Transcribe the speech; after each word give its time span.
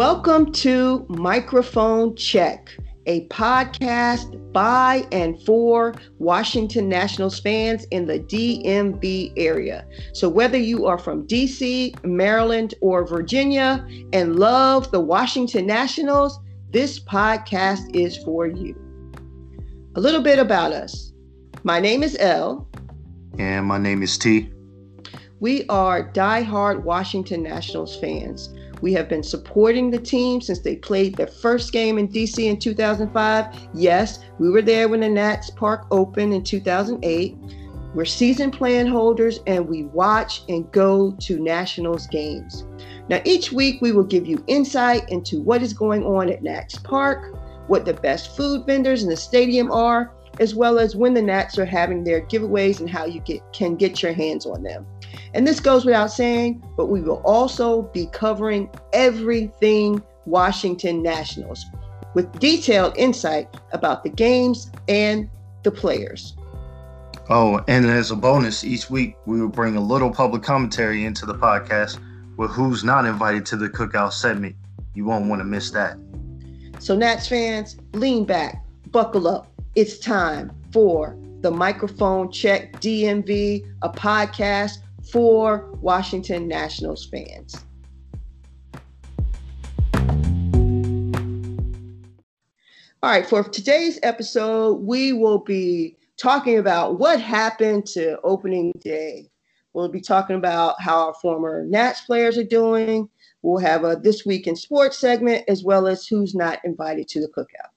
Welcome 0.00 0.50
to 0.52 1.04
Microphone 1.10 2.16
Check, 2.16 2.74
a 3.04 3.26
podcast 3.26 4.50
by 4.50 5.06
and 5.12 5.38
for 5.42 5.94
Washington 6.18 6.88
Nationals 6.88 7.38
fans 7.38 7.84
in 7.90 8.06
the 8.06 8.18
DMV 8.18 9.34
area. 9.36 9.86
So, 10.14 10.26
whether 10.26 10.56
you 10.56 10.86
are 10.86 10.96
from 10.96 11.26
DC, 11.26 12.02
Maryland, 12.02 12.72
or 12.80 13.06
Virginia 13.06 13.86
and 14.14 14.36
love 14.36 14.90
the 14.90 15.00
Washington 15.00 15.66
Nationals, 15.66 16.40
this 16.70 16.98
podcast 16.98 17.94
is 17.94 18.16
for 18.24 18.46
you. 18.46 18.74
A 19.96 20.00
little 20.00 20.22
bit 20.22 20.38
about 20.38 20.72
us. 20.72 21.12
My 21.62 21.78
name 21.78 22.02
is 22.02 22.16
Elle. 22.18 22.66
And 23.38 23.66
my 23.66 23.76
name 23.76 24.02
is 24.02 24.16
T. 24.16 24.50
We 25.40 25.66
are 25.66 26.02
die-hard 26.02 26.84
Washington 26.84 27.42
Nationals 27.42 28.00
fans. 28.00 28.48
We 28.80 28.92
have 28.94 29.08
been 29.08 29.22
supporting 29.22 29.90
the 29.90 29.98
team 29.98 30.40
since 30.40 30.60
they 30.60 30.76
played 30.76 31.16
their 31.16 31.26
first 31.26 31.72
game 31.72 31.98
in 31.98 32.08
DC 32.08 32.44
in 32.44 32.58
2005. 32.58 33.68
Yes, 33.74 34.20
we 34.38 34.50
were 34.50 34.62
there 34.62 34.88
when 34.88 35.00
the 35.00 35.08
Nats 35.08 35.50
Park 35.50 35.86
opened 35.90 36.32
in 36.32 36.42
2008. 36.42 37.36
We're 37.94 38.04
season 38.04 38.50
plan 38.50 38.86
holders 38.86 39.40
and 39.46 39.68
we 39.68 39.84
watch 39.84 40.42
and 40.48 40.70
go 40.70 41.12
to 41.20 41.40
Nationals 41.40 42.06
games. 42.06 42.64
Now, 43.08 43.20
each 43.24 43.50
week 43.50 43.82
we 43.82 43.90
will 43.90 44.04
give 44.04 44.26
you 44.26 44.44
insight 44.46 45.08
into 45.10 45.40
what 45.40 45.62
is 45.62 45.72
going 45.72 46.04
on 46.04 46.30
at 46.30 46.42
Nats 46.42 46.78
Park, 46.78 47.34
what 47.66 47.84
the 47.84 47.94
best 47.94 48.36
food 48.36 48.64
vendors 48.64 49.02
in 49.02 49.08
the 49.08 49.16
stadium 49.16 49.72
are, 49.72 50.12
as 50.38 50.54
well 50.54 50.78
as 50.78 50.94
when 50.94 51.14
the 51.14 51.22
Nats 51.22 51.58
are 51.58 51.64
having 51.64 52.04
their 52.04 52.20
giveaways 52.22 52.78
and 52.78 52.88
how 52.88 53.04
you 53.04 53.20
get, 53.20 53.42
can 53.52 53.74
get 53.74 54.02
your 54.02 54.12
hands 54.12 54.46
on 54.46 54.62
them. 54.62 54.86
And 55.32 55.46
this 55.46 55.60
goes 55.60 55.84
without 55.84 56.10
saying, 56.10 56.62
but 56.76 56.86
we 56.86 57.00
will 57.00 57.22
also 57.24 57.82
be 57.82 58.06
covering 58.06 58.68
everything 58.92 60.02
Washington 60.26 61.02
Nationals 61.02 61.64
with 62.14 62.38
detailed 62.40 62.96
insight 62.96 63.48
about 63.72 64.02
the 64.02 64.10
games 64.10 64.70
and 64.88 65.30
the 65.62 65.70
players. 65.70 66.36
Oh, 67.28 67.62
and 67.68 67.86
as 67.86 68.10
a 68.10 68.16
bonus, 68.16 68.64
each 68.64 68.90
week 68.90 69.16
we 69.26 69.40
will 69.40 69.48
bring 69.48 69.76
a 69.76 69.80
little 69.80 70.10
public 70.10 70.42
commentary 70.42 71.04
into 71.04 71.26
the 71.26 71.34
podcast 71.34 72.00
with 72.36 72.50
who's 72.50 72.82
not 72.82 73.04
invited 73.04 73.46
to 73.46 73.56
the 73.56 73.68
cookout 73.68 74.12
segment. 74.12 74.56
You 74.94 75.04
won't 75.04 75.26
want 75.26 75.40
to 75.40 75.44
miss 75.44 75.70
that. 75.70 75.96
So, 76.80 76.96
Nats 76.96 77.28
fans, 77.28 77.76
lean 77.92 78.24
back, 78.24 78.64
buckle 78.90 79.28
up. 79.28 79.52
It's 79.76 79.98
time 79.98 80.50
for 80.72 81.16
the 81.40 81.50
Microphone 81.50 82.32
Check 82.32 82.72
DMV, 82.80 83.64
a 83.82 83.88
podcast 83.90 84.78
for 85.10 85.70
Washington 85.80 86.46
Nationals 86.48 87.06
fans. 87.06 87.64
All 93.02 93.10
right, 93.10 93.26
for 93.26 93.42
today's 93.42 93.98
episode, 94.02 94.82
we 94.82 95.14
will 95.14 95.38
be 95.38 95.96
talking 96.18 96.58
about 96.58 96.98
what 96.98 97.18
happened 97.18 97.86
to 97.86 98.20
opening 98.22 98.72
day. 98.80 99.30
We'll 99.72 99.88
be 99.88 100.02
talking 100.02 100.36
about 100.36 100.80
how 100.82 101.06
our 101.06 101.14
former 101.14 101.64
Nats 101.64 102.02
players 102.02 102.36
are 102.36 102.44
doing. 102.44 103.08
We'll 103.40 103.58
have 103.62 103.84
a 103.84 103.96
This 103.96 104.26
Week 104.26 104.46
in 104.46 104.54
Sports 104.54 104.98
segment, 104.98 105.44
as 105.48 105.64
well 105.64 105.86
as 105.86 106.06
who's 106.06 106.34
not 106.34 106.58
invited 106.64 107.08
to 107.08 107.20
the 107.20 107.28
cookout. 107.28 107.70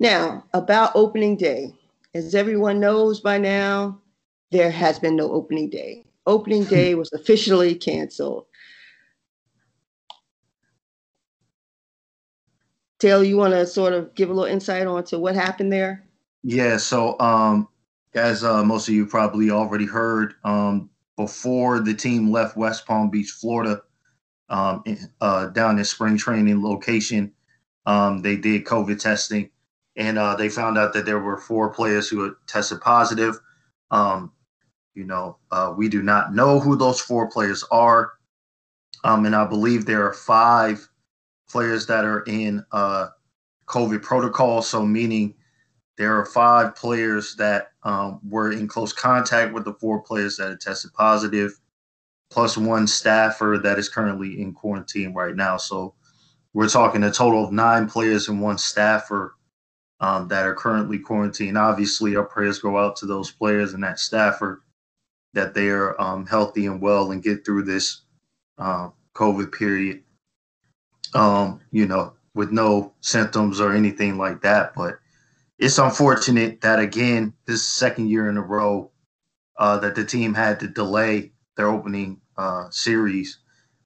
Now, 0.00 0.44
about 0.52 0.96
opening 0.96 1.36
day. 1.36 1.72
As 2.14 2.34
everyone 2.34 2.80
knows 2.80 3.20
by 3.20 3.38
now, 3.38 4.01
there 4.52 4.70
has 4.70 4.98
been 4.98 5.16
no 5.16 5.32
opening 5.32 5.70
day. 5.70 6.04
Opening 6.26 6.64
day 6.64 6.94
was 6.94 7.12
officially 7.12 7.74
canceled. 7.74 8.46
Taylor, 13.00 13.24
you 13.24 13.36
want 13.36 13.52
to 13.52 13.66
sort 13.66 13.94
of 13.94 14.14
give 14.14 14.30
a 14.30 14.32
little 14.32 14.48
insight 14.48 14.86
onto 14.86 15.18
what 15.18 15.34
happened 15.34 15.72
there? 15.72 16.04
Yeah, 16.44 16.76
so 16.76 17.18
um, 17.18 17.68
as 18.14 18.44
uh, 18.44 18.62
most 18.62 18.86
of 18.88 18.94
you 18.94 19.06
probably 19.06 19.50
already 19.50 19.86
heard, 19.86 20.34
um, 20.44 20.88
before 21.16 21.80
the 21.80 21.94
team 21.94 22.30
left 22.30 22.56
West 22.56 22.86
Palm 22.86 23.10
Beach, 23.10 23.30
Florida, 23.30 23.82
um, 24.48 24.84
uh, 25.20 25.46
down 25.48 25.78
in 25.78 25.84
spring 25.84 26.16
training 26.16 26.62
location, 26.62 27.32
um, 27.86 28.22
they 28.22 28.36
did 28.36 28.64
COVID 28.64 29.00
testing, 29.00 29.50
and 29.96 30.16
uh, 30.16 30.36
they 30.36 30.48
found 30.48 30.78
out 30.78 30.92
that 30.92 31.04
there 31.04 31.18
were 31.18 31.38
four 31.38 31.72
players 31.72 32.08
who 32.08 32.22
had 32.22 32.34
tested 32.46 32.80
positive. 32.80 33.40
Um, 33.90 34.30
you 34.94 35.04
know, 35.04 35.38
uh, 35.50 35.72
we 35.76 35.88
do 35.88 36.02
not 36.02 36.34
know 36.34 36.60
who 36.60 36.76
those 36.76 37.00
four 37.00 37.28
players 37.28 37.64
are. 37.70 38.12
Um, 39.04 39.26
and 39.26 39.34
I 39.34 39.46
believe 39.46 39.84
there 39.84 40.06
are 40.06 40.12
five 40.12 40.86
players 41.50 41.86
that 41.86 42.04
are 42.04 42.20
in 42.22 42.64
uh, 42.72 43.08
COVID 43.66 44.02
protocol. 44.02 44.62
So, 44.62 44.84
meaning 44.84 45.34
there 45.98 46.16
are 46.16 46.26
five 46.26 46.74
players 46.76 47.34
that 47.36 47.68
um, 47.82 48.20
were 48.28 48.52
in 48.52 48.68
close 48.68 48.92
contact 48.92 49.52
with 49.52 49.64
the 49.64 49.74
four 49.74 50.02
players 50.02 50.36
that 50.36 50.50
have 50.50 50.60
tested 50.60 50.92
positive, 50.94 51.58
plus 52.30 52.56
one 52.56 52.86
staffer 52.86 53.58
that 53.62 53.78
is 53.78 53.88
currently 53.88 54.40
in 54.40 54.52
quarantine 54.52 55.14
right 55.14 55.34
now. 55.34 55.56
So, 55.56 55.94
we're 56.54 56.68
talking 56.68 57.02
a 57.02 57.10
total 57.10 57.44
of 57.44 57.52
nine 57.52 57.88
players 57.88 58.28
and 58.28 58.40
one 58.40 58.58
staffer 58.58 59.34
um, 60.00 60.28
that 60.28 60.44
are 60.44 60.54
currently 60.54 60.98
quarantined. 60.98 61.56
Obviously, 61.56 62.14
our 62.14 62.24
prayers 62.24 62.58
go 62.58 62.76
out 62.76 62.96
to 62.96 63.06
those 63.06 63.30
players 63.30 63.72
and 63.72 63.82
that 63.82 63.98
staffer 63.98 64.62
that 65.34 65.54
they 65.54 65.68
are 65.68 66.00
um, 66.00 66.26
healthy 66.26 66.66
and 66.66 66.80
well 66.80 67.10
and 67.10 67.22
get 67.22 67.44
through 67.44 67.64
this 67.64 68.02
uh, 68.58 68.88
COVID 69.14 69.52
period. 69.52 70.02
Um, 71.14 71.60
you 71.70 71.86
know, 71.86 72.14
with 72.34 72.52
no 72.52 72.92
symptoms 73.00 73.60
or 73.60 73.74
anything 73.74 74.16
like 74.16 74.40
that. 74.42 74.72
But 74.74 74.98
it's 75.58 75.78
unfortunate 75.78 76.60
that 76.62 76.78
again, 76.78 77.34
this 77.46 77.66
second 77.66 78.08
year 78.08 78.30
in 78.30 78.36
a 78.36 78.42
row 78.42 78.90
uh, 79.58 79.78
that 79.78 79.94
the 79.94 80.04
team 80.04 80.34
had 80.34 80.58
to 80.60 80.68
delay 80.68 81.32
their 81.56 81.68
opening 81.68 82.20
uh, 82.36 82.70
series 82.70 83.38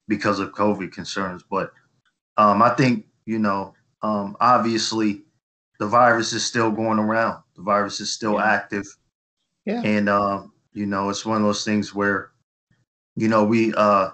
because 0.07 0.39
of 0.39 0.53
COVID 0.53 0.91
concerns. 0.91 1.43
But 1.49 1.71
um, 2.37 2.61
I 2.61 2.69
think 2.69 3.05
you 3.25 3.39
know, 3.39 3.73
um, 4.01 4.37
obviously, 4.39 5.23
the 5.79 5.87
virus 5.87 6.33
is 6.33 6.45
still 6.45 6.71
going 6.71 6.99
around. 6.99 7.43
The 7.55 7.63
virus 7.63 7.99
is 7.99 8.11
still 8.11 8.35
yeah. 8.35 8.53
active. 8.53 8.85
Yeah. 9.65 9.81
And 9.83 10.07
um, 10.07 10.53
you 10.77 10.85
know, 10.85 11.09
it's 11.09 11.25
one 11.25 11.37
of 11.37 11.43
those 11.43 11.65
things 11.65 11.95
where, 11.95 12.29
you 13.15 13.27
know, 13.27 13.43
we, 13.43 13.73
uh, 13.73 14.09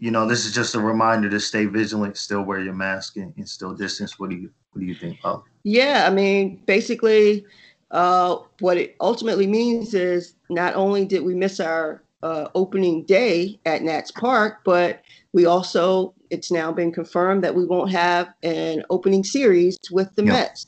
you 0.00 0.10
know, 0.10 0.26
this 0.26 0.44
is 0.44 0.52
just 0.52 0.74
a 0.74 0.80
reminder 0.80 1.30
to 1.30 1.38
stay 1.38 1.66
vigilant, 1.66 2.16
still 2.16 2.42
wear 2.42 2.60
your 2.60 2.74
mask, 2.74 3.16
and, 3.16 3.32
and 3.36 3.48
still 3.48 3.72
distance. 3.72 4.18
What 4.18 4.30
do 4.30 4.36
you, 4.36 4.50
what 4.72 4.80
do 4.80 4.86
you 4.86 4.94
think? 4.96 5.18
Oh, 5.22 5.44
yeah, 5.62 6.04
I 6.06 6.10
mean, 6.12 6.60
basically, 6.66 7.46
uh, 7.92 8.38
what 8.58 8.76
it 8.76 8.96
ultimately 9.00 9.46
means 9.46 9.94
is 9.94 10.34
not 10.50 10.74
only 10.74 11.04
did 11.04 11.22
we 11.22 11.34
miss 11.34 11.60
our 11.60 12.02
uh, 12.24 12.48
opening 12.56 13.04
day 13.04 13.60
at 13.66 13.82
Nats 13.82 14.10
Park, 14.10 14.62
but 14.64 15.02
we 15.32 15.46
also 15.46 16.12
it's 16.30 16.50
now 16.50 16.72
been 16.72 16.90
confirmed 16.90 17.44
that 17.44 17.54
we 17.54 17.64
won't 17.64 17.90
have 17.92 18.32
an 18.42 18.82
opening 18.90 19.22
series 19.22 19.78
with 19.92 20.12
the 20.16 20.24
yep. 20.24 20.32
Mets. 20.32 20.66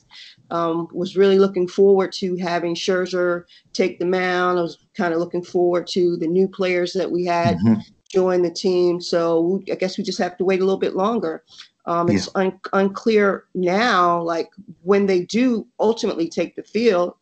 Um, 0.51 0.87
was 0.91 1.15
really 1.15 1.37
looking 1.37 1.67
forward 1.67 2.11
to 2.13 2.35
having 2.37 2.73
Scherzer 2.73 3.43
take 3.73 3.99
the 3.99 4.05
mound. 4.05 4.57
I 4.57 4.63
was 4.63 4.79
kind 4.95 5.13
of 5.13 5.19
looking 5.19 5.43
forward 5.43 5.85
to 5.87 6.17
the 6.17 6.27
new 6.27 6.47
players 6.47 6.93
that 6.93 7.11
we 7.11 7.23
had 7.25 7.57
mm-hmm. 7.57 7.81
join 8.09 8.41
the 8.41 8.49
team. 8.49 8.99
So 8.99 9.61
I 9.71 9.75
guess 9.75 9.97
we 9.97 10.03
just 10.03 10.17
have 10.17 10.37
to 10.37 10.45
wait 10.45 10.61
a 10.61 10.65
little 10.65 10.79
bit 10.79 10.95
longer. 10.95 11.43
Um, 11.85 12.09
it's 12.09 12.27
yeah. 12.27 12.41
un- 12.43 12.59
unclear 12.73 13.45
now, 13.53 14.21
like 14.21 14.49
when 14.81 15.05
they 15.05 15.21
do 15.21 15.67
ultimately 15.79 16.29
take 16.29 16.55
the 16.55 16.63
field, 16.63 17.13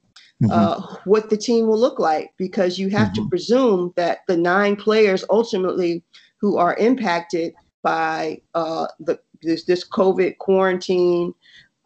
mm-hmm. 0.41 0.51
uh, 0.51 0.95
what 1.05 1.29
the 1.29 1.37
team 1.37 1.67
will 1.67 1.79
look 1.79 1.99
like, 1.99 2.33
because 2.37 2.79
you 2.79 2.89
have 2.89 3.09
mm-hmm. 3.09 3.23
to 3.23 3.29
presume 3.29 3.93
that 3.95 4.19
the 4.27 4.37
nine 4.37 4.75
players 4.75 5.23
ultimately 5.29 6.03
who 6.39 6.57
are 6.57 6.75
impacted 6.75 7.53
by 7.83 8.41
uh, 8.55 8.87
the 8.99 9.19
this, 9.41 9.65
this 9.65 9.87
COVID 9.87 10.37
quarantine 10.39 11.33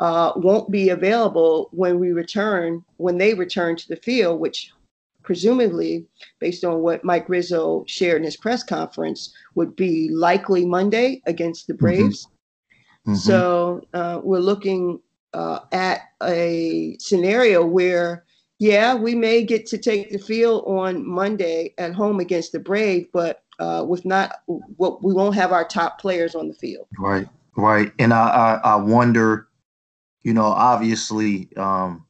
uh, 0.02 0.34
won't 0.36 0.72
be 0.72 0.90
available 0.90 1.70
when 1.72 2.00
we 2.00 2.12
return, 2.12 2.84
when 2.98 3.20
they 3.20 3.36
return 3.36 3.76
to 3.76 3.88
the 3.88 3.96
field, 3.96 4.40
which 4.40 4.72
presumably, 5.22 6.08
based 6.40 6.66
on 6.66 6.80
what 6.80 7.04
Mike 7.04 7.30
Rizzo 7.30 7.86
shared 7.88 8.18
in 8.18 8.24
his 8.24 8.36
press 8.36 8.64
conference, 8.64 9.32
would 9.54 9.76
be 9.76 10.10
likely 10.10 10.66
Monday 10.66 11.22
against 11.28 11.68
the 11.68 11.74
mm-hmm. 11.74 11.86
Braves. 11.86 12.26
Mm-hmm. 12.26 13.12
Mm-hmm. 13.12 13.20
So 13.20 13.86
uh, 13.94 14.20
we're 14.24 14.40
looking 14.40 15.00
uh, 15.36 15.60
at 15.72 16.02
a 16.24 16.98
scenario 17.00 17.64
where, 17.64 18.26
yeah, 18.58 18.96
we 18.96 19.14
may 19.14 19.44
get 19.44 19.68
to 19.68 19.78
take 19.78 20.12
the 20.12 20.18
field 20.18 20.64
on 20.66 21.08
Monday 21.08 21.76
at 21.78 21.94
home 21.94 22.20
against 22.20 22.54
the 22.54 22.60
Braves, 22.60 23.08
but 23.14 23.44
uh, 23.60 23.86
with 23.88 24.04
not 24.04 24.42
what 24.78 25.04
we 25.04 25.14
won't 25.14 25.36
have 25.36 25.52
our 25.52 25.64
top 25.64 26.02
players 26.02 26.34
on 26.34 26.48
the 26.48 26.56
field. 26.56 26.88
Right, 26.98 27.28
right, 27.56 27.92
and 28.00 28.12
I 28.14 28.60
I, 28.64 28.72
I 28.72 28.76
wonder 28.76 29.48
you 30.24 30.34
know, 30.34 30.46
obviously, 30.46 31.50
um, 31.58 32.06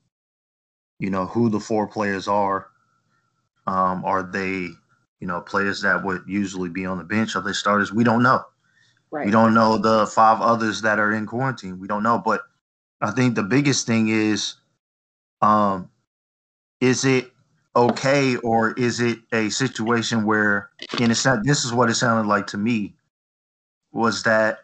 you 0.99 1.09
know, 1.09 1.25
who 1.25 1.49
the 1.49 1.59
four 1.59 1.87
players 1.87 2.27
are. 2.27 2.67
Um, 3.67 4.03
are 4.05 4.23
they, 4.23 4.67
you 5.19 5.27
know, 5.27 5.41
players 5.41 5.81
that 5.81 6.03
would 6.03 6.23
usually 6.27 6.69
be 6.69 6.85
on 6.85 6.97
the 6.97 7.03
bench? 7.03 7.35
Are 7.35 7.41
they 7.41 7.53
starters? 7.53 7.93
We 7.93 8.03
don't 8.03 8.23
know. 8.23 8.43
Right. 9.11 9.25
We 9.25 9.31
don't 9.31 9.53
know 9.53 9.77
the 9.77 10.07
five 10.07 10.41
others 10.41 10.81
that 10.81 10.99
are 10.99 11.13
in 11.13 11.25
quarantine. 11.25 11.79
We 11.79 11.87
don't 11.87 12.03
know, 12.03 12.17
but 12.17 12.41
I 13.01 13.11
think 13.11 13.35
the 13.35 13.43
biggest 13.43 13.85
thing 13.85 14.07
is, 14.09 14.55
um, 15.41 15.89
is 16.79 17.05
it 17.05 17.31
okay 17.75 18.35
or 18.37 18.73
is 18.73 18.99
it 18.99 19.19
a 19.31 19.49
situation 19.49 20.25
where, 20.25 20.69
in 20.99 21.11
a 21.11 21.15
sense, 21.15 21.45
this 21.45 21.65
is 21.65 21.73
what 21.73 21.89
it 21.89 21.95
sounded 21.95 22.27
like 22.27 22.47
to 22.47 22.57
me, 22.57 22.95
was 23.91 24.23
that 24.23 24.59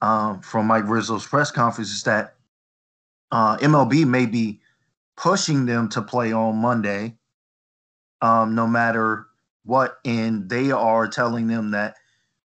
um, 0.00 0.40
from 0.40 0.66
Mike 0.66 0.86
Rizzo's 0.86 1.26
press 1.26 1.50
conference 1.50 1.90
is 1.90 2.02
that 2.04 2.34
uh, 3.30 3.56
MLB 3.58 4.06
may 4.06 4.26
be 4.26 4.60
pushing 5.16 5.66
them 5.66 5.88
to 5.90 6.02
play 6.02 6.32
on 6.32 6.56
Monday, 6.56 7.16
um, 8.20 8.54
no 8.54 8.66
matter 8.66 9.26
what, 9.64 9.98
and 10.04 10.48
they 10.48 10.70
are 10.70 11.08
telling 11.08 11.46
them 11.46 11.72
that 11.72 11.96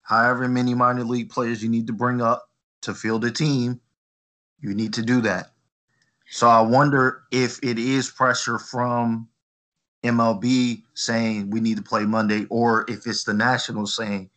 however 0.02 0.48
many 0.48 0.74
minor 0.74 1.04
league 1.04 1.30
players 1.30 1.64
you 1.64 1.70
need 1.70 1.88
to 1.88 1.94
bring 1.94 2.22
up 2.22 2.50
to 2.82 2.94
field 2.94 3.26
a 3.26 3.32
team, 3.32 3.80
you 4.60 4.74
need 4.74 4.94
to 4.94 5.02
do 5.02 5.22
that. 5.22 5.52
So 6.30 6.48
I 6.48 6.62
wonder 6.62 7.24
if 7.32 7.64
it 7.64 7.80
is 7.80 8.10
pressure 8.12 8.60
from 8.60 9.30
MLB 10.04 10.84
saying 10.94 11.50
we 11.50 11.60
need 11.60 11.78
to 11.78 11.84
play 11.84 12.06
Monday, 12.06 12.46
or 12.50 12.86
if 12.90 13.08
it's 13.08 13.24
the 13.24 13.34
Nationals 13.34 13.96
saying 13.96 14.30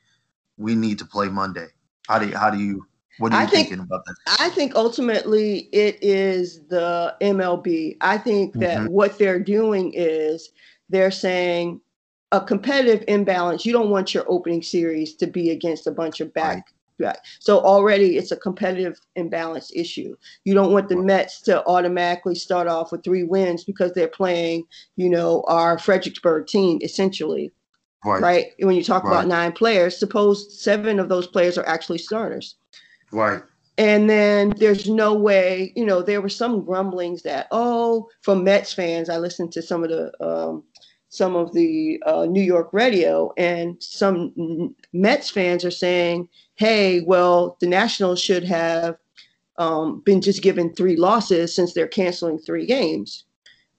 we 0.57 0.75
need 0.75 0.99
to 0.99 1.05
play 1.05 1.29
Monday. 1.29 1.69
How 2.09 2.19
do 2.19 2.31
how 2.37 2.51
do 2.51 2.59
you 2.59 2.87
what 3.21 3.33
are 3.33 3.43
you 3.43 3.49
think, 3.49 3.69
thinking 3.69 3.85
about 3.85 4.05
that? 4.07 4.37
I 4.41 4.49
think 4.51 4.75
ultimately 4.75 5.69
it 5.73 5.99
is 6.03 6.61
the 6.69 7.15
MLB. 7.21 7.97
I 8.01 8.19
think 8.19 8.55
that 8.55 8.79
mm-hmm. 8.79 8.93
what 8.93 9.19
they're 9.19 9.39
doing 9.39 9.93
is 9.95 10.51
they're 10.89 11.11
saying 11.11 11.81
a 12.33 12.41
competitive 12.41 13.05
imbalance. 13.09 13.67
You 13.67 13.73
don't 13.73 13.91
want 13.91 14.15
your 14.15 14.25
opening 14.29 14.63
series 14.63 15.15
to 15.17 15.27
be 15.27 15.51
against 15.51 15.87
a 15.87 15.91
bunch 15.91 16.21
of 16.21 16.33
back. 16.33 16.73
Right. 16.99 17.17
So 17.39 17.61
already 17.61 18.19
it's 18.19 18.31
a 18.31 18.37
competitive 18.37 19.01
imbalance 19.17 19.73
issue. 19.75 20.17
You 20.45 20.53
don't 20.53 20.73
want 20.73 20.91
the 20.91 20.97
Mets 20.97 21.41
to 21.43 21.65
automatically 21.67 22.35
start 22.35 22.69
off 22.69 22.93
with 22.93 23.03
three 23.03 23.23
wins 23.23 23.65
because 23.65 23.93
they're 23.93 24.09
playing, 24.09 24.65
you 24.97 25.09
know, 25.09 25.43
our 25.49 25.79
Fredericksburg 25.79 26.47
team 26.47 26.79
essentially. 26.83 27.53
Right. 28.05 28.23
right? 28.23 28.47
When 28.61 28.77
you 28.77 28.85
talk 28.85 29.05
right. 29.05 29.13
about 29.13 29.29
nine 29.29 29.53
players, 29.53 29.99
suppose 29.99 30.59
seven 30.59 30.99
of 30.99 31.09
those 31.09 31.27
players 31.27 31.59
are 31.59 31.67
actually 31.67 31.99
starters. 31.99 32.57
Right. 33.12 33.43
And 33.79 34.11
then 34.11 34.51
there's 34.59 34.89
no 34.89 35.15
way, 35.15 35.73
you 35.75 35.87
know, 35.87 36.03
there 36.03 36.21
were 36.21 36.29
some 36.29 36.65
grumblings 36.65 37.23
that, 37.23 37.49
oh, 37.51 38.09
from 38.21 38.45
Mets 38.45 38.73
fans, 38.73 39.09
I 39.09 39.17
listened 39.17 39.53
to 39.53 39.62
some 39.62 39.83
of 39.83 39.91
the 39.91 40.12
um, 40.25 40.65
some 41.09 41.35
of 41.35 41.53
the 41.55 42.01
uh, 42.07 42.25
New 42.27 42.43
York 42.43 42.69
radio, 42.73 43.33
and 43.37 43.83
some 43.83 44.75
Mets 44.93 45.29
fans 45.31 45.65
are 45.65 45.71
saying, 45.71 46.29
hey, 46.55 47.01
well, 47.01 47.57
the 47.61 47.67
Nationals 47.67 48.21
should 48.21 48.45
have 48.45 48.97
um, 49.59 50.03
been 50.05 50.21
just 50.21 50.43
given 50.43 50.73
three 50.75 50.97
losses 50.97 51.55
since 51.55 51.75
they're 51.75 51.89
canceling 51.89 52.39
three 52.39 52.67
games. 52.67 53.25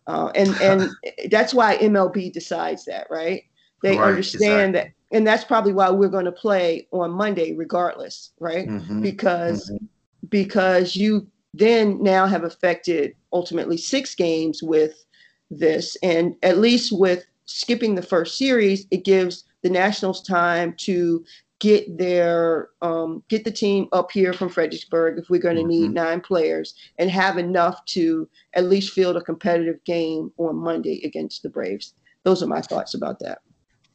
Uh, 0.08 0.32
and 0.36 0.50
and 0.62 0.90
that's 1.32 1.54
why 1.54 1.78
MLB 1.78 2.34
decides 2.34 2.86
that, 2.86 3.08
right? 3.10 3.44
They 3.82 3.98
right, 3.98 4.10
understand 4.10 4.76
exactly. 4.76 4.94
And 5.12 5.28
that's 5.28 5.44
probably 5.44 5.74
why 5.74 5.90
we're 5.90 6.10
going 6.10 6.26
to 6.26 6.32
play 6.32 6.88
on 6.92 7.12
Monday, 7.12 7.54
regardless, 7.54 8.32
right? 8.40 8.68
Mm-hmm, 8.68 9.02
because 9.02 9.70
mm-hmm. 9.70 9.86
because 10.30 10.96
you 10.96 11.28
then 11.54 12.02
now 12.02 12.26
have 12.26 12.44
affected 12.44 13.14
ultimately 13.34 13.78
six 13.78 14.16
games 14.16 14.64
with 14.64 15.04
this, 15.50 15.98
and 16.02 16.36
at 16.44 16.60
least 16.60 16.92
with 16.92 17.26
skipping 17.46 17.96
the 17.96 18.02
first 18.02 18.38
series, 18.38 18.88
it 18.92 19.04
gives 19.04 19.44
the 19.62 19.70
Nationals 19.70 20.24
time 20.24 20.74
to 20.78 21.24
get 21.60 21.98
their 21.98 22.70
um, 22.82 23.22
get 23.30 23.44
the 23.44 23.52
team 23.52 23.88
up 23.92 24.12
here 24.12 24.34
from 24.34 24.50
Fredericksburg 24.50 25.20
if 25.20 25.30
we're 25.30 25.40
going 25.40 25.56
to 25.58 25.62
mm-hmm. 25.62 25.70
need 25.70 25.92
nine 25.94 26.20
players 26.20 26.74
and 26.98 27.12
have 27.12 27.38
enough 27.38 27.86
to 27.86 28.28
at 28.54 28.66
least 28.66 28.94
field 28.94 29.16
a 29.16 29.22
competitive 29.22 29.82
game 29.84 30.32
on 30.38 30.56
Monday 30.56 31.02
against 31.04 31.44
the 31.44 31.50
Braves. 31.50 31.94
Those 32.24 32.42
are 32.42 32.48
my 32.48 32.62
thoughts 32.62 32.94
about 32.94 33.20
that. 33.20 33.40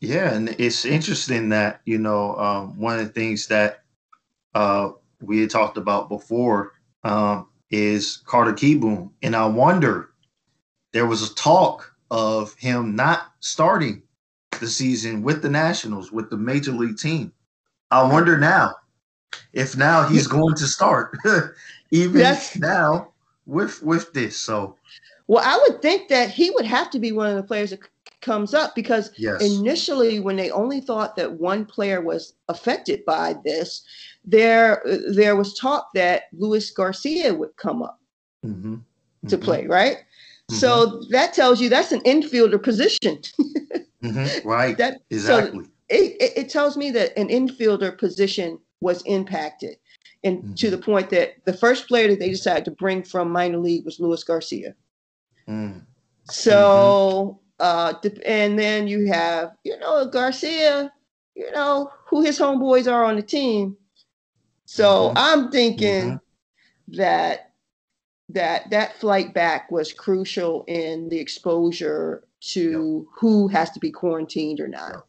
Yeah, 0.00 0.34
and 0.34 0.54
it's 0.58 0.84
interesting 0.84 1.48
that 1.50 1.80
you 1.84 1.98
know 1.98 2.36
um, 2.36 2.78
one 2.78 2.98
of 2.98 3.06
the 3.06 3.12
things 3.12 3.46
that 3.46 3.82
uh, 4.54 4.90
we 5.20 5.40
had 5.40 5.50
talked 5.50 5.76
about 5.76 6.08
before 6.08 6.72
um, 7.04 7.48
is 7.70 8.18
Carter 8.26 8.52
Kieboom, 8.52 9.10
and 9.22 9.34
I 9.34 9.46
wonder 9.46 10.10
there 10.92 11.06
was 11.06 11.22
a 11.22 11.34
talk 11.34 11.92
of 12.10 12.54
him 12.54 12.94
not 12.94 13.32
starting 13.40 14.02
the 14.60 14.66
season 14.66 15.22
with 15.22 15.42
the 15.42 15.48
Nationals 15.48 16.12
with 16.12 16.30
the 16.30 16.36
major 16.36 16.72
league 16.72 16.98
team. 16.98 17.32
I 17.90 18.02
wonder 18.02 18.38
now 18.38 18.74
if 19.52 19.76
now 19.76 20.06
he's 20.08 20.26
going 20.26 20.54
to 20.56 20.66
start 20.66 21.16
even 21.90 22.36
now 22.58 23.12
with 23.46 23.82
with 23.82 24.12
this. 24.12 24.36
So, 24.36 24.76
well, 25.26 25.42
I 25.44 25.56
would 25.66 25.82
think 25.82 26.08
that 26.08 26.30
he 26.30 26.50
would 26.50 26.66
have 26.66 26.90
to 26.90 26.98
be 26.98 27.12
one 27.12 27.28
of 27.28 27.36
the 27.36 27.42
players 27.42 27.70
that 27.70 27.80
comes 28.26 28.54
up 28.54 28.74
because 28.74 29.12
yes. 29.16 29.40
initially 29.40 30.18
when 30.18 30.34
they 30.34 30.50
only 30.50 30.80
thought 30.80 31.14
that 31.14 31.34
one 31.34 31.64
player 31.64 32.00
was 32.00 32.34
affected 32.48 33.04
by 33.04 33.36
this 33.44 33.84
there 34.24 34.82
there 35.14 35.36
was 35.36 35.54
talk 35.54 35.90
that 35.94 36.24
Luis 36.32 36.72
Garcia 36.72 37.32
would 37.32 37.56
come 37.56 37.84
up 37.84 38.00
mm-hmm. 38.44 38.78
to 39.28 39.36
mm-hmm. 39.36 39.44
play 39.44 39.66
right 39.68 39.98
mm-hmm. 39.98 40.56
so 40.56 41.04
that 41.10 41.34
tells 41.34 41.60
you 41.60 41.68
that's 41.68 41.92
an 41.92 42.00
infielder 42.00 42.60
position 42.60 43.18
mm-hmm. 44.02 44.48
right 44.48 44.76
that 44.76 45.02
exactly 45.10 45.64
so 45.64 45.70
it, 45.88 46.16
it, 46.20 46.32
it, 46.36 46.48
tells 46.48 46.76
me 46.76 46.90
that 46.90 47.16
an 47.16 47.28
infielder 47.28 47.96
position 47.96 48.58
was 48.80 49.02
impacted 49.02 49.76
and 50.24 50.58
to 50.58 50.66
mm-hmm. 50.66 50.74
the 50.74 50.82
point 50.82 51.10
that 51.10 51.36
the 51.44 51.52
first 51.52 51.86
player 51.86 52.08
that 52.08 52.18
they 52.18 52.30
decided 52.30 52.64
to 52.64 52.72
bring 52.72 53.04
from 53.04 53.30
minor 53.30 53.58
league 53.58 53.84
was 53.84 54.00
Luis 54.00 54.24
Garcia 54.24 54.74
mm. 55.48 55.80
so 56.24 57.38
uh, 57.58 57.94
and 58.24 58.58
then 58.58 58.86
you 58.86 59.06
have, 59.06 59.56
you 59.64 59.78
know, 59.78 60.06
Garcia, 60.06 60.92
you 61.34 61.50
know, 61.52 61.90
who 62.06 62.22
his 62.22 62.38
homeboys 62.38 62.90
are 62.90 63.04
on 63.04 63.16
the 63.16 63.22
team. 63.22 63.76
So 64.64 65.08
mm-hmm. 65.08 65.18
I'm 65.18 65.50
thinking 65.50 66.02
mm-hmm. 66.02 66.96
that 66.96 67.52
that 68.28 68.68
that 68.70 68.96
flight 68.98 69.32
back 69.32 69.70
was 69.70 69.92
crucial 69.92 70.64
in 70.66 71.08
the 71.08 71.18
exposure 71.18 72.24
to 72.40 73.06
yep. 73.06 73.14
who 73.18 73.48
has 73.48 73.70
to 73.70 73.80
be 73.80 73.90
quarantined 73.90 74.60
or 74.60 74.68
not. 74.68 74.92
Yep. 74.92 75.04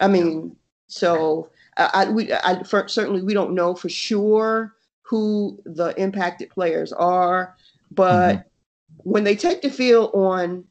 I 0.00 0.08
mean, 0.08 0.42
yep. 0.42 0.56
so 0.86 1.50
I, 1.76 1.90
I 1.94 2.10
we 2.10 2.32
I 2.32 2.62
for, 2.62 2.86
certainly 2.88 3.22
we 3.22 3.34
don't 3.34 3.54
know 3.54 3.74
for 3.74 3.88
sure 3.88 4.74
who 5.02 5.60
the 5.64 5.88
impacted 6.00 6.50
players 6.50 6.92
are, 6.92 7.56
but 7.90 8.36
mm-hmm. 8.36 9.10
when 9.10 9.24
they 9.24 9.34
take 9.34 9.62
the 9.62 9.70
field 9.70 10.10
on 10.14 10.64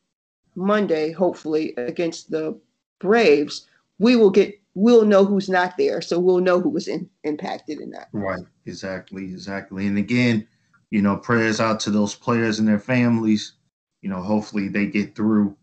Monday, 0.56 1.12
hopefully 1.12 1.74
against 1.78 2.32
the 2.32 2.60
Braves, 3.00 3.68
we 4.00 4.16
will 4.16 4.30
get 4.30 4.60
we'll 4.76 5.06
know 5.06 5.26
who's 5.26 5.50
not 5.50 5.76
there, 5.78 6.02
so 6.02 6.20
we'll 6.20 6.40
know 6.40 6.60
who 6.60 6.70
was 6.70 6.88
in, 6.88 7.10
impacted 7.24 7.80
in 7.80 7.90
that. 7.92 8.08
Right, 8.14 8.44
exactly, 8.66 9.24
exactly. 9.26 9.88
And 9.88 9.98
again, 9.98 10.48
you 10.90 11.02
know, 11.02 11.18
prayers 11.18 11.60
out 11.60 11.80
to 11.82 11.92
those 11.92 12.16
players 12.16 12.60
and 12.60 12.68
their 12.68 12.80
families. 12.80 13.54
You 14.02 14.10
know, 14.10 14.22
hopefully 14.22 14.70
they 14.70 14.86
get 14.86 15.16
through, 15.16 15.56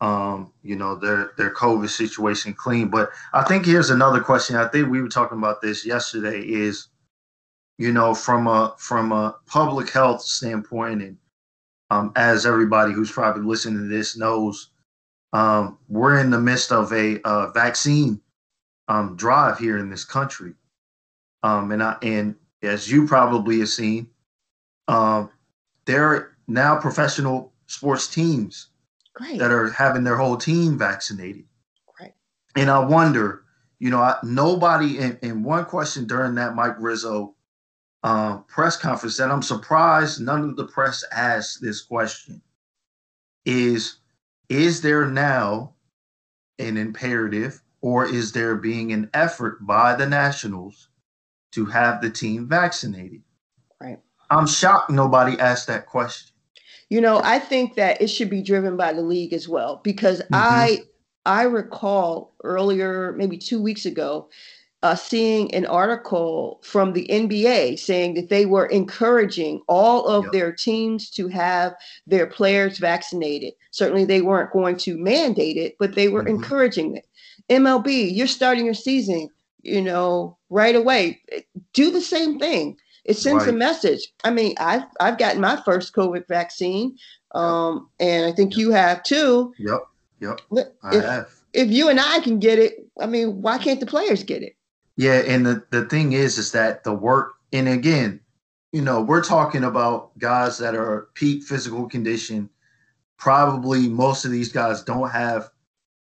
um, 0.00 0.52
you 0.62 0.76
know, 0.76 0.94
their 0.94 1.32
their 1.36 1.52
COVID 1.54 1.88
situation 1.88 2.54
clean. 2.54 2.88
But 2.88 3.10
I 3.32 3.42
think 3.44 3.64
here's 3.64 3.90
another 3.90 4.20
question. 4.20 4.56
I 4.56 4.68
think 4.68 4.90
we 4.90 5.00
were 5.00 5.08
talking 5.08 5.38
about 5.38 5.62
this 5.62 5.86
yesterday. 5.86 6.40
Is 6.40 6.88
you 7.78 7.92
know, 7.92 8.14
from 8.14 8.46
a 8.46 8.74
from 8.78 9.12
a 9.12 9.36
public 9.46 9.90
health 9.90 10.22
standpoint 10.22 11.02
and 11.02 11.16
um, 11.90 12.12
as 12.16 12.46
everybody 12.46 12.92
who's 12.92 13.10
probably 13.10 13.42
listening 13.42 13.82
to 13.82 13.88
this 13.88 14.16
knows, 14.16 14.70
um, 15.32 15.78
we're 15.88 16.18
in 16.18 16.30
the 16.30 16.40
midst 16.40 16.72
of 16.72 16.92
a 16.92 17.20
uh, 17.22 17.50
vaccine 17.52 18.20
um, 18.88 19.16
drive 19.16 19.58
here 19.58 19.78
in 19.78 19.90
this 19.90 20.04
country, 20.04 20.54
um, 21.42 21.70
and 21.72 21.82
I, 21.82 21.96
and 22.02 22.34
as 22.62 22.90
you 22.90 23.06
probably 23.06 23.60
have 23.60 23.68
seen, 23.68 24.08
um, 24.88 25.30
there 25.84 26.04
are 26.06 26.36
now 26.48 26.78
professional 26.78 27.52
sports 27.66 28.08
teams 28.08 28.68
Great. 29.14 29.38
that 29.38 29.50
are 29.50 29.70
having 29.70 30.04
their 30.04 30.16
whole 30.16 30.36
team 30.36 30.76
vaccinated. 30.76 31.44
Right. 32.00 32.14
And 32.56 32.70
I 32.70 32.80
wonder, 32.80 33.44
you 33.78 33.90
know, 33.90 34.00
I, 34.00 34.16
nobody. 34.22 34.98
In, 34.98 35.18
in 35.22 35.42
one 35.42 35.64
question 35.64 36.06
during 36.06 36.34
that 36.34 36.54
Mike 36.54 36.74
Rizzo 36.78 37.34
uh, 38.02 38.38
press 38.38 38.76
conference 38.76 39.16
that 39.18 39.30
I'm 39.30 39.42
surprised 39.42 40.20
none 40.20 40.42
of 40.42 40.56
the 40.56 40.66
press 40.66 41.04
asked 41.12 41.60
this 41.60 41.82
question. 41.82 42.40
Is 43.44 43.96
is 44.48 44.80
there 44.80 45.06
now 45.06 45.74
an 46.58 46.76
imperative 46.76 47.62
or 47.80 48.04
is 48.04 48.32
there 48.32 48.56
being 48.56 48.92
an 48.92 49.08
effort 49.14 49.64
by 49.66 49.94
the 49.94 50.06
nationals 50.06 50.88
to 51.52 51.64
have 51.66 52.00
the 52.00 52.10
team 52.10 52.48
vaccinated? 52.48 53.22
Right. 53.80 53.98
I'm 54.30 54.46
shocked 54.46 54.90
nobody 54.90 55.38
asked 55.38 55.66
that 55.68 55.86
question. 55.86 56.30
You 56.90 57.00
know 57.00 57.20
i 57.22 57.38
think 57.38 57.76
that 57.76 58.02
it 58.02 58.08
should 58.08 58.28
be 58.28 58.42
driven 58.42 58.76
by 58.76 58.92
the 58.92 59.00
league 59.00 59.32
as 59.32 59.48
well 59.48 59.80
because 59.84 60.20
mm-hmm. 60.22 60.34
i 60.34 60.78
i 61.24 61.44
recall 61.44 62.34
earlier 62.42 63.14
maybe 63.16 63.38
two 63.38 63.62
weeks 63.62 63.86
ago 63.86 64.28
uh, 64.82 64.94
seeing 64.94 65.54
an 65.54 65.66
article 65.66 66.58
from 66.62 66.92
the 66.92 67.06
NBA 67.10 67.78
saying 67.78 68.14
that 68.14 68.30
they 68.30 68.46
were 68.46 68.66
encouraging 68.66 69.60
all 69.68 70.06
of 70.06 70.24
yep. 70.24 70.32
their 70.32 70.52
teams 70.52 71.10
to 71.10 71.28
have 71.28 71.74
their 72.06 72.26
players 72.26 72.78
vaccinated. 72.78 73.52
Certainly, 73.72 74.06
they 74.06 74.22
weren't 74.22 74.52
going 74.52 74.76
to 74.78 74.96
mandate 74.96 75.56
it, 75.56 75.76
but 75.78 75.94
they 75.94 76.08
were 76.08 76.22
mm-hmm. 76.22 76.36
encouraging 76.36 76.96
it. 76.96 77.06
MLB, 77.50 78.14
you're 78.14 78.26
starting 78.26 78.64
your 78.64 78.74
season, 78.74 79.28
you 79.62 79.82
know, 79.82 80.38
right 80.48 80.76
away. 80.76 81.20
Do 81.74 81.90
the 81.90 82.00
same 82.00 82.38
thing. 82.38 82.76
It 83.04 83.16
sends 83.16 83.44
right. 83.44 83.54
a 83.54 83.56
message. 83.56 84.12
I 84.24 84.30
mean, 84.30 84.54
I've 84.58 84.84
I've 85.00 85.18
gotten 85.18 85.40
my 85.40 85.60
first 85.64 85.94
COVID 85.94 86.26
vaccine, 86.28 86.96
um, 87.34 87.88
and 87.98 88.26
I 88.26 88.32
think 88.32 88.52
yep. 88.52 88.58
you 88.58 88.70
have 88.70 89.02
too. 89.02 89.52
Yep. 89.58 89.80
Yep. 90.20 90.40
I 90.82 90.94
have. 90.96 91.30
If 91.52 91.68
you 91.70 91.88
and 91.88 91.98
I 91.98 92.20
can 92.20 92.38
get 92.38 92.58
it, 92.58 92.86
I 93.00 93.06
mean, 93.06 93.42
why 93.42 93.58
can't 93.58 93.80
the 93.80 93.86
players 93.86 94.22
get 94.22 94.42
it? 94.42 94.54
Yeah, 95.00 95.22
and 95.26 95.46
the, 95.46 95.64
the 95.70 95.86
thing 95.86 96.12
is, 96.12 96.36
is 96.36 96.52
that 96.52 96.84
the 96.84 96.92
work, 96.92 97.32
and 97.54 97.66
again, 97.66 98.20
you 98.70 98.82
know, 98.82 99.00
we're 99.00 99.24
talking 99.24 99.64
about 99.64 100.16
guys 100.18 100.58
that 100.58 100.74
are 100.74 101.08
peak 101.14 101.42
physical 101.42 101.88
condition. 101.88 102.50
Probably 103.18 103.88
most 103.88 104.26
of 104.26 104.30
these 104.30 104.52
guys 104.52 104.82
don't 104.82 105.08
have 105.08 105.48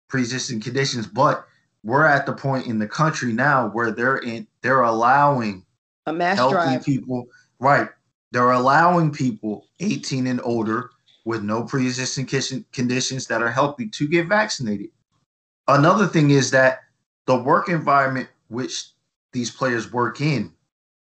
pre-existing 0.08 0.60
conditions, 0.60 1.06
but 1.06 1.46
we're 1.84 2.06
at 2.06 2.26
the 2.26 2.32
point 2.32 2.66
in 2.66 2.80
the 2.80 2.88
country 2.88 3.32
now 3.32 3.68
where 3.68 3.92
they're 3.92 4.16
in 4.16 4.48
they're 4.62 4.82
allowing 4.82 5.64
a 6.06 6.12
mass 6.12 6.36
healthy 6.36 6.54
drive. 6.54 6.84
people 6.84 7.26
right 7.60 7.88
they're 8.32 8.50
allowing 8.50 9.12
people 9.12 9.68
18 9.78 10.26
and 10.26 10.40
older 10.42 10.90
with 11.24 11.42
no 11.42 11.62
pre-existing 11.62 12.26
conditions 12.72 13.28
that 13.28 13.42
are 13.42 13.50
healthy 13.50 13.88
to 13.88 14.08
get 14.08 14.26
vaccinated 14.26 14.88
another 15.68 16.06
thing 16.06 16.30
is 16.30 16.50
that 16.50 16.80
the 17.26 17.36
work 17.36 17.68
environment 17.68 18.28
which 18.48 18.90
these 19.32 19.50
players 19.50 19.92
work 19.92 20.20
in 20.20 20.52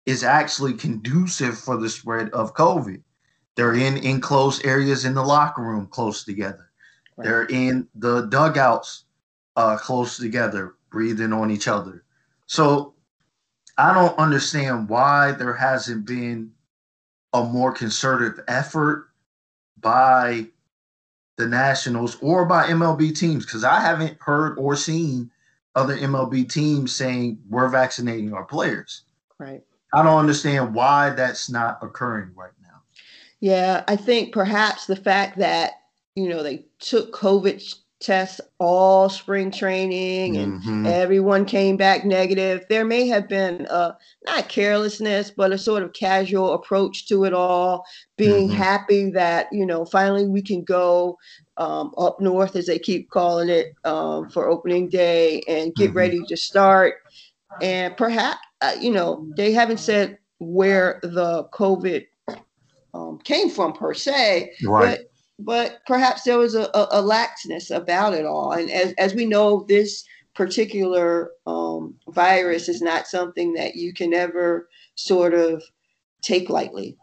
is 0.07 0.25
actually 0.25 0.75
conducive 0.75 1.59
for 1.59 1.77
the 1.77 1.89
spread 1.89 2.31
of 2.31 2.55
COVID. 2.55 3.03
They're 3.57 3.75
in 3.75 3.99
enclosed 3.99 4.65
areas 4.65 5.05
in 5.05 5.15
the 5.15 5.25
locker 5.25 5.63
room 5.63 5.87
close 5.87 6.25
together. 6.25 6.71
Right. 7.17 7.25
They're 7.25 7.47
in 7.47 7.89
the 7.95 8.23
dugouts 8.23 9.05
uh, 9.57 9.77
close 9.77 10.17
together, 10.17 10.75
breathing 10.91 11.33
on 11.33 11.51
each 11.51 11.69
other. 11.69 12.05
So 12.47 12.95
I 13.77 13.95
don't 13.95 14.19
understand 14.19 14.89
why 14.89 15.33
there 15.33 15.55
hasn't 15.55 16.07
been 16.07 16.53
a 17.33 17.45
more 17.45 17.73
concerted 17.73 18.45
effort 18.49 19.11
by 19.79 20.47
the 21.37 21.47
Nationals 21.47 22.17
or 22.21 22.45
by 22.45 22.67
MLB 22.67 23.17
teams 23.17 23.47
because 23.47 23.65
I 23.65 23.81
haven't 23.81 24.19
heard 24.21 24.59
or 24.59 24.77
seen 24.77 25.31
other 25.75 25.97
MLB 25.97 26.51
teams 26.51 26.95
saying 26.95 27.39
we're 27.49 27.69
vaccinating 27.69 28.33
our 28.33 28.45
players. 28.45 29.03
Right. 29.39 29.63
I 29.93 30.03
don't 30.03 30.19
understand 30.19 30.75
why 30.75 31.11
that's 31.11 31.51
not 31.51 31.79
occurring 31.83 32.33
right 32.35 32.53
now. 32.63 32.83
Yeah, 33.41 33.85
I 33.89 33.97
think 33.97 34.33
perhaps 34.33 34.87
the 34.87 34.97
fact 34.97 35.39
that 35.39 35.73
you 36.15 36.29
know 36.29 36.43
they 36.43 36.67
took 36.79 37.15
COVID 37.15 37.61
tests 38.01 38.41
all 38.59 39.11
spring 39.11 39.51
training 39.51 40.39
and 40.39 40.61
mm-hmm. 40.61 40.87
everyone 40.87 41.45
came 41.45 41.77
back 41.77 42.05
negative. 42.05 42.65
There 42.71 42.85
may 42.85 43.07
have 43.09 43.29
been 43.29 43.67
a 43.69 43.95
not 44.25 44.49
carelessness, 44.49 45.31
but 45.31 45.53
a 45.53 45.59
sort 45.59 45.83
of 45.83 45.93
casual 45.93 46.55
approach 46.55 47.07
to 47.09 47.25
it 47.25 47.35
all, 47.35 47.85
being 48.17 48.49
mm-hmm. 48.49 48.57
happy 48.57 49.11
that, 49.11 49.49
you 49.53 49.67
know, 49.67 49.85
finally 49.85 50.27
we 50.27 50.41
can 50.41 50.65
go 50.65 51.19
um, 51.59 51.93
up 51.99 52.21
north, 52.21 52.57
as 52.57 52.67
they 52.67 52.79
keep 52.79 53.11
calling 53.11 53.51
it, 53.51 53.75
um, 53.85 54.31
for 54.31 54.49
opening 54.49 54.89
day 54.89 55.43
and 55.47 55.75
get 55.75 55.89
mm-hmm. 55.89 55.99
ready 55.99 56.21
to 56.27 56.37
start. 56.37 56.95
And 57.61 57.95
perhaps, 57.97 58.39
uh, 58.63 58.77
you 58.81 58.91
know, 58.91 59.29
they 59.37 59.53
haven't 59.53 59.81
said 59.81 60.17
where 60.39 61.01
the 61.03 61.45
COVID 61.53 62.07
um, 62.95 63.19
came 63.25 63.51
from 63.51 63.75
per 63.75 63.93
se, 63.93 64.53
right. 64.65 64.99
but 64.99 65.10
but 65.41 65.81
perhaps 65.87 66.23
there 66.23 66.39
was 66.39 66.55
a, 66.55 66.65
a, 66.75 66.89
a 66.93 67.03
laxness 67.03 67.75
about 67.75 68.15
it 68.15 68.27
all. 68.27 68.53
And 68.53 68.71
as, 68.71 68.93
as 68.99 69.15
we 69.15 69.25
know, 69.25 69.65
this 69.69 70.05
particular 70.35 71.31
um, 71.47 71.95
virus 72.09 72.69
is 72.69 72.83
not 72.83 73.07
something 73.07 73.55
that 73.55 73.75
you 73.75 73.93
can 73.93 74.15
ever 74.15 74.69
sort 74.95 75.35
of 75.35 75.63
take 76.23 76.49
lightly. 76.49 76.97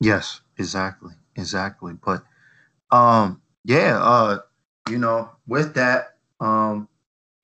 Yes, 0.00 0.40
exactly, 0.58 1.14
exactly. 1.36 1.94
But 2.04 2.22
um, 2.90 3.40
yeah, 3.64 3.98
uh, 4.00 4.38
you 4.88 4.98
know, 4.98 5.30
with 5.46 5.74
that, 5.74 6.16
um, 6.40 6.88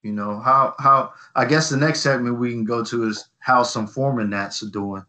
you 0.03 0.13
know, 0.13 0.39
how 0.39 0.75
how 0.79 1.13
I 1.35 1.45
guess 1.45 1.69
the 1.69 1.77
next 1.77 2.01
segment 2.01 2.39
we 2.39 2.53
can 2.53 2.65
go 2.65 2.85
to 2.85 3.09
is 3.09 3.29
how 3.39 3.63
some 3.63 3.87
former 3.87 4.25
Nats 4.25 4.63
are 4.63 4.71
doing 4.71 5.05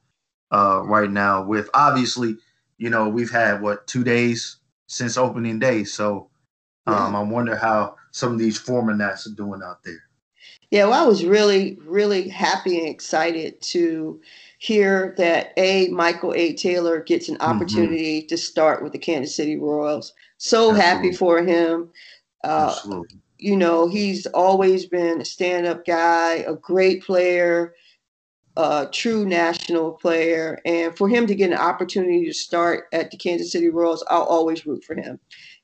uh 0.51 0.81
right 0.86 1.10
now. 1.10 1.43
With 1.43 1.69
obviously, 1.74 2.38
you 2.77 2.89
know, 2.89 3.07
we've 3.07 3.31
had 3.31 3.62
what 3.62 3.88
two 3.88 4.03
days 4.03 4.56
since 4.88 5.17
opening 5.17 5.60
day. 5.60 5.84
So 5.84 6.29
um. 6.88 7.15
I 7.15 7.22
wonder 7.22 7.56
how 7.56 7.96
some 8.12 8.34
of 8.34 8.39
these 8.39 8.58
former 8.58 8.96
Nats 8.96 9.27
are 9.27 9.36
doing 9.36 9.62
out 9.63 9.84
there. 9.84 10.01
Yeah, 10.72 10.86
well, 10.86 11.03
I 11.03 11.08
was 11.08 11.24
really, 11.24 11.77
really 11.86 12.27
happy 12.27 12.77
and 12.79 12.89
excited 12.89 13.62
to 13.62 14.20
hear 14.58 15.13
that 15.17 15.53
a 15.56 15.88
Michael 15.89 16.34
A. 16.34 16.53
Taylor 16.53 17.01
gets 17.01 17.29
an 17.29 17.38
mm-hmm. 17.38 17.51
opportunity 17.51 18.20
mm-hmm. 18.20 18.27
to 18.27 18.38
start 18.38 18.84
with 18.84 18.91
the 18.91 18.98
Kansas 19.00 19.36
City 19.36 19.56
Royals. 19.58 20.13
So 20.38 20.72
Absolutely. 20.72 20.82
happy 20.82 21.12
for 21.13 21.41
him. 21.41 21.89
Uh, 22.44 22.74
Absolutely. 22.75 23.20
You 23.38 23.56
know, 23.56 23.88
he's 23.88 24.25
always 24.27 24.86
been 24.86 25.22
a 25.22 25.25
stand-up 25.25 25.86
guy, 25.86 26.46
a 26.48 26.56
great 26.56 27.03
player 27.03 27.75
a 28.57 28.89
true 28.91 29.23
national 29.23 29.91
player. 29.91 30.59
And 30.65 30.97
for 30.97 31.07
him 31.07 31.27
to 31.27 31.35
get 31.35 31.51
an 31.51 31.57
opportunity 31.57 32.25
to 32.25 32.33
start 32.33 32.85
at 32.91 33.11
the 33.11 33.17
Kansas 33.17 33.51
City 33.51 33.69
Royals, 33.69 34.03
I'll 34.09 34.23
always 34.23 34.65
root 34.65 34.83
for 34.83 34.95
him. 34.95 35.19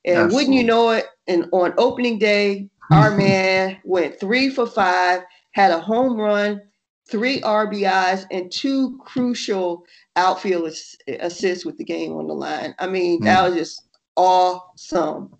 And 0.05 0.17
Absolutely. 0.17 0.35
wouldn't 0.35 0.55
you 0.55 0.63
know 0.63 0.91
it, 0.91 1.05
and 1.27 1.49
on 1.51 1.73
opening 1.77 2.19
day, 2.19 2.69
our 2.91 3.11
man 3.17 3.77
went 3.83 4.19
three 4.19 4.49
for 4.49 4.67
five, 4.67 5.21
had 5.51 5.71
a 5.71 5.79
home 5.79 6.17
run, 6.17 6.61
three 7.09 7.41
RBIs, 7.41 8.25
and 8.29 8.51
two 8.51 8.99
crucial 9.03 9.85
outfield 10.15 10.71
assists 11.19 11.65
with 11.65 11.77
the 11.77 11.83
game 11.83 12.13
on 12.13 12.27
the 12.27 12.33
line. 12.33 12.75
I 12.77 12.87
mean, 12.87 13.21
mm. 13.21 13.25
that 13.25 13.43
was 13.43 13.55
just 13.55 13.81
awesome. 14.15 15.33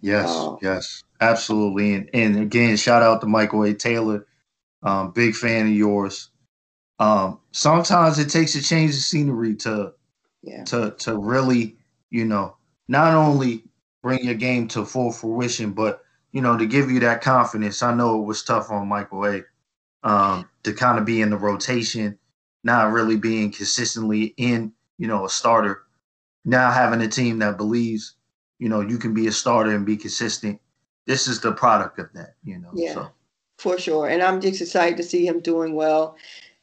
Yes, 0.00 0.30
um, 0.30 0.58
yes, 0.62 1.02
absolutely. 1.20 1.94
And, 1.94 2.10
and 2.12 2.38
again, 2.38 2.76
shout 2.76 3.02
out 3.02 3.20
to 3.22 3.26
Michael 3.26 3.64
A. 3.64 3.74
Taylor. 3.74 4.26
Um, 4.82 5.12
big 5.12 5.34
fan 5.34 5.66
of 5.66 5.72
yours 5.72 6.30
um, 6.98 7.40
sometimes 7.52 8.18
it 8.18 8.30
takes 8.30 8.54
a 8.54 8.62
change 8.62 8.90
of 8.92 9.00
scenery 9.00 9.54
to 9.56 9.92
yeah. 10.42 10.64
to 10.64 10.92
to 10.98 11.16
really, 11.16 11.76
you 12.10 12.24
know, 12.24 12.56
not 12.88 13.14
only 13.14 13.64
bring 14.02 14.24
your 14.24 14.34
game 14.34 14.68
to 14.68 14.84
full 14.84 15.12
fruition, 15.12 15.72
but 15.72 16.02
you 16.32 16.40
know, 16.40 16.56
to 16.56 16.66
give 16.66 16.90
you 16.90 17.00
that 17.00 17.22
confidence. 17.22 17.82
I 17.82 17.94
know 17.94 18.20
it 18.20 18.26
was 18.26 18.42
tough 18.42 18.70
on 18.70 18.88
Michael 18.88 19.26
A. 19.26 19.42
Um, 20.02 20.50
to 20.64 20.74
kind 20.74 20.98
of 20.98 21.06
be 21.06 21.22
in 21.22 21.30
the 21.30 21.36
rotation, 21.36 22.18
not 22.62 22.92
really 22.92 23.16
being 23.16 23.50
consistently 23.50 24.34
in, 24.36 24.70
you 24.98 25.06
know, 25.06 25.24
a 25.24 25.30
starter. 25.30 25.84
Now 26.44 26.70
having 26.70 27.00
a 27.00 27.08
team 27.08 27.38
that 27.38 27.56
believes, 27.56 28.14
you 28.58 28.68
know, 28.68 28.82
you 28.82 28.98
can 28.98 29.14
be 29.14 29.28
a 29.28 29.32
starter 29.32 29.74
and 29.74 29.86
be 29.86 29.96
consistent. 29.96 30.60
This 31.06 31.26
is 31.26 31.40
the 31.40 31.52
product 31.52 31.98
of 31.98 32.12
that, 32.12 32.34
you 32.44 32.58
know. 32.58 32.68
Yeah, 32.74 32.92
so. 32.92 33.10
for 33.56 33.78
sure. 33.78 34.08
And 34.08 34.22
I'm 34.22 34.42
just 34.42 34.60
excited 34.60 34.98
to 34.98 35.02
see 35.02 35.26
him 35.26 35.40
doing 35.40 35.74
well 35.74 36.18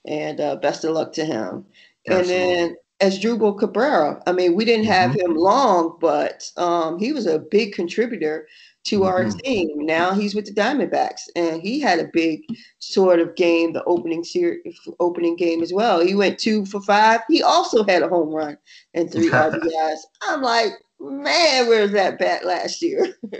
and 0.05 0.39
uh, 0.39 0.55
best 0.57 0.83
of 0.83 0.93
luck 0.93 1.13
to 1.13 1.25
him. 1.25 1.65
Absolutely. 2.07 2.33
And 2.35 2.69
then 2.69 2.75
Asdrubal 3.01 3.57
Cabrera, 3.57 4.21
I 4.27 4.31
mean, 4.31 4.55
we 4.55 4.63
didn't 4.63 4.85
have 4.85 5.11
mm-hmm. 5.11 5.31
him 5.31 5.35
long, 5.35 5.97
but 5.99 6.49
um, 6.57 6.99
he 6.99 7.11
was 7.11 7.25
a 7.25 7.39
big 7.39 7.73
contributor 7.73 8.47
to 8.83 8.99
mm-hmm. 8.99 9.07
our 9.07 9.29
team. 9.29 9.85
Now 9.85 10.13
he's 10.13 10.35
with 10.35 10.45
the 10.45 10.53
Diamondbacks, 10.53 11.21
and 11.35 11.61
he 11.61 11.79
had 11.79 11.99
a 11.99 12.09
big 12.13 12.41
sort 12.79 13.19
of 13.19 13.35
game, 13.35 13.73
the 13.73 13.83
opening 13.85 14.23
series, 14.23 14.79
opening 14.99 15.35
game 15.35 15.61
as 15.63 15.73
well. 15.73 15.99
He 15.99 16.15
went 16.15 16.39
two 16.39 16.65
for 16.65 16.81
five. 16.81 17.21
He 17.27 17.41
also 17.41 17.83
had 17.83 18.03
a 18.03 18.07
home 18.07 18.29
run 18.29 18.57
and 18.93 19.11
three 19.11 19.29
RBIs. 19.31 19.99
I'm 20.23 20.41
like, 20.41 20.73
man, 20.99 21.67
where's 21.67 21.91
that 21.91 22.19
bat 22.19 22.45
last 22.45 22.81
year? 22.81 23.15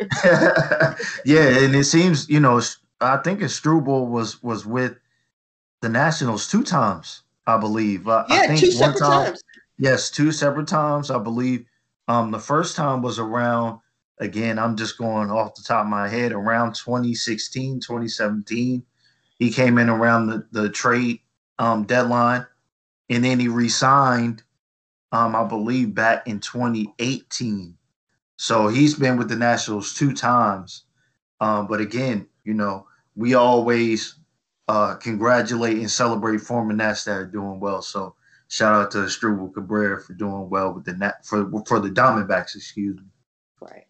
yeah, 1.26 1.64
and 1.64 1.76
it 1.76 1.86
seems 1.86 2.28
you 2.30 2.40
know, 2.40 2.62
I 3.00 3.18
think 3.18 3.48
Struble 3.50 4.08
was 4.08 4.42
was 4.42 4.66
with 4.66 4.98
the 5.82 5.90
Nationals 5.90 6.48
two 6.48 6.64
times, 6.64 7.24
I 7.48 7.58
believe. 7.58 8.08
Uh, 8.08 8.26
yeah, 8.30 8.36
I 8.36 8.48
think 8.48 8.60
two 8.60 8.72
separate 8.72 9.00
time, 9.00 9.26
times. 9.26 9.44
Yes, 9.78 10.10
two 10.10 10.32
separate 10.32 10.68
times, 10.68 11.12
I 11.12 11.20
believe. 11.20 11.66
Um, 12.08 12.32
the 12.32 12.40
first 12.40 12.76
time 12.76 13.02
was 13.02 13.20
around, 13.20 13.80
again, 14.20 14.60
I'm 14.60 14.76
just 14.76 14.98
going 14.98 15.32
off 15.32 15.56
the 15.56 15.64
top 15.64 15.86
of 15.86 15.90
my 15.90 16.08
head, 16.08 16.32
around 16.32 16.76
2016, 16.76 17.80
2017. 17.80 18.84
He 19.40 19.52
came 19.52 19.78
in 19.78 19.90
around 19.90 20.28
the, 20.28 20.48
the 20.52 20.70
trade 20.70 21.20
um, 21.58 21.84
deadline, 21.84 22.46
and 23.10 23.24
then 23.24 23.40
he 23.40 23.48
resigned, 23.48 24.44
um, 25.12 25.36
I 25.36 25.44
believe, 25.44 25.96
back 25.96 26.28
in 26.28 26.40
2018. 26.40 27.76
So 28.38 28.68
he's 28.68 28.94
been 28.96 29.18
with 29.18 29.30
the 29.30 29.36
Nationals 29.36 29.94
two 29.94 30.14
times. 30.14 30.84
Um, 31.40 31.66
but 31.68 31.82
again, 31.82 32.28
you 32.44 32.54
know, 32.54 32.88
we 33.16 33.34
always 33.34 34.16
uh, 34.68 34.96
congratulate 34.96 35.78
and 35.78 35.92
celebrate 35.92 36.40
former 36.40 36.74
Nats 36.74 37.04
that 37.06 37.18
are 37.18 37.26
doing 37.26 37.60
well. 37.60 37.82
So 37.82 38.16
shout 38.48 38.74
out 38.74 38.92
to 38.92 39.00
Asdrubal 39.00 39.54
Cabrera 39.54 40.02
for 40.02 40.14
doing 40.14 40.50
well 40.50 40.74
with 40.74 40.86
the 40.86 40.94
Nat 40.94 41.26
for 41.26 41.50
for 41.68 41.80
the 41.80 41.90
Diamondbacks. 41.90 42.56
Excuse 42.56 42.98
me. 42.98 43.04
Right. 43.62 43.86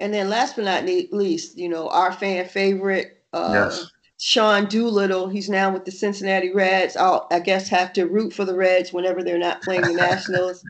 And 0.00 0.12
then 0.14 0.28
last 0.28 0.56
but 0.56 0.64
not 0.64 0.84
least, 0.84 1.58
you 1.58 1.68
know, 1.68 1.88
our 1.88 2.12
fan 2.12 2.46
favorite, 2.48 3.22
uh, 3.32 3.50
yes. 3.52 3.90
Sean 4.20 4.66
Doolittle. 4.66 5.28
He's 5.28 5.48
now 5.48 5.72
with 5.72 5.84
the 5.84 5.92
Cincinnati 5.92 6.52
Reds. 6.52 6.96
I'll, 6.96 7.28
I 7.30 7.38
guess, 7.38 7.68
have 7.68 7.92
to 7.94 8.06
root 8.06 8.32
for 8.32 8.44
the 8.44 8.54
Reds 8.54 8.92
whenever 8.92 9.22
they're 9.22 9.38
not 9.38 9.62
playing 9.62 9.82
the 9.82 9.92
Nationals. 9.92 10.64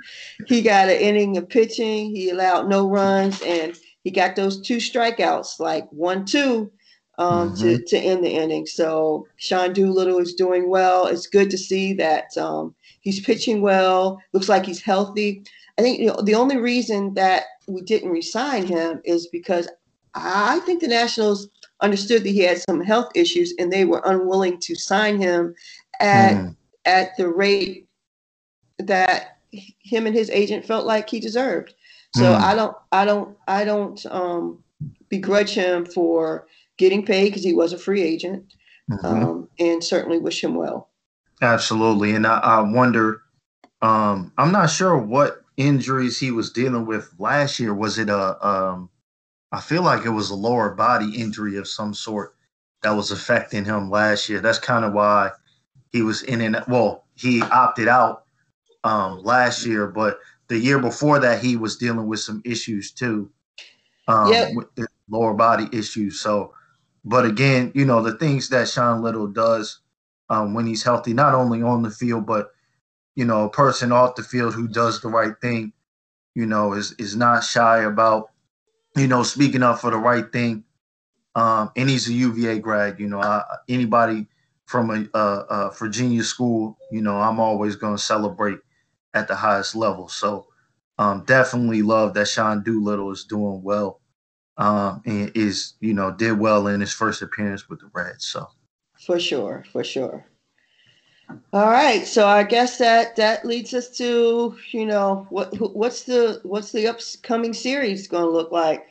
he 0.46 0.60
got 0.60 0.88
an 0.88 1.00
inning 1.00 1.36
of 1.38 1.48
pitching. 1.48 2.14
He 2.14 2.28
allowed 2.28 2.68
no 2.68 2.88
runs, 2.88 3.40
and 3.42 3.74
he 4.04 4.10
got 4.10 4.36
those 4.36 4.60
two 4.60 4.76
strikeouts, 4.76 5.58
like 5.60 5.88
one, 5.90 6.26
two, 6.26 6.70
um, 7.18 7.52
mm-hmm. 7.52 7.62
to, 7.62 7.84
to 7.84 7.98
end 7.98 8.24
the 8.24 8.30
inning. 8.30 8.66
So 8.66 9.26
Sean 9.36 9.72
Doolittle 9.72 10.18
is 10.18 10.34
doing 10.34 10.70
well. 10.70 11.06
It's 11.06 11.26
good 11.26 11.50
to 11.50 11.58
see 11.58 11.92
that 11.94 12.36
um, 12.38 12.74
he's 13.00 13.20
pitching 13.20 13.60
well. 13.60 14.20
Looks 14.32 14.48
like 14.48 14.64
he's 14.64 14.82
healthy. 14.82 15.42
I 15.78 15.82
think 15.82 16.00
you 16.00 16.06
know, 16.06 16.20
the 16.22 16.34
only 16.34 16.56
reason 16.56 17.14
that 17.14 17.44
we 17.66 17.82
didn't 17.82 18.10
resign 18.10 18.66
him 18.66 19.00
is 19.04 19.26
because 19.28 19.68
I 20.14 20.60
think 20.60 20.80
the 20.80 20.88
Nationals 20.88 21.48
understood 21.80 22.24
that 22.24 22.30
he 22.30 22.40
had 22.40 22.58
some 22.58 22.80
health 22.80 23.10
issues 23.14 23.54
and 23.58 23.72
they 23.72 23.84
were 23.84 24.02
unwilling 24.04 24.58
to 24.60 24.74
sign 24.74 25.20
him 25.20 25.54
at 26.00 26.34
mm. 26.34 26.56
at 26.84 27.16
the 27.16 27.28
rate 27.28 27.86
that 28.78 29.38
him 29.52 30.06
and 30.06 30.14
his 30.14 30.30
agent 30.30 30.64
felt 30.64 30.86
like 30.86 31.08
he 31.08 31.20
deserved. 31.20 31.74
So 32.16 32.22
mm. 32.22 32.40
I 32.40 32.54
don't 32.54 32.76
I 32.92 33.04
don't 33.04 33.36
I 33.46 33.64
don't 33.64 34.04
um, 34.06 34.62
begrudge 35.08 35.50
him 35.50 35.84
for 35.84 36.46
getting 36.78 37.04
paid 37.04 37.26
because 37.26 37.44
he 37.44 37.52
was 37.52 37.72
a 37.72 37.78
free 37.78 38.02
agent, 38.02 38.44
mm-hmm. 38.90 39.06
um, 39.06 39.48
and 39.58 39.82
certainly 39.82 40.18
wish 40.18 40.42
him 40.42 40.54
well. 40.54 40.90
Absolutely, 41.42 42.14
and 42.14 42.26
I, 42.26 42.38
I 42.38 42.60
wonder. 42.60 43.22
Um, 43.80 44.32
I'm 44.38 44.50
not 44.50 44.70
sure 44.70 44.98
what 44.98 45.42
injuries 45.56 46.18
he 46.18 46.32
was 46.32 46.50
dealing 46.50 46.86
with 46.86 47.12
last 47.18 47.60
year. 47.60 47.74
Was 47.74 47.98
it 47.98 48.08
a? 48.08 48.46
Um, 48.46 48.90
I 49.52 49.60
feel 49.60 49.82
like 49.82 50.04
it 50.04 50.10
was 50.10 50.30
a 50.30 50.34
lower 50.34 50.74
body 50.74 51.20
injury 51.20 51.56
of 51.56 51.68
some 51.68 51.94
sort 51.94 52.34
that 52.82 52.90
was 52.90 53.10
affecting 53.10 53.64
him 53.64 53.90
last 53.90 54.28
year. 54.28 54.40
That's 54.40 54.58
kind 54.58 54.84
of 54.84 54.92
why 54.92 55.30
he 55.92 56.02
was 56.02 56.22
in 56.22 56.40
and 56.40 56.62
well, 56.68 57.04
he 57.14 57.42
opted 57.42 57.88
out 57.88 58.24
um, 58.84 59.22
last 59.22 59.64
year, 59.64 59.86
but 59.86 60.18
the 60.48 60.58
year 60.58 60.78
before 60.78 61.18
that, 61.20 61.42
he 61.42 61.56
was 61.56 61.76
dealing 61.76 62.06
with 62.06 62.20
some 62.20 62.42
issues 62.44 62.92
too, 62.92 63.30
um, 64.06 64.32
yep. 64.32 64.50
with 64.54 64.88
lower 65.08 65.34
body 65.34 65.68
issues. 65.72 66.20
So 66.20 66.52
but 67.08 67.24
again, 67.24 67.72
you 67.74 67.84
know, 67.84 68.02
the 68.02 68.16
things 68.18 68.50
that 68.50 68.68
Sean 68.68 69.02
Little 69.02 69.26
does 69.26 69.80
um, 70.28 70.52
when 70.52 70.66
he's 70.66 70.82
healthy, 70.82 71.14
not 71.14 71.34
only 71.34 71.62
on 71.62 71.82
the 71.82 71.90
field, 71.90 72.26
but 72.26 72.50
you 73.16 73.24
know, 73.24 73.44
a 73.44 73.50
person 73.50 73.90
off 73.92 74.14
the 74.14 74.22
field 74.22 74.54
who 74.54 74.68
does 74.68 75.00
the 75.00 75.08
right 75.08 75.34
thing, 75.40 75.72
you 76.34 76.46
know, 76.46 76.74
is 76.74 76.92
is 76.98 77.16
not 77.16 77.42
shy 77.42 77.82
about, 77.82 78.30
you 78.94 79.08
know, 79.08 79.22
speaking 79.22 79.62
up 79.62 79.80
for 79.80 79.90
the 79.90 79.96
right 79.96 80.30
thing. 80.32 80.64
Um, 81.34 81.70
and 81.76 81.88
he's 81.88 82.08
a 82.08 82.12
UVA 82.12 82.58
grad, 82.58 83.00
you 83.00 83.08
know, 83.08 83.20
I, 83.20 83.42
anybody 83.68 84.26
from 84.66 84.90
a, 84.90 85.18
a, 85.18 85.20
a, 85.20 85.72
Virginia 85.72 86.22
school, 86.22 86.76
you 86.90 87.00
know, 87.00 87.16
I'm 87.16 87.38
always 87.40 87.76
going 87.76 87.96
to 87.96 88.02
celebrate 88.02 88.58
at 89.14 89.28
the 89.28 89.36
highest 89.36 89.74
level. 89.76 90.08
So 90.08 90.46
um, 90.98 91.24
definitely 91.26 91.82
love 91.82 92.14
that 92.14 92.28
Sean 92.28 92.62
Doolittle 92.62 93.12
is 93.12 93.24
doing 93.24 93.62
well 93.62 94.00
um, 94.58 95.02
and 95.06 95.32
is 95.34 95.74
you 95.80 95.94
know 95.94 96.12
did 96.12 96.38
well 96.38 96.66
in 96.66 96.80
his 96.80 96.92
first 96.92 97.22
appearance 97.22 97.68
with 97.68 97.80
the 97.80 97.90
Reds. 97.92 98.26
So 98.26 98.48
for 98.98 99.18
sure, 99.18 99.64
for 99.72 99.82
sure. 99.82 100.26
All 101.52 101.66
right, 101.66 102.06
so 102.06 102.26
I 102.26 102.42
guess 102.42 102.78
that 102.78 103.16
that 103.16 103.44
leads 103.44 103.74
us 103.74 103.96
to 103.98 104.56
you 104.70 104.86
know 104.86 105.26
what 105.30 105.54
what's 105.74 106.02
the 106.04 106.40
what's 106.42 106.72
the 106.72 106.88
upcoming 106.88 107.54
series 107.54 108.08
going 108.08 108.24
to 108.24 108.30
look 108.30 108.50
like? 108.52 108.86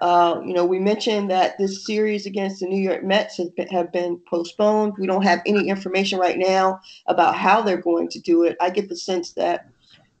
Uh, 0.00 0.40
you 0.44 0.52
know, 0.52 0.64
we 0.64 0.80
mentioned 0.80 1.30
that 1.30 1.56
this 1.58 1.84
series 1.86 2.26
against 2.26 2.60
the 2.60 2.66
New 2.66 2.80
York 2.80 3.04
Mets 3.04 3.36
has 3.36 3.50
been, 3.50 3.68
have 3.68 3.92
been 3.92 4.20
postponed. 4.28 4.94
We 4.98 5.06
don't 5.06 5.22
have 5.22 5.42
any 5.46 5.68
information 5.68 6.18
right 6.18 6.38
now 6.38 6.80
about 7.06 7.36
how 7.36 7.62
they're 7.62 7.76
going 7.76 8.08
to 8.08 8.18
do 8.18 8.42
it. 8.42 8.56
I 8.60 8.70
get 8.70 8.88
the 8.88 8.96
sense 8.96 9.32
that 9.34 9.68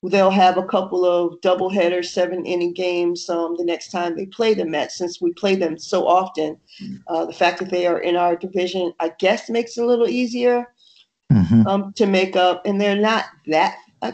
they'll 0.04 0.30
have 0.30 0.56
a 0.56 0.66
couple 0.66 1.04
of 1.04 1.40
doubleheader 1.40 2.04
seven 2.04 2.44
inning 2.44 2.72
games 2.72 3.28
um, 3.28 3.56
the 3.56 3.64
next 3.64 3.90
time 3.90 4.16
they 4.16 4.26
play 4.26 4.52
the 4.54 4.64
Mets. 4.64 4.98
Since 4.98 5.20
we 5.20 5.32
play 5.32 5.54
them 5.54 5.78
so 5.78 6.06
often, 6.06 6.58
uh, 7.06 7.24
the 7.26 7.32
fact 7.32 7.60
that 7.60 7.70
they 7.70 7.86
are 7.86 8.00
in 8.00 8.16
our 8.16 8.34
division, 8.34 8.92
I 8.98 9.12
guess, 9.18 9.48
makes 9.48 9.76
it 9.78 9.84
a 9.84 9.86
little 9.86 10.08
easier 10.08 10.66
mm-hmm. 11.32 11.66
um, 11.66 11.92
to 11.94 12.06
make 12.06 12.34
up. 12.34 12.66
And 12.66 12.80
they're 12.80 12.96
not 12.96 13.26
that. 13.46 13.76
Uh, 14.00 14.12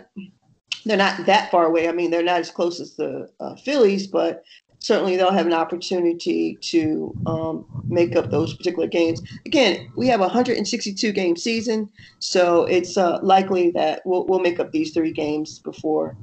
they're 0.84 0.96
not 0.96 1.24
that 1.26 1.50
far 1.50 1.66
away. 1.66 1.88
I 1.88 1.92
mean, 1.92 2.10
they're 2.10 2.22
not 2.22 2.40
as 2.40 2.50
close 2.50 2.80
as 2.80 2.94
the 2.94 3.30
uh, 3.40 3.56
Phillies, 3.56 4.06
but 4.06 4.44
certainly 4.80 5.16
they'll 5.16 5.32
have 5.32 5.46
an 5.46 5.52
opportunity 5.52 6.56
to 6.60 7.14
um, 7.26 7.64
make 7.88 8.16
up 8.16 8.30
those 8.30 8.54
particular 8.54 8.86
games. 8.86 9.22
Again, 9.46 9.90
we 9.96 10.06
have 10.08 10.20
a 10.20 10.24
162 10.24 11.12
game 11.12 11.36
season, 11.36 11.90
so 12.18 12.64
it's 12.64 12.96
uh, 12.96 13.18
likely 13.22 13.70
that 13.72 14.02
we'll, 14.04 14.26
we'll 14.26 14.40
make 14.40 14.60
up 14.60 14.72
these 14.72 14.92
three 14.92 15.12
games 15.12 15.58
before 15.58 16.16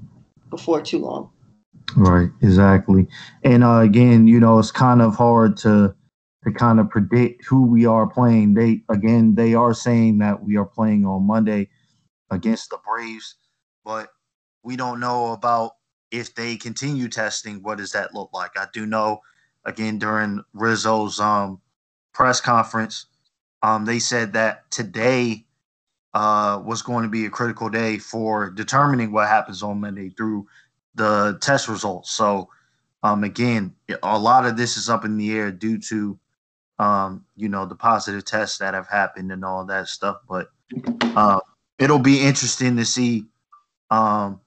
before 0.50 0.82
too 0.82 1.00
long. 1.00 1.30
Right, 1.96 2.30
exactly. 2.42 3.08
And 3.44 3.64
uh, 3.64 3.80
again, 3.80 4.28
you 4.28 4.40
know, 4.40 4.60
it's 4.60 4.72
kind 4.72 5.02
of 5.02 5.16
hard 5.16 5.58
to 5.58 5.94
to 6.44 6.52
kind 6.52 6.80
of 6.80 6.90
predict 6.90 7.44
who 7.46 7.66
we 7.66 7.86
are 7.86 8.08
playing. 8.08 8.54
They 8.54 8.82
again, 8.90 9.36
they 9.36 9.54
are 9.54 9.74
saying 9.74 10.20
that 10.20 10.44
we 10.44 10.58
are 10.58 10.66
playing 10.66 11.06
on 11.06 11.26
Monday 11.28 11.70
against 12.32 12.70
the 12.70 12.80
Braves, 12.86 13.36
but 13.84 14.10
we 14.64 14.76
don't 14.76 15.00
know 15.00 15.32
about 15.32 15.74
if 16.12 16.36
they 16.36 16.56
continue 16.56 17.10
testing, 17.10 17.62
what 17.62 17.78
does 17.78 17.92
that 17.92 18.14
look 18.14 18.30
like? 18.34 18.52
I 18.58 18.68
do 18.74 18.86
know, 18.86 19.22
again, 19.66 20.00
during 20.00 20.44
Rizzo's 20.54 21.20
um, 21.20 21.62
press 22.14 22.40
conference, 22.40 23.08
um, 23.64 23.86
they 23.86 24.00
said 24.00 24.34
that 24.34 24.70
today 24.72 25.46
uh, 26.14 26.62
was 26.64 26.82
going 26.82 27.04
to 27.04 27.10
be 27.10 27.26
a 27.26 27.30
critical 27.30 27.70
day 27.70 27.98
for 27.98 28.50
determining 28.50 29.12
what 29.12 29.28
happens 29.28 29.62
on 29.62 29.82
Monday 29.82 30.10
through 30.10 30.48
the 30.96 31.38
test 31.42 31.68
results. 31.68 32.12
So, 32.12 32.50
um, 33.04 33.24
again, 33.24 33.74
a 34.02 34.18
lot 34.18 34.46
of 34.46 34.56
this 34.56 34.78
is 34.78 34.90
up 34.90 35.04
in 35.04 35.18
the 35.18 35.36
air 35.36 35.52
due 35.52 35.78
to, 35.80 36.18
um, 36.80 37.26
you 37.36 37.50
know, 37.50 37.66
the 37.66 37.76
positive 37.76 38.24
tests 38.24 38.58
that 38.60 38.74
have 38.74 38.88
happened 38.88 39.32
and 39.32 39.44
all 39.44 39.66
that 39.66 39.88
stuff. 39.88 40.18
But 40.28 40.50
uh, 41.02 41.40
it'll 41.80 42.00
be 42.00 42.22
interesting 42.22 42.78
to 42.78 42.86
see 42.86 43.26
um, 43.92 44.40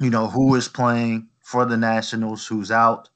you 0.00 0.10
know, 0.10 0.28
who 0.28 0.54
is 0.54 0.66
playing 0.66 1.28
for 1.42 1.66
the 1.66 1.76
Nationals, 1.76 2.46
who's 2.46 2.70
out. 2.70 3.08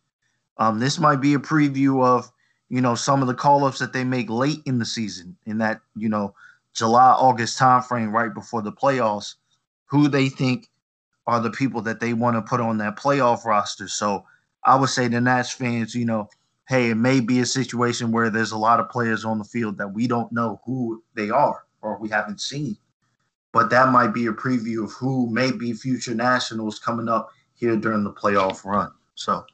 Um, 0.58 0.78
this 0.78 0.98
might 0.98 1.20
be 1.20 1.34
a 1.34 1.38
preview 1.38 2.04
of, 2.04 2.30
you 2.68 2.80
know, 2.80 2.94
some 2.94 3.22
of 3.22 3.28
the 3.28 3.34
call 3.34 3.64
ups 3.64 3.78
that 3.78 3.92
they 3.92 4.04
make 4.04 4.28
late 4.28 4.60
in 4.66 4.78
the 4.78 4.84
season, 4.84 5.36
in 5.46 5.58
that, 5.58 5.80
you 5.96 6.08
know, 6.08 6.34
July, 6.74 7.12
August 7.12 7.58
timeframe, 7.58 8.12
right 8.12 8.32
before 8.32 8.62
the 8.62 8.72
playoffs, 8.72 9.34
who 9.86 10.08
they 10.08 10.28
think 10.28 10.68
are 11.26 11.40
the 11.40 11.50
people 11.50 11.80
that 11.82 12.00
they 12.00 12.12
want 12.12 12.36
to 12.36 12.42
put 12.42 12.60
on 12.60 12.78
that 12.78 12.96
playoff 12.96 13.44
roster. 13.44 13.88
So 13.88 14.24
I 14.64 14.76
would 14.76 14.90
say 14.90 15.08
the 15.08 15.20
Nats 15.20 15.52
fans, 15.52 15.94
you 15.94 16.04
know, 16.04 16.28
hey, 16.68 16.90
it 16.90 16.96
may 16.96 17.20
be 17.20 17.40
a 17.40 17.46
situation 17.46 18.12
where 18.12 18.30
there's 18.30 18.52
a 18.52 18.58
lot 18.58 18.80
of 18.80 18.90
players 18.90 19.24
on 19.24 19.38
the 19.38 19.44
field 19.44 19.78
that 19.78 19.92
we 19.92 20.06
don't 20.06 20.32
know 20.32 20.60
who 20.66 21.02
they 21.14 21.30
are 21.30 21.64
or 21.80 21.98
we 21.98 22.08
haven't 22.08 22.40
seen 22.40 22.76
but 23.54 23.70
that 23.70 23.90
might 23.90 24.12
be 24.12 24.26
a 24.26 24.32
preview 24.32 24.84
of 24.84 24.92
who 24.92 25.30
may 25.30 25.52
be 25.52 25.72
future 25.72 26.14
nationals 26.14 26.80
coming 26.80 27.08
up 27.08 27.30
here 27.54 27.76
during 27.76 28.02
the 28.02 28.12
playoff 28.12 28.64
run. 28.64 28.90
So, 29.14 29.46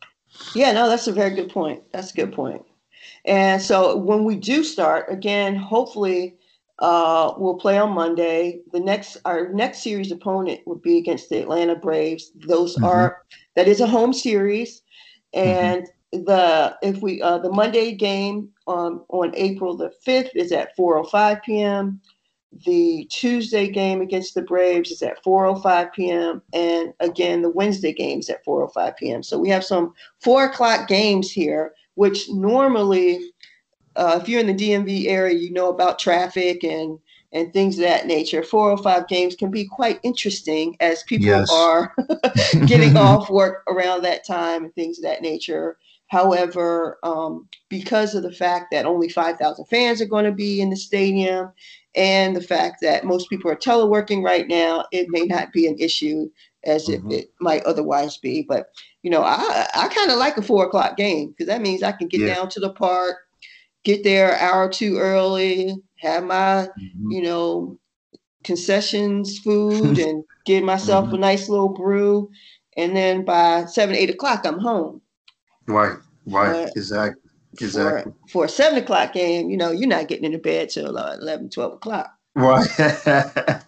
yeah, 0.55 0.73
no, 0.73 0.89
that's 0.89 1.07
a 1.07 1.13
very 1.13 1.35
good 1.35 1.51
point. 1.51 1.83
That's 1.93 2.11
a 2.11 2.17
good 2.17 2.33
point. 2.33 2.65
And 3.27 3.61
so 3.61 3.95
when 3.97 4.25
we 4.25 4.37
do 4.37 4.65
start 4.65 5.07
again, 5.13 5.55
hopefully 5.55 6.37
uh, 6.79 7.35
we'll 7.37 7.59
play 7.59 7.77
on 7.77 7.93
Monday. 7.93 8.61
The 8.73 8.81
next 8.81 9.19
our 9.27 9.53
next 9.53 9.83
series 9.83 10.11
opponent 10.11 10.61
would 10.65 10.81
be 10.81 10.97
against 10.97 11.29
the 11.29 11.43
Atlanta 11.43 11.77
Braves. 11.77 12.33
Those 12.35 12.77
mm-hmm. 12.77 12.87
are 12.87 13.23
that 13.55 13.69
is 13.69 13.81
a 13.81 13.87
home 13.87 14.15
series, 14.15 14.81
mm-hmm. 15.35 15.47
and 15.47 15.83
mm-hmm. 15.83 16.25
the 16.25 16.79
if 16.83 17.03
we 17.03 17.21
uh, 17.21 17.37
the 17.37 17.53
Monday 17.53 17.93
game 17.93 18.49
um, 18.67 19.05
on 19.11 19.33
April 19.37 19.77
the 19.77 19.91
fifth 20.03 20.31
is 20.35 20.53
at 20.53 20.75
four 20.75 20.97
o 20.97 21.03
oh 21.03 21.05
five 21.05 21.43
p.m. 21.43 22.01
The 22.65 23.07
Tuesday 23.11 23.69
game 23.69 24.01
against 24.01 24.35
the 24.35 24.43
Braves 24.43 24.91
is 24.91 25.03
at 25.03 25.23
4:05 25.23 25.93
p.m. 25.93 26.43
and 26.53 26.93
again 27.01 27.43
the 27.43 27.51
Wednesday 27.51 27.93
games 27.93 28.29
at 28.29 28.45
4:05 28.45 28.97
p.m. 28.97 29.23
So 29.23 29.39
we 29.39 29.49
have 29.51 29.65
some 29.65 29.95
four 30.21 30.45
o'clock 30.45 30.89
games 30.89 31.31
here, 31.31 31.75
which 31.95 32.29
normally, 32.29 33.33
uh, 33.95 34.19
if 34.21 34.29
you're 34.29 34.41
in 34.41 34.49
the 34.49 34.55
DMV 34.55 35.07
area, 35.07 35.39
you 35.39 35.53
know 35.53 35.71
about 35.71 35.99
traffic 35.99 36.65
and 36.65 36.99
and 37.33 37.53
things 37.53 37.79
of 37.79 37.85
that 37.85 38.07
nature. 38.07 38.43
405 38.43 39.07
games 39.09 39.37
can 39.37 39.51
be 39.51 39.65
quite 39.65 40.01
interesting 40.03 40.77
as 40.81 41.03
people 41.05 41.27
yes. 41.27 41.51
are 41.53 41.95
getting 42.67 42.97
off 42.97 43.31
work 43.31 43.63
around 43.69 44.03
that 44.03 44.27
time 44.27 44.65
and 44.65 44.75
things 44.75 44.99
of 44.99 45.05
that 45.05 45.23
nature. 45.23 45.79
However, 46.09 46.99
um, 47.05 47.49
because 47.69 48.17
of 48.17 48.25
the 48.25 48.33
fact 48.33 48.73
that 48.73 48.85
only 48.85 49.09
5,000 49.09 49.65
fans 49.67 50.01
are 50.01 50.07
going 50.07 50.25
to 50.25 50.33
be 50.33 50.61
in 50.61 50.71
the 50.71 50.77
stadium 50.77 51.53
and 51.95 52.37
the 52.37 52.43
fact 52.43 52.81
that 52.83 53.05
most 53.05 53.29
people 53.29 53.51
are 53.51 53.57
teleworking 53.57 54.23
right 54.23 54.47
now, 54.47 54.85
it 54.93 55.07
may 55.11 55.23
not 55.23 55.53
be 55.53 55.67
an 55.67 55.77
issue 55.79 56.31
as 56.65 56.87
mm-hmm. 56.87 57.11
if 57.11 57.21
it 57.21 57.31
might 57.41 57.65
otherwise 57.65 58.17
be. 58.17 58.43
But, 58.43 58.71
you 59.03 59.11
know, 59.11 59.23
I, 59.23 59.67
I 59.75 59.89
kind 59.89 60.11
of 60.11 60.19
like 60.19 60.37
a 60.37 60.43
four 60.43 60.67
o'clock 60.67 60.97
game 60.97 61.31
because 61.31 61.47
that 61.47 61.63
means 61.63 61.83
I 61.83 61.93
can 61.93 62.09
get 62.09 62.21
yeah. 62.21 62.35
down 62.35 62.49
to 62.51 62.61
the 62.61 62.73
park, 62.73 63.17
get 63.85 64.05
there 64.05 64.33
an 64.33 64.39
hour 64.41 64.67
or 64.67 64.69
two 64.69 64.99
early, 64.99 65.75
have 65.97 66.23
my, 66.23 66.69
mm-hmm. 66.81 67.11
you 67.11 67.23
know, 67.23 67.79
concessions 68.45 69.39
food 69.41 69.99
and 69.99 70.23
get 70.47 70.63
myself 70.63 71.07
mm-hmm. 71.07 71.17
a 71.17 71.19
nice 71.19 71.49
little 71.49 71.71
brew. 71.71 72.31
And 72.77 72.97
then 72.97 73.25
by 73.25 73.65
seven, 73.65 73.97
eight 73.97 74.11
o'clock, 74.11 74.47
I'm 74.47 74.61
home. 74.61 75.03
Right, 75.67 75.97
right, 76.27 76.67
but 76.67 76.73
exactly. 76.77 77.20
Exactly. 77.55 78.13
For, 78.23 78.29
for, 78.29 78.45
a 78.45 78.49
seven 78.49 78.79
o'clock 78.79 79.13
game, 79.13 79.51
you 79.51 79.57
know, 79.57 79.71
you're 79.71 79.89
not 79.89 80.09
getting 80.09 80.25
into 80.25 80.39
bed 80.39 80.71
till 80.71 80.97
uh, 80.97 81.17
11, 81.21 81.51
12 81.51 81.73
o'clock. 81.75 82.15
Right. 82.35 82.69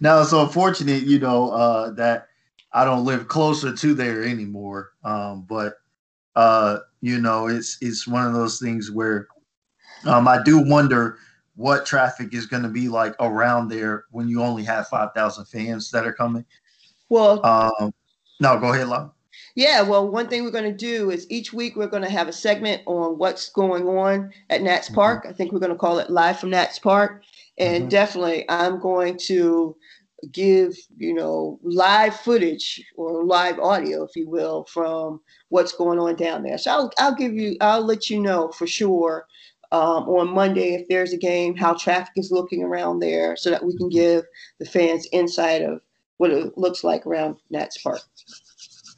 now, 0.00 0.20
it's 0.20 0.32
unfortunate, 0.32 1.02
you 1.02 1.18
know, 1.18 1.50
uh, 1.50 1.90
that 1.92 2.28
I 2.72 2.84
don't 2.84 3.04
live 3.04 3.28
closer 3.28 3.74
to 3.74 3.94
there 3.94 4.24
anymore. 4.24 4.92
Um, 5.04 5.42
but 5.48 5.74
uh, 6.36 6.78
you 7.00 7.20
know, 7.20 7.48
it's 7.48 7.78
it's 7.80 8.06
one 8.06 8.26
of 8.26 8.32
those 8.32 8.60
things 8.60 8.90
where 8.90 9.28
um, 10.04 10.28
I 10.28 10.42
do 10.42 10.58
wonder 10.58 11.18
what 11.56 11.84
traffic 11.84 12.32
is 12.32 12.46
going 12.46 12.62
to 12.62 12.68
be 12.68 12.88
like 12.88 13.14
around 13.18 13.68
there 13.68 14.04
when 14.12 14.28
you 14.28 14.42
only 14.42 14.62
have 14.62 14.86
5,000 14.86 15.44
fans 15.46 15.90
that 15.90 16.06
are 16.06 16.12
coming. 16.12 16.44
Well, 17.08 17.44
um, 17.44 17.92
no, 18.38 18.60
go 18.60 18.72
ahead, 18.72 18.86
Lau. 18.86 19.12
Yeah, 19.58 19.82
well, 19.82 20.08
one 20.08 20.28
thing 20.28 20.44
we're 20.44 20.52
going 20.52 20.70
to 20.70 20.72
do 20.72 21.10
is 21.10 21.28
each 21.30 21.52
week 21.52 21.74
we're 21.74 21.88
going 21.88 22.04
to 22.04 22.08
have 22.08 22.28
a 22.28 22.32
segment 22.32 22.80
on 22.86 23.18
what's 23.18 23.48
going 23.48 23.88
on 23.88 24.30
at 24.50 24.62
Nats 24.62 24.86
mm-hmm. 24.86 24.94
Park. 24.94 25.26
I 25.28 25.32
think 25.32 25.50
we're 25.50 25.58
going 25.58 25.72
to 25.72 25.76
call 25.76 25.98
it 25.98 26.10
Live 26.10 26.38
from 26.38 26.50
Nats 26.50 26.78
Park. 26.78 27.24
And 27.58 27.80
mm-hmm. 27.80 27.88
definitely, 27.88 28.48
I'm 28.48 28.78
going 28.78 29.18
to 29.24 29.74
give, 30.30 30.76
you 30.96 31.12
know, 31.12 31.58
live 31.64 32.14
footage 32.20 32.80
or 32.94 33.24
live 33.24 33.58
audio, 33.58 34.04
if 34.04 34.14
you 34.14 34.30
will, 34.30 34.64
from 34.72 35.20
what's 35.48 35.72
going 35.72 35.98
on 35.98 36.14
down 36.14 36.44
there. 36.44 36.56
So 36.56 36.70
I'll, 36.70 36.92
I'll 36.96 37.16
give 37.16 37.32
you, 37.32 37.56
I'll 37.60 37.84
let 37.84 38.08
you 38.08 38.20
know 38.20 38.52
for 38.52 38.68
sure 38.68 39.26
um, 39.72 40.08
on 40.08 40.32
Monday 40.32 40.74
if 40.74 40.86
there's 40.86 41.12
a 41.12 41.18
game, 41.18 41.56
how 41.56 41.74
traffic 41.74 42.12
is 42.14 42.30
looking 42.30 42.62
around 42.62 43.00
there, 43.00 43.36
so 43.36 43.50
that 43.50 43.66
we 43.66 43.76
can 43.76 43.88
give 43.88 44.22
the 44.60 44.66
fans 44.66 45.08
insight 45.10 45.62
of 45.62 45.80
what 46.18 46.30
it 46.30 46.56
looks 46.56 46.84
like 46.84 47.04
around 47.06 47.38
Nats 47.50 47.82
Park. 47.82 48.02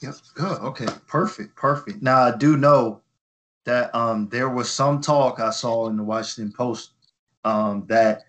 Yep. 0.01 0.15
Good. 0.35 0.59
Okay. 0.61 0.87
Perfect. 1.07 1.57
Perfect. 1.57 2.03
Now 2.03 2.23
I 2.23 2.37
do 2.37 2.57
know 2.57 3.03
that 3.65 3.95
um, 3.95 4.29
there 4.31 4.49
was 4.49 4.71
some 4.71 5.01
talk 5.01 5.41
I 5.41 5.51
saw 5.51 5.89
in 5.89 5.97
the 5.97 6.03
Washington 6.03 6.53
Post 6.53 6.93
um, 7.45 7.85
that 7.89 8.23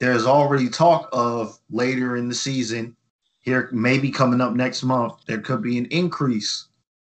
there's 0.00 0.26
already 0.26 0.68
talk 0.68 1.08
of 1.12 1.58
later 1.70 2.16
in 2.16 2.28
the 2.28 2.34
season 2.34 2.96
here, 3.44 3.68
maybe 3.72 4.10
coming 4.10 4.40
up 4.40 4.54
next 4.54 4.82
month, 4.82 5.14
there 5.26 5.40
could 5.40 5.60
be 5.60 5.76
an 5.76 5.84
increase 5.86 6.68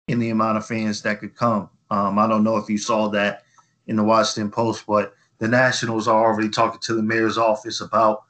in 0.08 0.20
the 0.20 0.30
amount 0.30 0.58
of 0.58 0.66
fans 0.66 1.02
that 1.02 1.20
could 1.20 1.36
come. 1.36 1.70
Um, 1.90 2.20
I 2.20 2.28
don't 2.28 2.44
know 2.44 2.58
if 2.58 2.70
you 2.70 2.78
saw 2.78 3.10
that 3.10 3.44
in 3.88 3.96
the 3.96 4.04
Washington 4.04 4.52
Post, 4.52 4.86
but 4.88 5.16
the 5.40 5.48
Nationals 5.48 6.08
are 6.08 6.24
already 6.24 6.50
talking 6.50 6.80
to 6.82 6.94
the 6.94 7.02
mayor's 7.02 7.40
office 7.40 7.82
about, 7.82 8.22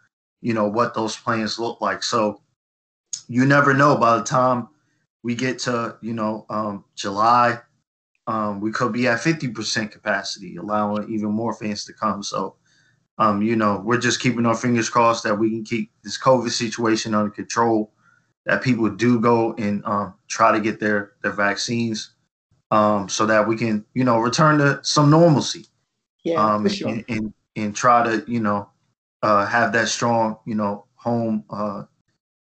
you 0.42 0.54
know, 0.54 0.66
what 0.66 0.94
those 0.94 1.18
plans 1.18 1.60
look 1.60 1.82
like. 1.82 2.02
So 2.02 2.42
you 3.28 3.46
never 3.46 3.74
know 3.74 3.98
by 3.98 4.18
the 4.18 4.24
time 4.24 4.70
we 5.24 5.36
get 5.36 5.60
to, 5.60 5.98
you 6.02 6.14
know, 6.14 6.46
um, 6.50 6.86
July, 6.96 7.60
um, 8.28 8.62
we 8.62 8.72
could 8.72 8.94
be 8.94 9.08
at 9.08 9.20
50% 9.20 9.92
capacity, 9.92 10.56
allowing 10.56 11.10
even 11.10 11.32
more 11.32 11.54
fans 11.54 11.84
to 11.86 11.94
come. 11.94 12.24
So, 12.24 12.56
um, 13.18 13.42
you 13.42 13.56
know, 13.56 13.82
we're 13.84 14.00
just 14.00 14.22
keeping 14.22 14.46
our 14.46 14.56
fingers 14.56 14.90
crossed 14.90 15.24
that 15.24 15.36
we 15.36 15.50
can 15.50 15.64
keep 15.64 15.92
this 16.04 16.18
COVID 16.18 16.52
situation 16.52 17.14
under 17.14 17.32
control, 17.32 17.92
that 18.46 18.64
people 18.64 18.90
do 18.90 19.20
go 19.20 19.54
and 19.56 19.84
um, 19.86 20.14
try 20.28 20.52
to 20.52 20.60
get 20.62 20.80
their, 20.80 21.14
their 21.22 21.34
vaccines 21.34 22.12
um, 22.72 23.10
so 23.10 23.26
that 23.26 23.48
we 23.48 23.58
can, 23.58 23.84
you 23.94 24.04
know, 24.04 24.20
return 24.20 24.60
to 24.60 24.80
some 24.84 25.10
normalcy. 25.10 25.66
Yeah, 26.24 26.36
um, 26.36 26.64
for 26.64 26.70
sure. 26.70 26.90
and, 26.90 27.06
and, 27.08 27.34
and 27.56 27.76
try 27.76 28.04
to, 28.04 28.24
you 28.32 28.40
know, 28.40 28.70
uh, 29.24 29.46
have 29.46 29.74
that 29.74 29.88
strong, 29.90 30.38
you 30.46 30.56
know, 30.56 30.86
home, 30.96 31.44
uh, 31.50 31.84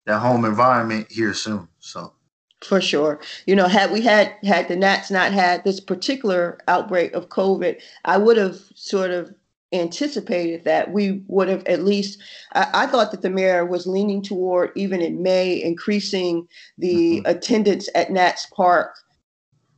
that 0.06 0.18
home 0.18 0.44
environment 0.44 1.10
here 1.10 1.34
soon. 1.34 1.66
So. 1.80 2.12
For 2.62 2.80
sure. 2.80 3.20
You 3.46 3.54
know, 3.54 3.68
had 3.68 3.92
we 3.92 4.00
had 4.00 4.34
had 4.42 4.68
the 4.68 4.76
Nats 4.76 5.10
not 5.10 5.32
had 5.32 5.62
this 5.62 5.78
particular 5.78 6.58
outbreak 6.66 7.12
of 7.12 7.28
COVID, 7.28 7.80
I 8.04 8.18
would 8.18 8.36
have 8.36 8.58
sort 8.74 9.12
of 9.12 9.32
anticipated 9.72 10.64
that 10.64 10.92
we 10.92 11.22
would 11.28 11.48
have 11.48 11.64
at 11.66 11.84
least 11.84 12.20
I, 12.54 12.68
I, 12.72 12.86
thought 12.86 13.10
that 13.10 13.20
the 13.20 13.28
mayor 13.28 13.66
was 13.66 13.86
leaning 13.86 14.22
toward 14.22 14.72
even 14.74 15.02
in 15.02 15.22
May 15.22 15.62
increasing 15.62 16.48
the 16.78 17.18
mm-hmm. 17.18 17.26
attendance 17.26 17.86
at 17.94 18.10
Nats 18.10 18.46
Park 18.46 18.96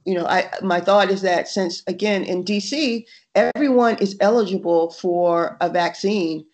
you 0.05 0.15
know, 0.15 0.27
I 0.27 0.51
my 0.63 0.81
thought 0.81 1.11
is 1.11 1.23
that 1.23 1.49
since 1.49 1.83
again 1.87 2.25
in 2.25 2.45
DC, 2.45 3.05
everyone 3.35 3.97
is 3.99 4.17
eligible 4.21 4.91
for 4.91 5.57
a 5.61 5.69
vaccine 5.69 6.45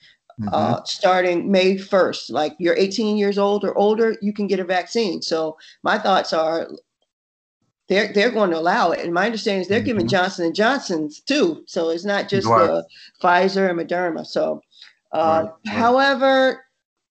mm-hmm. 0.41 0.49
uh, 0.53 0.83
starting 0.85 1.51
May 1.51 1.77
1st. 1.77 2.31
Like 2.31 2.55
you're 2.59 2.77
18 2.77 3.17
years 3.17 3.39
old 3.39 3.65
or 3.65 3.77
older, 3.77 4.17
you 4.21 4.33
can 4.33 4.47
get 4.47 4.61
a 4.61 4.65
vaccine. 4.65 5.23
So 5.23 5.57
my 5.83 5.99
thoughts 5.99 6.33
are 6.33 6.69
they're 7.89 8.13
they're 8.13 8.31
going 8.31 8.51
to 8.51 8.59
allow 8.59 8.91
it. 8.91 9.05
And 9.05 9.15
my 9.15 9.27
understanding 9.27 9.63
is 9.63 9.69
they're 9.69 9.79
mm-hmm. 9.81 9.87
giving 9.87 10.09
Johnson 10.09 10.47
and 10.47 10.55
Johnson's 10.55 11.21
too. 11.21 11.63
So 11.67 11.91
it's 11.91 12.05
not 12.05 12.29
just 12.29 12.47
right. 12.47 12.67
the 12.67 12.87
Pfizer 13.23 13.71
and 13.71 13.79
Moderna. 13.79 14.27
So 14.27 14.61
uh, 15.13 15.19
right. 15.19 15.53
Right. 15.67 15.75
however, 15.75 16.65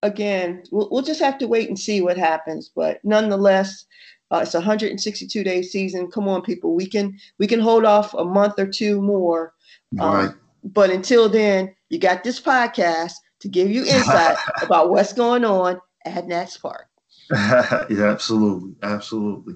again, 0.04 0.64
we'll, 0.72 0.90
we'll 0.92 1.02
just 1.02 1.22
have 1.22 1.38
to 1.40 1.48
wait 1.48 1.70
and 1.70 1.80
see 1.80 2.02
what 2.02 2.18
happens. 2.18 2.72
But 2.76 3.00
nonetheless, 3.04 3.86
uh, 4.32 4.40
it's 4.44 4.54
a 4.54 4.60
162 4.60 5.44
day 5.44 5.62
season. 5.62 6.12
Come 6.12 6.28
on, 6.28 6.42
people. 6.42 6.76
We 6.76 6.88
can 6.88 7.18
we 7.40 7.48
can 7.48 7.60
hold 7.60 7.86
off 7.86 8.14
a 8.14 8.26
month 8.26 8.56
or 8.58 8.68
two 8.68 9.02
more. 9.02 9.54
Um, 10.00 10.16
right. 10.16 10.32
But 10.64 10.90
until 10.90 11.30
then, 11.30 11.76
you 11.96 12.02
got 12.02 12.24
this 12.24 12.40
podcast 12.40 13.14
to 13.40 13.48
give 13.48 13.72
you 13.72 13.86
insight 13.86 14.38
about 14.62 14.90
what's 14.90 15.14
going 15.14 15.46
on 15.46 15.80
at 16.06 16.28
Nats 16.28 16.58
Park. 16.58 16.88
yeah, 17.32 17.86
absolutely, 17.90 18.76
absolutely, 18.84 19.56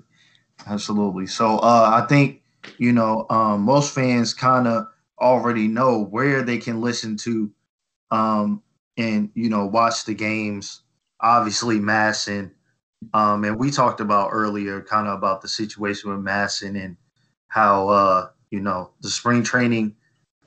absolutely. 0.66 1.28
So 1.28 1.58
uh, 1.58 2.02
I 2.02 2.08
think 2.08 2.42
you 2.78 2.92
know 2.92 3.28
um, 3.30 3.62
most 3.62 3.94
fans 3.94 4.34
kind 4.34 4.68
of 4.68 4.88
already 5.20 5.68
know 5.68 6.06
where 6.06 6.42
they 6.42 6.58
can 6.58 6.82
listen 6.82 7.18
to 7.18 7.52
um, 8.10 8.64
and 8.98 9.30
you 9.36 9.50
know 9.50 9.66
watch 9.66 10.06
the 10.06 10.16
games. 10.16 10.82
Obviously, 11.22 11.80
MASN 11.80 12.52
um, 13.14 13.44
and 13.44 13.58
we 13.58 13.72
talked 13.72 14.02
about 14.02 14.30
earlier 14.32 14.82
kind 14.82 15.08
of 15.08 15.18
about 15.18 15.42
the 15.42 15.48
situation 15.48 16.12
with 16.12 16.20
MASN 16.20 16.84
and 16.84 16.98
how, 17.48 17.88
uh, 17.90 18.28
you 18.52 18.60
know, 18.60 18.92
the 19.02 19.10
spring 19.10 19.44
training 19.44 19.96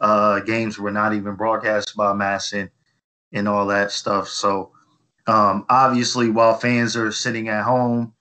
uh, 0.02 0.40
games 0.40 0.78
were 0.78 0.90
not 0.90 1.14
even 1.14 1.36
broadcast 1.36 1.96
by 1.96 2.12
MASN 2.12 2.68
and 3.32 3.48
all 3.48 3.66
that 3.68 3.92
stuff. 3.92 4.28
So 4.28 4.72
um, 5.28 5.64
obviously, 5.70 6.28
while 6.28 6.54
fans 6.54 6.96
are 6.96 7.12
sitting 7.12 7.48
at 7.48 7.62
home 7.62 8.12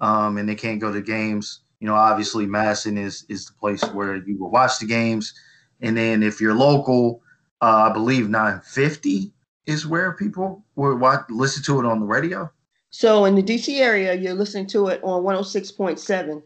um, 0.00 0.36
and 0.36 0.48
they 0.48 0.56
can't 0.56 0.80
go 0.80 0.92
to 0.92 1.00
games, 1.00 1.60
you 1.78 1.86
know, 1.86 1.94
obviously 1.94 2.46
MASN 2.46 2.98
is 2.98 3.24
is 3.28 3.46
the 3.46 3.52
place 3.54 3.82
where 3.94 4.16
you 4.16 4.36
will 4.38 4.50
watch 4.50 4.80
the 4.80 4.86
games. 4.86 5.32
And 5.80 5.96
then 5.96 6.22
if 6.22 6.40
you're 6.40 6.54
local, 6.54 7.22
uh, 7.62 7.88
I 7.88 7.92
believe 7.92 8.28
950 8.28 9.32
is 9.66 9.86
where 9.86 10.12
people 10.12 10.64
would 10.74 10.98
watch, 10.98 11.20
listen 11.30 11.62
to 11.62 11.78
it 11.78 11.86
on 11.86 12.00
the 12.00 12.06
radio. 12.06 12.50
So 12.90 13.24
in 13.24 13.36
the 13.36 13.42
DC 13.42 13.78
area, 13.78 14.14
you're 14.14 14.34
listening 14.34 14.66
to 14.68 14.88
it 14.88 15.00
on 15.04 15.22
106.7, 15.22 16.42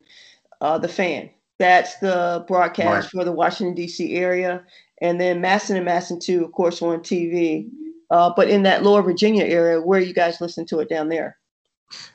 uh, 0.61 0.79
The 0.79 0.88
Fan. 0.88 1.31
That's 1.59 1.97
the 1.99 2.45
broadcast 2.49 3.05
right. 3.05 3.11
for 3.11 3.25
the 3.25 3.33
Washington, 3.33 3.75
D.C. 3.75 4.14
area. 4.14 4.64
And 5.01 5.21
then 5.21 5.40
MASN 5.40 5.77
and 5.77 5.87
MASN 5.87 6.21
2, 6.21 6.45
of 6.45 6.53
course, 6.53 6.83
on 6.83 7.01
TV. 7.01 7.69
Uh, 8.11 8.33
but 8.35 8.49
in 8.49 8.62
that 8.64 8.83
lower 8.83 9.03
Virginia 9.03 9.45
area, 9.45 9.81
where 9.81 10.01
you 10.01 10.12
guys 10.12 10.40
listen 10.40 10.67
to 10.67 10.81
it 10.81 10.88
down 10.88 11.09
there? 11.09 11.38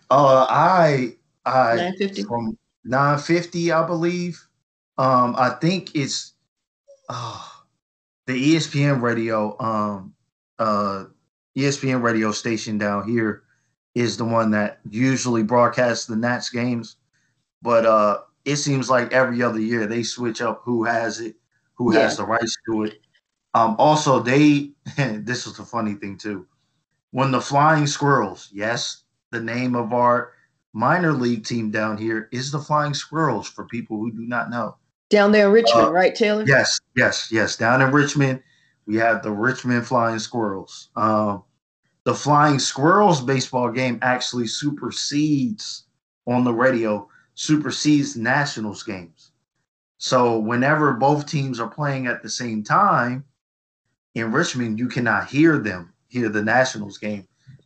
Uh, 0.10 0.46
I, 0.50 1.16
I, 1.46 1.76
950? 1.76 2.24
From 2.24 2.58
950, 2.84 3.72
I 3.72 3.88
believe. 3.88 4.46
Um, 4.98 5.36
I 5.38 5.52
think 5.52 5.96
it's 5.96 6.34
uh, 7.08 7.46
the 8.28 8.56
ESPN 8.56 9.02
radio, 9.02 9.56
um, 9.60 10.14
uh, 10.58 11.06
ESPN 11.58 12.02
radio 12.02 12.32
station 12.32 12.78
down 12.78 13.08
here 13.08 13.44
is 13.96 14.18
the 14.18 14.26
one 14.26 14.52
that 14.52 14.80
usually 14.90 15.44
broadcasts 15.44 16.06
the 16.06 16.16
Nats 16.16 16.50
games. 16.50 16.98
But 17.62 17.86
uh, 17.86 18.20
it 18.50 18.58
seems 18.58 18.90
like 18.90 19.14
every 19.14 19.44
other 19.44 19.60
year 19.60 19.86
they 19.86 20.04
switch 20.04 20.42
up 20.42 20.62
who 20.64 20.84
has 20.84 21.20
it, 21.20 21.36
who 21.76 21.94
yeah. 21.94 22.02
has 22.02 22.18
the 22.18 22.26
rights 22.26 22.58
to 22.66 22.84
it. 22.84 23.00
Um, 23.54 23.76
also, 23.78 24.20
they 24.20 24.72
this 24.98 25.46
is 25.46 25.58
the 25.58 25.64
funny 25.64 25.94
thing 25.94 26.18
too. 26.18 26.48
When 27.12 27.32
the 27.32 27.42
Flying 27.42 27.88
Squirrels, 27.88 28.50
yes, 28.52 29.04
the 29.32 29.40
name 29.40 29.76
of 29.76 29.94
our 29.94 30.34
minor 30.74 31.14
league 31.14 31.46
team 31.46 31.72
down 31.72 31.98
here 31.98 32.30
is 32.32 32.52
the 32.52 32.60
Flying 32.60 32.94
Squirrels 32.94 33.48
for 33.48 33.66
people 33.66 33.98
who 33.98 34.12
do 34.12 34.22
not 34.22 34.50
know. 34.50 34.76
Down 35.10 35.32
there 35.32 35.48
in 35.48 35.54
Richmond, 35.54 35.88
uh, 35.88 35.92
right, 35.92 36.14
Taylor? 36.14 36.44
Yes, 36.46 36.80
yes, 36.96 37.30
yes. 37.32 37.56
Down 37.56 37.82
in 37.82 37.92
Richmond, 37.92 38.42
we 38.86 38.96
have 38.98 39.24
the 39.24 39.32
Richmond 39.32 39.88
Flying 39.88 40.20
Squirrels. 40.20 40.90
Um, 40.96 41.44
the 42.04 42.14
Flying 42.14 42.60
Squirrels 42.60 43.22
baseball 43.22 43.72
game 43.72 43.98
actually 44.04 44.48
supersedes 44.48 45.86
on 46.28 46.44
the 46.44 46.54
radio, 46.54 47.08
supersedes 47.40 48.18
Nationals 48.18 48.84
games. 48.84 49.32
So 49.98 50.38
whenever 50.38 50.94
both 50.94 51.26
teams 51.26 51.60
are 51.60 51.70
playing 51.70 52.06
at 52.06 52.22
the 52.22 52.30
same 52.30 52.64
time 52.64 53.24
in 54.14 54.34
Richmond, 54.34 54.78
you 54.78 54.90
cannot 54.90 55.30
hear 55.30 55.58
them 55.58 55.94
hear 56.10 56.28
the 56.28 56.44
Nationals 56.44 56.98
game 56.98 57.26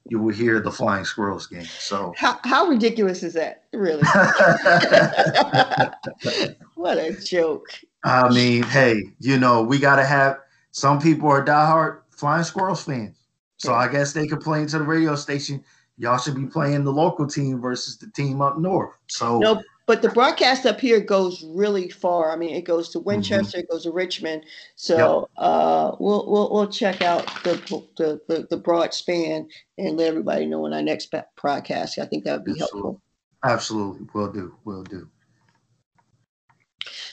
you 0.09 0.19
will 0.19 0.33
hear 0.33 0.59
the 0.59 0.71
Flying 0.71 1.05
Squirrels 1.05 1.47
game. 1.47 1.63
So 1.63 2.13
how 2.17 2.37
how 2.43 2.67
ridiculous 2.67 3.23
is 3.23 3.33
that? 3.33 3.63
Really? 3.71 4.03
what 6.75 6.97
a 6.97 7.13
joke. 7.23 7.65
I 8.03 8.29
mean, 8.29 8.63
hey, 8.63 9.01
you 9.19 9.39
know, 9.39 9.63
we 9.63 9.79
gotta 9.79 10.03
have 10.03 10.39
some 10.71 10.99
people 10.99 11.29
are 11.29 11.43
diehard 11.43 12.01
Flying 12.11 12.43
Squirrels 12.43 12.83
fans. 12.83 13.17
So. 13.57 13.73
I 13.73 13.87
guess 13.87 14.11
they 14.11 14.27
complain 14.27 14.67
to 14.67 14.77
the 14.77 14.83
radio 14.83 15.15
station, 15.15 15.63
y'all 15.97 16.17
should 16.17 16.35
be 16.35 16.45
playing 16.45 16.83
the 16.83 16.91
local 16.91 17.27
team 17.27 17.61
versus 17.61 17.97
the 17.97 18.07
team 18.11 18.41
up 18.41 18.57
north. 18.57 18.95
So 19.07 19.39
no, 19.39 19.61
but 19.85 20.01
the 20.01 20.09
broadcast 20.09 20.65
up 20.65 20.79
here 20.79 20.99
goes 20.99 21.43
really 21.43 21.89
far. 21.89 22.31
I 22.31 22.35
mean, 22.35 22.55
it 22.55 22.63
goes 22.63 22.89
to. 22.89 22.99
Winchester, 22.99 23.57
mm-hmm. 23.57 23.65
it 23.65 23.69
goes 23.69 23.83
to 23.83 23.91
Richmond. 23.91 24.45
So 24.75 25.29
yep. 25.37 25.45
uh, 25.45 25.95
we'll, 25.99 26.29
we'll 26.29 26.53
we'll 26.53 26.67
check 26.67 27.01
out 27.01 27.25
the, 27.43 27.55
the, 27.97 28.21
the 28.27 28.47
the 28.49 28.57
broad 28.57 28.93
span 28.93 29.47
and 29.77 29.97
let 29.97 30.07
everybody 30.07 30.45
know 30.45 30.65
in 30.65 30.73
our 30.73 30.81
next 30.81 31.13
broadcast. 31.35 31.99
I 31.99 32.05
think 32.05 32.23
that 32.23 32.37
would 32.37 32.45
be 32.45 32.51
Absolutely. 32.51 32.81
helpful. 32.81 33.01
Absolutely, 33.43 34.07
will 34.13 34.31
do, 34.31 34.55
will 34.63 34.83
do. 34.83 35.09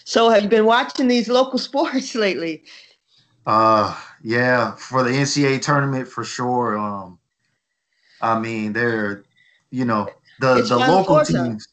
So, 0.05 0.29
have 0.29 0.43
you 0.43 0.49
been 0.49 0.65
watching 0.65 1.09
these 1.09 1.29
local 1.29 1.59
sports 1.69 2.15
lately? 2.15 2.65
Uh, 3.47 3.99
yeah, 4.23 4.75
for 4.77 5.03
the 5.03 5.11
NCAA 5.11 5.61
tournament 5.63 6.07
for 6.07 6.25
sure. 6.25 6.79
Um, 6.79 7.19
I 8.23 8.39
mean, 8.39 8.73
they're 8.73 9.25
you 9.71 9.85
know 9.85 10.09
the 10.41 10.59
it's 10.59 10.69
the 10.71 10.79
local 10.79 11.25
teams. 11.25 11.67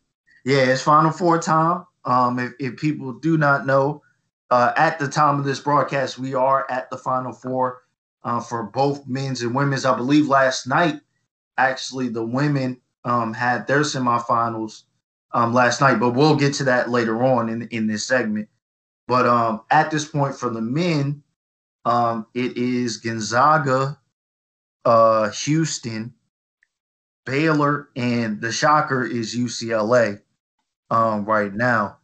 Yeah, 0.45 0.60
it's 0.60 0.81
Final 0.81 1.12
Four 1.12 1.39
time. 1.39 1.86
Um, 2.05 2.39
if, 2.39 2.53
if 2.60 2.77
people 2.77 3.13
do 3.13 3.38
not 3.38 3.65
know, 3.65 4.01
uh, 4.49 4.71
at 4.77 4.97
the 4.97 5.07
time 5.07 5.39
of 5.39 5.45
this 5.45 5.60
broadcast, 5.60 6.17
we 6.17 6.33
are 6.33 6.65
at 6.69 6.89
the 6.89 6.97
Final 6.97 7.33
Four 7.33 7.81
uh, 8.23 8.39
for 8.39 8.63
both 8.63 9.05
men's 9.07 9.41
and 9.41 9.53
women's. 9.53 9.86
I 9.86 9.95
believe 9.95 10.27
last 10.27 10.67
night, 10.67 11.01
actually, 11.57 12.10
the 12.10 12.25
women 12.25 12.79
um, 13.03 13.33
had 13.33 13.67
their 13.67 13.81
semifinals 13.81 14.83
um, 15.31 15.53
last 15.53 15.81
night, 15.81 15.99
but 15.99 16.12
we'll 16.12 16.36
get 16.36 16.53
to 16.55 16.63
that 16.65 16.89
later 16.89 17.23
on 17.23 17.49
in 17.49 17.63
in 17.69 17.88
this 17.88 18.05
segment. 18.05 18.47
But 19.07 19.25
um, 19.25 19.62
at 19.71 19.91
this 19.91 20.05
point, 20.05 20.36
for 20.36 20.49
the 20.49 20.62
men, 20.62 21.23
um, 21.86 22.27
it 22.33 22.57
is 22.57 22.97
Gonzaga, 22.97 23.97
uh, 24.83 25.29
Houston, 25.29 26.13
Baylor, 27.27 27.89
and 27.95 28.41
the 28.41 28.51
shocker 28.51 29.03
is 29.03 29.35
UCLA 29.35 30.21
um, 30.89 31.25
right 31.25 31.53
now 31.53 31.97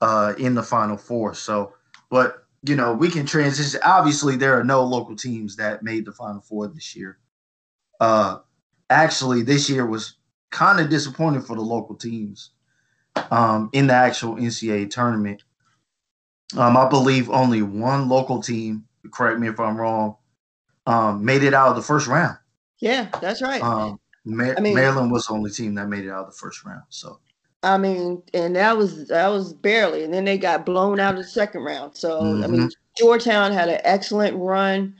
uh, 0.00 0.34
in 0.38 0.54
the 0.54 0.62
Final 0.62 0.96
Four. 0.96 1.34
So, 1.34 1.74
but 2.08 2.46
you 2.62 2.76
know, 2.76 2.94
we 2.94 3.10
can 3.10 3.26
transition. 3.26 3.80
Obviously, 3.84 4.36
there 4.36 4.58
are 4.58 4.64
no 4.64 4.84
local 4.84 5.16
teams 5.16 5.56
that 5.56 5.82
made 5.82 6.06
the 6.06 6.12
Final 6.12 6.40
Four 6.40 6.68
this 6.68 6.94
year. 6.94 7.18
Uh, 8.00 8.38
actually, 8.88 9.42
this 9.42 9.68
year 9.68 9.84
was 9.84 10.14
kind 10.50 10.78
of 10.80 10.88
disappointing 10.88 11.42
for 11.42 11.56
the 11.56 11.62
local 11.62 11.96
teams 11.96 12.50
um, 13.30 13.68
in 13.72 13.88
the 13.88 13.94
actual 13.94 14.36
NCAA 14.36 14.88
tournament. 14.90 15.42
Um, 16.56 16.76
I 16.76 16.88
believe 16.88 17.30
only 17.30 17.62
one 17.62 18.08
local 18.08 18.40
team, 18.40 18.84
correct 19.10 19.40
me 19.40 19.48
if 19.48 19.58
I'm 19.58 19.76
wrong, 19.76 20.16
um, 20.86 21.24
made 21.24 21.42
it 21.42 21.54
out 21.54 21.70
of 21.70 21.76
the 21.76 21.82
first 21.82 22.06
round. 22.06 22.36
Yeah, 22.78 23.08
that's 23.20 23.40
right. 23.42 23.62
Um, 23.62 23.98
I 24.26 24.60
mean, 24.60 24.74
Maryland 24.74 25.10
was 25.10 25.26
the 25.26 25.34
only 25.34 25.50
team 25.50 25.74
that 25.74 25.88
made 25.88 26.04
it 26.04 26.10
out 26.10 26.26
of 26.26 26.32
the 26.32 26.38
first 26.38 26.64
round. 26.64 26.82
So 26.90 27.18
I 27.62 27.78
mean, 27.78 28.22
and 28.34 28.56
that 28.56 28.76
was 28.76 29.08
that 29.08 29.28
was 29.28 29.52
barely, 29.52 30.02
and 30.02 30.12
then 30.12 30.24
they 30.24 30.36
got 30.36 30.66
blown 30.66 30.98
out 30.98 31.14
of 31.14 31.20
the 31.20 31.28
second 31.28 31.62
round. 31.62 31.96
So 31.96 32.20
mm-hmm. 32.20 32.44
I 32.44 32.46
mean, 32.48 32.70
Georgetown 32.98 33.52
had 33.52 33.68
an 33.68 33.80
excellent 33.84 34.36
run, 34.36 34.94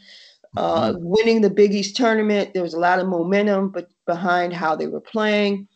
uh, 0.57 0.93
mm-hmm. 0.93 0.99
winning 1.01 1.41
the 1.41 1.51
Big 1.51 1.75
East 1.75 1.97
tournament. 1.97 2.55
There 2.55 2.63
was 2.63 2.75
a 2.75 2.81
lot 2.81 3.01
of 3.01 3.09
momentum, 3.09 3.71
but 3.71 3.89
behind 4.07 4.53
how 4.53 4.77
they 4.77 4.87
were 4.87 5.01
playing, 5.01 5.67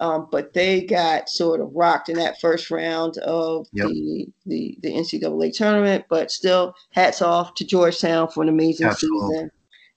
um, 0.00 0.28
but 0.30 0.52
they 0.52 0.82
got 0.82 1.30
sort 1.30 1.60
of 1.60 1.70
rocked 1.74 2.10
in 2.10 2.16
that 2.16 2.38
first 2.38 2.70
round 2.70 3.16
of 3.18 3.66
yep. 3.72 3.88
the, 3.88 4.26
the 4.44 4.78
the 4.82 4.92
NCAA 4.92 5.56
tournament. 5.56 6.04
But 6.10 6.30
still, 6.30 6.74
hats 6.90 7.22
off 7.22 7.54
to 7.54 7.64
Georgetown 7.64 8.28
for 8.28 8.42
an 8.42 8.50
amazing 8.50 8.88
Absolutely. 8.88 9.36
season. 9.36 9.50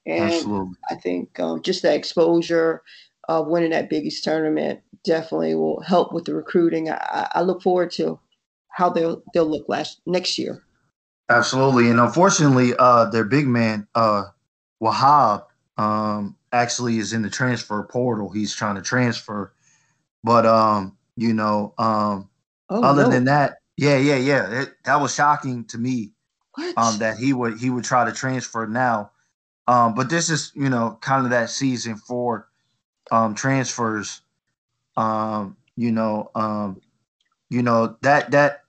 And 0.09 0.33
Absolutely. 0.33 0.75
I 0.89 0.95
think 0.95 1.39
um, 1.39 1.61
just 1.61 1.83
that 1.83 1.95
exposure 1.95 2.81
of 3.27 3.47
winning 3.47 3.69
that 3.71 3.89
Big 3.89 4.05
East 4.05 4.23
tournament 4.23 4.81
definitely 5.03 5.55
will 5.55 5.81
help 5.81 6.13
with 6.13 6.25
the 6.25 6.33
recruiting. 6.33 6.89
I, 6.89 7.29
I 7.35 7.41
look 7.41 7.61
forward 7.61 7.91
to 7.91 8.19
how 8.69 8.89
they'll 8.89 9.21
they'll 9.33 9.49
look 9.49 9.69
last 9.69 10.01
next 10.05 10.37
year. 10.37 10.63
Absolutely, 11.29 11.89
and 11.89 11.99
unfortunately, 11.99 12.73
uh, 12.79 13.05
their 13.05 13.23
big 13.23 13.47
man 13.47 13.87
uh, 13.93 14.23
Wahab 14.81 15.45
um, 15.77 16.35
actually 16.51 16.97
is 16.97 17.13
in 17.13 17.21
the 17.21 17.29
transfer 17.29 17.83
portal. 17.83 18.31
He's 18.31 18.55
trying 18.55 18.75
to 18.75 18.81
transfer, 18.81 19.53
but 20.23 20.47
um, 20.47 20.97
you 21.15 21.33
know, 21.33 21.75
um, 21.77 22.29
oh, 22.69 22.81
other 22.81 23.03
no. 23.03 23.09
than 23.09 23.25
that, 23.25 23.57
yeah, 23.77 23.97
yeah, 23.97 24.17
yeah, 24.17 24.61
it, 24.61 24.69
that 24.85 24.99
was 24.99 25.13
shocking 25.13 25.65
to 25.65 25.77
me. 25.77 26.13
Um, 26.75 26.97
that 26.97 27.17
he 27.17 27.31
would 27.31 27.57
he 27.57 27.69
would 27.69 27.85
try 27.85 28.03
to 28.03 28.11
transfer 28.11 28.67
now, 28.67 29.11
um, 29.69 29.95
but 29.95 30.09
this 30.09 30.29
is 30.29 30.51
you 30.55 30.69
know 30.69 30.97
kind 30.99 31.23
of 31.23 31.31
that 31.31 31.49
season 31.49 31.95
for 31.95 32.49
um 33.11 33.33
transfers 33.35 34.21
um, 34.99 35.55
you 35.77 35.91
know, 35.93 36.29
um, 36.35 36.81
you 37.49 37.63
know 37.63 37.95
that 38.01 38.31
that 38.31 38.63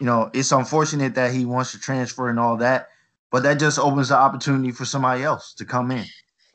you 0.00 0.06
know 0.06 0.30
it's 0.34 0.50
unfortunate 0.50 1.14
that 1.14 1.32
he 1.32 1.44
wants 1.44 1.70
to 1.72 1.78
transfer 1.78 2.28
and 2.28 2.40
all 2.40 2.56
that, 2.56 2.88
but 3.30 3.44
that 3.44 3.60
just 3.60 3.78
opens 3.78 4.08
the 4.08 4.16
opportunity 4.16 4.72
for 4.72 4.84
somebody 4.84 5.22
else 5.22 5.54
to 5.54 5.64
come 5.64 5.92
in. 5.92 6.04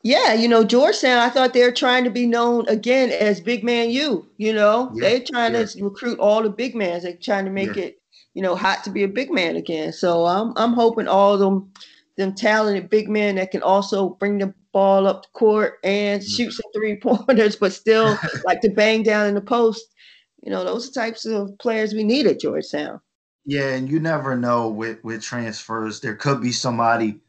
Yeah, 0.02 0.34
you 0.34 0.48
know, 0.48 0.64
Georgetown, 0.64 1.18
I 1.18 1.30
thought 1.30 1.54
they're 1.54 1.72
trying 1.72 2.04
to 2.04 2.10
be 2.10 2.26
known 2.26 2.68
again 2.68 3.10
as 3.10 3.40
Big 3.40 3.64
Man 3.64 3.88
U. 3.88 4.28
You 4.36 4.52
know, 4.52 4.92
yeah, 4.94 5.08
they're 5.08 5.24
trying 5.24 5.54
yeah. 5.54 5.64
to 5.64 5.84
recruit 5.84 6.18
all 6.18 6.42
the 6.42 6.50
big 6.50 6.74
mans. 6.74 7.04
They're 7.04 7.14
trying 7.14 7.46
to 7.46 7.50
make 7.50 7.76
yeah. 7.76 7.84
it, 7.84 8.02
you 8.34 8.42
know, 8.42 8.54
hot 8.54 8.84
to 8.84 8.90
be 8.90 9.04
a 9.04 9.08
big 9.08 9.32
man 9.32 9.56
again. 9.56 9.94
So 9.94 10.26
I'm 10.26 10.52
I'm 10.56 10.74
hoping 10.74 11.08
all 11.08 11.32
of 11.32 11.40
them 11.40 11.72
them 12.16 12.34
talented 12.34 12.90
big 12.90 13.08
men 13.08 13.36
that 13.36 13.50
can 13.50 13.62
also 13.62 14.10
bring 14.10 14.38
the 14.38 14.52
ball 14.72 15.06
up 15.06 15.22
the 15.22 15.28
court 15.32 15.78
and 15.84 16.22
mm. 16.22 16.36
shoot 16.36 16.52
some 16.52 16.70
three 16.74 16.96
pointers, 16.96 17.56
but 17.56 17.72
still 17.72 18.18
like 18.44 18.60
to 18.60 18.70
bang 18.70 19.02
down 19.02 19.28
in 19.28 19.34
the 19.34 19.40
post. 19.40 19.94
You 20.42 20.50
know, 20.50 20.64
those 20.64 20.90
types 20.90 21.24
of 21.24 21.56
players 21.58 21.94
we 21.94 22.04
need 22.04 22.26
at 22.26 22.40
Georgetown. 22.40 23.00
Yeah, 23.44 23.68
and 23.68 23.88
you 23.90 24.00
never 24.00 24.36
know 24.36 24.68
with 24.68 25.02
with 25.02 25.22
transfers. 25.22 26.00
There 26.00 26.14
could 26.14 26.40
be 26.40 26.52
somebody 26.52 27.20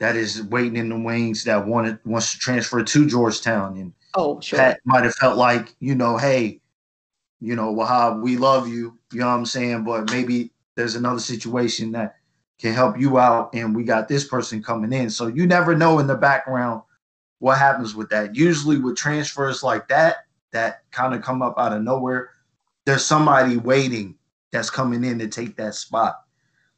that 0.00 0.16
is 0.16 0.42
waiting 0.44 0.76
in 0.76 0.88
the 0.88 0.98
wings 0.98 1.44
that 1.44 1.66
wanted 1.66 1.98
wants 2.04 2.32
to 2.32 2.38
transfer 2.38 2.82
to 2.82 3.06
Georgetown, 3.06 3.76
and 3.76 3.92
oh, 4.14 4.40
sure, 4.40 4.58
Pat 4.58 4.80
might 4.84 5.04
have 5.04 5.14
felt 5.14 5.36
like 5.36 5.74
you 5.78 5.94
know, 5.94 6.16
hey, 6.16 6.60
you 7.40 7.54
know, 7.54 7.74
Wahab, 7.74 8.22
we 8.22 8.36
love 8.36 8.68
you. 8.68 8.98
You 9.12 9.20
know 9.20 9.28
what 9.28 9.34
I'm 9.34 9.46
saying? 9.46 9.84
But 9.84 10.10
maybe 10.10 10.50
there's 10.76 10.96
another 10.96 11.20
situation 11.20 11.92
that 11.92 12.16
can 12.64 12.72
help 12.72 12.98
you 12.98 13.18
out 13.18 13.50
and 13.52 13.76
we 13.76 13.84
got 13.84 14.08
this 14.08 14.26
person 14.26 14.62
coming 14.62 14.90
in. 14.90 15.10
So 15.10 15.26
you 15.26 15.46
never 15.46 15.76
know 15.76 15.98
in 15.98 16.06
the 16.06 16.14
background 16.14 16.80
what 17.38 17.58
happens 17.58 17.94
with 17.94 18.08
that. 18.08 18.34
Usually 18.34 18.78
with 18.78 18.96
transfers 18.96 19.62
like 19.62 19.86
that 19.88 20.24
that 20.50 20.80
kind 20.90 21.14
of 21.14 21.20
come 21.20 21.42
up 21.42 21.58
out 21.58 21.74
of 21.74 21.82
nowhere 21.82 22.30
there's 22.86 23.04
somebody 23.04 23.58
waiting 23.58 24.14
that's 24.50 24.70
coming 24.70 25.04
in 25.04 25.18
to 25.18 25.28
take 25.28 25.56
that 25.56 25.74
spot. 25.74 26.22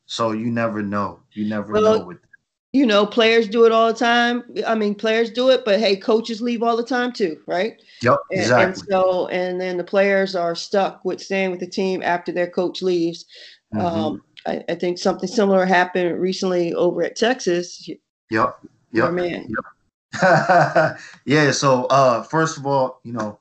So 0.07 0.33
you 0.33 0.51
never 0.51 0.83
know. 0.83 1.21
You 1.33 1.49
never 1.49 1.73
well, 1.73 1.99
know 2.01 2.05
with 2.05 2.21
that. 2.21 2.29
you 2.73 2.85
know 2.85 3.07
players 3.07 3.47
do 3.47 3.65
it 3.65 3.71
all 3.71 3.87
the 3.93 3.99
time. 3.99 4.43
I 4.67 4.75
mean 4.75 4.97
players 4.97 5.31
do 5.31 5.51
it 5.51 5.65
but 5.65 5.79
hey 5.79 5.95
coaches 5.95 6.41
leave 6.41 6.65
all 6.65 6.77
the 6.77 6.83
time 6.83 7.13
too 7.13 7.41
right? 7.47 7.81
Yep 8.03 8.19
exactly 8.33 8.65
and, 8.65 8.75
and 8.75 8.89
so 8.89 9.29
and 9.29 9.61
then 9.61 9.77
the 9.77 9.85
players 9.85 10.35
are 10.35 10.57
stuck 10.57 11.05
with 11.05 11.21
staying 11.21 11.53
with 11.53 11.61
the 11.61 11.69
team 11.69 12.03
after 12.03 12.33
their 12.33 12.51
coach 12.51 12.83
leaves. 12.83 13.25
Mm-hmm. 13.73 13.87
um, 13.87 14.23
I, 14.47 14.65
I, 14.69 14.75
think 14.75 14.99
something 14.99 15.29
similar 15.29 15.65
happened 15.67 16.21
recently 16.21 16.73
over 16.75 17.03
at 17.03 17.17
Texas. 17.17 17.89
Yep. 18.31 18.59
Yep. 18.93 19.13
man. 19.13 19.49
Yep. 19.49 20.99
yeah. 21.25 21.51
So 21.51 21.85
uh, 21.87 22.23
first 22.23 22.57
of 22.57 22.67
all, 22.67 23.01
you 23.05 23.13
know, 23.13 23.39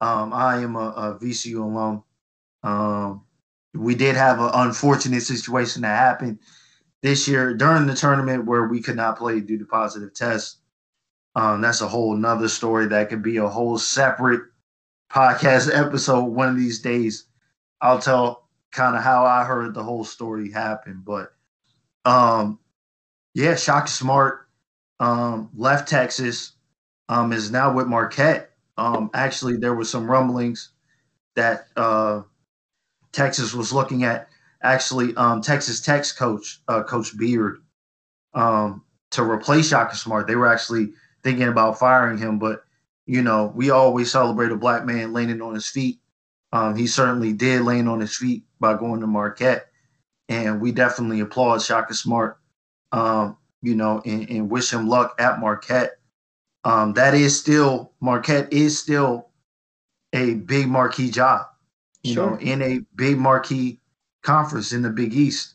um, 0.00 0.32
I 0.32 0.58
am 0.58 0.76
a, 0.76 0.90
a 0.90 1.18
VCU 1.20 1.62
alum. 1.62 2.04
Um, 2.62 3.24
we 3.74 3.94
did 3.94 4.16
have 4.16 4.40
an 4.40 4.50
unfortunate 4.52 5.22
situation 5.22 5.82
that 5.82 5.96
happened 5.96 6.38
this 7.02 7.26
year 7.26 7.54
during 7.54 7.86
the 7.86 7.94
tournament 7.94 8.44
where 8.44 8.66
we 8.66 8.80
could 8.80 8.96
not 8.96 9.18
play 9.18 9.40
due 9.40 9.58
to 9.58 9.64
positive 9.64 10.14
tests. 10.14 10.58
Um, 11.34 11.62
that's 11.62 11.80
a 11.80 11.88
whole 11.88 12.14
nother 12.14 12.48
story 12.48 12.86
that 12.86 13.08
could 13.08 13.22
be 13.22 13.38
a 13.38 13.48
whole 13.48 13.78
separate 13.78 14.42
podcast 15.10 15.70
episode 15.74 16.24
one 16.24 16.48
of 16.48 16.56
these 16.56 16.80
days. 16.80 17.24
I'll 17.80 17.98
tell 17.98 18.41
kind 18.72 18.96
of 18.96 19.02
how 19.02 19.24
I 19.26 19.44
heard 19.44 19.74
the 19.74 19.82
whole 19.84 20.04
story 20.04 20.50
happen. 20.50 21.02
But 21.06 21.34
um, 22.04 22.58
yeah, 23.34 23.56
Shaka 23.56 23.88
Smart 23.88 24.48
um, 25.00 25.50
left 25.56 25.88
Texas, 25.88 26.52
um, 27.08 27.32
is 27.32 27.50
now 27.50 27.74
with 27.74 27.86
Marquette. 27.86 28.52
Um, 28.78 29.10
actually, 29.14 29.56
there 29.56 29.74
was 29.74 29.90
some 29.90 30.10
rumblings 30.10 30.70
that 31.36 31.68
uh, 31.76 32.22
Texas 33.12 33.54
was 33.54 33.72
looking 33.72 34.04
at 34.04 34.28
actually 34.62 35.14
um, 35.16 35.42
Texas 35.42 35.80
Tech's 35.80 36.12
coach, 36.12 36.60
uh, 36.68 36.82
Coach 36.82 37.16
Beard, 37.18 37.62
um, 38.34 38.84
to 39.10 39.22
replace 39.24 39.68
Shaka 39.68 39.96
Smart. 39.96 40.26
They 40.26 40.36
were 40.36 40.52
actually 40.52 40.92
thinking 41.22 41.48
about 41.48 41.78
firing 41.78 42.18
him, 42.18 42.38
but 42.38 42.64
you 43.06 43.22
know, 43.22 43.52
we 43.54 43.70
always 43.70 44.12
celebrate 44.12 44.52
a 44.52 44.56
black 44.56 44.86
man 44.86 45.12
landing 45.12 45.42
on 45.42 45.54
his 45.54 45.68
feet. 45.68 46.00
Um, 46.52 46.76
he 46.76 46.86
certainly 46.86 47.32
did 47.32 47.62
land 47.62 47.88
on 47.88 48.00
his 48.00 48.16
feet 48.16 48.44
by 48.60 48.74
going 48.74 49.00
to 49.00 49.06
Marquette, 49.06 49.68
and 50.28 50.60
we 50.60 50.72
definitely 50.72 51.20
applaud 51.20 51.62
Shaka 51.62 51.94
Smart. 51.94 52.38
Um, 52.92 53.38
you 53.62 53.74
know, 53.74 54.02
and, 54.04 54.28
and, 54.28 54.50
wish 54.50 54.72
him 54.72 54.88
luck 54.88 55.14
at 55.18 55.40
Marquette. 55.40 55.98
Um, 56.64 56.92
that 56.94 57.14
is 57.14 57.38
still 57.38 57.92
Marquette 58.00 58.52
is 58.52 58.78
still 58.78 59.28
a 60.12 60.34
big 60.34 60.68
marquee 60.68 61.10
job, 61.10 61.46
you 62.02 62.14
sure. 62.14 62.32
know, 62.32 62.38
in 62.38 62.60
a 62.60 62.80
big 62.94 63.18
marquee 63.18 63.80
conference 64.22 64.72
in 64.72 64.82
the 64.82 64.90
Big 64.90 65.14
East. 65.14 65.54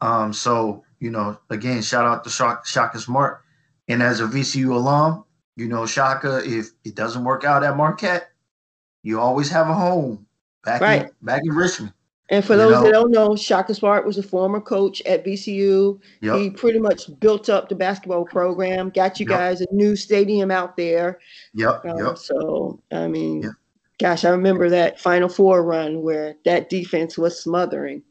Um, 0.00 0.32
so 0.32 0.84
you 0.98 1.10
know, 1.10 1.38
again, 1.50 1.82
shout 1.82 2.06
out 2.06 2.24
to 2.24 2.30
Shaka 2.30 2.98
Smart, 2.98 3.42
and 3.88 4.02
as 4.02 4.20
a 4.20 4.24
VCU 4.24 4.70
alum, 4.70 5.24
you 5.56 5.68
know, 5.68 5.84
Shaka, 5.84 6.42
if 6.44 6.70
it 6.84 6.94
doesn't 6.94 7.24
work 7.24 7.44
out 7.44 7.62
at 7.62 7.76
Marquette, 7.76 8.30
you 9.06 9.20
always 9.20 9.48
have 9.48 9.68
a 9.68 9.74
home 9.74 10.26
back 10.64 10.80
right. 10.80 11.02
in 11.02 11.10
back 11.22 11.40
in 11.44 11.54
Richmond. 11.54 11.92
And 12.28 12.44
for 12.44 12.56
those 12.56 12.72
know? 12.72 12.82
that 12.82 12.90
don't 12.90 13.12
know, 13.12 13.36
Shaka 13.36 13.72
Smart 13.72 14.04
was 14.04 14.18
a 14.18 14.22
former 14.22 14.60
coach 14.60 15.00
at 15.02 15.24
VCU. 15.24 16.00
Yep. 16.22 16.36
He 16.40 16.50
pretty 16.50 16.80
much 16.80 17.08
built 17.20 17.48
up 17.48 17.68
the 17.68 17.76
basketball 17.76 18.24
program, 18.24 18.90
got 18.90 19.20
you 19.20 19.26
yep. 19.30 19.38
guys 19.38 19.60
a 19.60 19.66
new 19.70 19.94
stadium 19.94 20.50
out 20.50 20.76
there. 20.76 21.20
Yep. 21.54 21.84
Um, 21.84 21.98
yep. 21.98 22.18
So 22.18 22.82
I 22.90 23.06
mean, 23.06 23.42
yep. 23.42 23.52
gosh, 24.00 24.24
I 24.24 24.30
remember 24.30 24.68
that 24.70 24.98
Final 24.98 25.28
Four 25.28 25.62
run 25.62 26.02
where 26.02 26.34
that 26.44 26.68
defense 26.68 27.16
was 27.16 27.40
smothering. 27.40 28.02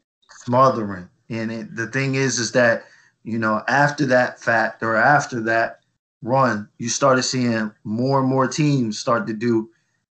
Smothering, 0.44 1.10
and 1.28 1.52
it, 1.52 1.76
the 1.76 1.88
thing 1.88 2.14
is, 2.14 2.38
is 2.38 2.52
that 2.52 2.84
you 3.22 3.38
know 3.38 3.62
after 3.68 4.06
that 4.06 4.40
fact 4.40 4.82
or 4.82 4.96
after 4.96 5.42
that 5.42 5.80
run, 6.22 6.70
you 6.78 6.88
started 6.88 7.24
seeing 7.24 7.70
more 7.84 8.20
and 8.20 8.28
more 8.30 8.48
teams 8.48 8.98
start 8.98 9.26
to 9.26 9.34
do 9.34 9.68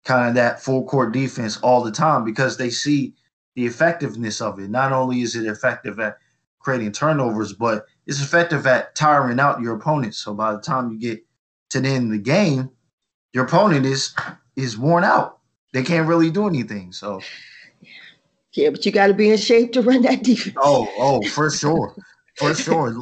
kind 0.03 0.27
of 0.27 0.35
that 0.35 0.61
full 0.61 0.85
court 0.85 1.13
defense 1.13 1.57
all 1.57 1.83
the 1.83 1.91
time 1.91 2.23
because 2.23 2.57
they 2.57 2.69
see 2.69 3.13
the 3.55 3.65
effectiveness 3.65 4.41
of 4.41 4.59
it. 4.59 4.69
Not 4.69 4.91
only 4.91 5.21
is 5.21 5.35
it 5.35 5.45
effective 5.45 5.99
at 5.99 6.17
creating 6.59 6.91
turnovers, 6.91 7.53
but 7.53 7.85
it's 8.07 8.21
effective 8.21 8.65
at 8.67 8.95
tiring 8.95 9.39
out 9.39 9.61
your 9.61 9.75
opponent. 9.75 10.15
So 10.15 10.33
by 10.33 10.53
the 10.53 10.61
time 10.61 10.91
you 10.91 10.99
get 10.99 11.23
to 11.69 11.79
the 11.79 11.89
end 11.89 12.05
of 12.05 12.11
the 12.11 12.23
game, 12.23 12.69
your 13.33 13.45
opponent 13.45 13.85
is 13.85 14.13
is 14.55 14.77
worn 14.77 15.03
out. 15.03 15.39
They 15.73 15.83
can't 15.83 16.07
really 16.07 16.29
do 16.29 16.47
anything. 16.47 16.91
So 16.91 17.21
yeah, 18.53 18.69
but 18.69 18.85
you 18.85 18.91
got 18.91 19.07
to 19.07 19.13
be 19.13 19.29
in 19.29 19.37
shape 19.37 19.73
to 19.73 19.81
run 19.81 20.01
that 20.03 20.23
defense. 20.23 20.55
Oh, 20.59 20.91
oh, 20.97 21.21
for 21.29 21.49
sure, 21.49 21.95
for 22.35 22.53
sure. 22.53 22.95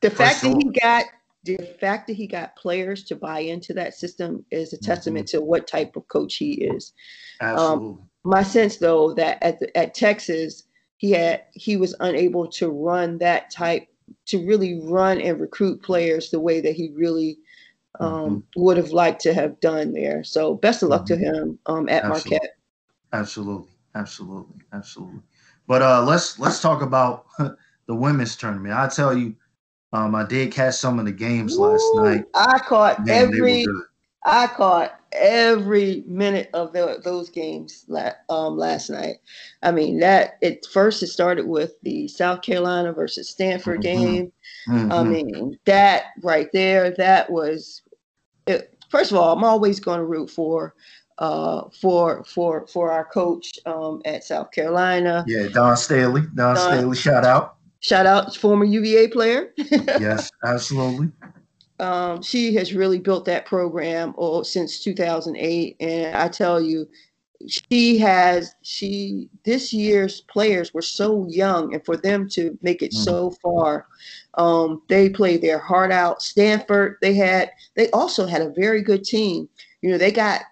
the 0.00 0.10
for 0.10 0.16
fact 0.16 0.40
sure. 0.40 0.50
that 0.50 0.62
he 0.62 0.70
got 0.80 1.04
the 1.46 1.76
fact 1.80 2.06
that 2.06 2.16
he 2.16 2.26
got 2.26 2.56
players 2.56 3.04
to 3.04 3.16
buy 3.16 3.40
into 3.40 3.72
that 3.74 3.94
system 3.94 4.44
is 4.50 4.72
a 4.72 4.78
testament 4.78 5.26
mm-hmm. 5.26 5.38
to 5.38 5.44
what 5.44 5.66
type 5.66 5.96
of 5.96 6.06
coach 6.08 6.36
he 6.36 6.64
is. 6.64 6.92
Um, 7.40 7.48
Absolutely. 7.48 7.86
Um, 7.86 8.08
my 8.24 8.42
sense, 8.42 8.76
though, 8.78 9.14
that 9.14 9.42
at 9.42 9.60
the, 9.60 9.76
at 9.76 9.94
Texas, 9.94 10.64
he 10.96 11.12
had 11.12 11.44
he 11.52 11.76
was 11.76 11.94
unable 12.00 12.46
to 12.48 12.68
run 12.68 13.18
that 13.18 13.50
type 13.50 13.86
to 14.26 14.46
really 14.46 14.80
run 14.82 15.20
and 15.20 15.40
recruit 15.40 15.82
players 15.82 16.30
the 16.30 16.40
way 16.40 16.60
that 16.60 16.74
he 16.74 16.90
really 16.94 17.38
um, 18.00 18.10
mm-hmm. 18.10 18.62
would 18.62 18.76
have 18.76 18.90
liked 18.90 19.20
to 19.22 19.34
have 19.34 19.58
done 19.60 19.92
there. 19.92 20.24
So 20.24 20.54
best 20.54 20.82
of 20.82 20.88
luck 20.88 21.06
mm-hmm. 21.06 21.22
to 21.22 21.38
him 21.38 21.58
um, 21.66 21.88
at 21.88 22.04
Absolutely. 22.04 22.30
Marquette. 22.30 22.56
Absolutely, 23.12 23.72
absolutely, 23.94 24.60
absolutely. 24.72 25.20
But 25.66 25.82
uh, 25.82 26.04
let's 26.04 26.38
let's 26.38 26.60
talk 26.60 26.82
about 26.82 27.26
the 27.38 27.94
women's 27.94 28.36
tournament. 28.36 28.74
I 28.74 28.88
tell 28.88 29.16
you, 29.16 29.34
um, 29.92 30.14
I 30.14 30.24
did 30.24 30.52
catch 30.52 30.74
some 30.74 30.98
of 30.98 31.04
the 31.04 31.12
games 31.12 31.56
Ooh, 31.56 31.62
last 31.62 31.84
night. 31.96 32.24
I 32.34 32.58
caught 32.58 33.06
Man, 33.06 33.24
every 33.24 33.66
I 34.24 34.48
caught 34.48 34.98
every 35.12 36.02
minute 36.06 36.50
of 36.52 36.72
the, 36.72 37.00
those 37.04 37.30
games 37.30 37.84
la- 37.88 38.10
um, 38.28 38.58
last 38.58 38.90
night. 38.90 39.16
I 39.62 39.70
mean, 39.70 40.00
that 40.00 40.38
it 40.42 40.66
first 40.72 41.02
it 41.02 41.08
started 41.08 41.46
with 41.46 41.80
the 41.82 42.08
South 42.08 42.42
Carolina 42.42 42.92
versus 42.92 43.28
Stanford 43.28 43.82
mm-hmm. 43.82 44.04
game. 44.04 44.32
Mm-hmm. 44.68 44.92
I 44.92 45.02
mean, 45.04 45.58
that 45.64 46.06
right 46.22 46.48
there, 46.52 46.90
that 46.92 47.30
was. 47.30 47.82
It, 48.46 48.76
first 48.90 49.10
of 49.10 49.16
all, 49.16 49.36
I'm 49.36 49.44
always 49.44 49.80
going 49.80 49.98
to 49.98 50.04
root 50.04 50.30
for 50.30 50.74
uh, 51.18 51.68
for 51.80 52.24
for 52.24 52.66
for 52.66 52.90
our 52.92 53.04
coach 53.04 53.58
um, 53.64 54.02
at 54.04 54.24
South 54.24 54.50
Carolina. 54.50 55.24
Yeah, 55.26 55.48
Dawn 55.48 55.76
Staley. 55.76 56.22
Don, 56.34 56.54
Dawn 56.54 56.56
Staley, 56.56 56.96
shout 56.96 57.24
out. 57.24 57.55
Shout 57.80 58.06
out 58.06 58.34
former 58.34 58.64
UVA 58.64 59.08
player. 59.08 59.52
yes, 59.56 60.30
absolutely 60.44 61.10
um, 61.78 62.22
she 62.22 62.54
has 62.54 62.74
really 62.74 62.98
built 62.98 63.24
that 63.26 63.46
program 63.46 64.14
oh, 64.16 64.42
since 64.42 64.80
2008 64.80 65.76
and 65.80 66.16
i 66.16 66.28
tell 66.28 66.60
you 66.60 66.88
she 67.46 67.98
has 67.98 68.54
she 68.62 69.28
this 69.44 69.72
year's 69.72 70.22
players 70.22 70.72
were 70.72 70.82
so 70.82 71.26
young 71.28 71.74
and 71.74 71.84
for 71.84 71.96
them 71.96 72.26
to 72.28 72.58
make 72.62 72.82
it 72.82 72.92
mm. 72.92 73.04
so 73.04 73.30
far 73.42 73.86
um, 74.34 74.82
they 74.88 75.08
played 75.08 75.42
their 75.42 75.58
heart 75.58 75.92
out 75.92 76.22
stanford 76.22 76.96
they 77.02 77.12
had 77.14 77.50
they 77.74 77.90
also 77.90 78.26
had 78.26 78.40
a 78.40 78.50
very 78.50 78.80
good 78.80 79.04
team 79.04 79.48
you 79.82 79.90
know 79.90 79.98
they 79.98 80.10
got 80.10 80.42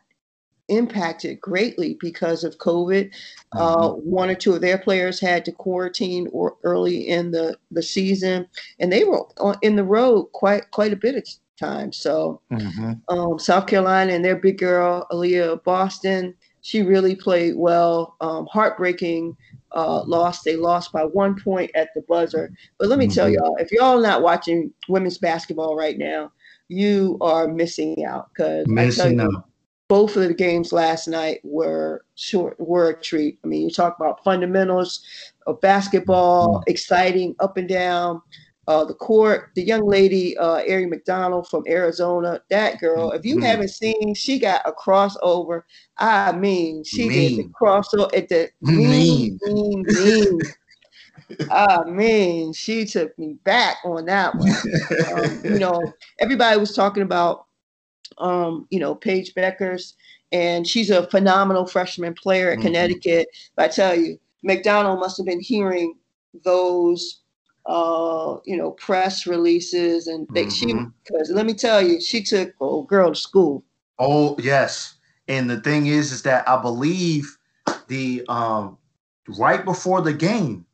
impacted 0.68 1.40
greatly 1.40 1.96
because 2.00 2.44
of 2.44 2.58
COVID. 2.58 3.10
Uh, 3.52 3.76
mm-hmm. 3.76 3.84
Uh, 3.84 3.88
one 3.90 4.30
or 4.30 4.34
two 4.34 4.54
of 4.54 4.60
their 4.60 4.78
players 4.78 5.20
had 5.20 5.44
to 5.44 5.52
quarantine 5.52 6.28
or 6.32 6.56
early 6.62 7.08
in 7.08 7.30
the, 7.30 7.56
the 7.70 7.82
season, 7.82 8.46
and 8.78 8.92
they 8.92 9.04
were 9.04 9.24
on, 9.38 9.56
in 9.62 9.76
the 9.76 9.84
road 9.84 10.24
quite 10.32 10.70
quite 10.70 10.92
a 10.92 10.96
bit 10.96 11.16
of 11.16 11.24
time. 11.58 11.92
So 11.92 12.40
mm-hmm. 12.50 12.92
um, 13.08 13.38
South 13.38 13.66
Carolina 13.66 14.12
and 14.12 14.24
their 14.24 14.36
big 14.36 14.58
girl 14.58 15.06
Aliyah 15.12 15.62
Boston, 15.64 16.34
she 16.62 16.82
really 16.82 17.14
played 17.14 17.56
well. 17.56 18.16
Um, 18.20 18.46
heartbreaking 18.50 19.36
uh, 19.72 20.02
loss. 20.04 20.42
They 20.42 20.56
lost 20.56 20.92
by 20.92 21.04
one 21.04 21.40
point 21.40 21.70
at 21.74 21.90
the 21.94 22.02
buzzer. 22.02 22.52
But 22.78 22.88
let 22.88 22.98
me 22.98 23.06
mm-hmm. 23.06 23.14
tell 23.14 23.28
y'all, 23.28 23.56
if 23.56 23.70
y'all 23.72 24.00
not 24.00 24.22
watching 24.22 24.72
women's 24.88 25.18
basketball 25.18 25.76
right 25.76 25.98
now, 25.98 26.32
you 26.68 27.18
are 27.20 27.46
missing 27.46 28.04
out 28.04 28.30
because 28.30 28.66
missing 28.66 29.20
out 29.20 29.48
both 29.88 30.16
of 30.16 30.22
the 30.22 30.34
games 30.34 30.72
last 30.72 31.08
night 31.08 31.40
were 31.44 32.04
short 32.14 32.58
were 32.58 32.90
a 32.90 33.00
treat. 33.00 33.38
I 33.44 33.46
mean, 33.46 33.62
you 33.62 33.70
talk 33.70 33.96
about 33.98 34.24
fundamentals 34.24 35.04
of 35.46 35.60
basketball, 35.60 36.58
mm-hmm. 36.58 36.70
exciting 36.70 37.36
up 37.40 37.56
and 37.56 37.68
down. 37.68 38.22
Uh, 38.66 38.82
the 38.82 38.94
court, 38.94 39.50
the 39.56 39.62
young 39.62 39.86
lady, 39.86 40.38
uh, 40.38 40.62
Aari 40.62 40.88
McDonald 40.88 41.46
from 41.48 41.64
Arizona, 41.68 42.40
that 42.48 42.80
girl, 42.80 43.10
if 43.10 43.22
you 43.22 43.36
mm-hmm. 43.36 43.44
haven't 43.44 43.68
seen, 43.68 44.14
she 44.14 44.38
got 44.38 44.62
a 44.64 44.72
crossover. 44.72 45.62
I 45.98 46.32
mean, 46.32 46.82
she 46.82 47.06
mean. 47.06 47.36
did 47.36 47.46
the 47.46 47.52
crossover 47.52 48.16
at 48.16 48.30
the 48.30 48.50
mean, 48.62 49.38
mean, 49.42 49.84
mean. 49.86 50.38
I 51.50 51.84
mean, 51.84 52.54
she 52.54 52.86
took 52.86 53.18
me 53.18 53.34
back 53.44 53.76
on 53.84 54.06
that 54.06 54.34
one. 54.34 54.54
um, 55.14 55.40
you 55.44 55.58
know, 55.58 55.80
everybody 56.18 56.58
was 56.58 56.74
talking 56.74 57.02
about 57.02 57.46
um, 58.18 58.66
you 58.70 58.78
know, 58.78 58.94
Paige 58.94 59.34
Bueckers, 59.34 59.94
and 60.32 60.66
she's 60.66 60.90
a 60.90 61.08
phenomenal 61.10 61.66
freshman 61.66 62.14
player 62.14 62.50
at 62.50 62.58
mm-hmm. 62.58 62.66
Connecticut. 62.66 63.28
But 63.56 63.64
I 63.64 63.68
tell 63.68 63.94
you, 63.94 64.18
McDonald 64.42 65.00
must 65.00 65.16
have 65.16 65.26
been 65.26 65.40
hearing 65.40 65.96
those, 66.44 67.20
uh, 67.66 68.36
you 68.44 68.56
know, 68.56 68.72
press 68.72 69.26
releases, 69.26 70.06
and 70.06 70.26
they, 70.34 70.46
mm-hmm. 70.46 70.50
she 70.50 70.86
because 71.04 71.30
let 71.30 71.46
me 71.46 71.54
tell 71.54 71.80
you, 71.80 72.00
she 72.00 72.22
took 72.22 72.52
old 72.60 72.88
girl 72.88 73.10
to 73.10 73.18
school. 73.18 73.64
Oh 73.98 74.36
yes, 74.38 74.96
and 75.28 75.48
the 75.48 75.60
thing 75.60 75.86
is, 75.86 76.12
is 76.12 76.22
that 76.22 76.48
I 76.48 76.60
believe 76.60 77.36
the 77.88 78.24
um, 78.28 78.78
right 79.38 79.64
before 79.64 80.00
the 80.00 80.12
game, 80.12 80.66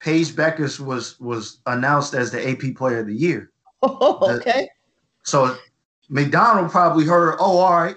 Paige 0.00 0.32
Bueckers 0.32 0.80
was 0.80 1.18
was 1.20 1.58
announced 1.66 2.14
as 2.14 2.30
the 2.30 2.48
AP 2.48 2.76
Player 2.76 3.00
of 3.00 3.06
the 3.06 3.14
Year. 3.14 3.50
Oh, 3.82 4.36
okay. 4.36 4.64
The, 4.64 4.68
so 5.22 5.56
McDonald 6.10 6.70
probably 6.70 7.06
heard, 7.06 7.36
oh, 7.38 7.58
all 7.58 7.80
right. 7.80 7.96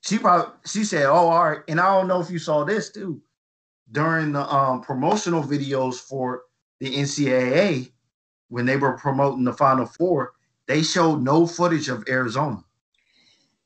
She 0.00 0.18
probably 0.18 0.52
she 0.64 0.84
said, 0.84 1.06
oh, 1.06 1.28
all 1.28 1.50
right. 1.50 1.60
And 1.68 1.80
I 1.80 1.92
don't 1.92 2.08
know 2.08 2.20
if 2.20 2.30
you 2.30 2.38
saw 2.38 2.64
this 2.64 2.90
too. 2.90 3.20
During 3.90 4.32
the 4.32 4.42
um, 4.54 4.80
promotional 4.80 5.42
videos 5.42 5.96
for 5.96 6.42
the 6.80 6.94
NCAA, 6.94 7.90
when 8.48 8.64
they 8.64 8.76
were 8.76 8.96
promoting 8.96 9.44
the 9.44 9.52
Final 9.52 9.86
Four, 9.86 10.32
they 10.66 10.82
showed 10.82 11.22
no 11.22 11.46
footage 11.46 11.88
of 11.88 12.04
Arizona. 12.08 12.62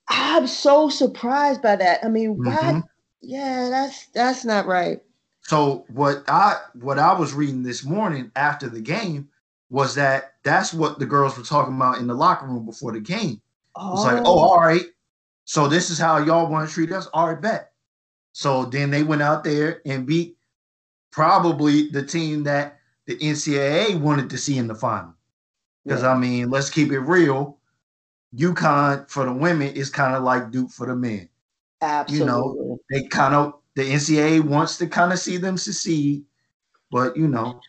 I'm 0.08 0.46
so 0.46 0.88
surprised 0.88 1.60
by 1.62 1.76
that. 1.76 2.04
I 2.04 2.08
mean, 2.08 2.38
mm-hmm. 2.38 2.80
Yeah, 3.22 3.68
that's 3.70 4.06
that's 4.06 4.44
not 4.44 4.66
right. 4.66 5.00
So 5.42 5.84
what 5.88 6.24
I 6.28 6.60
what 6.74 6.98
I 6.98 7.18
was 7.18 7.32
reading 7.32 7.62
this 7.62 7.84
morning 7.84 8.30
after 8.36 8.68
the 8.68 8.80
game 8.80 9.28
was 9.70 9.94
that 9.94 10.34
that's 10.42 10.74
what 10.74 10.98
the 10.98 11.06
girls 11.06 11.38
were 11.38 11.44
talking 11.44 11.74
about 11.74 11.98
in 11.98 12.08
the 12.08 12.14
locker 12.14 12.46
room 12.46 12.66
before 12.66 12.92
the 12.92 13.00
game. 13.00 13.40
Oh. 13.74 13.94
It's 13.94 14.04
like, 14.04 14.22
oh, 14.24 14.38
oh, 14.38 14.38
all 14.38 14.60
right. 14.60 14.84
So 15.44 15.66
this 15.66 15.90
is 15.90 15.98
how 15.98 16.18
y'all 16.18 16.50
want 16.50 16.68
to 16.68 16.74
treat 16.74 16.92
us. 16.92 17.06
All 17.08 17.28
right, 17.28 17.40
bet. 17.40 17.72
So 18.32 18.64
then 18.64 18.90
they 18.90 19.02
went 19.02 19.22
out 19.22 19.44
there 19.44 19.82
and 19.84 20.06
beat 20.06 20.36
probably 21.10 21.88
the 21.90 22.02
team 22.02 22.42
that 22.44 22.78
the 23.06 23.16
NCAA 23.16 24.00
wanted 24.00 24.30
to 24.30 24.38
see 24.38 24.58
in 24.58 24.66
the 24.66 24.74
final. 24.74 25.14
Because 25.84 26.02
Yeah. 26.02 26.12
I 26.12 26.18
mean, 26.18 26.50
let's 26.50 26.70
keep 26.70 26.92
it 26.92 27.00
real. 27.00 27.58
UConn 28.34 29.10
for 29.10 29.26
the 29.26 29.32
women 29.32 29.74
is 29.74 29.90
kind 29.90 30.14
of 30.14 30.22
like 30.22 30.50
Duke 30.50 30.70
for 30.70 30.86
the 30.86 30.96
men. 30.96 31.28
absolutely. 31.82 32.18
You 32.18 32.24
know, 32.24 32.80
they 32.90 33.02
kind 33.08 33.34
of 33.34 33.54
the 33.74 33.82
NCAA 33.82 34.40
wants 34.44 34.78
to 34.78 34.86
kind 34.86 35.12
of 35.12 35.18
see 35.18 35.36
them 35.36 35.56
succeed, 35.58 36.24
but 36.90 37.16
you 37.16 37.28
know, 37.28 37.60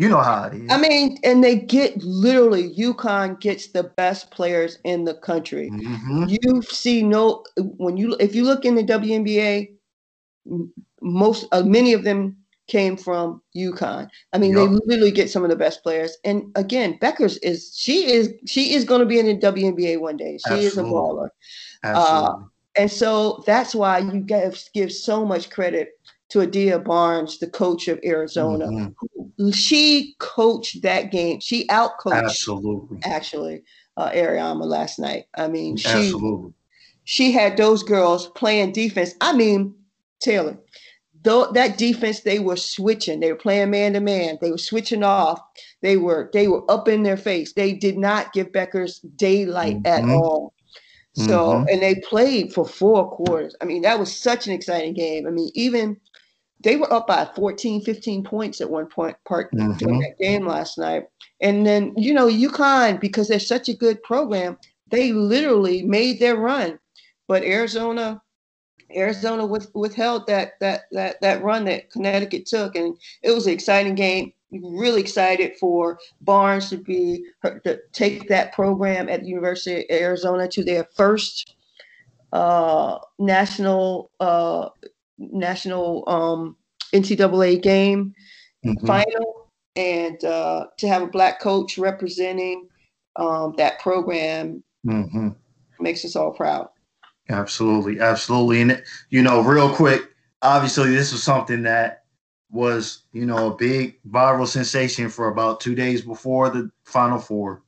you 0.00 0.08
know 0.08 0.20
how 0.20 0.44
it 0.44 0.54
is. 0.54 0.70
I 0.70 0.78
mean, 0.78 1.18
and 1.24 1.44
they 1.44 1.56
get 1.56 2.02
literally 2.02 2.74
UConn 2.74 3.38
gets 3.38 3.66
the 3.66 3.82
best 3.82 4.30
players 4.30 4.78
in 4.84 5.04
the 5.04 5.12
country. 5.12 5.70
Mhm. 5.70 6.38
You 6.42 6.62
see 6.62 7.02
no 7.02 7.44
when 7.76 7.98
you 7.98 8.16
if 8.18 8.34
you 8.34 8.44
look 8.44 8.64
in 8.64 8.76
the 8.76 8.82
WNBA, 8.82 9.68
most 11.02 11.46
uh, 11.52 11.62
many 11.62 11.92
of 11.92 12.04
them 12.04 12.34
came 12.66 12.96
from 12.96 13.42
UConn. 13.54 14.08
I 14.32 14.38
mean, 14.38 14.54
they 14.54 14.66
literally 14.66 15.10
get 15.10 15.28
some 15.28 15.44
of 15.44 15.50
the 15.50 15.56
best 15.56 15.82
players. 15.82 16.16
And 16.24 16.50
again, 16.54 16.98
Bueckers 17.02 17.36
is 17.42 17.74
she 17.76 18.10
is 18.10 18.32
she 18.46 18.72
is 18.72 18.86
going 18.86 19.00
to 19.00 19.06
be 19.06 19.18
in 19.18 19.26
the 19.26 19.36
WNBA 19.36 20.00
one 20.00 20.16
day. 20.16 20.38
She 20.48 20.64
is 20.64 20.78
a 20.78 20.82
baller. 20.82 21.28
Absolutely. 21.84 22.46
And 22.76 22.90
so 22.90 23.42
that's 23.46 23.74
why 23.74 23.98
you 23.98 24.20
give 24.20 24.64
give 24.72 24.92
so 24.92 25.26
much 25.26 25.50
credit 25.50 25.90
to 26.30 26.40
Adia 26.42 26.78
Barnes, 26.78 27.38
the 27.38 27.48
coach 27.48 27.88
of 27.88 27.98
Arizona. 28.04 28.66
Mhm. 29.38 29.54
She 29.54 30.14
coached 30.18 30.82
that 30.82 31.10
game. 31.10 31.40
She 31.40 31.66
outcoached 31.68 32.24
Absolutely. 32.24 32.98
actually 33.04 33.62
uh, 33.96 34.10
Auriemma 34.10 34.64
last 34.64 34.98
night. 34.98 35.24
I 35.36 35.48
mean, 35.48 35.76
she 35.76 35.88
Absolutely. 35.88 36.52
she 37.04 37.32
had 37.32 37.56
those 37.56 37.82
girls 37.82 38.28
playing 38.28 38.72
defense. 38.72 39.14
I 39.20 39.32
mean, 39.32 39.74
Taylor, 40.20 40.58
though 41.22 41.50
that 41.52 41.78
defense 41.78 42.20
they 42.20 42.38
were 42.38 42.56
switching. 42.56 43.20
They 43.20 43.32
were 43.32 43.38
playing 43.38 43.70
man 43.70 43.94
to 43.94 44.00
man. 44.00 44.38
They 44.40 44.50
were 44.50 44.58
switching 44.58 45.02
off. 45.02 45.40
They 45.82 45.96
were 45.96 46.30
they 46.32 46.46
were 46.48 46.70
up 46.70 46.86
in 46.88 47.02
their 47.02 47.16
face. 47.16 47.52
They 47.54 47.72
did 47.72 47.98
not 47.98 48.32
give 48.32 48.52
Bueckers 48.52 49.00
daylight 49.16 49.78
at 49.84 50.02
Mhm. 50.02 50.16
all. 50.20 50.52
So 51.14 51.24
Mhm. 51.64 51.66
and 51.72 51.82
they 51.82 51.96
played 52.08 52.52
for 52.52 52.64
four 52.64 53.10
quarters. 53.10 53.56
I 53.60 53.64
mean, 53.64 53.82
that 53.82 53.98
was 53.98 54.14
such 54.14 54.46
an 54.46 54.52
exciting 54.52 54.94
game. 54.94 55.26
I 55.26 55.30
mean, 55.30 55.50
even 55.54 55.96
they 56.62 56.76
were 56.76 56.92
up 56.92 57.06
by 57.06 57.24
14, 57.34 57.80
15 57.82 58.22
points 58.22 58.60
at 58.60 58.70
one 58.70 58.86
point 58.86 59.16
part 59.26 59.50
during 59.52 59.72
Mhm. 59.74 60.00
that 60.02 60.18
game 60.18 60.46
last 60.46 60.78
night. 60.78 61.04
And 61.40 61.66
then, 61.66 61.94
you 61.96 62.12
know, 62.12 62.26
UConn, 62.28 63.00
because 63.00 63.28
they're 63.28 63.40
such 63.40 63.68
a 63.68 63.74
good 63.74 64.02
program, 64.02 64.58
they 64.90 65.12
literally 65.12 65.82
made 65.82 66.20
their 66.20 66.36
run. 66.36 66.78
But 67.28 67.44
Arizona, 67.44 68.20
Arizona 68.94 69.46
with, 69.46 69.70
withheld 69.74 70.26
that 70.26 70.54
that 70.60 70.82
that 70.92 71.20
that 71.20 71.42
run 71.42 71.64
that 71.66 71.90
Connecticut 71.90 72.44
took, 72.46 72.74
and 72.74 72.96
it 73.22 73.30
was 73.30 73.46
an 73.46 73.52
exciting 73.52 73.94
game. 73.94 74.32
Really 74.50 75.00
excited 75.00 75.56
for 75.58 75.98
Barnes 76.22 76.70
to 76.70 76.76
be 76.76 77.24
to 77.64 77.80
take 77.92 78.28
that 78.28 78.52
program 78.52 79.08
at 79.08 79.20
the 79.20 79.28
University 79.28 79.82
of 79.82 79.86
Arizona 79.90 80.48
to 80.48 80.64
their 80.64 80.88
first 80.96 81.54
uh, 82.32 82.98
national 83.20 84.10
uh, 84.18 84.68
national 85.20 86.04
um, 86.08 86.56
NCAA 86.92 87.62
game 87.62 88.14
Mhm. 88.64 88.86
final, 88.86 89.50
and 89.76 90.22
uh, 90.24 90.66
to 90.78 90.88
have 90.88 91.02
a 91.02 91.06
black 91.06 91.40
coach 91.40 91.78
representing 91.78 92.68
um, 93.16 93.54
that 93.56 93.78
program 93.80 94.62
Mhm. 94.86 95.36
makes 95.78 96.04
us 96.04 96.16
all 96.16 96.32
proud. 96.32 96.68
Absolutely, 97.28 98.00
absolutely. 98.00 98.60
And 98.62 98.82
you 99.10 99.22
know, 99.22 99.40
real 99.42 99.72
quick, 99.74 100.10
obviously 100.42 100.90
this 100.90 101.12
was 101.12 101.22
something 101.22 101.62
that 101.62 102.04
was, 102.50 103.02
you 103.12 103.24
know, 103.26 103.52
a 103.52 103.56
big 103.56 104.00
viral 104.10 104.46
sensation 104.46 105.08
for 105.08 105.28
about 105.28 105.60
two 105.60 105.74
days 105.74 106.02
before 106.02 106.50
the 106.50 106.70
final 106.84 107.18
four. 107.18 107.62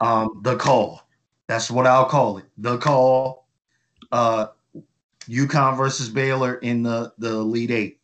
Um, 0.00 0.40
the 0.42 0.56
call. 0.56 1.02
That's 1.46 1.70
what 1.70 1.86
I'll 1.86 2.06
call 2.06 2.38
it. 2.38 2.46
The 2.58 2.78
call. 2.78 3.46
Uh 4.12 4.48
UConn 5.28 5.76
versus 5.76 6.08
Baylor 6.08 6.56
in 6.56 6.82
the, 6.82 7.12
the 7.18 7.30
Elite 7.30 7.70
Eight. 7.70 8.00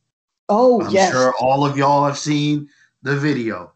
Oh 0.48 0.82
I'm 0.82 0.92
yes, 0.92 1.12
sure 1.12 1.32
all 1.40 1.64
of 1.64 1.76
y'all 1.76 2.04
have 2.04 2.18
seen 2.18 2.68
the 3.02 3.16
video. 3.16 3.72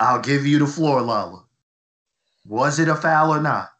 I'll 0.00 0.20
give 0.20 0.46
you 0.46 0.58
the 0.58 0.66
floor, 0.66 1.02
Lala. 1.02 1.44
Was 2.46 2.78
it 2.78 2.88
a 2.88 2.94
foul 2.94 3.34
or 3.34 3.40
not? 3.40 3.70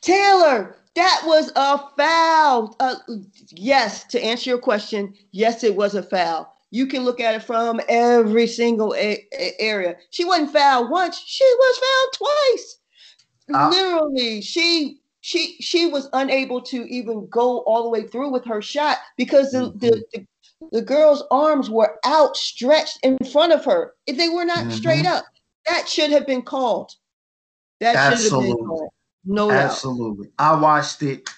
Taylor, 0.00 0.76
that 0.94 1.22
was 1.26 1.50
a 1.56 1.78
foul. 1.96 2.76
Uh, 2.80 2.94
yes, 3.50 4.04
to 4.04 4.22
answer 4.22 4.50
your 4.50 4.58
question, 4.58 5.14
yes, 5.32 5.64
it 5.64 5.74
was 5.74 5.94
a 5.94 6.02
foul. 6.02 6.56
You 6.70 6.86
can 6.86 7.04
look 7.04 7.20
at 7.20 7.34
it 7.34 7.42
from 7.42 7.80
every 7.88 8.46
single 8.46 8.94
a- 8.94 9.26
a- 9.32 9.60
area. 9.60 9.96
She 10.10 10.24
wasn't 10.24 10.52
fouled 10.52 10.90
once; 10.90 11.18
she 11.18 11.44
was 11.44 11.78
fouled 11.78 12.12
twice. 12.12 12.76
Uh, 13.52 13.68
Literally, 13.70 14.40
she 14.40 15.00
she 15.24 15.56
she 15.58 15.86
was 15.86 16.06
unable 16.12 16.60
to 16.60 16.84
even 16.84 17.26
go 17.30 17.60
all 17.60 17.82
the 17.82 17.88
way 17.88 18.06
through 18.06 18.30
with 18.30 18.44
her 18.44 18.60
shot 18.60 18.98
because 19.16 19.52
the 19.52 19.72
the, 19.76 19.86
mm-hmm. 19.90 20.22
the, 20.60 20.80
the 20.80 20.82
girl's 20.82 21.24
arms 21.30 21.70
were 21.70 21.98
outstretched 22.06 22.98
in 23.02 23.16
front 23.32 23.50
of 23.50 23.64
her. 23.64 23.94
If 24.06 24.18
they 24.18 24.28
were 24.28 24.44
not 24.44 24.58
mm-hmm. 24.58 24.72
straight 24.72 25.06
up, 25.06 25.24
that 25.64 25.88
should 25.88 26.10
have 26.10 26.26
been 26.26 26.42
called. 26.42 26.92
That 27.80 27.92
should 27.92 28.00
have 28.00 28.10
been 28.10 28.22
Absolutely. 28.22 28.66
called. 28.66 28.90
No 29.24 29.48
doubt. 29.48 29.62
Absolutely. 29.62 30.28
I 30.38 30.60
watched 30.60 31.02
it 31.02 31.30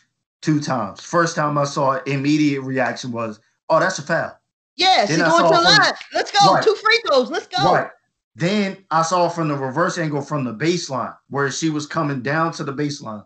two 0.43 0.59
times. 0.59 1.01
First 1.01 1.37
time 1.37 1.57
I 1.57 1.63
saw 1.63 1.93
it, 1.93 2.09
immediate 2.09 2.63
reaction 2.63 3.13
was, 3.13 3.39
"Oh, 3.69 3.79
that's 3.79 4.01
a 4.01 4.03
foul." 4.03 4.37
Yeah, 4.75 5.07
Then 5.07 5.19
she 5.19 5.23
I 5.23 5.29
going 5.31 5.53
to 5.53 5.61
line. 5.61 5.93
Let's 6.13 6.33
go. 6.33 6.55
Right. 6.55 6.65
Two 6.65 6.75
free 6.75 7.01
throws. 7.07 7.31
Let's 7.31 7.47
go. 7.47 7.73
Right. 7.73 7.91
Then 8.35 8.79
I 8.91 9.03
saw 9.03 9.29
from 9.29 9.47
the 9.47 9.55
reverse 9.57 9.97
angle 9.97 10.23
from 10.23 10.43
the 10.43 10.53
baseline 10.53 11.17
where 11.31 11.53
she 11.53 11.71
was 11.71 11.87
coming 11.87 12.21
down 12.21 12.53
to 12.55 12.65
the 12.65 12.75
baseline. 12.75 13.25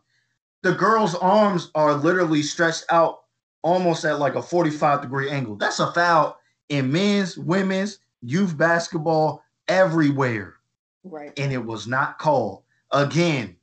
The 0.62 0.74
girl's 0.74 1.14
arms 1.14 1.70
are 1.74 1.94
literally 1.94 2.42
stretched 2.42 2.84
out 2.90 3.20
almost 3.62 4.04
at 4.04 4.18
like 4.18 4.34
a 4.34 4.42
45 4.42 5.02
degree 5.02 5.30
angle. 5.30 5.56
That's 5.56 5.80
a 5.80 5.92
foul 5.92 6.38
in 6.68 6.92
men's, 6.92 7.36
women's, 7.36 7.98
youth 8.22 8.56
basketball, 8.56 9.42
everywhere. 9.68 10.54
Right. 11.02 11.32
and 11.38 11.52
it 11.52 11.64
was 11.64 11.86
not 11.86 12.18
called. 12.18 12.62
Again, 12.92 13.56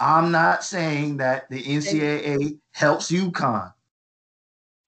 I'm 0.00 0.32
not 0.32 0.64
saying 0.64 1.18
that 1.18 1.48
the 1.50 1.62
NCAA 1.62 2.58
helps 2.72 3.10
UConn, 3.10 3.72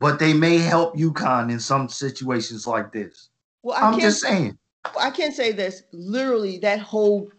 but 0.00 0.18
they 0.18 0.32
may 0.32 0.58
help 0.58 0.96
UConn 0.96 1.52
in 1.52 1.60
some 1.60 1.88
situations 1.88 2.66
like 2.66 2.92
this. 2.92 3.28
Well, 3.62 3.76
I 3.76 3.88
I'm 3.88 4.00
just 4.00 4.20
saying. 4.20 4.58
I 4.98 5.10
can't 5.10 5.34
say 5.34 5.52
this. 5.52 5.84
Literally, 5.92 6.58
that 6.58 6.80
whole 6.80 7.30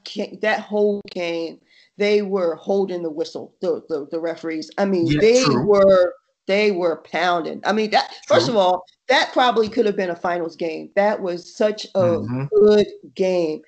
that 0.42 0.62
whole 0.62 1.02
game, 1.12 1.60
they 1.98 2.22
were 2.22 2.56
holding 2.56 3.04
the 3.04 3.10
whistle. 3.12 3.56
The 3.62 3.82
the, 3.90 4.08
the 4.12 4.20
referees. 4.20 4.72
I 4.78 4.86
mean, 4.86 5.08
Yeah, 5.08 5.20
they 5.22 5.44
true. 5.44 5.66
were 5.66 6.14
they 6.48 6.72
were 6.72 7.02
pounding. 7.04 7.62
I 7.66 7.72
mean, 7.74 7.92
that 7.92 8.14
first 8.28 8.46
True. 8.48 8.56
of 8.56 8.58
all, 8.58 8.84
that 9.08 9.32
probably 9.34 9.70
could 9.70 9.86
have 9.86 9.96
been 9.96 10.10
a 10.10 10.16
finals 10.16 10.56
game. 10.56 10.92
That 10.96 11.22
was 11.22 11.56
such 11.56 11.86
a 11.96 12.00
Mhm. 12.04 12.50
good 12.50 12.88
game. 13.16 13.62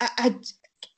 I, 0.00 0.08
I 0.18 0.36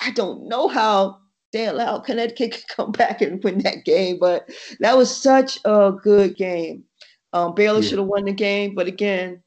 I 0.01 0.11
don't 0.13 0.49
know 0.49 0.69
how 0.69 1.21
they 1.53 1.67
allowed 1.67 2.01
Connecticut 2.05 2.53
to 2.69 2.75
come 2.75 2.93
back 2.93 3.21
and 3.23 3.43
win 3.45 3.59
that 3.61 3.85
game, 3.85 4.19
but 4.19 4.49
that 4.81 4.97
was 4.97 5.15
such 5.15 5.59
a 5.65 5.93
good 6.03 6.37
game. 6.37 6.85
Um, 7.33 7.55
Baylor 7.55 7.83
Yeah. 7.83 7.89
should 7.89 7.99
have 7.99 8.09
won 8.09 8.25
the 8.25 8.33
game, 8.33 8.75
but 8.75 8.87
again, 8.87 9.43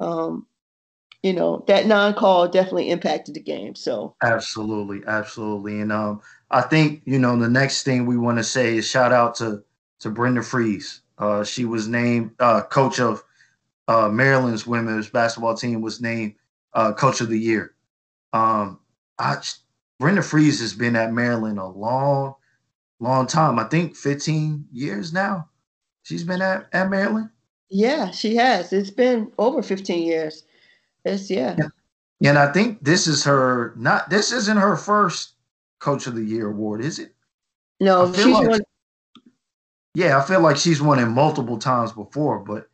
um, 0.00 0.46
you 1.22 1.32
know 1.32 1.64
that 1.66 1.86
non-call 1.86 2.48
definitely 2.48 2.90
impacted 2.90 3.34
the 3.34 3.40
game. 3.40 3.74
So 3.74 4.14
Absolutely, 4.22 5.02
absolutely. 5.06 5.80
And 5.80 5.92
um, 5.92 6.20
I 6.50 6.62
think 6.62 7.02
you 7.04 7.18
know 7.18 7.36
the 7.36 7.48
next 7.48 7.84
thing 7.84 8.06
we 8.06 8.16
want 8.16 8.38
to 8.38 8.44
say 8.44 8.76
is 8.76 8.88
shout 8.88 9.12
out 9.12 9.34
to 9.36 9.62
to 10.00 10.10
Brenda 10.10 10.40
Frese. 10.40 11.00
Uh, 11.18 11.44
she 11.44 11.64
was 11.64 11.86
named 11.86 12.32
uh, 12.40 12.62
coach 12.62 12.98
of 12.98 13.22
uh, 13.88 14.08
Maryland's 14.08 14.66
women's 14.66 15.10
basketball 15.10 15.54
team. 15.54 15.80
Was 15.80 16.00
named 16.00 16.34
uh, 16.74 16.92
coach 16.92 17.20
of 17.20 17.28
the 17.28 17.38
year. 17.38 17.74
Um, 18.32 18.80
I 19.18 19.36
Brenda 19.98 20.22
Frese 20.22 20.60
has 20.60 20.72
been 20.72 20.96
at 20.96 21.12
Maryland 21.12 21.58
a 21.58 21.66
long, 21.66 22.34
long 23.00 23.26
time. 23.26 23.58
I 23.58 23.64
think 23.64 23.94
15 23.94 24.66
years 24.72 25.12
now. 25.12 25.48
She's 26.02 26.24
been 26.24 26.40
at, 26.40 26.66
at 26.72 26.88
Maryland. 26.88 27.28
yeah, 27.68 28.10
she 28.10 28.34
has. 28.36 28.72
It's 28.72 28.90
been 28.90 29.30
over 29.38 29.62
15 29.62 30.02
years. 30.02 30.44
It's 31.04 31.30
yeah. 31.30 31.56
And 32.24 32.38
I 32.38 32.50
think 32.52 32.82
this 32.82 33.06
is 33.06 33.24
her 33.24 33.74
not 33.76 34.10
this 34.10 34.32
isn't 34.32 34.56
her 34.56 34.76
first 34.76 35.34
coach 35.80 36.06
of 36.06 36.14
the 36.14 36.22
year 36.22 36.48
award, 36.48 36.82
is 36.82 36.98
it? 36.98 37.14
No, 37.80 38.12
she's 38.12 38.26
like- 38.26 38.48
won. 38.48 38.60
Yeah, 39.94 40.18
I 40.18 40.22
feel 40.24 40.40
like 40.40 40.56
she's 40.56 40.80
won 40.80 41.00
it 41.00 41.06
multiple 41.06 41.58
times 41.58 41.92
before, 41.92 42.38
but 42.38 42.68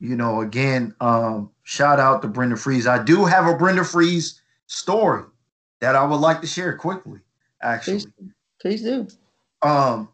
you 0.00 0.14
know, 0.14 0.42
again, 0.42 0.94
um, 1.00 1.50
shout 1.62 1.98
out 1.98 2.22
to 2.22 2.28
Brenda 2.28 2.56
Frese. 2.56 2.86
I 2.86 3.02
do 3.02 3.24
have 3.24 3.46
a 3.46 3.56
Brenda 3.56 3.82
Frese 3.82 4.40
story 4.66 5.24
that 5.80 5.96
I 5.96 6.04
would 6.04 6.16
like 6.16 6.40
to 6.42 6.46
share 6.46 6.76
quickly, 6.76 7.20
actually. 7.62 8.00
Please, 8.00 8.32
please 8.60 8.82
do. 8.82 9.08
Um, 9.62 10.08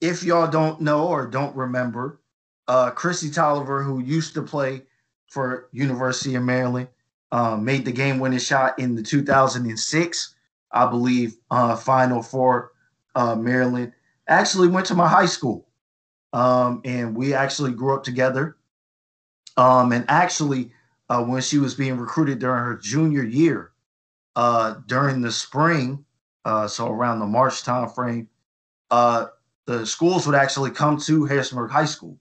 if 0.00 0.22
y'all 0.22 0.48
don't 0.48 0.80
know 0.80 1.08
or 1.08 1.26
don't 1.26 1.56
remember, 1.56 2.20
uh, 2.68 2.90
Kristi 2.92 3.34
Toliver, 3.34 3.84
who 3.84 4.00
used 4.00 4.34
to 4.34 4.42
play 4.42 4.82
for 5.28 5.68
University 5.72 6.34
of 6.36 6.44
Maryland, 6.44 6.88
uh, 7.32 7.56
made 7.56 7.84
the 7.84 7.92
game-winning 7.92 8.38
shot 8.38 8.78
in 8.78 8.94
the 8.94 9.02
2006, 9.02 10.34
I 10.72 10.88
believe, 10.88 11.36
uh, 11.50 11.76
Final 11.76 12.22
Four 12.22 12.72
uh, 13.14 13.34
Maryland. 13.34 13.92
Actually, 14.28 14.68
went 14.68 14.86
to 14.86 14.94
my 14.94 15.08
high 15.08 15.26
school, 15.26 15.66
um, 16.32 16.82
and 16.84 17.16
we 17.16 17.34
actually 17.34 17.72
grew 17.72 17.94
up 17.94 18.04
together. 18.04 18.56
Um, 19.56 19.92
and 19.92 20.04
actually, 20.08 20.70
uh, 21.08 21.24
when 21.24 21.42
she 21.42 21.58
was 21.58 21.74
being 21.74 21.98
recruited 21.98 22.38
during 22.38 22.62
her 22.62 22.76
junior 22.76 23.24
year, 23.24 23.72
uh, 24.36 24.74
during 24.86 25.20
the 25.20 25.32
spring, 25.32 26.04
uh, 26.44 26.68
so 26.68 26.88
around 26.88 27.18
the 27.18 27.26
March 27.26 27.64
timeframe, 27.64 28.28
uh, 28.90 29.26
the 29.66 29.84
schools 29.86 30.26
would 30.26 30.36
actually 30.36 30.70
come 30.70 30.98
to 30.98 31.24
Harrisonburg 31.24 31.70
High 31.70 31.84
School 31.86 32.18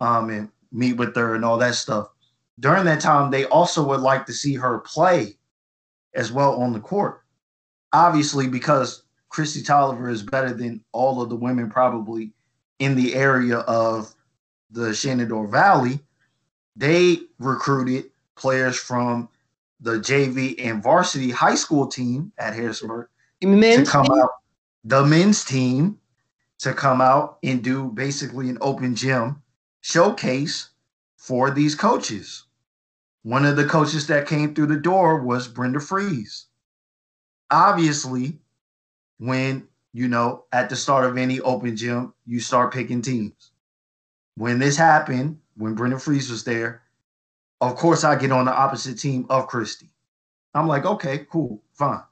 um, 0.00 0.30
and 0.30 0.48
meet 0.70 0.96
with 0.96 1.14
her 1.16 1.34
and 1.34 1.44
all 1.44 1.58
that 1.58 1.74
stuff. 1.74 2.08
During 2.60 2.84
that 2.84 3.00
time, 3.00 3.30
they 3.30 3.46
also 3.46 3.82
would 3.86 4.00
like 4.00 4.26
to 4.26 4.32
see 4.32 4.54
her 4.54 4.78
play 4.80 5.38
as 6.14 6.30
well 6.30 6.60
on 6.60 6.72
the 6.72 6.80
court. 6.80 7.21
Obviously, 7.92 8.48
because 8.48 9.02
Kristi 9.30 9.64
Toliver 9.64 10.10
is 10.10 10.22
better 10.22 10.52
than 10.52 10.82
all 10.92 11.20
of 11.22 11.28
the 11.28 11.36
women 11.36 11.70
probably 11.70 12.32
in 12.78 12.94
the 12.94 13.14
area 13.14 13.58
of 13.58 14.14
the 14.70 14.94
Shenandoah 14.94 15.48
Valley, 15.48 16.00
they 16.76 17.18
recruited 17.38 18.10
players 18.34 18.78
from 18.78 19.28
the 19.80 19.98
JV 19.98 20.54
and 20.64 20.82
varsity 20.82 21.30
high 21.30 21.54
school 21.54 21.86
team 21.86 22.32
at 22.38 22.54
Harrisonburg 22.54 23.08
Men's 23.42 23.88
to 23.88 23.92
come 23.92 24.06
team? 24.06 24.18
out, 24.18 24.30
the 24.84 25.04
men's 25.04 25.44
team 25.44 25.98
to 26.60 26.72
come 26.72 27.00
out 27.00 27.38
and 27.42 27.62
do 27.62 27.88
basically 27.90 28.48
an 28.48 28.58
open 28.60 28.94
gym 28.94 29.42
showcase 29.80 30.70
for 31.16 31.50
these 31.50 31.74
coaches. 31.74 32.44
One 33.22 33.44
of 33.44 33.56
the 33.56 33.64
coaches 33.64 34.06
that 34.06 34.26
came 34.26 34.54
through 34.54 34.66
the 34.66 34.76
door 34.76 35.18
was 35.18 35.48
Brenda 35.48 35.78
Frese. 35.80 36.46
Obviously, 37.52 38.38
when 39.18 39.68
you 39.92 40.08
know 40.08 40.44
at 40.52 40.70
the 40.70 40.76
start 40.76 41.04
of 41.04 41.16
any 41.18 41.38
open 41.40 41.76
gym, 41.76 42.14
you 42.26 42.40
start 42.40 42.72
picking 42.72 43.02
teams. 43.02 43.52
When 44.36 44.58
this 44.58 44.76
happened, 44.76 45.38
when 45.56 45.74
Brenda 45.74 45.96
Frese 45.96 46.30
was 46.30 46.44
there, 46.44 46.82
of 47.60 47.76
course 47.76 48.02
I 48.04 48.16
get 48.16 48.32
on 48.32 48.46
the 48.46 48.52
opposite 48.52 48.98
team 48.98 49.26
of 49.28 49.48
Kristi. 49.48 49.88
I'm 50.54 50.66
like, 50.66 50.84
okay, 50.84 51.26
cool, 51.30 51.62
fine. 51.74 52.02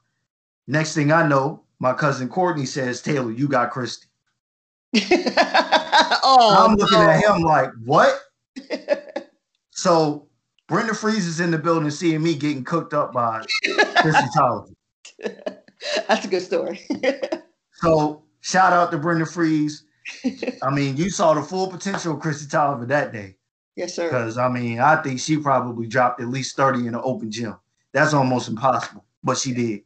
Next 0.67 0.93
thing 0.93 1.11
I 1.11 1.27
know, 1.27 1.63
my 1.79 1.93
cousin 1.93 2.29
Courtney 2.29 2.65
says, 2.65 3.01
Taylor, 3.01 3.31
you 3.31 3.47
got 3.47 3.71
Kristi. 3.71 4.05
oh, 6.23 6.65
I'm 6.67 6.75
looking 6.75 6.99
no. 6.99 7.09
at 7.09 7.23
him 7.23 7.41
like, 7.41 7.71
what? 7.83 8.19
so 9.71 10.27
Brenda 10.67 10.93
Frese 10.93 11.17
is 11.17 11.39
in 11.39 11.51
the 11.51 11.57
building 11.57 11.89
seeing 11.89 12.21
me 12.21 12.35
getting 12.35 12.63
cooked 12.63 12.93
up 12.93 13.11
by 13.11 13.41
Kristi 13.65 14.27
Toliver. 14.37 14.73
That's 16.07 16.25
a 16.25 16.27
good 16.27 16.41
story. 16.41 16.81
So 17.73 18.21
shout 18.41 18.73
out 18.73 18.91
to 18.91 18.99
Brenda 18.99 19.25
Frese. 19.25 19.81
I 20.61 20.69
mean, 20.73 20.97
you 20.97 21.09
saw 21.09 21.33
the 21.33 21.41
full 21.41 21.67
potential 21.67 22.13
of 22.13 22.21
Kristi 22.21 22.47
Toliver 22.47 22.87
that 22.89 23.11
day. 23.11 23.37
yes, 23.75 23.95
sir. 23.95 24.07
Because 24.07 24.37
I 24.37 24.49
mean, 24.49 24.79
I 24.79 25.01
think 25.01 25.19
she 25.19 25.37
probably 25.37 25.87
dropped 25.87 26.21
at 26.21 26.27
least 26.27 26.55
30 26.55 26.81
in 26.81 26.87
an 26.89 27.01
open 27.03 27.31
gym. 27.31 27.55
That's 27.91 28.13
almost 28.13 28.49
impossible, 28.49 29.03
but 29.23 29.37
she 29.37 29.53
did. 29.53 29.81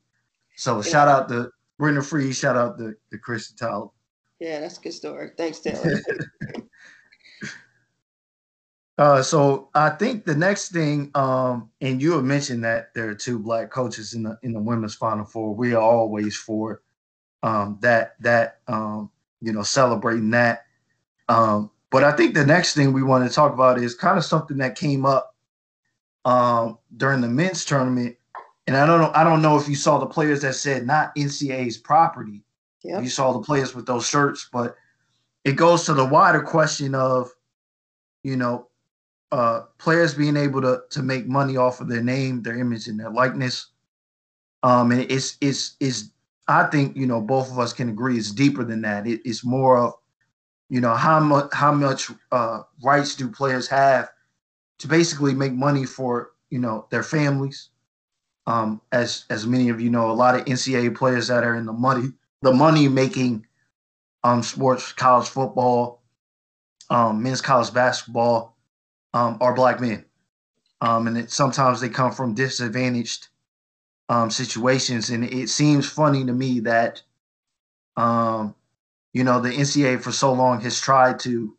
So 0.57 0.81
shout 0.81 1.07
out 1.07 1.29
to 1.29 1.51
Brenda 1.79 2.01
Frese, 2.01 2.35
shout 2.35 2.57
out 2.57 2.77
to, 2.79 2.95
to 3.11 3.17
Kristi 3.17 3.55
Toliver. 3.55 3.91
Yeah, 4.39 4.59
that's 4.59 4.77
a 4.77 4.81
good 4.81 4.93
story. 4.93 5.29
Thanks, 5.37 5.59
Taylor. 5.59 6.01
Uh, 8.97 9.21
so 9.21 9.69
I 9.75 9.89
think 9.89 10.25
the 10.25 10.35
next 10.35 10.71
thing, 10.71 11.11
um, 11.15 11.69
and 11.81 12.01
you 12.01 12.13
have 12.13 12.23
mentioned 12.23 12.63
that 12.63 12.93
there 12.93 13.09
are 13.09 13.15
two 13.15 13.39
black 13.39 13.69
coaches 13.69 14.13
in 14.13 14.23
the 14.23 14.39
in 14.41 14.53
the 14.53 14.59
women's 14.59 14.95
final 14.95 15.25
four. 15.25 15.53
We 15.53 15.73
are 15.73 15.81
always 15.81 16.35
for 16.37 16.81
um, 17.43 17.77
that 17.81 18.15
that 18.21 18.59
um, 18.67 19.11
you 19.41 19.51
know 19.51 19.63
celebrating 19.63 20.29
that. 20.31 20.63
Um, 21.27 21.71
but 21.91 22.03
I 22.03 22.11
think 22.13 22.35
the 22.35 22.45
next 22.45 22.73
thing 22.73 22.93
we 22.93 23.03
want 23.03 23.27
to 23.27 23.33
talk 23.33 23.53
about 23.53 23.79
is 23.79 23.95
kind 23.95 24.17
of 24.17 24.23
something 24.23 24.57
that 24.57 24.75
came 24.75 25.05
up 25.05 25.35
um, 26.23 26.77
during 26.97 27.21
the 27.21 27.27
men's 27.27 27.63
tournament. 27.63 28.15
And 28.67 28.75
I 28.75 28.85
don't 28.85 28.99
know, 28.99 29.11
I 29.13 29.23
don't 29.23 29.41
know 29.41 29.57
if 29.57 29.69
you 29.69 29.75
saw 29.75 29.99
the 29.99 30.07
players 30.07 30.41
that 30.41 30.55
said 30.55 30.85
not 30.85 31.15
NCAA's 31.15 31.77
property. 31.77 32.43
Yep. 32.83 33.03
You 33.03 33.09
saw 33.09 33.31
the 33.31 33.39
players 33.39 33.75
with 33.75 33.85
those 33.85 34.07
shirts, 34.07 34.49
but 34.51 34.75
it 35.43 35.53
goes 35.53 35.85
to 35.85 35.93
the 35.93 36.05
wider 36.05 36.41
question 36.41 36.95
of, 36.95 37.29
you 38.23 38.35
know, 38.35 38.67
uh, 39.35 39.65
players 39.79 40.13
being 40.13 40.37
able 40.37 40.61
to 40.61 40.81
to 40.89 41.03
make 41.03 41.27
money 41.27 41.57
off 41.57 41.81
of 41.81 41.89
their 41.89 42.01
name, 42.01 42.41
their 42.41 42.57
image, 42.57 42.87
and 42.87 42.97
their 42.97 43.09
likeness. 43.09 43.67
Um, 44.63 44.91
and 44.91 45.01
it's 45.11 45.37
it's 45.41 45.75
it's 45.81 46.09
I 46.47 46.63
think 46.63 46.95
you 46.95 47.05
know 47.05 47.19
both 47.19 47.51
of 47.51 47.59
us 47.59 47.73
can 47.73 47.89
agree 47.89 48.17
it's 48.17 48.31
deeper 48.31 48.63
than 48.63 48.81
that. 48.83 49.05
It, 49.05 49.19
it's 49.25 49.43
more 49.43 49.77
of 49.77 49.93
you 50.69 50.79
know 50.79 50.93
how 50.95 51.19
much 51.19 51.49
how 51.53 51.73
much 51.73 52.09
uh, 52.31 52.61
rights 52.81 53.13
do 53.15 53.27
players 53.27 53.67
have 53.67 54.09
to 54.79 54.87
basically 54.87 55.33
make 55.33 55.53
money 55.53 55.85
for 55.85 56.31
you 56.49 56.59
know 56.59 56.87
their 56.89 57.03
families. 57.03 57.71
Um, 58.47 58.79
as 58.93 59.25
as 59.29 59.45
many 59.45 59.67
of 59.67 59.81
you 59.81 59.89
know, 59.89 60.11
a 60.11 60.13
lot 60.13 60.35
of 60.35 60.45
NCAA 60.45 60.95
players 60.95 61.27
that 61.27 61.43
are 61.43 61.55
in 61.55 61.65
the 61.65 61.73
money 61.73 62.13
the 62.41 62.53
money 62.53 62.87
making 62.87 63.45
um, 64.23 64.43
sports, 64.43 64.93
college 64.93 65.27
football, 65.27 66.01
um, 66.89 67.21
men's 67.21 67.41
college 67.41 67.73
basketball, 67.73 68.54
um, 69.15 69.37
are 69.41 69.55
black 69.55 69.79
men, 69.79 70.05
um, 70.81 71.07
and 71.07 71.17
it, 71.17 71.31
sometimes 71.31 71.81
they 71.81 71.89
come 71.89 72.11
from 72.11 72.35
disadvantaged 72.35 73.29
um, 74.09 74.29
situations. 74.29 75.09
And 75.09 75.23
it 75.23 75.49
seems 75.49 75.89
funny 75.89 76.25
to 76.25 76.33
me 76.33 76.59
that, 76.61 77.01
um, 77.97 78.53
you 79.13 79.23
know, 79.23 79.39
the 79.39 79.49
NCAA 79.49 80.01
for 80.01 80.11
so 80.11 80.33
long 80.33 80.61
has 80.61 80.79
tried 80.79 81.19
to 81.21 81.55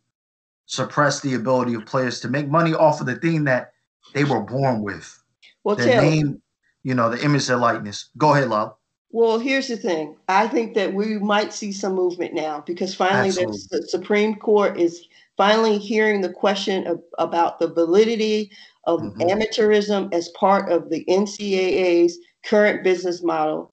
suppress 0.66 1.20
the 1.20 1.34
ability 1.34 1.74
of 1.74 1.86
players 1.86 2.20
to 2.20 2.28
make 2.28 2.48
money 2.48 2.74
off 2.74 3.00
of 3.00 3.06
the 3.06 3.16
thing 3.16 3.44
that 3.44 3.72
they 4.14 4.24
were 4.24 4.40
born 4.40 4.82
with, 4.82 5.22
well, 5.64 5.76
their 5.76 5.86
Taylor, 5.86 6.02
name, 6.02 6.42
you 6.82 6.94
know, 6.94 7.08
the 7.10 7.22
image, 7.24 7.46
their 7.46 7.56
likeness. 7.56 8.10
Go 8.16 8.34
ahead, 8.34 8.48
love. 8.48 8.74
Well, 9.10 9.38
here's 9.38 9.68
the 9.68 9.76
thing. 9.76 10.16
I 10.28 10.46
think 10.46 10.74
that 10.74 10.92
we 10.92 11.18
might 11.18 11.52
see 11.52 11.72
some 11.72 11.94
movement 11.94 12.34
now 12.34 12.62
because 12.66 12.94
finally 12.94 13.28
Absolutely. 13.28 13.58
the 13.70 13.88
Supreme 13.88 14.34
Court 14.34 14.78
is 14.78 15.08
finally 15.36 15.78
hearing 15.78 16.20
the 16.20 16.32
question 16.32 16.86
of, 16.86 17.02
about 17.18 17.58
the 17.58 17.68
validity 17.68 18.50
of 18.84 19.00
Mhm. 19.00 19.20
amateurism 19.30 20.12
as 20.14 20.28
part 20.30 20.70
of 20.70 20.90
the 20.90 21.04
NCAA's 21.08 22.18
current 22.44 22.84
business 22.84 23.22
model, 23.22 23.72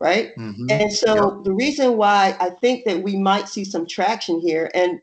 right? 0.00 0.32
Mhm. 0.36 0.68
And 0.70 0.92
so 0.92 1.42
the 1.44 1.52
reason 1.52 1.96
why 1.96 2.36
I 2.40 2.50
think 2.50 2.84
that 2.86 3.02
we 3.02 3.16
might 3.16 3.48
see 3.48 3.64
some 3.64 3.86
traction 3.86 4.40
here, 4.40 4.70
and 4.74 5.00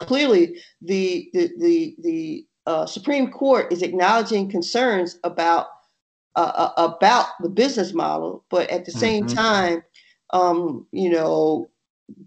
clearly 0.00 0.58
the 0.82 1.28
the 1.32 1.50
the, 1.58 1.96
the 2.00 2.46
uh, 2.66 2.86
Supreme 2.86 3.30
Court 3.30 3.72
is 3.72 3.82
acknowledging 3.82 4.50
concerns 4.50 5.18
about 5.24 5.68
uh, 6.36 6.70
uh, 6.76 6.88
about 6.96 7.26
the 7.40 7.48
business 7.48 7.92
model, 7.94 8.44
but 8.50 8.68
at 8.70 8.84
the 8.84 8.92
same 8.92 9.26
Mhm. 9.26 9.34
time, 9.36 9.82
um, 10.30 10.86
you 10.92 11.10
know, 11.10 11.70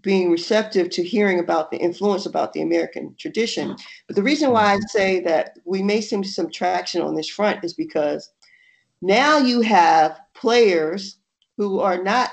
being 0.00 0.30
receptive 0.30 0.90
to 0.90 1.02
hearing 1.02 1.40
about 1.40 1.70
the 1.70 1.76
influence 1.76 2.26
about 2.26 2.52
the 2.52 2.62
American 2.62 3.14
tradition. 3.18 3.76
But 4.06 4.16
the 4.16 4.22
reason 4.22 4.50
why 4.50 4.74
I 4.74 4.78
say 4.88 5.20
that 5.20 5.58
we 5.64 5.82
may 5.82 6.00
see 6.00 6.22
some 6.22 6.50
traction 6.50 7.02
on 7.02 7.14
this 7.14 7.28
front 7.28 7.64
is 7.64 7.74
because 7.74 8.30
now 9.00 9.38
you 9.38 9.60
have 9.62 10.20
players 10.34 11.18
who 11.56 11.80
are 11.80 12.02
not 12.02 12.30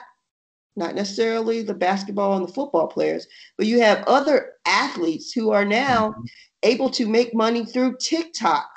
not 0.76 0.96
necessarily 0.96 1.62
the 1.62 1.74
basketball 1.74 2.38
and 2.38 2.48
the 2.48 2.54
football 2.54 2.88
players, 2.88 3.28
but 3.58 3.66
you 3.68 3.82
have 3.82 4.02
other 4.08 4.54
athletes 4.66 5.34
who 5.34 5.50
are 5.52 5.66
now 5.66 6.12
Mhm. 6.12 6.26
able 6.64 6.90
to 6.92 7.06
make 7.06 7.34
money 7.34 7.66
through 7.66 7.98
TikTok. 7.98 8.70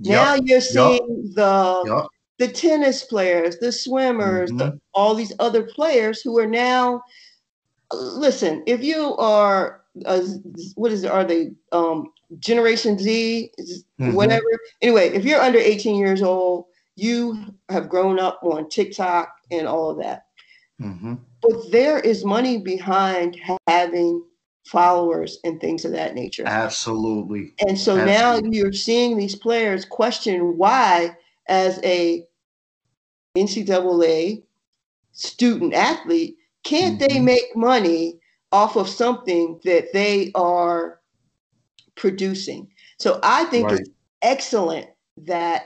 Yup, 0.00 0.38
Now 0.38 0.44
you're 0.44 0.62
seeing 0.62 1.32
the 1.34 1.82
yup. 1.84 2.08
the 2.38 2.48
tennis 2.48 3.04
players, 3.04 3.58
the 3.58 3.70
swimmers, 3.70 4.50
the, 4.50 4.72
Mhm. 4.72 4.80
all 4.94 5.14
these 5.14 5.32
other 5.38 5.62
players 5.64 6.22
who 6.22 6.38
are 6.38 6.46
now. 6.46 7.02
Listen, 7.92 8.62
if 8.66 8.82
you 8.82 9.16
are, 9.16 9.82
uh, 10.06 10.22
what 10.74 10.92
is 10.92 11.04
it? 11.04 11.10
Are 11.10 11.24
they 11.24 11.52
um, 11.72 12.12
Generation 12.38 12.98
Z, 12.98 13.52
Mhm. 14.00 14.14
whatever? 14.14 14.46
Anyway, 14.80 15.08
if 15.10 15.24
you're 15.24 15.40
under 15.40 15.58
18 15.58 15.96
years 15.96 16.22
old, 16.22 16.66
you 16.96 17.36
have 17.68 17.88
grown 17.88 18.18
up 18.18 18.40
on 18.42 18.68
TikTok 18.68 19.32
and 19.50 19.66
all 19.66 19.90
of 19.90 19.98
that. 19.98 20.26
Mhm. 20.80 21.18
But 21.42 21.70
there 21.70 21.98
is 21.98 22.24
money 22.24 22.58
behind 22.58 23.38
having 23.66 24.22
followers 24.66 25.38
and 25.44 25.60
things 25.60 25.84
of 25.84 25.92
that 25.92 26.14
nature. 26.14 26.44
Absolutely. 26.46 27.54
And 27.66 27.78
so 27.78 27.98
Absolutely. 27.98 28.50
now 28.50 28.56
you're 28.56 28.72
seeing 28.72 29.16
these 29.16 29.34
players 29.34 29.84
question 29.84 30.56
why, 30.56 31.16
as 31.48 31.80
a 31.82 32.26
NCAA 33.36 34.42
student 35.12 35.74
athlete, 35.74 36.36
can't 36.64 36.98
mm-hmm. 36.98 37.12
they 37.12 37.20
make 37.20 37.54
money 37.56 38.18
off 38.50 38.76
of 38.76 38.88
something 38.88 39.60
that 39.64 39.92
they 39.92 40.30
are 40.34 41.00
producing? 41.94 42.68
So 42.98 43.18
I 43.22 43.44
think 43.46 43.70
right. 43.70 43.80
it's 43.80 43.90
excellent 44.22 44.86
that 45.18 45.64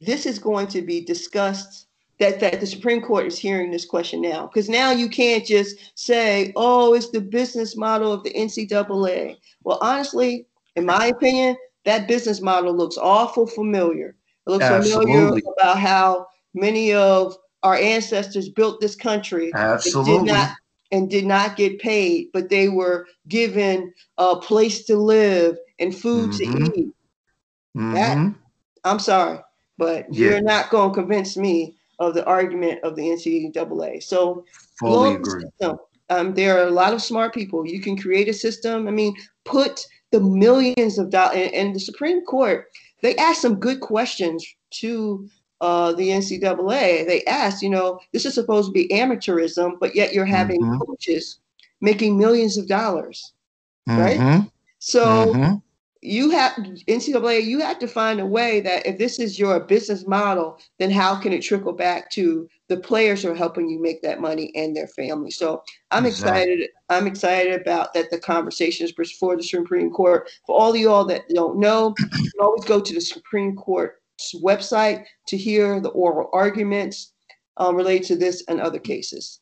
this 0.00 0.26
is 0.26 0.38
going 0.38 0.66
to 0.68 0.82
be 0.82 1.00
discussed 1.00 1.86
that, 2.18 2.38
that 2.40 2.60
the 2.60 2.66
Supreme 2.66 3.02
Court 3.02 3.26
is 3.26 3.38
hearing 3.38 3.70
this 3.70 3.84
question 3.84 4.20
now. 4.20 4.46
Because 4.46 4.68
now 4.68 4.92
you 4.92 5.08
can't 5.08 5.44
just 5.44 5.98
say, 5.98 6.52
oh, 6.56 6.94
it's 6.94 7.10
the 7.10 7.20
business 7.20 7.76
model 7.76 8.12
of 8.12 8.22
the 8.22 8.32
NCAA. 8.32 9.36
Well, 9.64 9.78
honestly, 9.82 10.46
in 10.76 10.86
my 10.86 11.06
opinion, 11.06 11.56
that 11.84 12.08
business 12.08 12.40
model 12.40 12.74
looks 12.74 12.96
awful 12.96 13.46
familiar. 13.46 14.16
It 14.46 14.50
looks 14.50 14.64
Absolutely. 14.64 15.12
familiar 15.12 15.42
about 15.58 15.78
how 15.78 16.26
many 16.54 16.92
of 16.92 17.36
our 17.64 17.74
ancestors 17.76 18.48
built 18.48 18.80
this 18.80 18.94
country. 18.94 19.50
Absolutely. 19.54 20.18
Did 20.18 20.34
not, 20.34 20.50
and 20.92 21.10
did 21.10 21.24
not 21.24 21.56
get 21.56 21.80
paid, 21.80 22.28
but 22.32 22.50
they 22.50 22.68
were 22.68 23.06
given 23.26 23.92
a 24.18 24.36
place 24.36 24.84
to 24.84 24.96
live 24.96 25.56
and 25.80 25.96
food 25.96 26.30
mm-hmm. 26.30 26.64
to 26.66 26.78
eat. 26.78 26.94
Mm-hmm. 27.76 27.94
That, 27.94 28.34
I'm 28.84 28.98
sorry, 29.00 29.40
but 29.78 30.06
yeah. 30.12 30.28
you're 30.28 30.42
not 30.42 30.70
going 30.70 30.90
to 30.90 30.94
convince 30.94 31.36
me 31.36 31.74
of 31.98 32.14
the 32.14 32.24
argument 32.26 32.84
of 32.84 32.96
the 32.96 33.02
NCAA. 33.02 34.02
So, 34.02 34.44
fully 34.78 35.14
agree. 35.14 35.42
System, 35.42 35.78
um, 36.10 36.34
there 36.34 36.58
are 36.58 36.68
a 36.68 36.70
lot 36.70 36.92
of 36.92 37.02
smart 37.02 37.34
people. 37.34 37.66
You 37.66 37.80
can 37.80 37.96
create 37.96 38.28
a 38.28 38.34
system. 38.34 38.86
I 38.86 38.90
mean, 38.90 39.16
put 39.44 39.86
the 40.12 40.20
millions 40.20 40.98
of 40.98 41.10
dollars, 41.10 41.36
and, 41.36 41.54
and 41.54 41.74
the 41.74 41.80
Supreme 41.80 42.24
Court, 42.24 42.66
they 43.02 43.16
asked 43.16 43.42
some 43.42 43.56
good 43.56 43.80
questions 43.80 44.46
to 44.74 45.28
uh, 45.60 45.92
the 45.92 46.08
NCAA. 46.08 47.06
They 47.06 47.24
asked, 47.24 47.62
you 47.62 47.70
know, 47.70 48.00
this 48.12 48.26
is 48.26 48.34
supposed 48.34 48.68
to 48.68 48.72
be 48.72 48.88
amateurism, 48.88 49.78
but 49.80 49.94
yet 49.94 50.12
you're 50.12 50.24
having 50.24 50.60
mm-hmm. 50.60 50.78
coaches 50.78 51.40
making 51.80 52.18
millions 52.18 52.56
of 52.56 52.66
dollars, 52.66 53.32
mm-hmm. 53.88 54.00
right? 54.00 54.50
So 54.78 55.32
mm-hmm 55.32 55.54
you 56.04 56.28
have 56.30 56.52
NCAA, 56.52 57.44
you 57.44 57.60
have 57.60 57.78
to 57.78 57.88
find 57.88 58.20
a 58.20 58.26
way 58.26 58.60
that 58.60 58.84
if 58.84 58.98
this 58.98 59.18
is 59.18 59.38
your 59.38 59.58
business 59.58 60.06
model, 60.06 60.58
then 60.78 60.90
how 60.90 61.18
can 61.18 61.32
it 61.32 61.40
trickle 61.40 61.72
back 61.72 62.10
to 62.10 62.46
the 62.68 62.76
players 62.76 63.22
who 63.22 63.30
are 63.30 63.34
helping 63.34 63.70
you 63.70 63.80
make 63.80 64.02
that 64.02 64.20
money 64.20 64.52
and 64.54 64.76
their 64.76 64.86
family? 64.86 65.30
So 65.30 65.64
I'm 65.90 66.04
exactly. 66.04 66.42
excited. 66.42 66.70
I'm 66.90 67.06
excited 67.06 67.58
about 67.58 67.94
that. 67.94 68.10
The 68.10 68.18
conversations 68.18 68.92
before 68.92 69.34
the 69.34 69.42
Supreme 69.42 69.90
Court. 69.90 70.28
For 70.46 70.54
all 70.54 70.72
of 70.72 70.76
you 70.76 70.90
all 70.90 71.06
that 71.06 71.22
don't 71.30 71.58
know, 71.58 71.94
you 71.98 72.30
can 72.30 72.40
always 72.40 72.66
go 72.66 72.82
to 72.82 72.94
the 72.94 73.00
Supreme 73.00 73.56
Court's 73.56 73.96
website 74.42 75.04
to 75.28 75.36
hear 75.36 75.80
the 75.80 75.90
oral 75.90 76.30
arguments 76.32 77.12
um, 77.56 77.76
related 77.76 78.06
to 78.08 78.16
this 78.16 78.42
and 78.48 78.60
other 78.60 78.78
cases. 78.78 79.40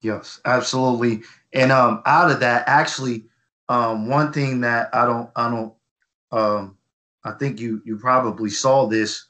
Yes, 0.00 0.40
absolutely. 0.44 1.22
And 1.52 1.70
um, 1.70 2.02
out 2.06 2.30
of 2.30 2.40
that, 2.40 2.64
actually, 2.66 3.24
um, 3.68 4.08
one 4.08 4.32
thing 4.32 4.60
that 4.62 4.94
I 4.94 5.06
don't, 5.06 5.30
I 5.36 5.48
don't 5.48 5.74
um, 6.32 6.76
I 7.24 7.32
think 7.32 7.60
you 7.60 7.82
you 7.84 7.98
probably 7.98 8.50
saw 8.50 8.86
this. 8.86 9.26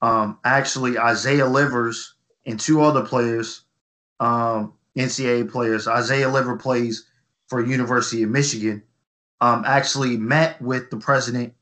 Um, 0.00 0.38
actually, 0.44 0.98
Isaiah 0.98 1.46
Livers 1.46 2.14
and 2.46 2.58
two 2.58 2.80
other 2.82 3.02
players, 3.02 3.62
um, 4.20 4.74
NCAA 4.96 5.50
players. 5.50 5.88
Isaiah 5.88 6.28
Liver 6.28 6.56
plays 6.56 7.06
for 7.48 7.64
University 7.64 8.22
of 8.22 8.30
Michigan. 8.30 8.82
Um, 9.40 9.64
actually 9.66 10.16
met 10.16 10.60
with 10.62 10.90
the 10.90 10.96
president 10.96 11.52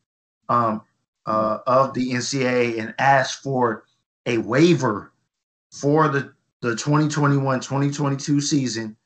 um, 0.49 0.83
uh, 1.27 1.59
of 1.67 1.95
the 1.95 2.13
NCAA 2.13 2.81
and 2.81 2.95
asked 2.99 3.43
for 3.43 3.85
a 4.27 4.39
waiver 4.39 5.13
for 5.71 6.09
the 6.09 6.33
the 6.63 6.75
2021-2022 6.77 8.41
season 8.41 8.97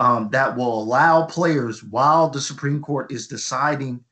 um, 0.00 0.30
that 0.30 0.56
will 0.56 0.82
allow 0.82 1.26
players 1.26 1.84
while 1.84 2.28
the 2.28 2.40
Supreme 2.40 2.80
Court 2.80 3.12
is 3.12 3.28
deciding 3.28 4.02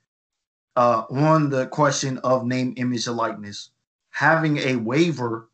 uh, 0.77 1.05
on 1.11 1.49
the 1.49 1.67
question 1.69 2.19
of 2.19 2.45
name, 2.45 2.75
image, 2.77 3.07
and 3.07 3.17
likeness, 3.17 3.71
having 4.11 4.59
a 4.59 4.77
waiver 4.77 5.49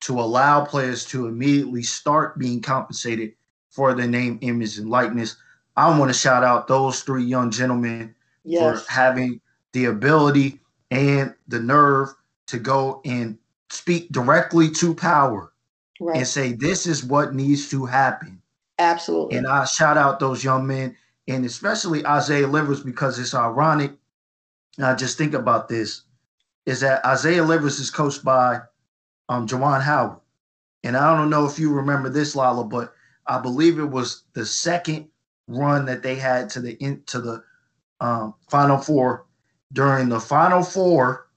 to 0.00 0.20
allow 0.20 0.64
players 0.64 1.04
to 1.06 1.26
immediately 1.26 1.82
start 1.82 2.38
being 2.38 2.60
compensated 2.60 3.32
for 3.70 3.94
the 3.94 4.06
name, 4.06 4.38
image, 4.42 4.78
and 4.78 4.88
likeness. 4.88 5.36
I 5.76 5.98
want 5.98 6.12
to 6.12 6.18
shout 6.18 6.44
out 6.44 6.68
those 6.68 7.00
three 7.00 7.24
young 7.24 7.50
gentlemen 7.50 8.14
yes. 8.44 8.84
for 8.84 8.90
having 8.92 9.40
the 9.72 9.86
ability 9.86 10.60
and 10.90 11.34
the 11.48 11.60
nerve 11.60 12.14
to 12.48 12.58
go 12.58 13.00
and 13.04 13.38
speak 13.70 14.08
directly 14.10 14.70
to 14.70 14.94
power 14.94 15.52
right. 16.00 16.18
and 16.18 16.26
say, 16.26 16.52
this 16.52 16.86
is 16.86 17.04
what 17.04 17.34
needs 17.34 17.68
to 17.70 17.84
happen. 17.84 18.40
Absolutely. 18.78 19.38
And 19.38 19.46
I 19.46 19.64
shout 19.64 19.96
out 19.96 20.20
those 20.20 20.44
young 20.44 20.66
men 20.66 20.96
and 21.28 21.44
especially 21.44 22.06
Isaiah 22.06 22.46
Livers 22.46 22.82
because 22.82 23.18
it's 23.18 23.34
ironic 23.34 23.92
now, 24.78 24.94
just 24.94 25.18
think 25.18 25.34
about 25.34 25.68
this: 25.68 26.02
is 26.66 26.80
that 26.80 27.04
Isaiah 27.04 27.42
Livers 27.42 27.78
is 27.78 27.90
coached 27.90 28.24
by 28.24 28.60
um, 29.28 29.46
Juwan 29.46 29.82
Howard, 29.82 30.20
and 30.84 30.96
I 30.96 31.16
don't 31.16 31.30
know 31.30 31.46
if 31.46 31.58
you 31.58 31.72
remember 31.72 32.08
this, 32.08 32.36
Lala, 32.36 32.64
but 32.64 32.92
I 33.26 33.40
believe 33.40 33.78
it 33.78 33.84
was 33.84 34.24
the 34.34 34.44
second 34.44 35.08
run 35.48 35.86
that 35.86 36.02
they 36.02 36.16
had 36.16 36.50
to 36.50 36.60
the 36.60 36.82
into 36.82 37.20
the 37.20 37.42
um, 38.00 38.34
Final 38.50 38.78
Four. 38.78 39.25
During 39.72 40.08
the 40.08 40.20
Final 40.20 40.62
Four, 40.62 41.28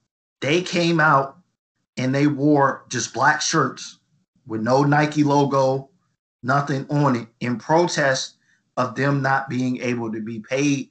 they 0.42 0.62
came 0.62 1.00
out 1.00 1.38
and 1.98 2.14
they 2.14 2.28
wore 2.28 2.86
just 2.90 3.14
black 3.14 3.42
shirts 3.42 4.00
with 4.48 4.62
no 4.62 4.84
Nike 4.84 5.24
logo, 5.24 5.90
nothing 6.44 6.86
on 6.90 7.16
it, 7.16 7.28
in 7.40 7.58
protest 7.58 8.38
of 8.78 8.96
them 8.96 9.22
not 9.22 9.50
being 9.50 9.82
able 9.82 10.12
to 10.12 10.22
be 10.22 10.40
paid 10.40 10.90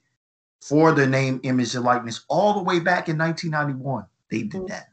for 0.61 0.91
the 0.91 1.07
name, 1.07 1.39
image, 1.43 1.73
and 1.75 1.83
likeness 1.83 2.25
all 2.27 2.53
the 2.53 2.63
way 2.63 2.79
back 2.79 3.09
in 3.09 3.17
1991. 3.17 4.05
They 4.29 4.43
did 4.43 4.67
that. 4.67 4.89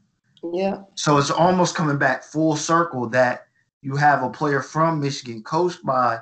Yeah. 0.53 0.83
So 0.95 1.19
it's 1.19 1.31
almost 1.31 1.75
coming 1.75 1.99
back 1.99 2.25
full 2.25 2.57
circle 2.57 3.09
that 3.11 3.47
you 3.83 3.97
have 3.97 4.23
a 4.23 4.31
player 4.31 4.63
from 4.63 5.01
Michigan 5.01 5.43
coached 5.43 5.85
by 5.85 6.21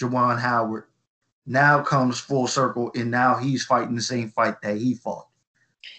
Juwan 0.00 0.40
Howard 0.40 0.84
now 1.46 1.82
comes 1.82 2.18
full 2.18 2.46
circle 2.46 2.90
and 2.94 3.10
now 3.10 3.36
he's 3.36 3.64
fighting 3.64 3.94
the 3.94 4.02
same 4.02 4.30
fight 4.30 4.60
that 4.62 4.78
he 4.78 4.94
fought. 4.94 5.26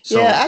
So, 0.03 0.19
yeah, 0.19 0.45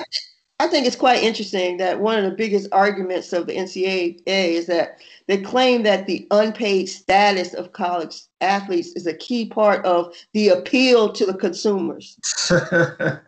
I, 0.59 0.65
I 0.65 0.67
think 0.67 0.87
it's 0.87 0.95
quite 0.95 1.21
interesting 1.21 1.77
that 1.77 1.99
one 1.99 2.17
of 2.17 2.23
the 2.23 2.35
biggest 2.35 2.67
arguments 2.71 3.31
of 3.31 3.45
the 3.45 3.53
NCAA 3.53 4.21
is 4.25 4.65
that 4.65 4.99
they 5.27 5.37
claim 5.37 5.83
that 5.83 6.07
the 6.07 6.27
unpaid 6.31 6.89
status 6.89 7.53
of 7.53 7.73
college 7.73 8.21
athletes 8.41 8.89
is 8.95 9.05
a 9.05 9.13
key 9.13 9.45
part 9.45 9.85
of 9.85 10.15
the 10.33 10.49
appeal 10.49 11.11
to 11.13 11.25
the 11.27 11.35
consumers. 11.35 12.17
Get 12.49 12.61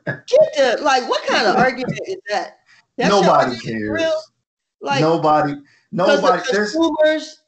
the, 0.06 0.80
like, 0.82 1.08
what 1.08 1.26
kind 1.28 1.46
of 1.46 1.56
argument 1.56 2.00
is 2.08 2.18
that? 2.30 2.60
That's 2.98 3.12
nobody 3.12 3.60
cares. 3.60 4.02
Like, 4.82 5.02
nobody, 5.02 5.56
nobody. 5.92 6.38
The 6.38 6.58
consumers, 6.58 7.44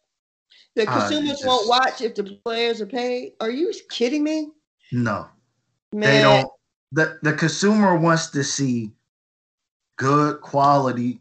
the 0.75 0.87
ah, 0.87 0.99
consumers 0.99 1.29
just, 1.31 1.45
won't 1.45 1.67
watch 1.67 2.01
if 2.01 2.13
the 2.13 2.39
players 2.45 2.81
are 2.81 2.85
paid. 2.85 3.33
Are 3.39 3.49
you 3.49 3.73
kidding 3.89 4.23
me? 4.23 4.49
No, 4.91 5.27
Man. 5.91 6.01
they 6.01 6.21
don't. 6.21 6.51
The 6.91 7.19
The 7.21 7.33
consumer 7.33 7.95
wants 7.95 8.27
to 8.31 8.43
see 8.43 8.91
good 9.97 10.41
quality 10.41 11.19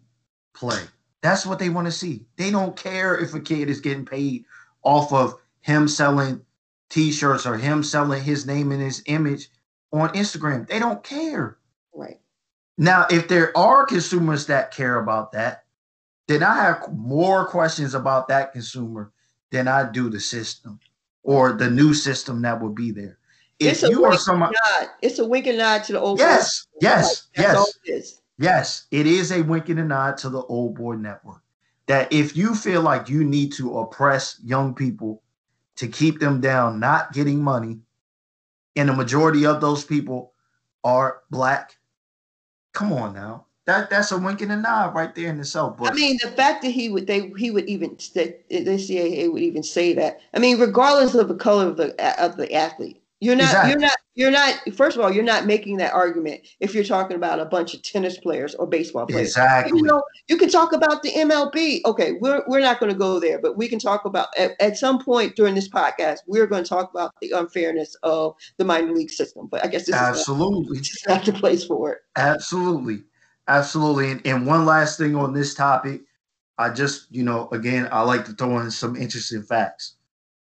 play. 0.55 0.83
That's 1.23 1.45
what 1.45 1.59
they 1.59 1.69
want 1.69 1.87
to 1.87 1.93
see. 1.93 2.25
They 2.37 2.51
don't 2.51 2.77
care 2.77 3.17
if 3.17 3.35
a 3.35 3.41
kid 3.41 3.69
is 3.69 3.81
getting 3.81 4.07
paid 4.07 4.45
off 4.83 5.13
of 5.13 5.35
him 5.61 5.87
selling 5.87 6.41
t-shirts 6.89 7.47
or 7.47 7.57
him 7.57 7.83
selling 7.83 8.23
his 8.23 8.47
name 8.47 8.73
and 8.73 8.81
his 8.81 9.03
image 9.07 9.51
on 9.93 10.09
Instagram. 10.11 10.67
They 10.67 10.79
don't 10.79 11.05
care. 11.05 11.59
Right. 11.95 12.21
Now, 12.79 13.07
if 13.11 13.29
there 13.29 13.57
are 13.57 13.85
consumers 13.85 14.47
that 14.47 14.73
care 14.73 14.99
about 15.01 15.33
that, 15.33 15.65
then 16.27 16.43
I 16.43 16.55
have 16.55 16.93
more 16.93 17.47
questions 17.47 17.95
about 17.95 18.29
that 18.29 18.53
consumer 18.53 19.13
than 19.51 19.69
I 19.69 19.91
do 19.91 20.09
the 20.09 20.21
system 20.21 20.81
or 21.23 21.53
the 21.53 21.69
new 21.69 21.93
system 21.93 22.41
that 22.43 22.61
will 22.61 22.73
be 22.73 22.91
there. 22.91 23.19
If 23.61 23.83
it's 23.83 23.83
you 23.83 24.05
are 24.07 24.17
somebody, 24.17 24.57
nod. 24.79 24.89
it's 25.03 25.19
a 25.19 25.27
wink 25.27 25.47
and 25.47 25.59
nod 25.59 25.85
to 25.85 25.93
the 25.93 26.01
old. 26.01 26.19
Yes, 26.19 26.67
yes, 26.81 27.29
yes. 27.37 28.21
Yes, 28.39 28.87
it 28.91 29.07
is 29.07 29.33
a 29.33 29.43
wink 29.43 29.69
and 29.69 29.81
a 29.81 29.85
nod 29.85 30.17
to 30.19 30.31
the 30.31 30.43
old 30.45 30.75
boy 30.75 30.95
network. 30.95 31.43
That 31.87 32.11
if 32.11 32.35
you 32.35 32.55
feel 32.55 32.81
like 32.81 33.11
you 33.11 33.23
need 33.23 33.53
to 33.55 33.79
oppress 33.79 34.41
young 34.43 34.75
people 34.75 35.23
to 35.77 35.87
keep 35.89 36.21
them 36.21 36.41
down, 36.41 36.81
not 36.81 37.13
getting 37.13 37.43
money, 37.43 37.81
and 38.77 38.89
the 38.89 38.95
majority 38.95 39.45
of 39.45 39.61
those 39.61 39.85
people 39.85 40.33
are 40.83 41.21
black, 41.31 41.77
come 42.73 42.95
on 42.95 43.13
now. 43.13 43.45
That 43.67 43.91
that's 43.91 44.11
a 44.11 44.19
wink 44.19 44.41
and 44.41 44.53
a 44.53 44.57
nod 44.57 44.95
right 44.95 45.15
there 45.15 45.29
in 45.29 45.39
itself. 45.39 45.77
But 45.77 45.93
I 45.93 45.95
mean, 45.95 46.19
the 46.23 46.31
fact 46.31 46.63
that 46.63 46.71
he 46.71 46.89
would 46.89 47.07
they 47.07 47.31
he 47.37 47.51
would 47.51 47.69
even 47.69 47.91
that 48.15 48.49
the 48.49 48.65
CAA 48.65 49.31
would 49.31 49.43
even 49.43 49.63
say 49.63 49.93
that. 49.93 50.21
I 50.33 50.39
mean, 50.39 50.59
regardless 50.59 51.15
of 51.15 51.29
the 51.29 51.35
color 51.35 51.67
of 51.67 51.77
the 51.77 51.95
of 52.23 52.39
the 52.39 52.53
athlete, 52.55 53.00
You're 53.21 53.37
not. 53.37 53.45
Exactly. 53.45 53.71
You're 53.71 53.81
not. 53.81 53.97
You're 54.15 54.31
not. 54.31 54.75
First 54.75 54.97
of 54.97 55.05
all, 55.05 55.13
you're 55.13 55.23
not 55.23 55.45
making 55.45 55.77
that 55.77 55.93
argument 55.93 56.41
if 56.59 56.75
you're 56.75 56.85
talking 56.85 57.17
about 57.17 57.39
a 57.39 57.45
bunch 57.45 57.75
of 57.75 57.83
tennis 57.83 58.19
players 58.19 58.55
or 58.55 58.67
baseball 58.67 59.07
players. 59.07 59.29
Exactly. 59.29 59.79
You 59.79 59.85
know, 59.85 60.03
you 60.29 60.39
can 60.39 60.49
talk 60.49 60.73
about 60.73 61.03
the 61.03 61.11
MLB. 61.11 61.83
Okay, 61.85 62.13
we're 62.21 62.43
we're 62.47 62.61
not 62.61 62.81
going 62.81 62.91
to 62.91 62.99
go 62.99 63.21
there, 63.21 63.39
but 63.39 63.59
we 63.59 63.69
can 63.69 63.79
talk 63.79 64.07
about 64.07 64.29
at, 64.39 64.53
at 64.59 64.79
some 64.79 64.99
point 64.99 65.37
during 65.37 65.55
this 65.55 65.69
podcast. 65.69 66.21
We're 66.27 66.47
going 66.47 66.65
to 66.65 66.69
talk 66.69 66.91
about 66.91 67.13
the 67.21 67.33
unfairness 67.33 67.95
of 68.03 68.35
the 68.57 68.65
minor 68.65 68.93
league 68.93 69.11
system. 69.11 69.49
But 69.51 69.65
I 69.65 69.69
guess 69.69 69.83
this 69.83 69.95
is 69.95 70.01
Absolutely. 70.01 70.79
not, 70.79 70.81
is 70.81 71.05
not 71.07 71.25
the 71.27 71.33
place 71.35 71.65
for 71.65 71.93
it. 71.93 71.99
Absolutely. 72.17 73.03
Absolutely. 73.49 74.13
And, 74.13 74.27
and 74.27 74.47
one 74.47 74.65
last 74.65 74.97
thing 74.97 75.15
on 75.15 75.35
this 75.35 75.55
topic. 75.55 76.03
I 76.57 76.69
just, 76.69 77.07
you 77.11 77.23
know, 77.23 77.49
again, 77.53 77.89
I 77.91 78.03
like 78.03 78.27
to 78.27 78.33
throw 78.33 78.59
in 78.59 78.71
some 78.71 78.95
interesting 78.95 79.43
facts. 79.43 79.95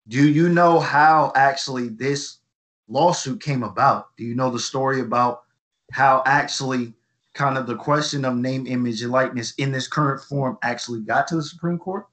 Do 0.09 0.27
you 0.27 0.49
know 0.49 0.79
how 0.79 1.31
actually 1.35 1.87
this 1.87 2.39
lawsuit 2.87 3.41
came 3.41 3.63
about? 3.63 4.15
Do 4.17 4.23
you 4.23 4.35
know 4.35 4.49
the 4.49 4.59
story 4.59 5.01
about 5.01 5.43
how 5.91 6.23
actually 6.25 6.93
kind 7.33 7.57
of 7.57 7.67
the 7.67 7.75
question 7.75 8.25
of 8.25 8.35
name, 8.35 8.67
image, 8.67 9.01
and 9.01 9.11
likeness 9.11 9.53
in 9.55 9.71
this 9.71 9.87
current 9.87 10.21
form 10.21 10.57
actually 10.63 11.01
got 11.01 11.27
to 11.27 11.35
the 11.35 11.43
Supreme 11.43 11.77
Court? 11.77 12.05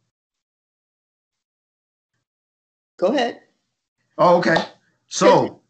Go 2.99 3.09
ahead. 3.09 3.41
Oh, 4.16 4.39
okay. 4.39 4.57
So, 5.07 5.61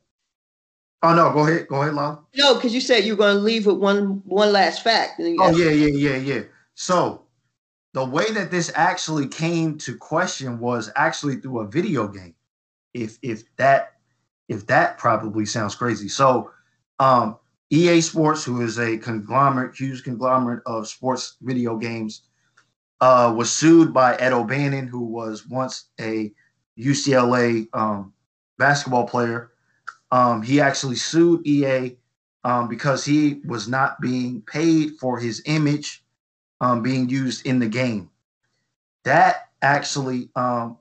oh 1.02 1.14
no, 1.14 1.32
go 1.32 1.46
ahead. 1.46 1.68
Go 1.68 1.82
ahead, 1.82 1.94
Lala. 1.94 2.20
No, 2.34 2.54
because 2.54 2.74
you 2.74 2.80
said 2.80 3.04
you 3.04 3.12
were 3.12 3.18
going 3.18 3.36
to 3.36 3.42
leave 3.42 3.66
with 3.66 3.76
one 3.76 4.22
one 4.24 4.52
last 4.52 4.82
fact. 4.82 5.18
and 5.18 5.26
then 5.26 5.34
you 5.34 5.42
Oh 5.42 5.50
yeah, 5.50 5.70
yeah, 5.70 6.10
yeah, 6.10 6.16
yeah. 6.16 6.42
So 6.74 7.26
the 7.92 8.04
way 8.04 8.30
that 8.32 8.50
this 8.50 8.72
actually 8.74 9.28
came 9.28 9.76
to 9.78 9.96
question 9.96 10.58
was 10.58 10.90
actually 10.96 11.36
through 11.36 11.60
a 11.60 11.68
video 11.68 12.08
game. 12.08 12.34
If 12.94 13.18
if 13.22 13.44
that 13.56 13.97
if 14.48 14.66
that 14.66 14.98
probably 14.98 15.46
sounds 15.46 15.74
crazy. 15.74 16.08
So 16.08 16.50
um 16.98 17.38
EA 17.70 18.00
Sports, 18.00 18.44
who 18.44 18.62
is 18.62 18.78
a 18.78 18.96
conglomerate, 18.96 19.76
huge 19.76 20.02
conglomerate 20.02 20.62
of 20.66 20.88
sports 20.88 21.36
video 21.42 21.76
games, 21.76 22.22
uh, 23.00 23.32
was 23.36 23.52
sued 23.52 23.92
by 23.92 24.16
Ed 24.16 24.32
O'Bannon, 24.32 24.88
who 24.88 25.04
was 25.04 25.46
once 25.46 25.86
a 26.00 26.32
UCLA 26.78 27.68
um, 27.74 28.12
basketball 28.58 29.06
player. 29.06 29.52
Um, 30.10 30.42
he 30.42 30.60
actually 30.60 30.96
sued 30.96 31.46
EA 31.46 31.96
um, 32.44 32.68
because 32.68 33.04
he 33.04 33.40
was 33.44 33.68
not 33.68 34.00
being 34.00 34.42
paid 34.42 34.92
for 34.98 35.18
his 35.18 35.42
image 35.44 36.04
um, 36.60 36.82
being 36.82 37.08
used 37.08 37.46
in 37.46 37.58
the 37.58 37.68
game. 37.68 38.10
That 39.04 39.50
actually, 39.62 40.30
um, 40.34 40.78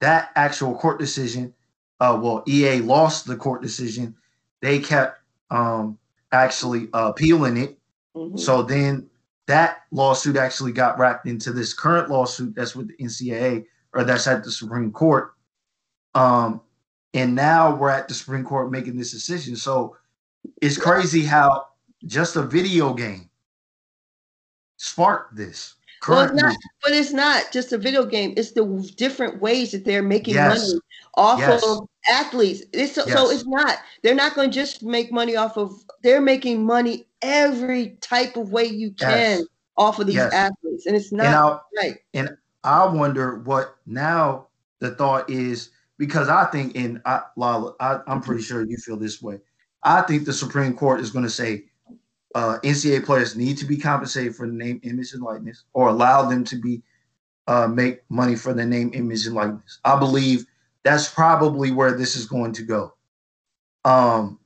that 0.00 0.30
actual 0.34 0.74
court 0.74 0.98
decision, 0.98 1.54
uh, 2.00 2.18
well, 2.20 2.42
EA 2.48 2.80
lost 2.80 3.26
the 3.26 3.36
court 3.36 3.62
decision. 3.62 4.14
They 4.60 4.78
kept 4.78 5.20
um, 5.50 5.98
actually 6.32 6.88
uh, 6.92 7.08
appealing 7.10 7.56
it. 7.56 7.78
Mhm. 8.16 8.38
So 8.38 8.62
then 8.62 9.08
that 9.46 9.82
lawsuit 9.90 10.36
actually 10.36 10.72
got 10.72 10.98
wrapped 10.98 11.26
into 11.26 11.52
this 11.52 11.72
current 11.74 12.08
lawsuit 12.08 12.54
that's 12.54 12.74
with 12.74 12.88
the 12.88 12.94
NCAA 13.04 13.66
or 13.94 14.04
that's 14.04 14.26
at 14.26 14.44
the 14.44 14.50
Supreme 14.50 14.92
Court. 14.92 15.34
Um, 16.14 16.60
and 17.14 17.34
now 17.34 17.74
we're 17.74 17.90
at 17.90 18.08
the 18.08 18.14
Supreme 18.14 18.44
Court 18.44 18.70
making 18.70 18.96
this 18.96 19.10
decision. 19.10 19.56
So 19.56 19.96
it's 20.62 20.78
crazy 20.78 21.24
how 21.24 21.66
just 22.06 22.36
a 22.36 22.42
video 22.42 22.94
game 22.94 23.28
sparked 24.76 25.36
this. 25.36 25.74
Well, 26.08 26.20
it's 26.22 26.32
not, 26.32 26.56
but 26.82 26.92
it's 26.92 27.12
not 27.12 27.52
just 27.52 27.72
a 27.72 27.78
video 27.78 28.06
game. 28.06 28.32
It's 28.36 28.52
the 28.52 28.64
different 28.96 29.40
ways 29.42 29.72
that 29.72 29.84
they're 29.84 30.02
making 30.02 30.34
Yes. 30.34 30.58
money 30.58 30.80
off 31.14 31.38
Yes. 31.40 31.62
of 31.62 31.88
athletes. 32.08 32.62
It's 32.72 32.94
so, 32.94 33.06
so 33.06 33.30
it's 33.30 33.46
not. 33.46 33.78
They're 34.02 34.14
not 34.14 34.34
going 34.34 34.50
to 34.50 34.54
just 34.54 34.82
make 34.82 35.12
money 35.12 35.36
off 35.36 35.56
of. 35.56 35.72
They're 36.02 36.20
making 36.20 36.64
money 36.64 37.06
every 37.22 37.96
type 38.00 38.36
of 38.36 38.52
way 38.52 38.64
you 38.64 38.92
can 38.92 39.40
Yes. 39.40 39.46
off 39.76 39.98
of 39.98 40.06
these 40.06 40.16
Yes. 40.16 40.32
athletes, 40.32 40.86
and 40.86 40.96
it's 40.96 41.12
and 41.20 41.28
not 41.28 41.34
I, 41.34 41.58
right. 41.76 41.98
And 42.14 42.36
I 42.64 42.86
wonder 42.86 43.38
what 43.40 43.76
now 43.86 44.48
the 44.80 44.94
thought 44.94 45.28
is 45.30 45.70
because 45.98 46.28
I 46.28 46.46
think 46.46 46.74
in 46.76 47.00
I, 47.04 47.22
Lala, 47.36 47.74
I, 47.80 48.00
I'm 48.06 48.20
pretty 48.22 48.42
sure 48.42 48.64
you 48.64 48.76
feel 48.78 48.96
this 48.96 49.20
way. 49.22 49.38
I 49.82 50.02
think 50.02 50.24
the 50.24 50.32
Supreme 50.32 50.74
Court 50.74 51.00
is 51.00 51.10
going 51.10 51.24
to 51.24 51.30
say 51.30 51.64
uh, 52.34 52.58
NCAA 52.62 53.04
players 53.04 53.36
need 53.36 53.58
to 53.58 53.64
be 53.64 53.76
compensated 53.76 54.34
for 54.36 54.46
the 54.46 54.52
name, 54.52 54.80
image, 54.84 55.12
and 55.12 55.22
likeness, 55.22 55.64
or 55.72 55.88
allow 55.88 56.28
them 56.28 56.44
to 56.44 56.56
be 56.56 56.82
uh, 57.46 57.66
make 57.66 58.00
money 58.10 58.36
for 58.36 58.52
the 58.54 58.64
name, 58.64 58.90
image, 58.94 59.26
and 59.26 59.34
likeness. 59.34 59.80
I 59.84 59.98
believe 59.98 60.46
that's 60.84 61.08
probably 61.08 61.70
where 61.70 61.92
this 61.96 62.16
is 62.16 62.26
going 62.26 62.52
to 62.54 62.62
go. 62.62 62.94
Um, 63.84 64.38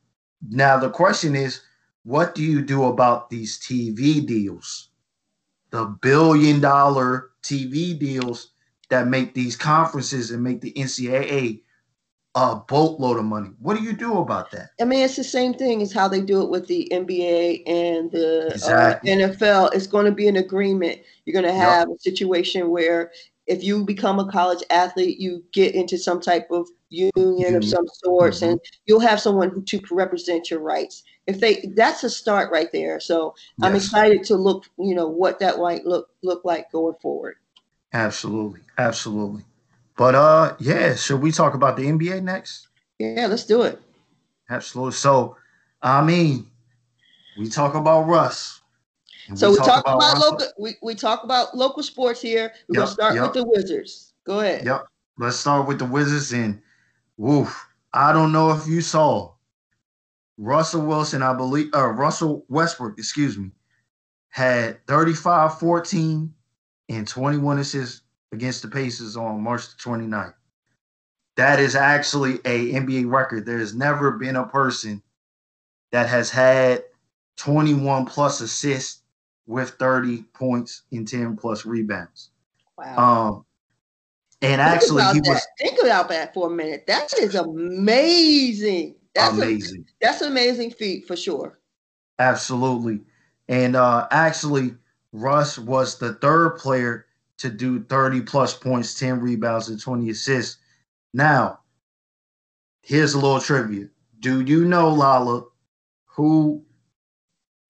now 0.51 0.79
the 0.79 0.91
question 0.91 1.35
is, 1.37 1.63
what 2.05 2.35
do 2.35 2.43
you 2.43 2.63
do 2.63 2.85
about 2.85 3.31
these 3.31 3.59
TV 3.59 4.25
deals? 4.27 4.91
the 5.75 5.87
billion 6.03 6.61
dollar 6.61 7.31
TV 7.43 7.99
deals 7.99 8.53
that 8.91 9.09
make 9.09 9.35
these 9.35 9.57
conferences 9.57 10.31
and 10.31 10.41
make 10.41 10.61
the 10.61 10.73
NCAA 10.75 11.63
a 12.37 12.57
boatload 12.69 13.19
of 13.19 13.25
money. 13.25 13.51
What 13.59 13.77
do 13.77 13.83
you 13.83 13.93
do 13.93 14.19
about 14.19 14.53
that? 14.53 14.71
I 14.81 14.85
mean, 14.85 15.01
it's 15.05 15.17
the 15.17 15.25
same 15.25 15.53
thing 15.53 15.83
as 15.83 15.93
how 15.93 16.07
they 16.07 16.21
do 16.21 16.43
it 16.43 16.49
with 16.49 16.69
the 16.69 16.89
NBA 16.93 17.65
and 17.67 18.09
the 18.13 18.53
Exactly. 18.55 19.13
uh, 19.13 19.17
NFL. 19.17 19.75
It's 19.75 19.89
going 19.89 20.05
to 20.05 20.13
be 20.13 20.29
an 20.29 20.37
agreement. 20.37 21.01
You're 21.25 21.43
going 21.43 21.53
to 21.53 21.61
Yep. 21.61 21.69
have 21.69 21.89
a 21.91 21.99
situation 21.99 22.71
where 22.71 23.11
if 23.47 23.63
you 23.63 23.85
become 23.85 24.19
a 24.19 24.31
college 24.31 24.63
athlete, 24.71 25.19
you 25.19 25.45
get 25.53 25.75
into 25.75 25.99
some 25.99 26.21
type 26.21 26.49
of 26.51 26.69
union 26.91 27.57
of 27.57 27.65
some 27.65 27.87
sorts, 28.05 28.41
Mhm. 28.41 28.53
and 28.53 28.61
you'll 28.87 29.01
have 29.01 29.21
someone 29.21 29.51
who 29.51 29.63
to 29.63 29.81
represent 29.91 30.51
your 30.51 30.61
rights. 30.61 31.03
If 31.27 31.41
they, 31.41 31.73
that's 31.77 32.05
a 32.05 32.11
start 32.11 32.53
right 32.53 32.71
there. 32.73 33.01
So 33.01 33.35
I'm 33.63 33.75
excited 33.75 34.25
to 34.25 34.37
look, 34.37 34.65
you 34.79 34.95
know, 34.95 35.09
what 35.09 35.39
that 35.41 35.59
might 35.59 35.85
look 35.87 36.09
look 36.23 36.45
like 36.45 36.71
going 36.73 36.95
forward. 37.03 37.37
absolutely, 37.93 38.61
absolutely. 38.79 39.45
But 39.97 40.15
uh, 40.15 40.57
yeah. 40.59 40.95
Should 40.97 41.21
we 41.23 41.31
talk 41.33 41.55
about 41.55 41.77
the 41.77 41.87
NBA 41.87 42.21
next? 42.21 42.69
Yeah, 42.99 43.27
let's 43.27 43.45
do 43.45 43.63
it. 43.63 43.81
Absolutely. 44.51 44.93
So, 44.93 45.37
I 45.83 46.03
mean, 46.03 46.47
we 47.39 47.49
talk 47.49 47.75
about 47.75 48.07
Russ. 48.07 48.61
And 49.29 49.39
So 49.39 49.51
we 49.51 49.57
talk 49.59 49.83
about, 49.83 50.01
Russell. 50.01 50.31
local. 50.33 50.47
We, 50.59 50.77
we 50.83 50.95
talk 50.95 51.25
about 51.25 51.57
local 51.57 51.83
sports 51.83 52.21
here. 52.21 52.53
We're 52.69 52.75
Yep, 52.81 52.85
gonna 52.85 52.87
start 52.87 53.15
yep. 53.15 53.23
with 53.25 53.33
the 53.35 53.45
Wizards. 53.45 54.13
Go 54.25 54.41
ahead. 54.41 54.65
Yep. 54.65 54.87
Let's 55.19 55.37
start 55.37 55.69
with 55.69 55.79
the 55.79 55.85
Wizards 55.85 56.33
and 56.33 56.61
woof. 57.17 57.69
I 57.93 58.13
don't 58.13 58.33
know 58.33 58.51
if 58.53 58.67
you 58.67 58.81
saw 58.81 59.33
Russell 60.37 60.85
Wilson, 60.85 61.23
I 61.23 61.33
believe, 61.35 61.71
uh, 61.75 61.87
Russell 61.89 62.45
Westbrook, 62.49 62.99
excuse 62.99 63.39
me, 63.39 63.51
had 64.31 64.85
35, 64.89 65.59
14, 65.61 66.35
and 66.89 67.07
21 67.07 67.59
assists 67.61 68.03
against 68.33 68.63
the 68.63 68.69
Pacers 68.69 69.17
on 69.17 69.41
March 69.41 69.69
the 69.69 69.77
29th. 69.77 70.35
That 71.37 71.61
is 71.61 71.77
actually 71.77 72.35
a 72.45 72.73
NBA 72.73 73.09
record. 73.09 73.47
There 73.47 73.59
has 73.59 73.75
never 73.75 74.13
been 74.13 74.35
a 74.37 74.47
person 74.47 75.01
that 75.93 76.09
has 76.09 76.31
had 76.31 76.83
21 77.37 78.07
plus 78.07 78.41
assists 78.41 79.03
with 79.47 79.71
30 79.71 80.23
points 80.35 80.83
and 80.93 81.07
10 81.07 81.37
plus 81.37 81.67
rebounds. 81.67 82.31
Wow. 82.79 82.97
Um, 82.99 83.45
and 84.43 84.61
actually, 84.61 85.03
he 85.05 85.19
about 85.21 85.29
was 85.29 85.47
think 85.59 85.79
about 85.83 86.09
that 86.11 86.35
for 86.35 86.49
a 86.49 86.51
minute. 86.51 86.85
That 86.87 87.13
is 87.19 87.35
amazing. 87.35 88.97
That's 89.15 89.33
amazing. 89.33 89.87
A, 89.89 89.93
that's 90.05 90.21
an 90.21 90.33
amazing 90.33 90.71
feat 90.73 91.07
for 91.07 91.17
sure. 91.17 91.61
Absolutely. 92.19 93.01
And 93.49 93.77
uh 93.77 94.07
actually 94.11 94.75
Russ 95.13 95.59
was 95.59 95.99
the 95.99 96.15
third 96.15 96.59
player 96.59 97.07
to 97.39 97.49
do 97.49 97.85
30 97.85 98.23
plus 98.23 98.55
points, 98.55 98.99
10 98.99 99.21
rebounds, 99.21 99.69
and 99.69 99.81
20 99.81 100.11
assists. 100.11 100.59
Now, 101.13 101.61
here's 102.83 103.15
a 103.15 103.19
little 103.19 103.41
trivia. 103.41 103.89
Do 104.21 104.41
you 104.41 104.65
know, 104.65 104.89
Lala, 104.89 105.45
who 106.05 106.65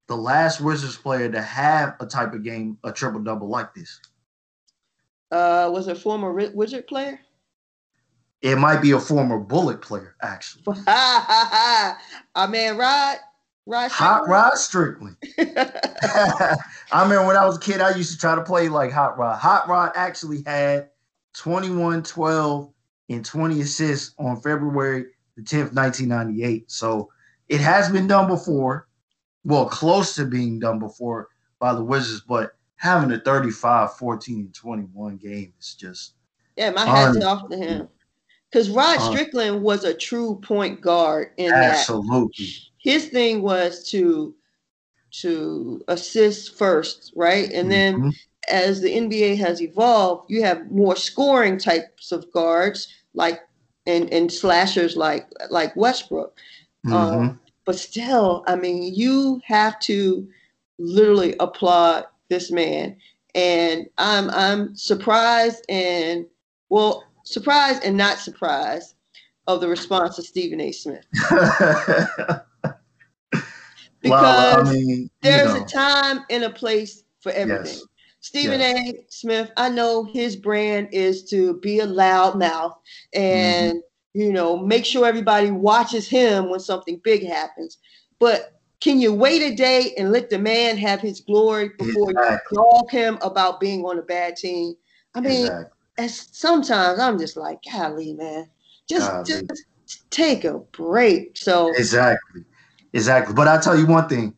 the 0.07 0.17
last 0.17 0.61
Wizards 0.61 0.97
player 0.97 1.31
to 1.31 1.41
have 1.41 1.97
a 2.01 2.07
type 2.07 2.35
of 2.35 2.43
game, 2.43 2.79
a 2.85 2.93
triple 2.93 3.21
double 3.21 3.49
like 3.49 3.75
this? 3.75 4.01
Uh, 5.31 5.71
was 5.73 5.89
a 5.89 5.95
former 5.95 6.33
Wizard 6.33 6.87
player? 6.87 7.21
It 8.43 8.59
might 8.59 8.83
be 8.83 8.91
a 8.91 9.01
former 9.01 9.39
Bullet 9.39 9.81
player, 9.81 10.17
actually. 10.23 10.65
Our 10.87 12.49
man 12.49 12.77
Rod. 12.77 13.17
Rod. 13.67 13.91
Hot 13.91 14.29
Rod 14.29 14.59
Strickland. 14.59 15.17
I 15.39 16.57
remember 16.93 17.27
when 17.27 17.37
I 17.37 17.47
was 17.47 17.57
a 17.57 17.61
kid, 17.61 17.81
I 17.81 17.95
used 17.97 18.13
to 18.13 18.19
try 18.19 18.35
to 18.35 18.43
play 18.43 18.69
like 18.69 18.93
Hot 18.93 19.17
Rod. 19.17 19.39
Hot 19.39 19.67
Rod 19.67 19.93
actually 19.95 20.43
had 20.45 20.91
21, 21.33 22.03
12, 22.03 22.71
and 23.09 23.25
20 23.25 23.61
assists 23.63 24.15
on 24.19 24.41
February 24.41 25.07
the 25.37 25.43
10th, 25.43 25.73
1998. 25.75 26.71
So 26.71 27.11
it 27.49 27.61
has 27.61 27.91
been 27.91 28.07
done 28.07 28.29
before, 28.29 28.89
well, 29.45 29.67
close 29.67 30.15
to 30.17 30.25
being 30.25 30.59
done 30.59 30.79
before 30.79 31.29
by 31.59 31.75
the 31.75 31.85
Wizards, 31.85 32.23
but 32.27 32.53
having 32.77 33.11
a 33.13 33.19
35, 33.19 33.97
14, 33.97 34.37
and 34.41 34.55
21 34.55 35.17
game 35.17 35.53
is 35.59 35.75
just 35.75 36.15
Yeah, 36.57 36.71
my 36.71 36.85
hat's 36.85 37.17
Un- 37.17 37.23
off 37.23 37.49
to 37.51 37.57
him. 37.57 37.89
because 38.51 38.71
Rod 38.71 38.99
Strickland 38.99 39.63
was 39.63 39.85
a 39.85 39.95
true 39.95 40.41
point 40.43 40.81
guard 40.81 41.31
in 41.37 41.53
absolutely. 41.53 42.45
that. 42.47 42.61
His 42.79 43.09
thing 43.09 43.43
was 43.43 43.89
to 43.91 44.35
to 45.21 45.81
assist 45.89 46.57
first, 46.57 47.13
right? 47.15 47.51
And 47.53 47.71
then 47.71 47.95
mm-hmm. 47.95 48.11
as 48.49 48.81
the 48.81 48.91
NBA 48.91 49.39
has 49.39 49.63
evolved, 49.63 50.29
you 50.29 50.43
have 50.43 50.71
more 50.73 50.97
scoring 50.97 51.57
types 51.57 52.11
of 52.11 52.31
guards 52.33 52.89
like 53.15 53.41
and 53.87 54.13
and 54.13 54.33
slashers 54.33 54.97
like 54.97 55.29
like 55.51 55.75
Westbrook. 55.77 56.37
Mm-hmm. 56.87 56.95
Um, 56.95 57.41
but 57.65 57.77
still, 57.77 58.45
I 58.47 58.57
mean, 58.57 58.95
you 58.95 59.41
have 59.45 59.79
to 59.81 60.29
literally 60.79 61.35
applaud 61.41 62.05
this 62.29 62.51
man. 62.51 62.97
And 63.35 63.87
I'm 63.99 64.31
I'm 64.31 64.77
surprised 64.77 65.65
and 65.69 66.27
well, 66.69 67.05
surprised 67.25 67.85
and 67.85 67.97
not 67.97 68.19
surprised 68.19 68.95
of 69.47 69.61
the 69.61 69.69
response 69.69 70.19
of 70.19 70.25
Stephen 70.25 70.61
A. 70.61 70.73
Smith. 70.73 71.05
because 71.13 72.41
well, 74.05 74.67
I 74.67 74.73
mean, 74.73 75.11
there's 75.23 75.55
know. 75.55 75.63
a 75.63 75.67
time 75.67 76.25
and 76.31 76.45
a 76.45 76.51
place 76.51 77.03
for 77.21 77.33
everything. 77.33 77.67
Yes. 77.67 77.87
Stephen 78.21 78.61
yes. 78.61 78.93
A. 78.95 79.05
Smith, 79.11 79.51
I 79.57 79.69
know 79.69 80.05
his 80.05 80.37
brand 80.37 80.89
is 80.93 81.25
to 81.25 81.59
be 81.61 81.81
a 81.81 81.87
loud 81.87 82.39
mouth 82.39 82.79
and 83.13 83.73
mm-hmm. 83.73 83.79
You 84.15 84.33
know 84.33 84.57
make 84.57 84.85
sure 84.85 85.05
everybody 85.05 85.51
watches 85.51 86.09
him 86.09 86.49
when 86.49 86.61
something 86.61 87.01
big 87.05 87.27
happens. 87.27 87.79
But 88.19 88.61
can 88.81 89.01
you 89.01 89.13
wait 89.13 89.43
a 89.43 89.55
day 89.55 89.93
and 89.99 90.13
let 90.13 90.31
the 90.31 90.39
man 90.39 90.77
have 90.79 91.01
his 91.01 91.21
glory 91.21 91.71
before 91.79 92.11
exactly. 92.11 92.57
you 92.57 92.57
dog 92.57 92.91
him 92.91 93.19
about 93.23 93.61
being 93.61 93.85
on 93.85 93.99
a 93.99 94.03
bad 94.03 94.37
team? 94.37 94.75
I 95.15 95.21
mean, 95.21 95.47
exactly. 95.47 95.71
as 95.99 96.29
sometimes 96.33 97.01
I'm 97.01 97.19
just 97.19 97.37
like, 97.37 97.61
golly, 97.71 98.15
man, 98.15 98.49
just 98.89 99.11
golly. 99.11 99.25
just 99.25 100.11
take 100.11 100.45
a 100.45 100.59
break. 100.59 101.37
So 101.37 101.73
exactly, 101.75 102.45
exactly. 102.93 103.35
But 103.35 103.49
I 103.49 103.59
tell 103.59 103.79
you 103.79 103.87
one 103.87 104.09
thing, 104.09 104.37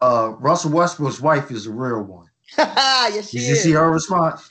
uh, 0.00 0.34
Russell 0.38 0.72
Westbrook's 0.72 1.20
wife 1.20 1.50
is 1.50 1.66
a 1.66 1.72
real 1.72 2.02
one. 2.02 2.28
yes, 2.58 3.30
she 3.30 3.38
did 3.38 3.44
is. 3.44 3.48
you 3.48 3.56
see 3.56 3.72
her 3.72 3.90
response? 3.90 4.48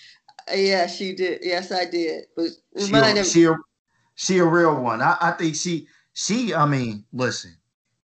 Yeah, 0.53 0.87
she 0.87 1.13
did. 1.15 1.39
Yes, 1.43 1.71
I 1.71 1.85
did. 1.85 2.25
But 2.35 2.49
she, 2.77 3.23
she 3.23 3.47
she 4.15 4.39
a 4.39 4.45
real 4.45 4.81
one. 4.81 5.01
I, 5.01 5.17
I 5.21 5.31
think 5.31 5.55
she 5.55 5.87
she. 6.13 6.53
I 6.53 6.65
mean, 6.65 7.05
listen 7.13 7.55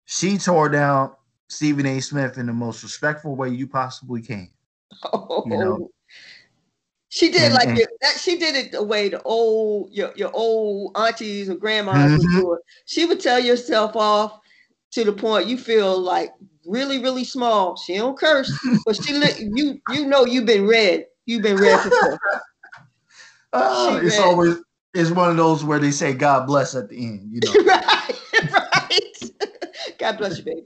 she 0.08 0.38
tore 0.38 0.70
down 0.70 1.12
Stephen 1.50 1.86
A. 1.86 2.00
Smith 2.00 2.38
in 2.38 2.48
the 2.48 2.54
most 2.54 2.82
respectful 2.82 3.36
way 3.36 3.50
you 3.50 3.68
possibly 3.68 4.22
can. 4.22 4.50
Oh. 5.04 5.44
You 5.46 5.58
know? 5.58 5.92
She 7.10 7.30
did 7.30 7.44
and, 7.44 7.54
like 7.54 7.68
and, 7.68 7.78
that. 8.02 8.18
She 8.20 8.38
did 8.38 8.56
it 8.56 8.72
the 8.72 8.84
way 8.84 9.10
the 9.10 9.22
old 9.24 9.92
your 9.92 10.12
your 10.16 10.32
old 10.34 10.96
aunties 10.98 11.50
or 11.50 11.56
grandmas 11.56 11.96
mm-hmm. 11.96 12.36
would 12.36 12.42
do 12.42 12.54
it. 12.54 12.62
She 12.86 13.06
would 13.06 13.20
tell 13.20 13.40
yourself 13.40 13.96
off 13.96 14.40
to 14.92 15.04
the 15.04 15.14
point 15.14 15.48
you 15.48 15.58
feel 15.58 15.98
like 16.00 16.32
really 16.66 17.00
really 17.00 17.24
small. 17.24 17.76
She 17.76 17.96
don't 17.96 18.18
curse, 18.18 18.52
but 18.86 19.02
she 19.04 19.14
let 19.14 19.40
you 19.40 19.80
you 19.90 20.06
know 20.06 20.26
you've 20.26 20.46
been 20.46 20.68
read. 20.68 21.06
You've 21.26 21.44
been 21.44 21.58
read 21.58 21.84
before. 21.84 22.20
Uh, 23.54 24.02
it's 24.04 24.18
read. 24.18 24.26
always 24.26 24.58
it's 24.98 25.12
one 25.12 25.30
of 25.30 25.38
those 25.38 25.64
where 25.64 25.80
they 25.80 25.92
say 25.92 26.14
God 26.14 26.48
bless 26.48 26.76
at 26.76 26.90
the 26.90 26.98
end. 26.98 27.30
You 27.32 27.40
know. 27.46 27.54
right, 27.66 28.22
right. 28.52 29.32
God 30.00 30.18
bless 30.18 30.38
you, 30.40 30.44
baby. 30.44 30.64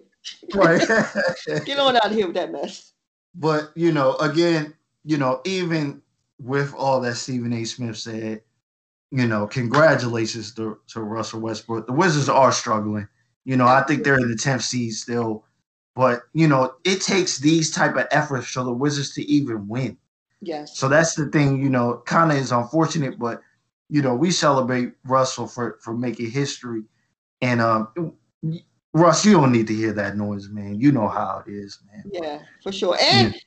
Right. 0.53 0.81
Get 1.65 1.79
on 1.79 1.95
out 1.95 2.05
of 2.07 2.11
here 2.11 2.27
with 2.27 2.35
that 2.35 2.51
mess. 2.51 2.93
But 3.35 3.71
you 3.75 3.91
know, 3.91 4.15
again, 4.17 4.73
you 5.03 5.17
know, 5.17 5.41
even 5.45 6.01
with 6.39 6.73
all 6.75 7.01
that 7.01 7.15
Stephen 7.15 7.53
A. 7.53 7.63
Smith 7.65 7.97
said, 7.97 8.41
you 9.11 9.27
know, 9.27 9.45
congratulations 9.45 10.53
to, 10.55 10.79
to 10.87 11.01
Russell 11.01 11.41
Westbrook. 11.41 11.85
The 11.85 11.93
Wizards 11.93 12.29
are 12.29 12.51
struggling. 12.51 13.07
You 13.43 13.57
know, 13.57 13.67
I 13.67 13.83
think 13.83 14.03
they're 14.03 14.17
in 14.17 14.29
the 14.29 14.37
10th 14.37 14.61
seed 14.61 14.93
still. 14.93 15.43
But, 15.95 16.23
you 16.33 16.47
know, 16.47 16.73
it 16.85 17.01
takes 17.01 17.37
these 17.37 17.69
type 17.69 17.97
of 17.97 18.07
efforts 18.11 18.47
for 18.47 18.63
the 18.63 18.71
Wizards 18.71 19.13
to 19.15 19.23
even 19.23 19.67
win. 19.67 19.97
Yes. 20.41 20.77
So 20.77 20.87
that's 20.87 21.15
the 21.15 21.27
thing, 21.27 21.61
you 21.61 21.69
know, 21.69 22.01
kind 22.05 22.31
of 22.31 22.37
is 22.37 22.51
unfortunate, 22.51 23.19
but 23.19 23.41
you 23.91 24.01
know, 24.01 24.15
we 24.15 24.31
celebrate 24.31 24.93
Russell 25.03 25.45
for 25.45 25.77
for 25.83 25.93
making 25.93 26.31
history. 26.31 26.83
And 27.41 27.61
um 27.61 28.13
Russ, 28.93 29.25
you 29.25 29.33
don't 29.33 29.51
need 29.51 29.67
to 29.67 29.75
hear 29.75 29.93
that 29.93 30.17
noise, 30.17 30.49
man. 30.49 30.79
You 30.79 30.91
know 30.91 31.07
how 31.07 31.43
it 31.45 31.51
is, 31.51 31.79
man. 31.91 32.03
Yeah, 32.11 32.39
for 32.63 32.71
sure. 32.71 32.97
And 33.01 33.33
yeah. 33.33 33.39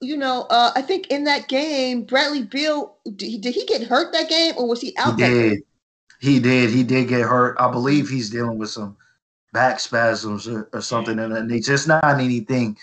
you 0.00 0.16
know, 0.16 0.46
uh, 0.50 0.72
I 0.74 0.82
think 0.82 1.08
in 1.08 1.24
that 1.24 1.48
game, 1.48 2.04
Bradley 2.04 2.42
Beal 2.42 2.96
did 3.04 3.22
he, 3.22 3.38
did 3.38 3.54
he 3.54 3.64
get 3.66 3.82
hurt 3.82 4.12
that 4.12 4.28
game, 4.28 4.54
or 4.56 4.68
was 4.68 4.80
he 4.80 4.94
out? 4.98 5.18
He 5.18 5.24
did. 5.24 5.58
He 6.20 6.40
did. 6.40 6.70
He 6.70 6.82
did 6.82 7.08
get 7.08 7.22
hurt. 7.22 7.56
I 7.60 7.70
believe 7.70 8.08
he's 8.08 8.30
dealing 8.30 8.58
with 8.58 8.70
some 8.70 8.96
back 9.52 9.78
spasms 9.78 10.48
or, 10.48 10.68
or 10.72 10.80
something, 10.80 11.18
and 11.18 11.52
it's 11.52 11.66
just 11.66 11.86
not 11.86 12.04
anything 12.20 12.76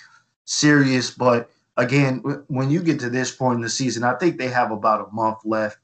serious. 0.46 1.12
But 1.12 1.50
again, 1.76 2.20
when 2.48 2.70
you 2.70 2.82
get 2.82 3.00
to 3.02 3.10
this 3.10 3.36
point 3.36 3.58
in 3.58 3.62
the 3.62 3.70
season, 3.70 4.04
I 4.04 4.16
think 4.16 4.38
they 4.38 4.48
have 4.48 4.72
about 4.72 5.10
a 5.10 5.14
month 5.14 5.40
left. 5.44 5.78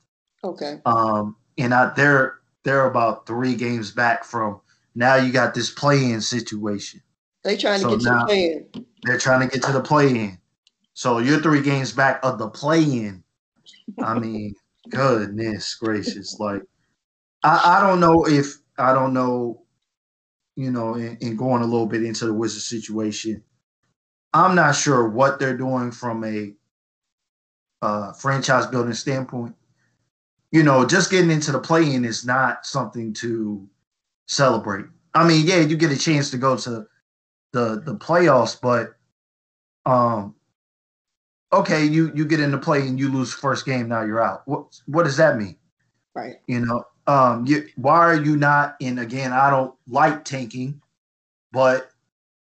Okay. 0.43 0.79
Um, 0.85 1.35
and 1.57 1.73
I, 1.73 1.93
they're 1.95 2.39
they're 2.63 2.85
about 2.85 3.25
three 3.25 3.55
games 3.55 3.91
back 3.91 4.23
from 4.23 4.61
now 4.95 5.15
you 5.15 5.31
got 5.31 5.53
this 5.53 5.69
play-in 5.69 6.21
situation. 6.21 7.01
They 7.43 7.55
trying 7.55 7.79
so 7.79 7.91
to 7.91 7.97
get 7.97 8.03
to 8.03 8.09
the 8.09 8.25
play-in. 8.25 8.85
They're 9.03 9.19
trying 9.19 9.47
to 9.47 9.53
get 9.53 9.63
to 9.65 9.71
the 9.71 9.81
play-in. 9.81 10.39
So 10.93 11.19
you're 11.19 11.39
three 11.39 11.61
games 11.61 11.91
back 11.91 12.19
of 12.23 12.39
the 12.39 12.49
play-in. 12.49 13.23
I 13.99 14.17
mean, 14.19 14.55
goodness 14.89 15.75
gracious. 15.75 16.39
Like, 16.39 16.63
I, 17.43 17.77
I 17.77 17.87
don't 17.87 17.99
know 17.99 18.25
if 18.27 18.55
I 18.79 18.93
don't 18.93 19.13
know, 19.13 19.61
you 20.55 20.71
know, 20.71 20.95
in, 20.95 21.17
in 21.21 21.35
going 21.35 21.61
a 21.61 21.67
little 21.67 21.85
bit 21.85 22.03
into 22.03 22.25
the 22.25 22.33
Wizards 22.33 22.65
situation. 22.65 23.43
I'm 24.33 24.55
not 24.55 24.75
sure 24.75 25.07
what 25.07 25.39
they're 25.39 25.57
doing 25.57 25.91
from 25.91 26.23
a 26.23 26.53
uh, 27.81 28.13
franchise 28.13 28.65
building 28.67 28.93
standpoint. 28.93 29.55
You 30.51 30.63
know, 30.63 30.85
just 30.85 31.11
getting 31.11 31.31
into 31.31 31.51
the 31.51 31.59
play-in 31.59 32.05
is 32.05 32.25
not 32.25 32.65
something 32.65 33.13
to 33.15 33.67
celebrate. 34.27 34.85
I 35.13 35.27
mean, 35.27 35.45
yeah, 35.45 35.59
you 35.59 35.75
get 35.75 35.91
a 35.91 35.97
chance 35.97 36.29
to 36.31 36.37
go 36.37 36.55
to 36.57 36.87
the 37.53 37.81
the 37.83 37.95
playoffs, 37.95 38.59
but 38.59 38.95
um 39.89 40.35
okay, 41.51 41.85
you 41.85 42.11
you 42.13 42.25
get 42.25 42.39
into 42.39 42.57
play 42.57 42.81
and 42.81 42.99
you 42.99 43.11
lose 43.11 43.33
first 43.33 43.65
game, 43.65 43.87
now 43.87 44.03
you're 44.03 44.23
out. 44.23 44.47
What 44.47 44.79
what 44.85 45.03
does 45.03 45.17
that 45.17 45.37
mean? 45.37 45.57
Right. 46.13 46.35
You 46.47 46.65
know, 46.65 46.83
um 47.07 47.45
you 47.47 47.67
why 47.75 47.97
are 47.97 48.21
you 48.21 48.37
not 48.37 48.75
in 48.79 48.99
again, 48.99 49.33
I 49.33 49.49
don't 49.49 49.73
like 49.87 50.23
tanking, 50.23 50.81
but 51.51 51.89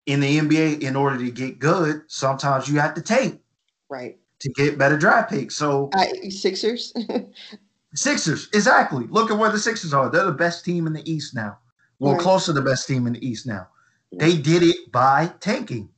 in 0.07 0.21
the 0.21 0.39
NBA, 0.39 0.83
in 0.83 0.97
order 0.97 1.17
to 1.19 1.31
get 1.31 1.59
good, 1.59 2.03
sometimes 2.09 2.69
you 2.69 2.81
have 2.81 2.95
to 2.95 3.03
tank. 3.03 3.41
Right. 3.89 4.19
To 4.41 4.49
get 4.51 4.79
better 4.79 4.99
draft 4.99 5.31
picks. 5.31 5.55
So 5.57 5.91
uh, 5.95 6.07
Sixers. 6.31 6.93
Sixers, 7.95 8.49
exactly. 8.55 9.07
Look 9.09 9.31
at 9.31 9.39
where 9.39 9.51
the 9.51 9.59
Sixers 9.59 9.93
are. 9.93 10.09
They're 10.09 10.25
the 10.25 10.33
best 10.33 10.65
team 10.65 10.87
in 10.87 10.93
the 10.93 11.11
East 11.11 11.35
now. 11.35 11.59
Well, 11.99 12.15
right. 12.15 12.21
close 12.21 12.47
to 12.47 12.53
the 12.53 12.63
best 12.63 12.89
team 12.89 13.07
in 13.07 13.13
the 13.13 13.27
East 13.27 13.47
now. 13.47 13.69
They 14.13 14.37
did 14.37 14.63
it 14.63 14.93
by 14.93 15.33
tanking. 15.41 15.89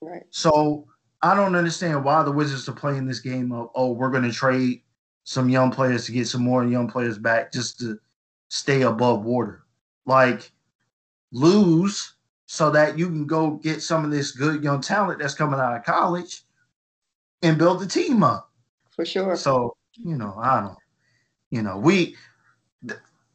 Right. 0.00 0.22
So 0.30 0.86
I 1.22 1.34
don't 1.34 1.56
understand 1.56 2.04
why 2.04 2.22
the 2.22 2.30
Wizards 2.30 2.68
are 2.68 2.72
playing 2.72 3.06
this 3.06 3.20
game 3.20 3.52
of, 3.52 3.70
oh, 3.74 3.92
we're 3.92 4.10
going 4.10 4.22
to 4.22 4.32
trade 4.32 4.82
some 5.24 5.48
young 5.48 5.70
players 5.70 6.06
to 6.06 6.12
get 6.12 6.28
some 6.28 6.42
more 6.42 6.64
young 6.64 6.88
players 6.88 7.18
back 7.18 7.52
just 7.52 7.80
to 7.80 7.98
stay 8.48 8.82
above 8.82 9.24
water. 9.24 9.64
Like, 10.04 10.52
lose 11.32 12.14
so 12.46 12.70
that 12.70 12.96
you 12.96 13.06
can 13.06 13.26
go 13.26 13.52
get 13.52 13.82
some 13.82 14.04
of 14.04 14.12
this 14.12 14.30
good 14.30 14.62
young 14.62 14.80
talent 14.80 15.18
that's 15.18 15.34
coming 15.34 15.58
out 15.58 15.74
of 15.74 15.84
college 15.84 16.44
and 17.42 17.58
build 17.58 17.80
the 17.80 17.86
team 17.86 18.22
up. 18.22 18.52
For 18.90 19.04
sure. 19.04 19.36
So, 19.36 19.76
you 19.94 20.16
know, 20.16 20.36
I 20.40 20.60
don't 20.60 20.76
you 21.50 21.62
know, 21.62 21.76
we 21.76 22.16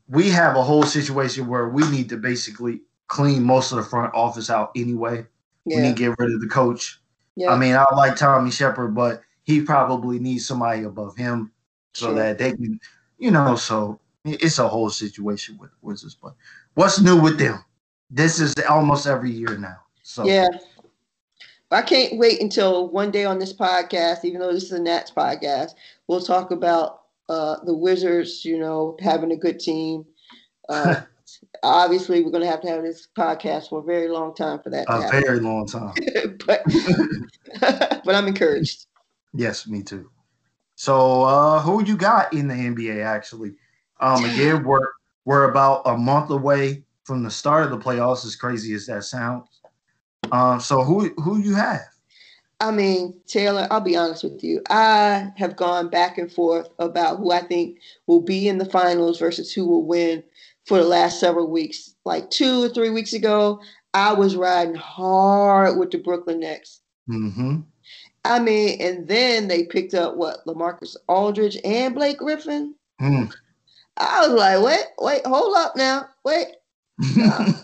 we 0.10 0.30
have 0.30 0.56
a 0.56 0.64
whole 0.64 0.84
situation 0.84 1.48
where 1.48 1.70
we 1.70 1.90
need 1.90 2.10
to 2.10 2.18
basically 2.18 2.82
clean 3.08 3.44
most 3.44 3.72
of 3.72 3.78
the 3.78 3.84
front 3.84 4.14
office 4.14 4.50
out 4.50 4.72
anyway. 4.76 5.26
Yeah. 5.66 5.78
We 5.78 5.82
need 5.84 5.96
to 5.96 6.04
get 6.04 6.20
rid 6.20 6.34
of 6.34 6.42
the 6.42 6.48
coach. 6.48 7.00
Yeah. 7.36 7.52
I 7.52 7.58
mean, 7.58 7.76
I 7.76 7.86
like 7.96 8.16
Tommy 8.16 8.52
Sheppard, 8.52 8.94
but 8.94 9.22
he 9.44 9.62
probably 9.62 10.20
needs 10.20 10.46
somebody 10.46 10.84
above 10.84 11.16
him 11.16 11.52
so 11.94 12.08
sure. 12.08 12.16
that 12.16 12.38
they 12.38 12.52
can, 12.52 12.80
you 13.20 13.32
know, 13.32 13.56
so 13.56 14.00
it's 14.26 14.60
a 14.60 14.68
whole 14.68 14.90
situation 14.90 15.58
with 15.58 15.72
Wizards. 15.82 16.16
But 16.22 16.36
what's 16.74 17.00
new 17.00 17.20
with 17.20 17.38
them? 17.40 17.64
This 18.10 18.40
is 18.40 18.54
almost 18.70 19.08
every 19.08 19.32
year 19.32 19.58
now. 19.58 19.78
So 20.04 20.26
yeah. 20.26 20.48
I 21.72 21.82
can't 21.82 22.18
wait 22.18 22.42
until 22.42 22.90
one 22.90 23.12
day 23.12 23.24
on 23.24 23.40
this 23.40 23.54
podcast, 23.54 24.26
even 24.26 24.42
though 24.42 24.52
this 24.52 24.64
is 24.64 24.74
a 24.74 24.82
Nats 24.82 25.12
podcast, 25.12 25.72
we'll 26.08 26.22
talk 26.22 26.52
about 26.52 27.01
uh, 27.32 27.64
the 27.64 27.74
Wizards, 27.74 28.44
you 28.44 28.60
know, 28.60 28.98
having 29.00 29.32
a 29.32 29.38
good 29.38 29.60
team. 29.60 30.06
Uh, 30.70 31.02
obviously, 31.64 32.22
we're 32.22 32.32
going 32.32 32.44
to 32.44 32.50
have 32.50 32.62
to 32.62 32.68
have 32.70 32.82
this 32.82 33.08
podcast 33.18 33.70
for 33.70 33.80
a 33.80 33.84
very 33.84 34.08
long 34.08 34.34
time 34.34 34.60
for 34.62 34.70
that. 34.70 34.86
A 34.88 35.10
very 35.10 35.40
long 35.40 35.66
time. 35.66 35.94
but, 36.46 36.62
but 38.06 38.16
I'm 38.16 38.28
encouraged. 38.28 38.86
Yes, 39.34 39.68
me 39.68 39.82
too. 39.82 40.10
So, 40.76 41.24
uh, 41.24 41.60
who 41.62 41.84
you 41.84 41.98
got 41.98 42.32
in 42.32 42.48
the 42.48 42.54
NBA? 42.54 43.04
Actually, 43.04 43.56
Um, 44.00 44.24
again, 44.24 44.64
we're 44.64 44.88
we're 45.26 45.50
about 45.50 45.82
a 45.86 45.98
month 45.98 46.30
away 46.30 46.84
from 47.04 47.24
the 47.24 47.32
start 47.32 47.66
of 47.66 47.72
the 47.72 47.80
playoffs. 47.80 48.26
As 48.26 48.38
crazy 48.38 48.74
as 48.74 48.86
that 48.86 49.04
sounds. 49.04 49.62
Um, 50.32 50.62
so 50.62 50.84
who 50.84 51.10
who 51.18 51.40
you 51.40 51.56
have? 51.56 51.82
I 52.62 52.70
mean, 52.70 53.20
Taylor, 53.26 53.68
I'll 53.72 53.82
be 53.82 53.98
honest 53.98 54.24
with 54.24 54.44
you. 54.44 54.62
I 54.70 55.32
have 55.36 55.56
gone 55.56 55.90
back 55.90 56.20
and 56.20 56.32
forth 56.32 56.70
about 56.78 57.18
who 57.18 57.32
I 57.32 57.42
think 57.42 57.80
will 58.06 58.22
be 58.22 58.48
in 58.48 58.60
the 58.60 58.66
finals 58.66 59.18
versus 59.18 59.52
who 59.52 59.66
will 59.66 59.84
win 59.84 60.24
for 60.68 60.78
the 60.78 60.84
last 60.84 61.20
several 61.20 61.50
weeks. 61.50 61.96
Like 62.06 62.30
two 62.30 62.64
or 62.64 62.70
three 62.70 62.92
weeks 62.92 63.14
ago, 63.14 63.60
I 63.96 64.14
was 64.14 64.36
riding 64.36 64.76
hard 64.76 65.80
with 65.80 65.90
the 65.90 65.98
Brooklyn 65.98 66.42
Nets. 66.42 66.82
Mm-hmm. 67.10 67.62
I 68.26 68.40
mean, 68.40 68.80
and 68.80 69.08
then 69.08 69.48
they 69.48 69.64
picked 69.64 69.96
up 69.96 70.16
what 70.16 70.46
Lamarcus 70.46 70.96
Aldridge 71.08 71.58
and 71.66 71.96
Blake 71.96 72.20
Griffin. 72.20 72.76
Mm. 73.02 73.34
I 73.98 74.28
was 74.28 74.38
like, 74.38 74.64
wait, 74.64 74.86
wait, 75.00 75.26
hold 75.26 75.58
up 75.58 75.76
now, 75.76 76.08
wait, 76.24 76.48
uh, 77.20 77.54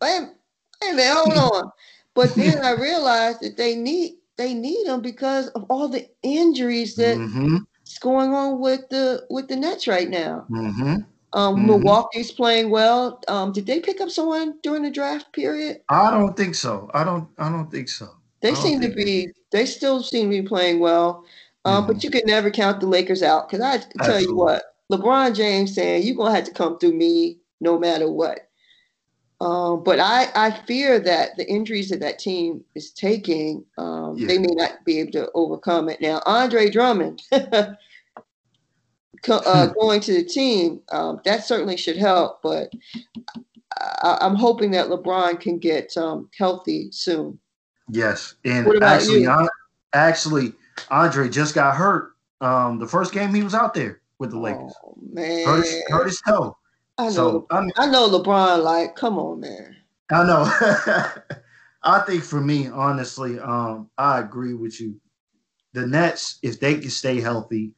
wait, 0.00 0.22
wait 0.22 0.92
a 0.92 0.94
minute, 0.94 1.12
hold 1.12 1.36
on. 1.36 1.72
But 2.14 2.34
then 2.36 2.64
I 2.64 2.72
realized 2.72 3.40
that 3.40 3.56
they 3.56 3.74
need 3.74 4.16
they 4.36 4.54
need 4.54 4.86
them 4.86 5.02
because 5.02 5.48
of 5.48 5.64
all 5.68 5.88
the 5.88 6.08
injuries 6.22 6.96
that's 6.96 7.18
mm-hmm. 7.18 7.58
going 8.00 8.32
on 8.32 8.60
with 8.60 8.88
the 8.88 9.26
with 9.30 9.48
the 9.48 9.56
Nets 9.56 9.86
right 9.86 10.08
now. 10.08 10.46
Mm-hmm. 10.50 10.96
Um, 11.32 11.56
Mhm. 11.56 11.66
Milwaukee's 11.66 12.32
playing 12.32 12.70
well. 12.70 13.22
Um, 13.28 13.52
did 13.52 13.66
they 13.66 13.80
pick 13.80 14.00
up 14.00 14.10
someone 14.10 14.58
during 14.62 14.82
the 14.82 14.90
draft 14.90 15.32
period? 15.32 15.80
I 15.88 16.10
don't 16.10 16.36
think 16.36 16.54
so. 16.54 16.90
I 16.92 17.04
don't. 17.04 17.28
I 17.38 17.48
don't 17.48 17.70
think 17.70 17.88
so. 17.88 18.08
They 18.40 18.54
seem 18.54 18.80
to 18.80 18.88
be. 18.88 19.28
They 19.52 19.66
still 19.66 20.02
seem 20.02 20.30
to 20.30 20.42
be 20.42 20.48
playing 20.48 20.80
well. 20.80 21.24
Um, 21.64 21.86
but 21.86 21.96
Mhm. 21.96 22.04
you 22.04 22.10
can 22.10 22.22
never 22.24 22.50
count 22.50 22.80
the 22.80 22.86
Lakers 22.86 23.22
out 23.22 23.48
because 23.48 23.62
I 23.62 23.78
tell 24.02 24.20
you 24.20 24.34
what, 24.34 24.62
LeBron 24.90 25.34
James 25.34 25.74
saying 25.74 26.04
you're 26.04 26.16
gonna 26.16 26.34
have 26.34 26.44
to 26.44 26.52
come 26.52 26.78
through 26.78 26.94
me 26.94 27.38
no 27.60 27.78
matter 27.78 28.10
what. 28.10 28.48
Um, 29.40 29.82
but 29.82 29.98
I, 29.98 30.28
I 30.34 30.50
fear 30.66 31.00
that 31.00 31.36
the 31.38 31.48
injuries 31.48 31.88
that 31.88 32.00
that 32.00 32.18
team 32.18 32.62
is 32.74 32.90
taking, 32.90 33.64
um, 33.78 34.14
Yeah. 34.18 34.26
they 34.26 34.38
may 34.38 34.52
not 34.52 34.84
be 34.84 35.00
able 35.00 35.12
to 35.12 35.30
overcome 35.34 35.88
it. 35.88 36.00
Now, 36.00 36.20
Andre 36.26 36.68
Drummond 36.68 37.22
uh, 37.32 37.74
Hmm. 39.26 39.72
going 39.78 40.00
to 40.02 40.12
the 40.12 40.24
team, 40.24 40.80
um, 40.92 41.20
that 41.24 41.44
certainly 41.44 41.76
should 41.76 41.96
help. 41.96 42.40
But 42.42 42.72
I, 43.78 44.18
I'm 44.20 44.34
hoping 44.34 44.70
that 44.72 44.88
LeBron 44.88 45.40
can 45.40 45.58
get 45.58 45.96
um, 45.96 46.28
healthy 46.36 46.90
soon. 46.92 47.38
Yes, 47.88 48.34
and 48.44 48.66
actually. 48.82 49.26
I, 49.26 49.46
actually, 49.94 50.52
Andre 50.90 51.28
just 51.28 51.54
got 51.54 51.76
hurt. 51.76 52.12
Um, 52.40 52.78
the 52.78 52.86
first 52.86 53.12
game 53.12 53.34
he 53.34 53.42
was 53.42 53.54
out 53.54 53.74
there 53.74 54.00
with 54.18 54.30
the 54.30 54.38
Lakers, 54.38 54.72
Oh 54.84 54.96
man, 55.12 55.46
hurt, 55.46 55.64
his, 55.64 55.82
hurt 55.88 56.06
his 56.06 56.20
toe. 56.26 56.56
I 57.00 57.04
know. 57.04 57.10
So 57.10 57.46
I 57.50 57.60
mean, 57.60 57.72
I 57.76 57.86
know 57.90 58.08
LeBron. 58.10 58.62
Like, 58.62 58.94
come 58.94 59.18
on, 59.18 59.40
man. 59.40 59.76
I 60.10 60.24
know. 60.24 60.50
I 61.82 62.00
think 62.00 62.22
for 62.22 62.40
me, 62.40 62.68
honestly, 62.68 63.38
um, 63.38 63.88
I 63.96 64.18
agree 64.18 64.52
with 64.52 64.78
you. 64.80 65.00
The 65.72 65.86
Nets, 65.86 66.38
if 66.42 66.60
they 66.60 66.74
can 66.78 66.90
stay 66.90 67.20
healthy, 67.20 67.72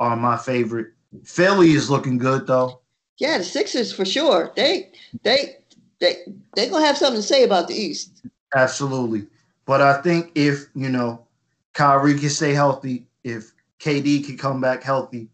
are 0.00 0.16
my 0.16 0.38
favorite. 0.38 0.88
Philly 1.24 1.72
is 1.72 1.90
looking 1.90 2.16
good 2.16 2.46
though. 2.46 2.80
Yeah, 3.18 3.38
the 3.38 3.44
Sixers 3.44 3.92
for 3.92 4.06
sure. 4.06 4.52
They, 4.56 4.90
they, 5.22 5.56
they, 6.00 6.16
they 6.56 6.70
gonna 6.70 6.86
have 6.86 6.96
something 6.96 7.20
to 7.20 7.26
say 7.26 7.44
about 7.44 7.68
the 7.68 7.74
East. 7.74 8.24
Absolutely. 8.54 9.26
But 9.66 9.82
I 9.82 10.00
think 10.00 10.32
if, 10.34 10.66
you 10.74 10.88
know, 10.88 11.26
Kyrie 11.74 12.18
can 12.18 12.30
stay 12.30 12.54
healthy, 12.54 13.06
if 13.22 13.52
KD 13.80 14.24
can 14.24 14.38
come 14.38 14.60
back 14.60 14.82
healthy, 14.82 15.28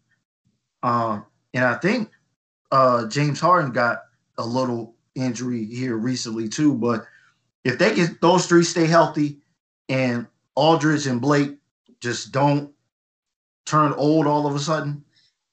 um, 0.83 1.25
and 1.53 1.63
I 1.63 1.75
think 1.75 2.11
uh, 2.71 3.07
James 3.07 3.39
Harden 3.39 3.71
got 3.71 4.03
a 4.37 4.45
little 4.45 4.95
injury 5.15 5.65
here 5.65 5.97
recently 5.97 6.47
too. 6.49 6.73
But 6.73 7.05
if 7.63 7.77
they 7.77 7.93
get 7.95 8.21
those 8.21 8.45
three 8.45 8.63
stay 8.63 8.85
healthy, 8.85 9.39
and 9.89 10.27
Aldridge 10.55 11.07
and 11.07 11.19
Blake 11.21 11.57
just 11.99 12.31
don't 12.31 12.71
turn 13.65 13.93
old 13.93 14.27
all 14.27 14.47
of 14.47 14.55
a 14.55 14.59
sudden, 14.59 15.03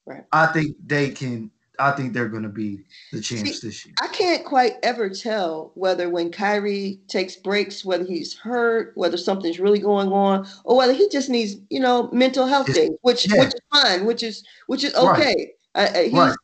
Right. 0.05 0.23
I 0.31 0.47
think 0.47 0.77
they 0.85 1.09
can. 1.09 1.51
I 1.79 1.91
think 1.91 2.13
they're 2.13 2.29
going 2.29 2.43
to 2.43 2.49
be 2.49 2.79
the 3.11 3.21
champs 3.21 3.59
this 3.59 3.85
year. 3.85 3.93
I 4.01 4.07
can't 4.07 4.43
quite 4.43 4.77
ever 4.81 5.09
tell 5.09 5.71
whether 5.75 6.09
when 6.09 6.31
Kyrie 6.31 6.99
takes 7.07 7.35
breaks, 7.35 7.85
whether 7.85 8.03
he's 8.05 8.33
hurt, 8.33 8.93
whether 8.95 9.15
something's 9.17 9.59
really 9.59 9.77
going 9.79 10.11
on, 10.11 10.47
or 10.63 10.75
whether 10.77 10.93
he 10.93 11.07
just 11.09 11.29
needs, 11.29 11.57
you 11.69 11.79
know, 11.79 12.09
mental 12.13 12.47
health 12.47 12.69
It's- 12.69 12.87
days, 12.87 12.97
which 13.01 13.27
yeah. 13.31 13.41
which 13.41 13.47
is 13.53 13.61
fine, 13.71 14.05
which 14.05 14.23
is 14.23 14.43
which 14.67 14.83
is 14.85 14.95
okay. 14.95 15.51
I, 15.75 15.87
I, 15.87 16.03
he's, 16.05 16.13
Right. 16.13 16.35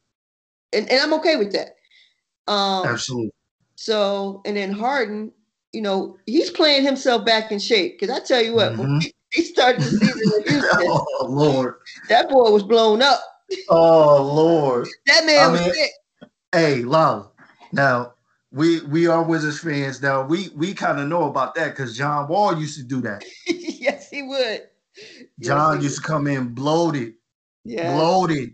And, 0.73 0.89
and 0.89 1.01
I'm 1.01 1.13
okay 1.15 1.35
with 1.35 1.51
that. 1.53 1.75
Um, 2.51 2.85
Absolutely. 2.85 3.31
So, 3.75 4.41
and 4.45 4.55
then 4.57 4.71
Harden, 4.71 5.31
you 5.73 5.81
know, 5.81 6.17
he's 6.25 6.49
playing 6.49 6.83
himself 6.83 7.25
back 7.25 7.51
in 7.51 7.59
shape. 7.59 7.99
Because 7.99 8.15
I 8.15 8.23
tell 8.23 8.41
you 8.41 8.53
what, 8.53 8.77
when 8.77 8.87
Mhm. 8.87 9.03
he, 9.03 9.13
he 9.31 9.41
started 9.43 9.81
the 9.81 9.89
season 9.89 10.31
in 10.37 10.43
Houston, 10.49 10.79
oh 10.87 11.25
Lord. 11.29 11.75
that 12.09 12.29
boy 12.29 12.49
was 12.51 12.63
blown 12.63 13.01
up. 13.01 13.21
Oh 13.69 14.21
Lord. 14.23 14.87
That 15.07 15.25
man 15.25 15.39
I 15.49 15.51
was 15.51 15.61
mean- 15.61 15.73
sick. 15.73 15.91
Hey, 16.51 16.83
Lala. 16.83 17.29
Now 17.71 18.13
we 18.51 18.81
we 18.81 19.07
are 19.07 19.23
Wizards 19.23 19.59
fans. 19.59 20.01
Now 20.01 20.23
we 20.23 20.49
we 20.55 20.73
kind 20.73 20.99
of 20.99 21.07
know 21.07 21.23
about 21.23 21.55
that 21.55 21.69
because 21.71 21.97
John 21.97 22.27
Wall 22.27 22.55
used 22.59 22.77
to 22.77 22.83
do 22.83 23.01
that. 23.01 23.23
yes, 23.47 24.09
he 24.11 24.21
would. 24.21 24.67
John 25.39 25.75
yes, 25.77 25.83
used 25.83 25.97
to 25.97 26.03
come 26.03 26.27
in 26.27 26.49
bloated, 26.53 27.15
Yeah, 27.63 27.95
bloated, 27.95 28.53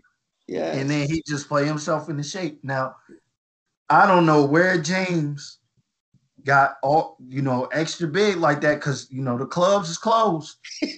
yeah. 0.50 0.72
and 0.74 0.90
then 0.90 1.08
he 1.08 1.22
just 1.26 1.48
play 1.48 1.64
himself 1.64 2.08
into 2.10 2.22
shape. 2.24 2.58
Now 2.64 2.96
I 3.88 4.06
don't 4.06 4.26
know 4.26 4.44
where 4.44 4.80
James 4.80 5.58
got 6.44 6.76
all 6.82 7.16
you 7.26 7.40
know 7.42 7.66
extra 7.66 8.08
big 8.08 8.36
like 8.36 8.60
that 8.62 8.76
because 8.76 9.06
you 9.10 9.22
know 9.22 9.38
the 9.38 9.46
clubs 9.46 9.88
is 9.88 9.98
closed. 9.98 10.56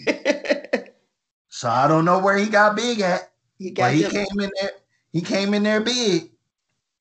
So 1.55 1.68
I 1.68 1.86
don't 1.86 2.07
know 2.07 2.18
where 2.18 2.38
he 2.38 2.46
got 2.46 2.76
big 2.76 3.00
at, 3.03 3.30
he 3.59 3.72
but 3.72 3.92
he 3.92 4.03
them- 4.03 4.11
came 4.11 4.40
in 4.40 4.50
there. 4.59 4.70
He 5.12 5.20
came 5.20 5.53
in 5.53 5.62
there 5.62 5.82
big. 5.82 6.32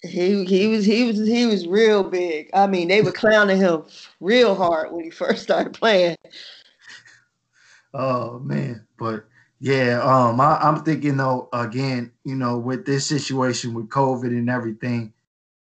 he 0.04 0.44
he 0.44 0.68
was 0.68 0.84
he 0.84 1.06
was 1.06 1.26
he 1.26 1.46
was 1.46 1.66
real 1.66 2.04
big. 2.04 2.50
I 2.54 2.68
mean, 2.68 2.90
they 2.90 3.02
were 3.02 3.14
clowning 3.14 3.58
him 3.58 3.84
real 4.20 4.54
hard 4.54 4.92
when 4.92 5.06
he 5.06 5.10
first 5.22 5.44
started 5.44 5.74
playing. 5.74 6.18
Oh 7.94 8.40
man, 8.40 8.86
but 8.98 9.26
yeah, 9.62 10.02
um, 10.02 10.42
I, 10.42 10.58
I'm 10.58 10.84
thinking 10.84 11.18
though 11.18 11.48
again, 11.54 12.12
you 12.26 12.36
know, 12.36 12.58
with 12.58 12.86
this 12.88 13.06
situation 13.06 13.76
with 13.76 13.90
COVID 13.90 14.28
and 14.30 14.50
everything, 14.50 15.14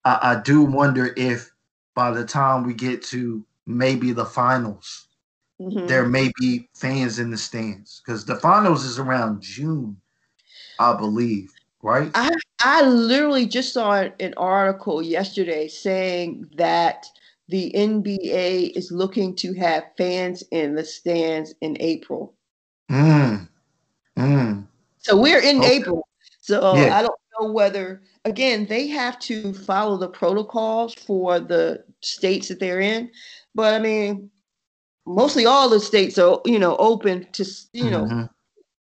I, 0.07 0.19
I 0.39 0.41
do 0.43 0.63
wonder 0.63 1.13
if 1.19 1.53
by 1.95 2.11
the 2.11 2.25
time 2.25 2.65
we 2.65 2.73
get 2.73 3.03
to 3.05 3.45
maybe 3.67 4.13
the 4.13 4.25
finals, 4.25 5.07
Mhm. 5.61 5.87
there 5.87 6.09
may 6.09 6.33
be 6.41 6.71
fans 6.75 7.19
in 7.19 7.31
the 7.31 7.37
stands 7.37 8.01
because 8.05 8.25
the 8.25 8.37
finals 8.37 8.85
is 8.87 8.99
around 8.99 9.43
June, 9.43 10.01
I 10.79 10.97
believe, 10.97 11.53
right? 11.83 12.11
I 12.15 12.31
I 12.61 12.83
literally 12.89 13.47
just 13.47 13.75
saw 13.75 14.09
an 14.19 14.35
article 14.39 15.03
yesterday 15.03 15.69
saying 15.69 16.49
that 16.57 17.07
the 17.49 17.71
NBA 17.75 18.73
is 18.75 18.91
looking 18.91 19.37
to 19.37 19.53
have 19.55 19.85
fans 19.99 20.43
in 20.51 20.75
the 20.75 20.85
stands 20.87 21.55
in 21.61 21.77
April. 21.81 22.35
Mm, 22.91 23.50
mm, 24.21 24.67
So 24.99 25.17
we're 25.17 25.41
in 25.43 25.63
Okay. 25.63 25.65
April. 25.65 26.07
So 26.41 26.61
Yeah. 26.73 26.91
I 26.91 27.03
don't 27.03 27.19
know 27.41 27.53
whether 27.53 28.03
again 28.25 28.67
they 28.67 28.87
have 28.89 29.19
to 29.21 29.53
follow 29.53 29.97
the 29.97 30.09
protocols 30.09 30.95
for 30.95 31.41
the 31.41 31.85
states 32.01 32.49
that 32.49 32.61
they're 32.61 32.81
in. 32.81 33.11
But 33.55 33.75
I 33.75 33.79
mean, 33.79 34.31
mostly 35.07 35.47
all 35.47 35.69
the 35.69 35.81
states 35.81 36.19
are 36.19 36.41
you 36.45 36.59
know 36.59 36.77
open 36.77 37.27
to 37.33 37.45
you 37.73 37.91
know 37.91 38.11
mhm. 38.11 38.29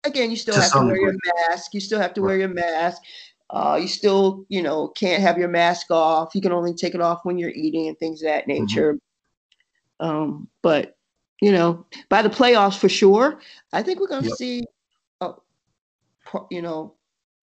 again, 0.06 0.30
you 0.32 0.38
still 0.38 0.56
To 0.56 0.60
have 0.60 0.74
to 0.76 0.84
wear 0.84 0.98
your 1.00 1.14
mask. 1.50 1.74
You 1.74 1.80
still 1.82 2.00
have 2.00 2.14
to 2.16 2.22
wear 2.22 2.38
your 2.38 2.50
mask. 2.50 3.02
Uh, 3.50 3.78
you 3.82 3.88
still, 3.88 4.46
you 4.50 4.62
know, 4.62 4.90
can't 4.90 5.22
have 5.22 5.38
your 5.38 5.48
mask 5.50 5.92
off. 5.92 6.36
You 6.36 6.42
can 6.42 6.52
only 6.52 6.74
take 6.74 6.96
it 6.96 7.02
off 7.02 7.22
when 7.24 7.38
you're 7.38 7.50
eating 7.52 7.88
and 7.88 7.98
things 8.00 8.22
of 8.22 8.28
that 8.28 8.48
Mm-hmm. 8.58 8.72
nature. 8.72 8.98
Um, 10.00 10.48
but 10.62 10.96
you 11.42 11.52
know, 11.52 11.86
by 12.10 12.22
the 12.22 12.30
playoffs 12.30 12.78
for 12.78 12.90
sure, 12.90 13.40
I 13.74 13.82
think 13.82 14.00
we're 14.00 14.08
going 14.08 14.24
to 14.24 14.30
Yep. 14.30 14.32
see, 14.32 14.62
uh, 14.62 14.79
you 16.52 16.62
know, 16.62 16.96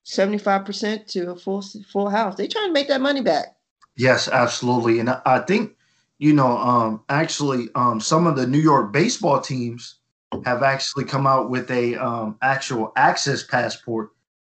seventy-five 0.05 0.65
percent 0.65 1.09
to 1.09 1.31
a 1.31 1.37
full 1.37 1.63
full 1.91 2.09
house. 2.11 2.37
They 2.37 2.49
trying 2.49 2.69
to 2.69 2.73
make 2.73 2.89
that 2.89 3.01
money 3.01 3.23
back. 3.23 3.57
Yes, 3.97 4.29
absolutely. 4.29 5.01
And 5.01 5.09
I, 5.09 5.21
I 5.25 5.39
think, 5.41 5.73
you 6.19 6.33
know, 6.33 6.59
um, 6.59 7.03
actually, 7.09 7.69
um, 7.75 8.01
some 8.01 8.27
of 8.27 8.37
the 8.37 8.47
New 8.47 8.59
York 8.59 8.93
baseball 8.93 9.41
teams 9.41 9.97
have 10.45 10.63
actually 10.63 11.05
come 11.05 11.27
out 11.27 11.49
with 11.49 11.71
a 11.71 11.95
um, 11.97 12.37
actual 12.43 12.93
access 12.97 13.43
passport 13.43 14.11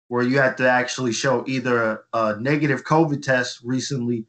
where 0.08 0.24
you 0.24 0.38
have 0.38 0.56
to 0.58 0.70
actually 0.70 1.12
show 1.12 1.44
either 1.48 1.84
a, 1.84 2.00
a 2.14 2.40
negative 2.40 2.84
COVID 2.86 3.22
test 3.22 3.60
recently 3.64 4.26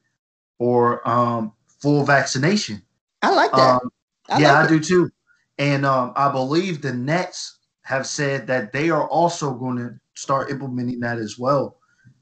or 0.58 1.06
um, 1.08 1.52
full 1.80 2.04
vaccination. 2.04 2.82
I 3.22 3.34
like 3.34 3.52
that. 3.52 3.82
Um, 3.82 3.90
I 4.28 4.40
yeah, 4.40 4.52
like 4.52 4.70
I 4.70 4.74
it. 4.74 4.78
do 4.78 4.80
too. 4.80 5.10
And 5.58 5.86
um, 5.86 6.12
I 6.16 6.32
believe 6.32 6.80
the 6.80 6.92
Nets 6.92 7.58
have 7.84 8.06
said 8.06 8.48
that 8.48 8.72
they 8.72 8.90
are 8.90 9.08
also 9.08 9.54
going 9.54 9.78
to 9.78 9.94
start 10.14 10.50
implementing 10.50 11.00
that 11.00 11.18
as 11.18 11.38
well. 11.38 11.78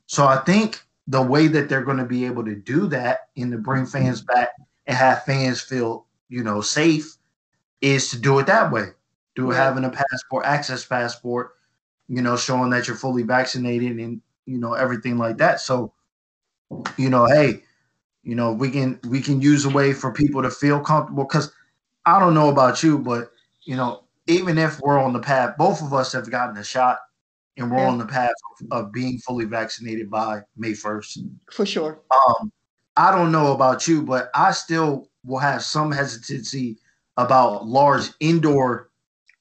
so 0.06 0.26
I 0.26 0.38
think 0.38 0.82
the 1.08 1.22
way 1.22 1.48
that 1.48 1.68
they're 1.68 1.84
going 1.84 1.98
to 1.98 2.06
be 2.06 2.26
able 2.26 2.44
to 2.46 2.56
do 2.56 2.88
that 2.88 3.30
and 3.36 3.52
to 3.52 3.58
bring 3.58 3.86
fans 3.86 4.22
back 4.22 4.50
and 4.86 4.96
have 4.96 5.24
fans 5.24 5.60
feel, 5.62 6.06
you 6.30 6.44
know, 6.44 6.62
safe 6.62 7.16
is 7.82 8.10
to 8.10 8.18
do 8.20 8.38
it 8.38 8.46
that 8.46 8.72
way. 8.72 8.88
Do 9.36 9.50
Right. 9.50 9.56
having 9.56 9.84
a 9.84 9.90
passport, 9.90 10.46
access 10.46 10.84
passport, 10.84 11.52
you 12.08 12.22
know, 12.22 12.36
showing 12.36 12.70
that 12.70 12.88
you're 12.88 12.96
fully 12.96 13.22
vaccinated 13.24 13.98
and 13.98 14.22
you 14.46 14.58
know 14.58 14.74
everything 14.74 15.18
like 15.18 15.38
that. 15.38 15.60
So, 15.60 15.94
you 16.96 17.10
know, 17.10 17.26
hey, 17.26 17.62
you 18.24 18.36
know, 18.36 18.52
we 18.52 18.70
can 18.70 19.00
we 19.08 19.20
can 19.22 19.42
use 19.42 19.64
a 19.66 19.70
way 19.70 19.94
for 19.94 20.12
people 20.12 20.42
to 20.42 20.50
feel 20.50 20.80
comfortable 20.80 21.24
because 21.24 21.52
I 22.06 22.20
don't 22.20 22.34
know 22.34 22.50
about 22.50 22.82
you, 22.82 22.98
but 22.98 23.32
you 23.64 23.76
know, 23.76 24.01
even 24.26 24.58
if 24.58 24.78
we're 24.80 24.98
on 24.98 25.12
the 25.12 25.20
path, 25.20 25.56
both 25.58 25.82
of 25.82 25.92
us 25.92 26.12
have 26.12 26.30
gotten 26.30 26.56
a 26.56 26.64
shot 26.64 26.98
and 27.56 27.70
we're 27.70 27.78
Yeah. 27.78 27.88
on 27.88 27.98
the 27.98 28.06
path 28.06 28.32
of, 28.60 28.66
of 28.86 28.92
being 28.92 29.18
fully 29.18 29.44
vaccinated 29.44 30.10
by 30.10 30.42
May 30.56 30.72
1st. 30.72 31.28
For 31.52 31.66
sure. 31.66 32.00
Um, 32.10 32.52
I 32.96 33.10
don't 33.10 33.32
know 33.32 33.52
about 33.52 33.88
you, 33.88 34.02
but 34.02 34.30
I 34.34 34.52
still 34.52 35.08
will 35.24 35.38
have 35.38 35.62
some 35.62 35.90
hesitancy 35.92 36.78
about 37.16 37.66
large 37.66 38.10
indoor 38.20 38.90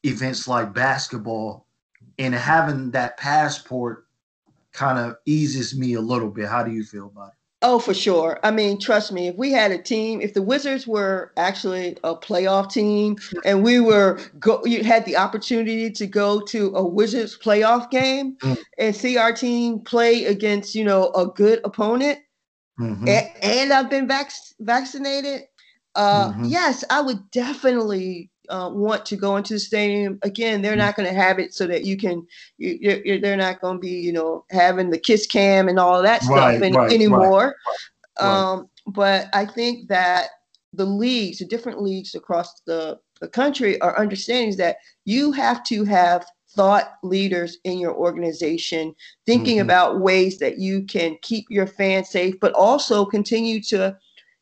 events 0.03 0.47
like 0.47 0.73
basketball 0.73 1.67
and 2.19 2.33
having 2.33 2.91
that 2.91 3.17
passport 3.17 4.07
kind 4.73 4.97
of 4.97 5.17
eases 5.25 5.77
me 5.77 5.93
a 5.93 6.01
little 6.01 6.29
bit. 6.29 6.47
How 6.47 6.63
do 6.63 6.71
you 6.71 6.83
feel 6.83 7.07
about 7.07 7.29
it? 7.29 7.33
Oh, 7.63 7.77
for 7.77 7.93
sure. 7.93 8.39
I 8.43 8.49
mean, 8.49 8.79
trust 8.79 9.11
me, 9.11 9.27
if 9.27 9.35
we 9.35 9.51
had 9.51 9.71
a 9.71 9.77
team, 9.77 10.19
if 10.19 10.33
the 10.33 10.41
Wizards 10.41 10.87
were 10.87 11.31
actually 11.37 11.95
a 12.03 12.15
playoff 12.15 12.71
team 12.71 13.17
and 13.45 13.63
we 13.63 13.79
were 13.79 14.19
go 14.39 14.65
you 14.65 14.83
had 14.83 15.05
the 15.05 15.15
opportunity 15.15 15.91
to 15.91 16.07
go 16.07 16.41
to 16.41 16.75
a 16.75 16.83
Wizards 16.83 17.37
playoff 17.37 17.91
game 17.91 18.35
Mm. 18.41 18.57
and 18.79 18.95
see 18.95 19.15
our 19.17 19.31
team 19.31 19.79
play 19.79 20.25
against, 20.25 20.73
you 20.73 20.83
know, 20.83 21.11
a 21.13 21.27
good 21.27 21.59
opponent 21.63 22.17
Mhm. 22.79 23.07
a- 23.07 23.45
and, 23.45 23.71
I've 23.71 23.91
been 23.91 24.07
vac- 24.07 24.31
vaccinated, 24.59 25.43
uh, 25.95 26.31
Mhm. 26.31 26.49
yes, 26.49 26.83
I 26.89 27.01
would 27.01 27.29
definitely 27.29 28.31
uh, 28.51 28.69
want 28.69 29.05
to 29.05 29.15
go 29.15 29.37
into 29.37 29.53
the 29.53 29.59
stadium. 29.59 30.19
Again, 30.23 30.61
they're 30.61 30.75
not 30.75 30.95
going 30.95 31.07
to 31.07 31.15
have 31.15 31.39
it 31.39 31.53
so 31.53 31.65
that 31.67 31.85
you 31.85 31.95
can, 31.97 32.25
you, 32.57 32.77
you're, 32.81 32.97
you're, 33.05 33.19
they're 33.19 33.37
not 33.37 33.61
going 33.61 33.77
to 33.77 33.81
be, 33.81 33.91
you 33.91 34.11
know, 34.11 34.45
having 34.51 34.89
the 34.89 34.99
kiss 34.99 35.25
cam 35.25 35.69
and 35.69 35.79
all 35.79 36.01
that 36.01 36.21
Right, 36.23 36.55
stuff 36.55 36.61
any- 36.61 36.75
right, 36.77 36.91
anymore. 36.91 37.55
right. 38.21 38.27
Um, 38.51 38.69
but 38.87 39.27
I 39.33 39.45
think 39.45 39.87
that 39.89 40.27
the 40.73 40.85
leagues, 40.85 41.39
the 41.39 41.45
different 41.45 41.81
leagues 41.81 42.13
across 42.15 42.61
the, 42.65 42.99
the 43.21 43.27
country 43.27 43.79
are 43.81 43.97
understanding 43.97 44.57
that 44.57 44.77
you 45.05 45.31
have 45.31 45.63
to 45.65 45.83
have 45.85 46.25
thought 46.53 46.95
leaders 47.03 47.57
in 47.63 47.79
your 47.79 47.93
organization 47.93 48.93
thinking 49.25 49.57
Mhm. 49.59 49.61
about 49.61 50.01
ways 50.01 50.37
that 50.39 50.57
you 50.57 50.83
can 50.83 51.17
keep 51.21 51.45
your 51.49 51.67
fans 51.67 52.09
safe, 52.09 52.35
but 52.41 52.51
also 52.53 53.05
continue 53.05 53.61
to, 53.63 53.95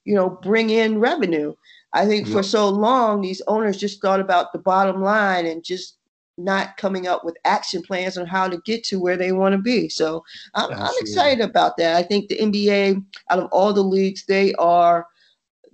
you 0.06 0.16
know, 0.16 0.30
bring 0.42 0.72
in 0.72 1.00
revenue. 1.00 1.54
I 1.94 2.06
think 2.06 2.28
for 2.28 2.44
so 2.44 2.70
long, 2.70 3.22
these 3.22 3.42
owners 3.48 3.78
just 3.78 4.02
thought 4.02 4.20
about 4.20 4.54
the 4.54 4.60
bottom 4.60 5.02
line 5.02 5.46
and 5.46 5.64
just 5.64 5.98
not 6.38 6.78
coming 6.78 7.08
up 7.08 7.26
with 7.26 7.36
action 7.46 7.82
plans 7.82 8.18
on 8.18 8.26
how 8.26 8.48
to 8.48 8.62
get 8.66 8.84
to 8.86 9.00
where 9.00 9.18
they 9.18 9.32
want 9.32 9.54
to 9.54 9.58
be. 9.58 9.90
So 9.90 10.24
I'm, 10.56 10.72
I'm 10.72 10.94
excited 11.02 11.42
about 11.42 11.78
that. 11.78 11.96
I 11.96 12.04
think 12.04 12.30
the 12.30 12.38
NBA, 12.38 13.04
out 13.30 13.40
of 13.40 13.50
all 13.52 13.74
the 13.74 13.84
leagues, 13.84 14.26
they 14.26 14.54
are, 14.56 15.08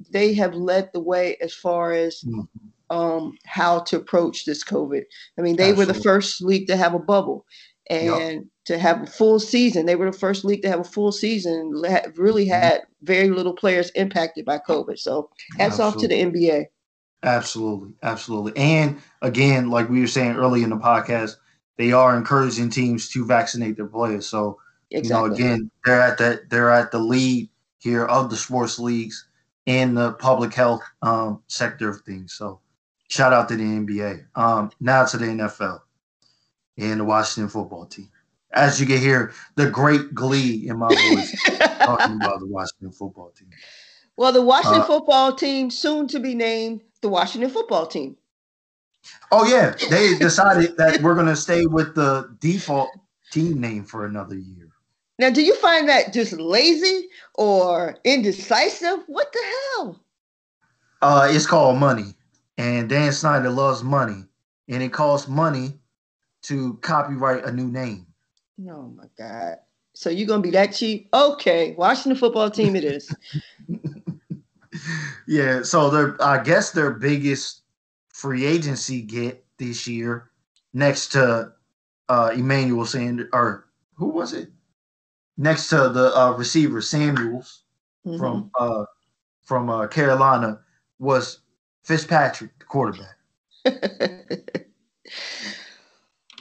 they 0.10 0.34
have 0.34 0.56
led 0.56 0.90
the 0.94 1.00
way 1.02 1.38
as 1.42 1.54
far 1.54 1.92
as 1.92 2.22
Mhm. 2.24 2.48
um, 2.90 3.38
how 3.46 3.80
to 3.80 3.98
approach 3.98 4.46
this 4.46 4.64
COVID. 4.64 5.04
I 5.38 5.42
mean, 5.42 5.56
they 5.56 5.74
were 5.74 5.86
the 5.86 5.94
first 5.94 6.42
league 6.42 6.68
to 6.68 6.78
have 6.78 6.94
a 6.94 7.00
bubble 7.00 7.46
and 7.90 8.50
to 8.66 8.78
have 8.78 9.04
a 9.04 9.06
full 9.08 9.40
season. 9.40 9.86
They 9.86 9.96
were 9.96 10.12
the 10.12 10.18
first 10.18 10.44
league 10.46 10.62
to 10.64 10.70
have 10.70 10.80
a 10.80 10.84
full 10.86 11.12
season. 11.12 11.72
Really 12.16 12.46
Mm-hmm. 12.46 12.50
had 12.50 12.82
very 13.04 13.30
little 13.30 13.54
players 13.54 13.90
impacted 13.92 14.46
by 14.46 14.60
COVID. 14.60 14.98
So 15.00 15.30
hats 15.58 15.80
off 15.80 15.98
to 15.98 16.08
the 16.08 16.16
NBA. 16.16 16.66
Absolutely, 17.24 17.94
absolutely. 18.04 18.54
And 18.56 19.02
again, 19.22 19.70
like 19.70 19.90
we 19.90 20.02
were 20.02 20.08
saying 20.08 20.36
earlier 20.36 20.64
in 20.64 20.70
the 20.70 20.78
podcast, 20.78 21.36
they 21.78 21.92
are 21.92 22.16
encouraging 22.16 22.70
teams 22.70 23.10
to 23.10 23.26
vaccinate 23.26 23.78
their 23.78 23.88
players. 23.88 24.28
So 24.28 24.60
Exactly. 24.92 25.08
you 25.08 25.28
know, 25.28 25.34
again, 25.34 25.72
they're 25.86 26.02
at 26.02 26.18
the 26.18 26.44
they're 26.50 26.72
at 26.72 26.92
the 26.92 27.00
lead 27.00 27.50
here 27.80 28.06
of 28.06 28.30
the 28.30 28.38
sports 28.38 28.78
leagues 28.80 29.28
in 29.66 29.96
the 29.96 30.14
public 30.14 30.54
health 30.54 30.82
um, 31.02 31.42
sector 31.48 31.90
of 31.90 32.02
things. 32.02 32.34
So 32.34 32.60
shout 33.10 33.34
out 33.34 33.48
to 33.50 33.56
the 33.56 33.64
NBA. 33.64 34.26
Um, 34.36 34.72
now 34.80 35.06
to 35.06 35.18
the 35.18 35.26
NFL 35.26 35.80
and 36.78 37.00
the 37.00 37.04
Washington 37.06 37.50
football 37.50 37.86
team. 37.86 38.10
As 38.52 38.80
you 38.80 38.86
can 38.88 38.98
hear, 39.00 39.34
the 39.56 39.70
great 39.70 40.14
glee 40.14 40.68
in 40.68 40.78
my 40.78 40.88
voice 40.88 41.32
talking 41.80 42.16
about 42.16 42.40
the 42.40 42.48
Washington 42.48 42.92
football 42.92 43.32
team. 43.38 43.50
well, 44.18 44.32
the 44.32 44.42
Washington 44.42 44.82
Uh, 44.82 44.86
football 44.88 45.34
team 45.36 45.70
soon 45.70 46.08
to 46.08 46.20
be 46.20 46.34
named 46.36 46.82
the 47.02 47.10
Washington 47.10 47.50
football 47.50 47.86
team. 47.86 48.16
Oh 49.32 49.46
yeah, 49.48 49.76
they 49.90 50.18
decided 50.18 50.78
that 50.78 51.02
we're 51.02 51.16
gonna 51.16 51.36
stay 51.36 51.66
with 51.66 51.96
the 51.96 52.36
default 52.40 52.90
team 53.32 53.60
name 53.60 53.84
for 53.84 54.06
another 54.06 54.36
year. 54.36 54.70
Now, 55.20 55.30
do 55.30 55.42
you 55.44 55.56
find 55.56 55.88
that 55.90 56.12
just 56.14 56.34
lazy 56.34 57.08
or 57.36 57.98
indecisive? 58.04 59.04
What 59.08 59.32
the 59.32 59.40
hell? 59.76 60.02
Uh, 61.02 61.28
it's 61.30 61.46
called 61.46 61.78
money, 61.78 62.16
and 62.58 62.90
Dan 62.90 63.12
Snyder 63.12 63.50
loves 63.50 63.84
money, 63.84 64.26
and 64.68 64.82
it 64.82 64.92
costs 64.92 65.28
money 65.28 65.80
to 66.48 66.76
copyright 66.82 67.44
a 67.46 67.52
new 67.52 67.68
name. 67.68 68.08
Oh 68.70 68.88
my 68.96 69.06
God. 69.18 69.58
So 69.94 70.10
you're 70.10 70.28
gonna 70.28 70.42
be 70.42 70.52
that 70.52 70.74
cheap? 70.74 71.10
Okay, 71.14 71.74
Washington 71.78 72.18
football 72.20 72.50
team 72.52 72.76
it 72.76 72.84
is. 72.84 73.16
yeah, 75.28 75.62
so 75.64 75.90
their 75.90 76.22
I 76.22 76.44
guess 76.44 76.72
their 76.72 76.92
biggest 76.92 77.62
free 78.10 78.46
agency 78.46 79.02
get 79.02 79.46
this 79.58 79.88
year, 79.88 80.32
next 80.74 81.10
to 81.14 81.54
uh 82.10 82.32
Emmanuel 82.34 82.86
Sanders 82.86 83.30
or 83.34 83.68
who 83.96 84.08
was 84.10 84.34
it? 84.34 84.50
Next 85.38 85.70
to 85.70 85.90
the 85.90 86.18
uh, 86.18 86.32
receiver 86.32 86.82
Samuels 86.82 87.64
Mhm. 88.06 88.20
from 88.20 88.52
uh 88.60 88.86
from 89.44 89.70
uh, 89.70 89.88
Carolina 89.88 90.60
was 91.00 91.40
Fitzpatrick, 91.84 92.58
the 92.60 92.66
quarterback. 92.66 93.18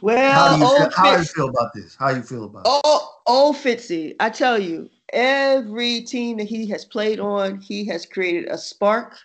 How 0.06 0.56
well, 0.56 0.56
do 0.56 0.60
you 0.60 0.66
feel, 0.78 0.90
how 0.96 1.12
do 1.14 1.18
you 1.20 1.24
feel 1.26 1.48
about 1.48 1.72
this? 1.74 1.96
How 1.96 2.10
do 2.10 2.16
you 2.18 2.22
feel 2.22 2.44
about 2.44 2.66
it? 2.66 2.80
old, 2.84 3.02
old 3.26 3.56
Fitzy, 3.56 4.14
I 4.20 4.30
tell 4.30 4.58
you, 4.58 4.88
every 5.12 6.02
team 6.02 6.36
that 6.38 6.44
he 6.44 6.66
has 6.68 6.84
played 6.84 7.20
on, 7.20 7.60
he 7.60 7.86
has 7.86 8.04
created 8.06 8.48
a 8.48 8.58
spark. 8.58 9.16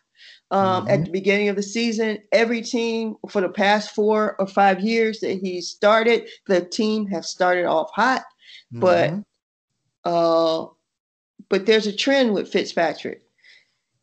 Um, 0.52 0.88
At 0.88 1.02
Mhm. 1.02 1.06
the 1.06 1.12
beginning 1.12 1.49
of 1.49 1.56
the 1.56 1.64
season, 1.64 2.18
every 2.32 2.62
team 2.62 3.16
for 3.30 3.40
the 3.41 3.49
past 3.49 3.91
four 3.94 4.36
or 4.40 4.48
five 4.48 4.80
years 4.80 5.20
that 5.20 5.40
he 5.40 5.62
started, 5.62 6.28
the 6.48 6.62
team 6.62 7.06
has 7.08 7.30
started 7.30 7.66
off 7.66 7.91
hot. 7.94 8.24
but- 8.72 9.10
Mhm. 9.12 9.26
Uh, 10.06 10.68
but 11.49 11.66
there's 11.66 11.88
a 11.88 11.91
trend 11.95 12.34
with 12.34 12.52
Fitzpatrick. 12.52 13.24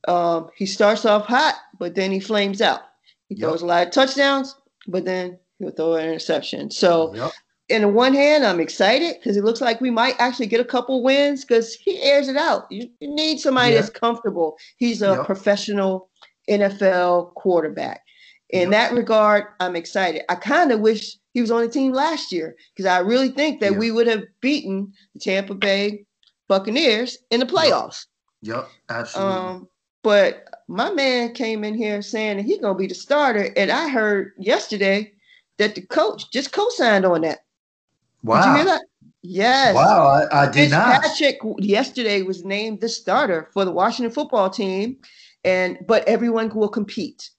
Um, 0.09 0.51
he 0.57 0.67
starts 0.67 1.05
off 1.05 1.27
hot, 1.27 1.55
but 1.79 1.95
then 1.95 2.11
he 2.13 2.21
flames 2.21 2.61
out. 2.61 2.83
He 3.29 3.35
Yep. 3.37 3.41
throws 3.41 3.63
a 3.63 3.67
lot 3.67 3.87
of 3.87 3.93
touchdowns, 3.93 4.57
but 4.89 5.05
then 5.05 5.39
he'll 5.59 5.71
throw 5.71 5.95
an 5.95 6.05
interception. 6.07 6.71
So, 6.71 7.15
Yep. 7.15 7.33
in 7.69 7.83
the 7.83 7.89
one 7.89 8.15
hand, 8.15 8.45
I'm 8.45 8.61
excited 8.61 9.17
because 9.17 9.37
it 9.37 9.45
looks 9.45 9.61
like 9.61 9.81
we 9.81 9.91
might 9.91 10.15
actually 10.19 10.47
get 10.47 10.61
a 10.61 10.65
couple 10.65 11.03
wins 11.03 11.45
because 11.45 11.75
he 11.75 12.01
airs 12.03 12.29
it 12.29 12.37
out. 12.37 12.67
You, 12.71 12.89
you 13.01 13.09
need 13.15 13.41
somebody 13.41 13.75
that's 13.75 13.91
comfortable. 13.91 14.57
He's 14.77 15.03
a 15.03 15.13
Yep. 15.17 15.27
professional 15.27 16.09
NFL 16.49 17.35
quarterback. 17.35 18.03
In 18.51 18.71
that 18.71 18.93
regard, 18.93 19.47
I'm 19.59 19.75
excited. 19.75 20.23
I 20.29 20.37
kind 20.37 20.71
of 20.71 20.79
wish 20.79 21.17
he 21.35 21.41
was 21.41 21.51
on 21.51 21.63
the 21.63 21.69
team 21.69 21.93
last 21.93 22.31
year 22.31 22.55
because 22.73 22.87
I 22.87 23.01
really 23.01 23.31
think 23.31 23.61
that 23.61 23.75
we 23.77 23.91
would 23.91 24.07
have 24.07 24.23
beaten 24.41 24.93
the 25.15 25.19
Tampa 25.21 25.55
Bay 25.55 26.07
Buccaneers 26.47 27.19
in 27.31 27.41
the 27.41 27.47
playoffs. 27.47 28.07
Yep. 28.43 28.69
Absolutely. 28.89 29.35
Um, 29.35 29.69
but 30.05 30.45
my 30.69 30.93
man 30.93 31.33
came 31.35 31.65
in 31.65 31.75
here 31.75 32.01
saying 32.03 32.37
that 32.37 32.47
he's 32.47 32.61
gonna 32.61 32.79
be 32.79 32.87
the 32.87 32.95
starter, 32.95 33.53
and 33.57 33.73
I 33.73 33.89
heard 33.89 34.33
yesterday 34.39 35.13
that 35.59 35.75
the 35.75 35.83
coach 35.83 36.31
just 36.31 36.53
co-signed 36.53 37.05
on 37.05 37.23
that. 37.23 37.41
wow. 38.23 38.41
Did 38.43 38.49
you 38.51 38.57
hear 38.57 38.65
that? 38.67 38.83
Yes. 39.23 39.75
Wow. 39.75 40.07
I, 40.31 40.43
I 40.45 40.51
did 40.51 40.71
not. 40.71 41.03
Fitzpatrick 41.03 41.39
yesterday 41.59 42.23
was 42.23 42.45
named 42.45 42.81
the 42.81 42.89
starter 42.89 43.49
for 43.53 43.65
the 43.65 43.73
Washington 43.73 44.13
football 44.13 44.51
team, 44.51 44.99
and 45.45 45.79
but 45.87 46.07
everyone 46.07 46.49
will 46.55 46.69
compete. 46.69 47.31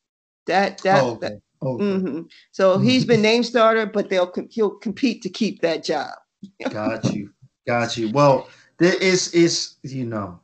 That 0.48 0.82
that, 0.84 1.04
Oh, 1.04 1.16
that 1.22 1.34
okay. 1.34 1.42
Okay. 1.60 1.84
mhm. 1.84 2.30
so 2.52 2.78
he's 2.78 3.04
been 3.04 3.22
named 3.22 3.46
starter, 3.46 3.86
but 3.86 4.10
they'll 4.10 4.32
he'll 4.52 4.72
compete 4.72 5.22
to 5.24 5.30
keep 5.30 5.62
that 5.62 5.84
job. 5.84 6.12
Got 6.70 7.14
you. 7.14 7.32
Got 7.66 7.98
you. 7.98 8.12
Well, 8.12 8.48
there 8.78 8.96
is 8.96 9.34
it's 9.34 9.78
you 9.84 10.06
know, 10.06 10.40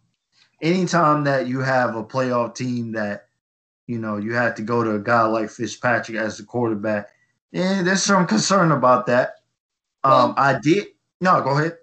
anytime 0.62 1.24
that 1.26 1.48
you 1.48 1.60
have 1.60 1.96
a 1.96 2.04
playoff 2.04 2.56
team 2.56 2.92
that 2.94 3.28
you 3.88 4.00
know 4.00 4.18
you 4.18 4.34
have 4.34 4.56
to 4.56 4.62
go 4.62 4.84
to 4.84 4.96
a 4.96 5.00
guy 5.00 5.24
like 5.24 5.50
Fitzpatrick 5.50 6.18
as 6.18 6.38
the 6.38 6.44
quarterback, 6.44 7.10
yeah, 7.54 7.82
there's 7.84 8.04
some 8.04 8.28
concern 8.28 8.72
about 8.74 9.06
that. 9.08 9.36
Um, 10.04 10.12
Well- 10.12 10.34
I 10.38 10.60
did 10.60 10.88
no, 11.22 11.42
go 11.42 11.52
ahead. 11.52 11.78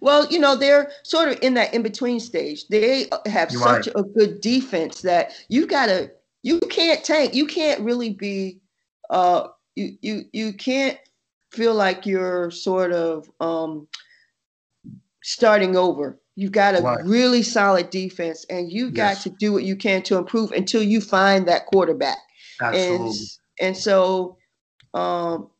Well, 0.00 0.26
you 0.32 0.38
know, 0.40 0.56
they're 0.56 0.90
sort 1.04 1.28
of 1.28 1.38
in 1.42 1.54
that 1.54 1.72
in 1.74 1.82
between 1.82 2.18
stage. 2.18 2.66
They 2.68 3.08
have 3.26 3.52
You're 3.52 3.60
such 3.62 3.86
right. 3.86 3.94
a 3.96 4.02
good 4.02 4.40
defense 4.40 5.02
that 5.02 5.32
you 5.48 5.66
gotta, 5.66 6.10
you 6.42 6.58
can't 6.60 7.04
tank. 7.04 7.34
You 7.34 7.46
can't 7.46 7.80
really 7.82 8.10
be, 8.10 8.58
uh, 9.10 9.48
you 9.76 9.96
you 10.00 10.24
you 10.32 10.52
can't 10.54 10.98
feel 11.52 11.74
like 11.74 12.04
you're 12.06 12.50
sort 12.50 12.92
of 12.92 13.30
um 13.40 13.86
starting 15.22 15.76
over. 15.76 16.18
You've 16.34 16.52
got 16.52 16.78
a 16.78 16.82
Right. 16.82 17.04
really 17.04 17.42
solid 17.42 17.90
defense, 17.90 18.44
and 18.50 18.70
you 18.72 18.90
got 18.90 19.14
Yes. 19.16 19.22
to 19.24 19.30
do 19.30 19.52
what 19.52 19.62
you 19.64 19.76
can 19.76 20.02
to 20.04 20.16
improve 20.16 20.52
until 20.52 20.82
you 20.82 21.00
find 21.00 21.46
that 21.48 21.66
quarterback. 21.66 22.18
And 22.60 22.74
Absolutely. 22.74 23.16
and 23.60 23.76
so, 23.76 24.36
um, 24.96 25.50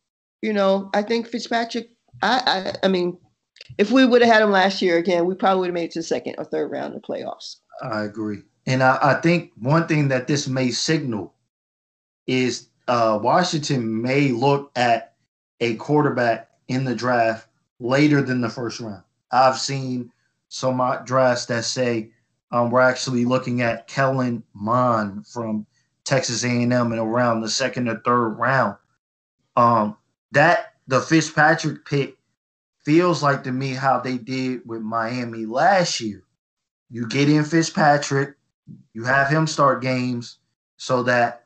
you 0.41 0.53
know, 0.53 0.89
I 0.93 1.03
think 1.03 1.27
Fitzpatrick. 1.27 1.89
I 2.21 2.73
I, 2.81 2.85
I 2.85 2.87
mean, 2.87 3.17
if 3.77 3.91
we 3.91 4.05
would 4.05 4.21
have 4.21 4.33
had 4.33 4.41
him 4.41 4.51
last 4.51 4.81
year 4.81 4.97
again, 4.97 5.25
we 5.25 5.35
probably 5.35 5.61
would 5.61 5.67
have 5.67 5.73
made 5.73 5.85
it 5.85 5.91
to 5.91 5.99
the 5.99 6.03
second 6.03 6.35
or 6.37 6.43
third 6.43 6.71
round 6.71 6.95
of 6.95 7.01
the 7.01 7.07
playoffs. 7.07 7.57
I 7.81 8.03
agree. 8.03 8.39
And 8.65 8.83
I, 8.83 8.97
I 9.01 9.13
think 9.15 9.51
one 9.59 9.87
thing 9.87 10.07
that 10.09 10.27
this 10.27 10.47
may 10.47 10.71
signal 10.71 11.33
is 12.25 12.67
uh, 12.87 13.19
Washington 13.21 14.01
may 14.01 14.29
look 14.29 14.71
at 14.75 15.13
a 15.59 15.75
quarterback 15.75 16.49
in 16.67 16.83
the 16.83 16.95
draft 16.95 17.47
later 17.79 18.21
than 18.21 18.41
the 18.41 18.49
first 18.49 18.79
round. 18.79 19.03
I've 19.31 19.57
seen 19.57 20.11
some 20.49 20.77
mock 20.77 21.05
drafts 21.05 21.45
that 21.47 21.65
say 21.65 22.11
um, 22.51 22.71
we're 22.71 22.81
actually 22.81 23.25
looking 23.25 23.61
at 23.61 23.87
Kellen 23.87 24.43
Mond 24.53 25.27
from 25.27 25.65
Texas 26.03 26.43
A&M 26.43 26.71
and 26.71 26.93
around 26.99 27.41
the 27.41 27.49
second 27.49 27.89
or 27.89 27.99
third 27.99 28.29
round. 28.29 28.77
Um, 29.57 29.97
that 30.33 30.75
the 30.87 31.01
Fitzpatrick 31.01 31.85
pick 31.85 32.17
feels 32.85 33.23
like 33.23 33.43
to 33.45 33.51
me 33.51 33.73
how 33.73 33.99
they 33.99 34.17
did 34.17 34.61
with 34.67 34.81
Miami 34.83 35.45
last 35.45 35.99
year. 36.01 36.23
You 36.91 37.07
get 37.07 37.29
in 37.29 37.45
Fitzpatrick, 37.45 38.37
you 38.93 39.03
have 39.05 39.29
him 39.29 39.47
start 39.47 39.81
games 39.81 40.39
so 40.77 41.03
that 41.03 41.45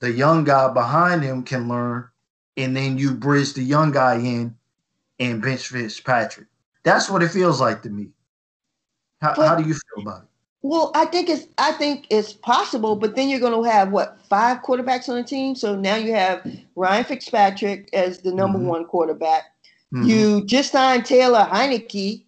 the 0.00 0.12
young 0.12 0.44
guy 0.44 0.72
behind 0.72 1.22
him 1.24 1.44
can 1.44 1.68
learn, 1.68 2.08
and 2.58 2.76
then 2.76 2.98
you 2.98 3.12
bridge 3.14 3.54
the 3.54 3.62
young 3.64 3.92
guy 3.92 4.16
in 4.16 4.56
and 5.20 5.42
bench 5.42 5.68
Fitzpatrick. 5.68 6.48
That's 6.84 7.10
what 7.10 7.22
it 7.22 7.30
feels 7.30 7.60
like 7.60 7.82
to 7.84 7.90
me. 7.90 8.10
How, 9.20 9.34
But- 9.34 9.48
how 9.48 9.56
do 9.56 9.64
you 9.68 9.74
feel 9.74 10.02
about 10.02 10.24
it? 10.24 10.28
Well, 10.64 10.92
I 10.94 11.04
think 11.04 11.28
it's 11.28 11.46
I 11.58 11.72
think 11.72 12.06
it's 12.08 12.32
possible, 12.32 12.96
but 12.96 13.16
then 13.16 13.28
you're 13.28 13.38
going 13.38 13.62
to 13.62 13.70
have 13.70 13.90
what 13.92 14.18
five 14.30 14.62
quarterbacks 14.62 15.10
on 15.10 15.16
the 15.16 15.22
team. 15.22 15.54
So 15.54 15.76
now 15.76 15.96
you 15.96 16.14
have 16.14 16.50
Ryan 16.74 17.04
Fitzpatrick 17.04 17.90
as 17.92 18.22
the 18.22 18.32
number 18.32 18.58
Mhm. 18.58 18.64
one 18.64 18.84
quarterback. 18.86 19.42
Mhm. 19.92 20.08
You 20.08 20.44
just 20.46 20.72
signed 20.72 21.04
Taylor 21.04 21.46
Heinicke 21.52 22.24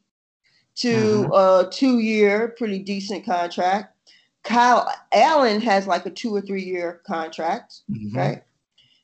to 0.76 1.28
Mhm. 1.30 1.64
a 1.64 1.70
two-year, 1.70 2.48
pretty 2.58 2.78
decent 2.78 3.24
contract. 3.24 3.96
Kyle 4.44 4.86
Allen 5.12 5.62
has 5.62 5.86
like 5.86 6.04
a 6.04 6.10
two 6.10 6.36
or 6.36 6.42
three-year 6.42 7.00
contract, 7.06 7.80
Mhm. 7.90 8.14
right? 8.14 8.42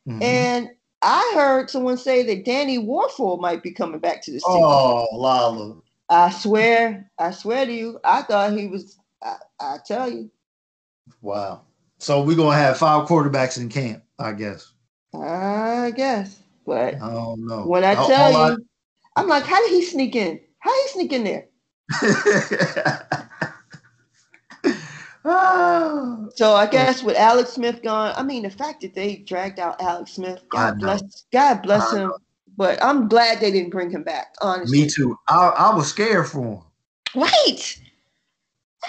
Mhm. 0.07 0.23
And 0.23 0.71
I 1.01 1.33
heard 1.35 1.71
someone 1.71 1.97
say 1.97 2.23
that 2.25 2.45
Danny 2.45 2.77
Warfel 2.77 3.41
might 3.41 3.63
be 3.63 3.71
coming 3.73 3.99
back 3.99 4.21
to 4.25 4.31
the 4.31 4.41
team. 4.41 4.63
oh, 4.63 5.07
Lala. 5.15 5.77
I 6.11 6.29
swear, 6.29 7.11
I 7.19 7.31
swear 7.31 7.65
to 7.65 7.73
you, 7.73 7.99
I 8.05 8.21
thought 8.21 8.53
he 8.53 8.67
was. 8.67 8.99
I, 9.25 9.37
I 9.61 9.77
tell 9.87 10.11
you, 10.11 10.31
Wow. 11.21 11.63
So 11.99 12.23
we're 12.23 12.37
gonna 12.37 12.57
have 12.57 12.79
five 12.79 13.07
quarterbacks 13.07 13.59
in 13.59 13.69
camp, 13.69 14.03
I 14.19 14.33
guess. 14.33 14.73
I 15.15 15.93
guess. 15.95 16.43
But 16.67 16.95
I 16.97 17.11
don't 17.11 17.47
know. 17.47 17.65
when 17.67 17.85
I 17.85 17.95
tell 17.95 18.35
all 18.35 18.51
you, 18.51 18.67
I'm 19.17 19.29
like, 19.29 19.45
how 19.45 19.61
did 19.63 19.71
he 19.71 19.85
sneak 19.85 20.17
in? 20.17 20.41
How 20.59 20.71
did 20.75 20.83
he 20.83 20.89
sneak 20.89 21.13
in 21.13 21.25
there? 21.25 21.47
Ah. 25.25 26.19
So 26.35 26.55
I 26.55 26.67
guess 26.67 27.03
with 27.03 27.17
Alex 27.17 27.51
Smith 27.51 27.83
gone, 27.83 28.15
I 28.17 28.23
mean 28.23 28.43
the 28.43 28.51
fact 28.51 28.81
that 28.81 28.95
they 28.95 29.17
dragged 29.17 29.61
out 29.61 29.81
Alex 29.83 30.13
Smith, 30.13 30.43
God 30.51 30.79
bless, 30.79 31.27
God 31.31 31.63
bless 31.63 31.93
him. 31.93 32.11
But 32.57 32.83
I'm 32.83 33.07
glad 33.07 33.39
they 33.39 33.51
didn't 33.51 33.71
bring 33.71 33.91
him 33.91 34.03
back. 34.03 34.35
Honestly, 34.41 34.81
Me 34.83 34.89
too. 34.89 35.17
I, 35.29 35.49
I 35.49 35.75
was 35.75 35.89
scared 35.89 36.27
for 36.29 36.43
him. 36.43 36.61
Right. 37.15 37.82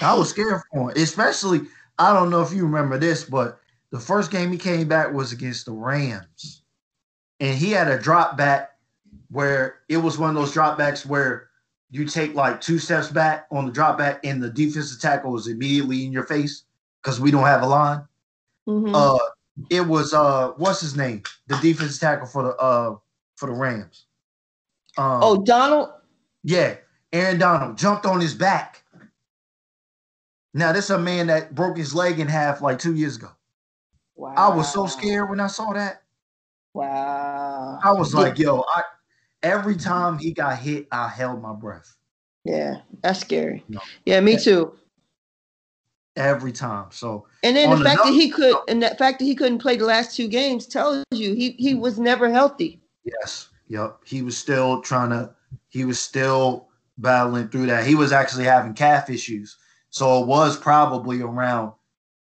I 0.02 0.14
was 0.16 0.30
scared 0.30 0.62
for 0.72 0.92
him, 0.92 0.98
especially. 0.98 1.62
I 2.00 2.14
don't 2.14 2.30
know 2.30 2.42
if 2.42 2.52
you 2.54 2.64
remember 2.64 2.98
this, 2.98 3.24
but 3.24 3.60
the 3.92 4.00
first 4.00 4.32
game 4.32 4.52
he 4.52 4.58
came 4.58 4.88
back 4.88 5.14
was 5.14 5.32
against 5.32 5.66
the 5.66 5.72
Rams, 5.72 6.64
and 7.40 7.58
he 7.58 7.72
had 7.72 7.88
a 7.88 8.00
drop 8.00 8.36
back 8.38 8.72
where 9.30 9.80
it 9.90 9.98
was 9.98 10.18
one 10.18 10.30
of 10.30 10.36
those 10.36 10.54
drop 10.54 10.78
backs 10.78 11.06
where 11.06 11.50
you 11.92 12.06
take 12.06 12.34
like 12.34 12.60
two 12.60 12.80
steps 12.80 13.10
back 13.10 13.46
on 13.52 13.66
the 13.66 13.72
drop 13.72 13.98
back, 13.98 14.26
and 14.26 14.42
the 14.42 14.50
defensive 14.50 15.00
tackle 15.00 15.32
was 15.32 15.48
immediately 15.48 16.06
in 16.06 16.12
your 16.12 16.24
face 16.26 16.64
because 17.02 17.20
we 17.20 17.30
don't 17.30 17.46
have 17.46 17.62
a 17.62 17.68
line. 17.68 18.04
Mhm. 18.68 18.94
Uh, 18.96 19.20
it 19.70 19.82
was 19.82 20.14
uh, 20.14 20.50
what's 20.58 20.82
his 20.82 20.96
name? 20.98 21.22
The 21.48 21.58
defensive 21.58 22.00
tackle 22.00 22.26
for 22.28 22.44
the 22.44 22.56
uh 22.58 22.96
for 23.36 23.46
the 23.48 23.54
Rams. 23.54 24.06
Um, 24.98 25.20
oh, 25.24 25.44
Donald. 25.44 25.90
yeah, 26.44 26.76
Aaron 27.12 27.40
Donald 27.40 27.78
jumped 27.78 28.06
on 28.06 28.22
his 28.22 28.34
back. 28.34 28.83
Now, 30.54 30.72
this 30.72 30.86
is 30.86 30.92
a 30.92 31.00
man 31.00 31.28
that 31.28 31.56
broke 31.56 31.78
his 31.78 31.96
leg 31.96 32.20
in 32.20 32.28
half 32.28 32.62
like 32.62 32.80
two 32.80 32.96
years 32.96 33.18
ago. 33.18 33.30
Wow. 34.16 34.34
I 34.36 34.56
was 34.56 34.72
so 34.72 34.86
scared 34.86 35.30
when 35.30 35.40
I 35.40 35.48
saw 35.48 35.74
that. 35.74 36.04
Wow. 36.74 37.80
I 37.84 37.92
was 37.92 38.14
like, 38.14 38.38
yo, 38.38 38.64
I 38.68 38.84
every 39.42 39.76
time 39.76 40.18
he 40.18 40.32
got 40.32 40.58
hit, 40.58 40.88
I 40.92 41.08
held 41.08 41.42
my 41.42 41.54
breath. 41.54 41.96
Yeah, 42.46 42.78
that's 43.02 43.20
scary. 43.20 43.64
Yeah, 44.06 44.20
me 44.20 44.38
too. 44.38 44.76
Every 46.16 46.52
time. 46.52 46.88
So 46.92 47.26
And 47.42 47.56
then 47.56 47.70
the 47.70 47.84
fact 47.84 48.02
that 48.04 48.14
he 48.14 48.30
could, 48.30 48.56
and 48.68 48.82
that 48.84 48.98
fact 48.98 49.20
that 49.20 49.26
he 49.26 49.36
couldn't 49.36 49.60
play 49.60 49.78
the 49.78 49.86
last 49.86 50.16
two 50.16 50.28
games 50.28 50.68
tells 50.68 51.04
you 51.12 51.34
he 51.34 51.52
he 51.52 51.72
mm-hmm. 51.72 51.82
was 51.82 52.00
never 52.00 52.30
healthy. 52.30 52.82
yes, 53.04 53.50
yep. 53.68 53.98
He 54.06 54.22
was 54.22 54.38
still 54.38 54.82
trying 54.82 55.10
to, 55.10 55.34
he 55.70 55.86
was 55.86 56.00
still 56.00 56.68
battling 56.98 57.50
through 57.50 57.68
that. 57.68 57.86
He 57.86 57.96
was 57.96 58.12
actually 58.12 58.44
having 58.44 58.74
calf 58.74 59.10
issues. 59.10 59.58
So 59.94 60.24
it 60.24 60.28
was 60.28 60.58
probably 60.58 61.22
around, 61.22 61.72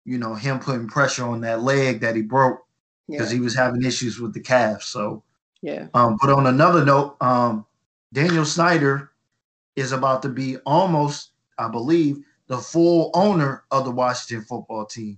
you 0.03 0.17
know, 0.17 0.35
him 0.35 0.59
putting 0.59 0.89
pressure 0.89 1.23
on 1.23 1.39
that 1.41 1.63
leg 1.63 2.01
that 2.01 2.17
he 2.17 2.21
broke 2.21 2.65
Yeah, 3.07 3.17
because 3.17 3.31
he 3.31 3.39
was 3.39 3.55
having 3.55 3.85
issues 3.85 4.19
with 4.19 4.33
the 4.33 4.41
calf. 4.41 4.83
So 4.83 5.23
yeah. 5.61 5.87
Um, 5.93 6.17
but 6.19 6.29
on 6.31 6.47
another 6.47 6.83
note, 6.83 7.15
um, 7.21 7.65
Daniel 8.11 8.43
Snyder 8.43 9.11
is 9.77 9.93
about 9.93 10.21
to 10.23 10.27
be 10.27 10.57
almost, 10.65 11.29
I 11.57 11.69
believe, 11.69 12.17
the 12.47 12.57
full 12.57 13.09
owner 13.13 13.63
of 13.71 13.85
the 13.85 13.91
Washington 13.91 14.45
football 14.45 14.85
team. 14.85 15.17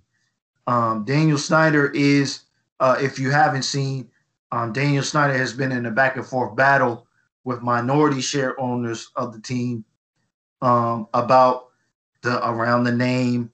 Um, 0.68 1.06
Daniel 1.06 1.40
Snyder 1.40 1.90
is, 1.96 2.42
uh, 2.80 2.98
if 3.02 3.18
you 3.18 3.32
haven't 3.32 3.64
seen, 3.64 4.12
um, 4.52 4.74
Daniel 4.74 5.04
Snyder 5.04 5.36
has 5.36 5.54
been 5.54 5.72
in 5.72 5.88
a 5.88 5.92
back 5.92 6.18
and 6.18 6.26
forth 6.26 6.56
battle 6.56 7.08
with 7.46 7.64
minority 7.64 8.22
share 8.22 8.60
owners 8.62 9.10
of 9.16 9.34
the 9.34 9.42
team 9.42 9.84
um, 10.62 11.08
about 11.16 11.70
the 12.24 12.46
around 12.48 12.86
the 12.86 12.92
name, 12.92 13.52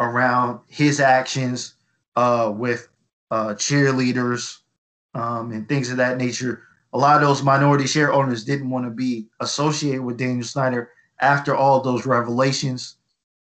around 0.00 0.60
his 0.66 1.00
actions 1.00 1.74
uh, 2.16 2.52
with 2.54 2.88
uh, 3.30 3.54
cheerleaders 3.54 4.58
um, 5.14 5.52
and 5.52 5.68
things 5.68 5.90
of 5.90 5.96
that 5.98 6.18
nature. 6.18 6.62
A 6.94 6.98
lot 6.98 7.16
of 7.16 7.28
those 7.28 7.42
minority 7.42 7.86
share 7.86 8.12
owners 8.12 8.44
didn't 8.44 8.70
want 8.70 8.84
to 8.84 8.90
be 8.90 9.28
associated 9.40 10.02
with 10.02 10.18
Daniel 10.18 10.44
Snyder 10.44 10.90
after 11.20 11.54
all 11.54 11.80
those 11.80 12.04
revelations. 12.06 12.96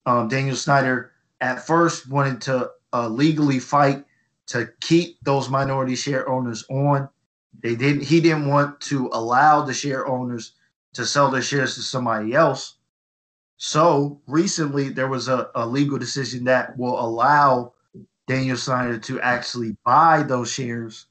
Um, 0.07 0.29
Daniel 0.29 0.57
Snyder 0.57 1.13
at 1.41 1.67
first 1.67 2.09
wanted 2.09 2.41
to 2.43 2.71
uh, 2.93 3.09
legally 3.09 3.59
fight 3.59 4.05
to 4.49 4.69
keep 4.81 5.19
those 5.23 5.49
minority 5.49 5.95
share 5.95 6.29
owners 6.29 6.65
on. 6.69 7.09
They 7.63 7.77
didn't. 7.77 8.03
He 8.03 8.21
didn't 8.21 8.49
want 8.49 8.81
to 8.83 9.09
allow 9.13 9.63
the 9.63 9.75
share 9.75 10.07
owners 10.07 10.53
to 10.95 11.07
sell 11.07 11.31
their 11.31 11.43
shares 11.43 11.75
to 11.77 11.83
somebody 11.83 12.35
else. 12.35 12.77
So 13.63 14.23
recently, 14.27 14.89
there 14.89 15.07
was 15.07 15.29
a, 15.29 15.51
a 15.55 15.67
legal 15.67 15.99
decision 15.99 16.45
that 16.45 16.79
will 16.79 16.99
allow 16.99 17.75
Daniel 18.27 18.57
Snyder 18.57 18.97
to 18.97 19.21
actually 19.21 19.77
buy 19.85 20.23
those 20.23 20.51
shares 20.51 21.05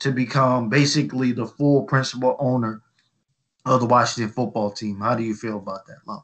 to 0.00 0.12
become 0.12 0.68
basically 0.68 1.32
the 1.32 1.46
full 1.46 1.84
principal 1.84 2.36
owner 2.38 2.82
of 3.64 3.80
the 3.80 3.86
Washington 3.86 4.30
football 4.30 4.70
team. 4.70 5.00
How 5.00 5.14
do 5.14 5.22
you 5.22 5.34
feel 5.34 5.56
about 5.56 5.86
that, 5.86 5.96
Mom? 6.06 6.22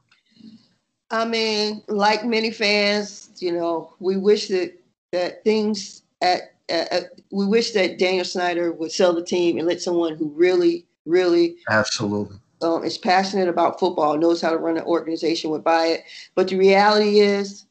I 1.10 1.24
mean, 1.24 1.82
like 1.88 2.26
many 2.26 2.50
fans, 2.50 3.30
you 3.38 3.52
know, 3.52 3.94
we 3.98 4.18
wish 4.18 4.48
that 4.48 4.78
that 5.12 5.42
things 5.42 6.02
at, 6.20 6.52
at, 6.68 6.92
at 6.92 7.04
we 7.30 7.46
wish 7.46 7.70
that 7.72 7.98
Daniel 7.98 8.26
Snyder 8.26 8.72
would 8.72 8.92
sell 8.92 9.14
the 9.14 9.24
team 9.24 9.56
and 9.56 9.66
let 9.66 9.80
someone 9.80 10.16
who 10.16 10.28
really, 10.36 10.84
really 11.06 11.56
Absolutely. 11.70 12.36
Um, 12.62 12.84
is 12.84 12.98
passionate 12.98 13.48
about 13.48 13.78
football, 13.78 14.16
knows 14.18 14.40
how 14.40 14.50
to 14.50 14.58
run 14.58 14.76
an 14.76 14.84
organization, 14.84 15.50
would 15.50 15.64
buy 15.64 15.86
it. 15.86 16.04
But 16.34 16.48
the 16.48 16.56
reality 16.56 17.20
is, 17.20 17.66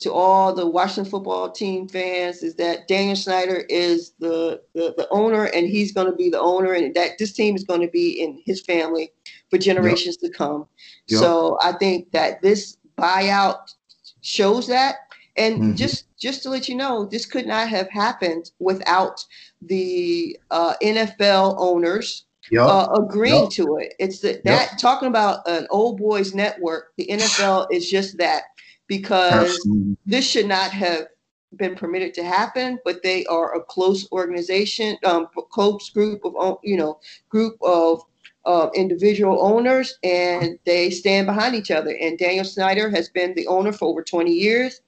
to 0.00 0.12
all 0.12 0.54
the 0.54 0.66
Washington 0.66 1.10
football 1.10 1.50
team 1.50 1.88
fans, 1.88 2.42
is 2.42 2.54
that 2.54 2.86
Daniel 2.86 3.16
Snyder 3.16 3.64
is 3.68 4.12
the 4.18 4.62
the, 4.74 4.94
the 4.96 5.08
owner, 5.10 5.44
and 5.46 5.66
he's 5.66 5.92
going 5.92 6.10
to 6.10 6.16
be 6.16 6.30
the 6.30 6.40
owner, 6.40 6.72
and 6.72 6.94
that 6.94 7.18
this 7.18 7.32
team 7.32 7.56
is 7.56 7.64
going 7.64 7.80
to 7.80 7.88
be 7.88 8.10
in 8.22 8.40
his 8.44 8.60
family 8.60 9.12
for 9.50 9.58
generations 9.58 10.18
yep. 10.22 10.32
to 10.32 10.38
come. 10.38 10.66
Yep. 11.08 11.20
So 11.20 11.58
I 11.62 11.72
think 11.72 12.12
that 12.12 12.42
this 12.42 12.76
buyout 12.96 13.74
shows 14.20 14.66
that. 14.68 14.96
And 15.36 15.54
mm-hmm. 15.54 15.74
just 15.74 16.06
just 16.18 16.42
to 16.42 16.50
let 16.50 16.68
you 16.68 16.74
know, 16.74 17.04
this 17.04 17.24
could 17.24 17.46
not 17.46 17.68
have 17.68 17.88
happened 17.90 18.50
without 18.58 19.24
the 19.62 20.36
uh, 20.50 20.74
NFL 20.82 21.54
owners 21.58 22.24
yep. 22.50 22.62
uh, 22.62 22.88
agreeing 22.94 23.44
yep. 23.44 23.50
to 23.50 23.76
it. 23.76 23.94
It's 23.98 24.20
the, 24.20 24.40
that 24.44 24.70
yep. 24.70 24.78
talking 24.78 25.08
about 25.08 25.46
an 25.48 25.66
old 25.70 25.98
boys 25.98 26.34
network. 26.34 26.92
The 26.96 27.06
NFL 27.06 27.68
is 27.70 27.90
just 27.90 28.18
that 28.18 28.42
because 28.86 29.54
Absolutely. 29.56 29.96
this 30.06 30.26
should 30.26 30.46
not 30.46 30.70
have 30.70 31.08
been 31.56 31.74
permitted 31.74 32.12
to 32.14 32.24
happen, 32.24 32.78
but 32.84 33.02
they 33.02 33.24
are 33.26 33.56
a 33.56 33.62
close 33.62 34.10
organization, 34.12 34.98
um, 35.04 35.28
close 35.50 35.90
group 35.90 36.20
of 36.24 36.58
you 36.62 36.76
know 36.76 36.98
group 37.28 37.56
of 37.62 38.02
uh, 38.44 38.70
individual 38.74 39.38
owners, 39.40 39.98
and 40.02 40.58
they 40.64 40.90
stand 40.90 41.26
behind 41.26 41.54
each 41.54 41.70
other. 41.70 41.96
And 42.00 42.18
Daniel 42.18 42.44
Snyder 42.44 42.90
has 42.90 43.08
been 43.08 43.34
the 43.34 43.46
owner 43.46 43.72
for 43.72 43.88
over 43.88 44.02
20 44.02 44.30
years, 44.30 44.80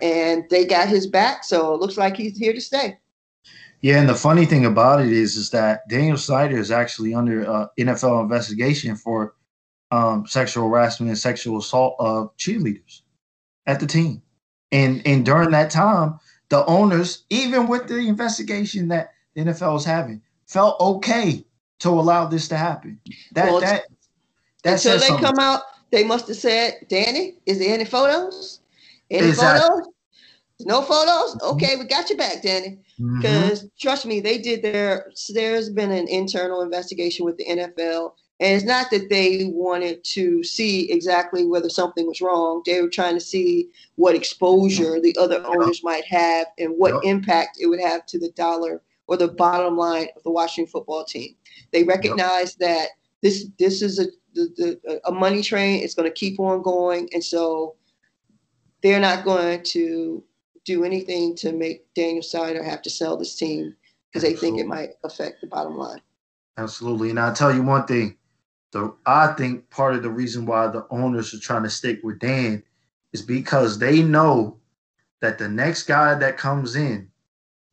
and 0.00 0.44
they 0.50 0.64
got 0.64 0.88
his 0.88 1.06
back, 1.06 1.44
so 1.44 1.74
it 1.74 1.80
looks 1.80 1.96
like 1.96 2.16
he's 2.16 2.36
here 2.36 2.52
to 2.52 2.60
stay. 2.60 2.98
Yeah, 3.82 4.00
and 4.00 4.08
the 4.08 4.14
funny 4.14 4.46
thing 4.46 4.64
about 4.64 5.00
it 5.00 5.12
is, 5.12 5.36
is 5.36 5.50
that 5.50 5.88
Daniel 5.88 6.16
Snyder 6.16 6.58
is 6.58 6.70
actually 6.70 7.14
under 7.14 7.48
uh, 7.48 7.66
NFL 7.78 8.22
investigation 8.22 8.96
for 8.96 9.34
um, 9.90 10.26
sexual 10.26 10.68
harassment 10.68 11.10
and 11.10 11.18
sexual 11.18 11.58
assault 11.58 11.96
of 11.98 12.36
cheerleaders 12.36 13.02
at 13.66 13.80
the 13.80 13.86
team. 13.86 14.22
And 14.72 15.06
and 15.06 15.24
during 15.24 15.50
that 15.50 15.70
time, 15.70 16.18
the 16.48 16.64
owners, 16.66 17.24
even 17.30 17.68
with 17.68 17.86
the 17.86 17.98
investigation 17.98 18.88
that 18.88 19.12
the 19.34 19.42
NFL 19.42 19.76
is 19.76 19.84
having, 19.84 20.20
felt 20.46 20.80
okay 20.80 21.44
to 21.80 21.88
allow 21.90 22.26
this 22.26 22.48
to 22.48 22.56
happen. 22.56 22.98
That 23.32 23.46
well, 23.46 23.60
that 23.60 23.84
that 24.64 24.74
until 24.74 24.98
they 24.98 25.06
something. 25.06 25.24
come 25.24 25.38
out, 25.38 25.62
they 25.90 26.02
must 26.04 26.28
have 26.28 26.36
said, 26.36 26.86
Danny, 26.88 27.34
is 27.46 27.58
there 27.58 27.72
any 27.72 27.84
photos? 27.84 28.60
Any 29.10 29.28
exactly. 29.28 29.68
photos? 29.68 29.88
No 30.60 30.82
photos? 30.82 31.38
Okay, 31.42 31.76
we 31.76 31.84
got 31.84 32.08
you 32.08 32.16
back, 32.16 32.42
Danny. 32.42 32.78
Because 32.98 33.60
mm-hmm. 33.60 33.66
trust 33.78 34.06
me, 34.06 34.20
they 34.20 34.38
did 34.38 34.62
their 34.62 35.12
there's 35.34 35.68
been 35.70 35.92
an 35.92 36.08
internal 36.08 36.62
investigation 36.62 37.26
with 37.26 37.36
the 37.36 37.44
NFL 37.44 38.12
and 38.38 38.54
it's 38.54 38.64
not 38.64 38.90
that 38.90 39.08
they 39.08 39.44
wanted 39.46 40.04
to 40.04 40.44
see 40.44 40.90
exactly 40.92 41.46
whether 41.46 41.70
something 41.70 42.06
was 42.06 42.20
wrong. 42.20 42.62
They 42.66 42.82
were 42.82 42.90
trying 42.90 43.14
to 43.14 43.20
see 43.20 43.70
what 43.94 44.14
exposure 44.14 45.00
the 45.00 45.16
other 45.18 45.42
owners 45.46 45.82
might 45.82 46.04
have 46.04 46.48
and 46.58 46.74
what 46.76 46.92
yep. 46.94 47.00
impact 47.04 47.58
it 47.60 47.66
would 47.66 47.80
have 47.80 48.04
to 48.06 48.18
the 48.18 48.30
dollar 48.32 48.82
or 49.06 49.16
the 49.16 49.28
bottom 49.28 49.78
line 49.78 50.08
of 50.16 50.22
the 50.22 50.30
Washington 50.30 50.70
football 50.70 51.04
team. 51.04 51.34
They 51.72 51.84
recognize 51.84 52.56
yep. 52.60 52.68
that 52.68 52.88
this 53.22 53.46
this 53.58 53.80
is 53.80 53.98
a 53.98 54.06
the, 54.34 54.78
the, 54.84 55.00
a 55.06 55.12
money 55.12 55.42
train. 55.42 55.82
It's 55.82 55.94
going 55.94 56.08
to 56.08 56.14
keep 56.14 56.38
on 56.38 56.60
going, 56.60 57.08
and 57.14 57.24
so 57.24 57.76
they're 58.82 59.00
not 59.00 59.24
going 59.24 59.62
to 59.62 60.22
do 60.66 60.84
anything 60.84 61.34
to 61.36 61.52
make 61.52 61.86
Daniel 61.94 62.22
Snyder 62.22 62.62
have 62.62 62.82
to 62.82 62.90
sell 62.90 63.16
this 63.16 63.36
team 63.36 63.74
because 64.12 64.22
they 64.22 64.36
think 64.36 64.58
it 64.58 64.66
might 64.66 64.90
affect 65.04 65.40
the 65.40 65.46
bottom 65.46 65.76
line. 65.76 66.00
Absolutely, 66.58 67.10
and 67.10 67.20
I'll 67.20 67.34
tell 67.34 67.54
you 67.54 67.62
one 67.62 67.86
thing 67.86 68.16
the 68.72 68.94
I 69.06 69.28
think 69.28 69.70
part 69.70 69.94
of 69.94 70.02
the 70.02 70.10
reason 70.10 70.44
why 70.44 70.66
the 70.66 70.86
owners 70.90 71.32
are 71.32 71.40
trying 71.40 71.62
to 71.62 71.70
stick 71.70 72.00
with 72.02 72.18
Dan 72.18 72.62
is 73.12 73.22
because 73.22 73.78
they 73.78 74.02
know 74.02 74.58
that 75.20 75.38
the 75.38 75.48
next 75.48 75.84
guy 75.84 76.14
that 76.14 76.36
comes 76.36 76.76
in 76.76 77.08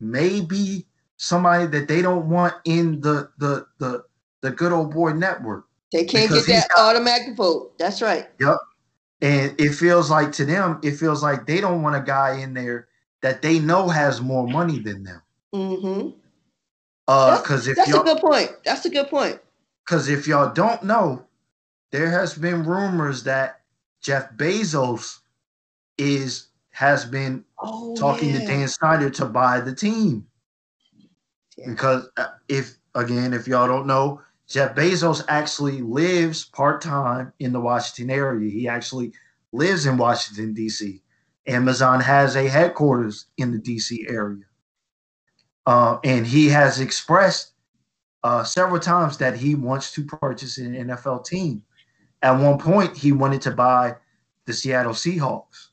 may 0.00 0.40
be 0.40 0.86
somebody 1.16 1.66
that 1.66 1.88
they 1.88 2.00
don't 2.00 2.28
want 2.28 2.54
in 2.64 3.00
the 3.00 3.30
the 3.38 3.66
the 3.78 4.04
the 4.40 4.50
good 4.50 4.72
old 4.72 4.92
boy 4.92 5.12
network. 5.12 5.66
They 5.92 6.04
can't 6.04 6.30
get 6.30 6.46
that 6.46 6.68
got, 6.68 6.96
automatic 6.96 7.36
vote. 7.36 7.78
That's 7.78 8.02
right. 8.02 8.28
Yep. 8.40 8.56
And 9.24 9.58
it 9.58 9.70
feels 9.70 10.10
like 10.10 10.32
to 10.32 10.44
them, 10.44 10.80
it 10.82 10.96
feels 10.96 11.22
like 11.22 11.46
they 11.46 11.58
don't 11.58 11.80
want 11.80 11.96
a 11.96 12.00
guy 12.00 12.40
in 12.40 12.52
there 12.52 12.88
that 13.22 13.40
they 13.40 13.58
know 13.58 13.88
has 13.88 14.20
more 14.20 14.46
money 14.46 14.78
than 14.78 15.02
them. 15.02 15.22
Mm-hmm. 15.54 16.10
Uh, 17.08 17.40
because 17.40 17.66
if 17.66 17.76
that's 17.76 17.94
a 17.94 18.00
good 18.00 18.18
point. 18.18 18.50
That's 18.66 18.84
a 18.84 18.90
good 18.90 19.08
point. 19.08 19.40
Because 19.82 20.10
if 20.10 20.26
y'all 20.26 20.52
don't 20.52 20.82
know, 20.82 21.24
there 21.90 22.10
has 22.10 22.34
been 22.34 22.64
rumors 22.64 23.22
that 23.24 23.62
Jeff 24.02 24.30
Bezos 24.34 25.20
is 25.96 26.48
has 26.72 27.06
been 27.06 27.46
oh, 27.60 27.96
talking 27.96 28.28
yeah. 28.28 28.40
to 28.40 28.46
Dan 28.46 28.68
Snyder 28.68 29.08
to 29.08 29.24
buy 29.24 29.58
the 29.58 29.74
team. 29.74 30.26
Yeah. 31.56 31.70
Because 31.70 32.10
uh, 32.18 32.26
if 32.48 32.76
again, 32.94 33.32
if 33.32 33.48
y'all 33.48 33.68
don't 33.68 33.86
know, 33.86 34.20
Jeff 34.48 34.74
Bezos 34.74 35.24
actually 35.28 35.80
lives 35.80 36.44
part 36.44 36.82
time 36.82 37.32
in 37.38 37.52
the 37.52 37.60
Washington 37.60 38.14
area. 38.14 38.50
He 38.50 38.68
actually 38.68 39.12
lives 39.52 39.86
in 39.86 39.96
Washington 39.96 40.52
D.C. 40.52 41.02
Amazon 41.46 42.00
has 42.00 42.36
a 42.36 42.48
headquarters 42.48 43.26
in 43.36 43.52
the 43.52 43.58
D.C. 43.58 44.06
area, 44.08 44.44
uh, 45.66 45.98
and 46.04 46.26
he 46.26 46.48
has 46.48 46.80
expressed 46.80 47.52
uh, 48.22 48.42
several 48.42 48.80
times 48.80 49.18
that 49.18 49.36
he 49.36 49.54
wants 49.54 49.92
to 49.92 50.04
purchase 50.04 50.58
an 50.58 50.74
NFL 50.74 51.26
team. 51.26 51.62
At 52.22 52.40
one 52.40 52.58
point, 52.58 52.96
he 52.96 53.12
wanted 53.12 53.42
to 53.42 53.50
buy 53.50 53.96
the 54.46 54.54
Seattle 54.54 54.94
Seahawks. 54.94 55.68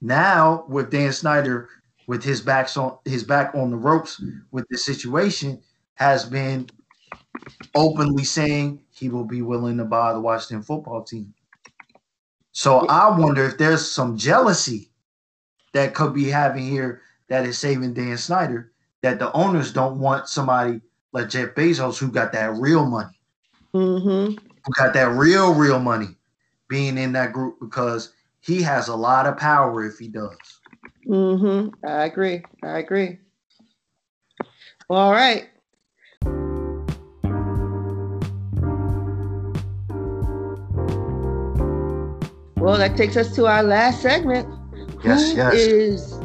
Now, 0.00 0.64
with 0.68 0.90
Dan 0.90 1.12
Snyder, 1.12 1.68
with 2.08 2.24
his 2.24 2.40
backs 2.40 2.76
on 2.76 2.98
his 3.04 3.22
back 3.22 3.54
on 3.54 3.70
the 3.70 3.76
ropes 3.76 4.20
with 4.50 4.66
this 4.68 4.84
situation, 4.84 5.62
has 5.94 6.24
been 6.24 6.68
openly 7.74 8.24
saying 8.24 8.80
he 8.90 9.08
will 9.08 9.24
be 9.24 9.42
willing 9.42 9.76
to 9.78 9.84
buy 9.84 10.12
the 10.12 10.20
Washington 10.20 10.62
football 10.62 11.02
team. 11.02 11.32
So 12.52 12.86
I 12.86 13.16
wonder 13.18 13.44
if 13.46 13.56
there's 13.56 13.90
some 13.90 14.16
jealousy 14.16 14.90
that 15.72 15.94
could 15.94 16.14
be 16.14 16.28
having 16.28 16.66
here 16.66 17.02
that 17.28 17.46
is 17.46 17.58
saving 17.58 17.94
Dan 17.94 18.18
Snyder, 18.18 18.72
that 19.00 19.18
the 19.18 19.32
owners 19.32 19.72
don't 19.72 19.98
want 19.98 20.28
somebody 20.28 20.80
like 21.12 21.30
Jeff 21.30 21.54
Bezos, 21.54 21.98
who 21.98 22.10
got 22.10 22.32
that 22.32 22.52
real 22.54 22.86
money, 22.86 23.18
mm-hmm. 23.74 24.34
who 24.34 24.72
got 24.76 24.92
that 24.92 25.10
real, 25.10 25.54
real 25.54 25.78
money, 25.78 26.16
being 26.68 26.98
in 26.98 27.12
that 27.12 27.32
group 27.32 27.58
because 27.60 28.12
he 28.40 28.60
has 28.62 28.88
a 28.88 28.94
lot 28.94 29.26
of 29.26 29.36
power 29.36 29.86
if 29.86 29.98
he 29.98 30.08
does. 30.08 30.36
Mm-hmm. 31.06 31.86
I 31.86 32.04
agree. 32.04 32.42
I 32.62 32.78
agree. 32.78 33.18
All 34.90 35.12
right. 35.12 35.48
Well, 42.62 42.78
that 42.78 42.96
takes 42.96 43.16
us 43.16 43.34
to 43.34 43.46
our 43.46 43.64
last 43.64 44.02
segment. 44.02 44.48
Yes, 45.02 45.32
Who 45.32 45.36
yes. 45.36 45.54
is 45.54 46.18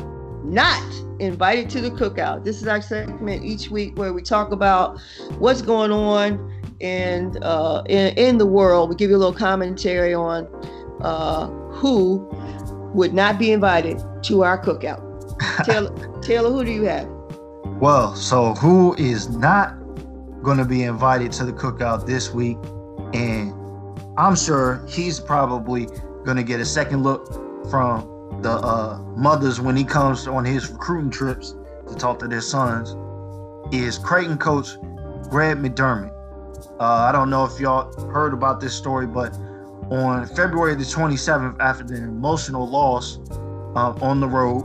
not 0.44 0.84
invited 1.20 1.68
to 1.72 1.82
the 1.82 1.90
cookout. 1.90 2.44
This 2.44 2.62
is 2.62 2.68
our 2.68 2.80
segment 2.80 3.44
each 3.44 3.72
week 3.72 3.98
where 3.98 4.14
we 4.14 4.22
talk 4.22 4.52
about 4.52 5.02
what's 5.40 5.64
going 5.64 5.92
on 5.92 6.54
in 6.80 7.42
uh, 7.42 7.82
in, 7.90 8.16
in 8.18 8.38
the 8.38 8.46
world. 8.46 8.90
We 8.92 8.96
give 8.96 9.10
you 9.10 9.16
a 9.16 9.18
little 9.18 9.34
commentary 9.34 10.14
on 10.14 10.46
uh, 11.02 11.48
who 11.72 12.30
would 12.94 13.16
not 13.16 13.40
be 13.40 13.52
invited 13.52 14.00
to 14.26 14.44
our 14.44 14.64
cookout. 14.64 15.04
Taylor, 15.66 16.22
Taylor, 16.22 16.52
who 16.52 16.64
do 16.64 16.72
you 16.72 16.84
have? 16.84 17.08
Well, 17.82 18.16
so 18.16 18.54
who 18.54 18.94
is 19.00 19.28
not 19.30 19.76
going 20.44 20.60
to 20.60 20.66
be 20.66 20.84
invited 20.84 21.32
to 21.32 21.46
the 21.46 21.54
cookout 21.54 22.06
this 22.06 22.32
week? 22.32 22.58
And 23.16 23.54
I'm 24.20 24.36
sure 24.36 24.86
he's 24.88 25.20
probably 25.20 25.88
to 26.36 26.44
get 26.44 26.60
a 26.60 26.66
second 26.66 27.04
look 27.04 27.26
from 27.70 28.42
the 28.42 28.52
uh, 28.52 29.00
mothers 29.16 29.62
when 29.62 29.76
he 29.78 29.86
comes 29.86 30.28
on 30.28 30.44
his 30.44 30.70
recruiting 30.70 31.10
trips 31.10 31.56
to 31.88 31.96
talk 31.96 32.20
to 32.20 32.28
their 32.28 32.42
sons 32.42 32.96
is 33.74 33.98
Creighton 33.98 34.38
coach 34.38 34.78
Greg 35.30 35.58
McDermott. 35.58 36.14
Uh, 36.80 36.84
I 36.84 37.12
don't 37.12 37.30
know 37.30 37.46
if 37.46 37.60
y'all 37.60 37.92
heard 38.10 38.34
about 38.34 38.60
this 38.60 38.76
story, 38.76 39.08
but 39.08 39.34
on 39.90 40.28
February 40.28 40.76
the 40.76 40.84
27th, 40.84 41.58
after 41.60 41.84
the 41.84 41.96
emotional 41.96 42.68
loss 42.68 43.20
uh, 43.76 43.94
on 44.02 44.20
the 44.20 44.28
road, 44.28 44.64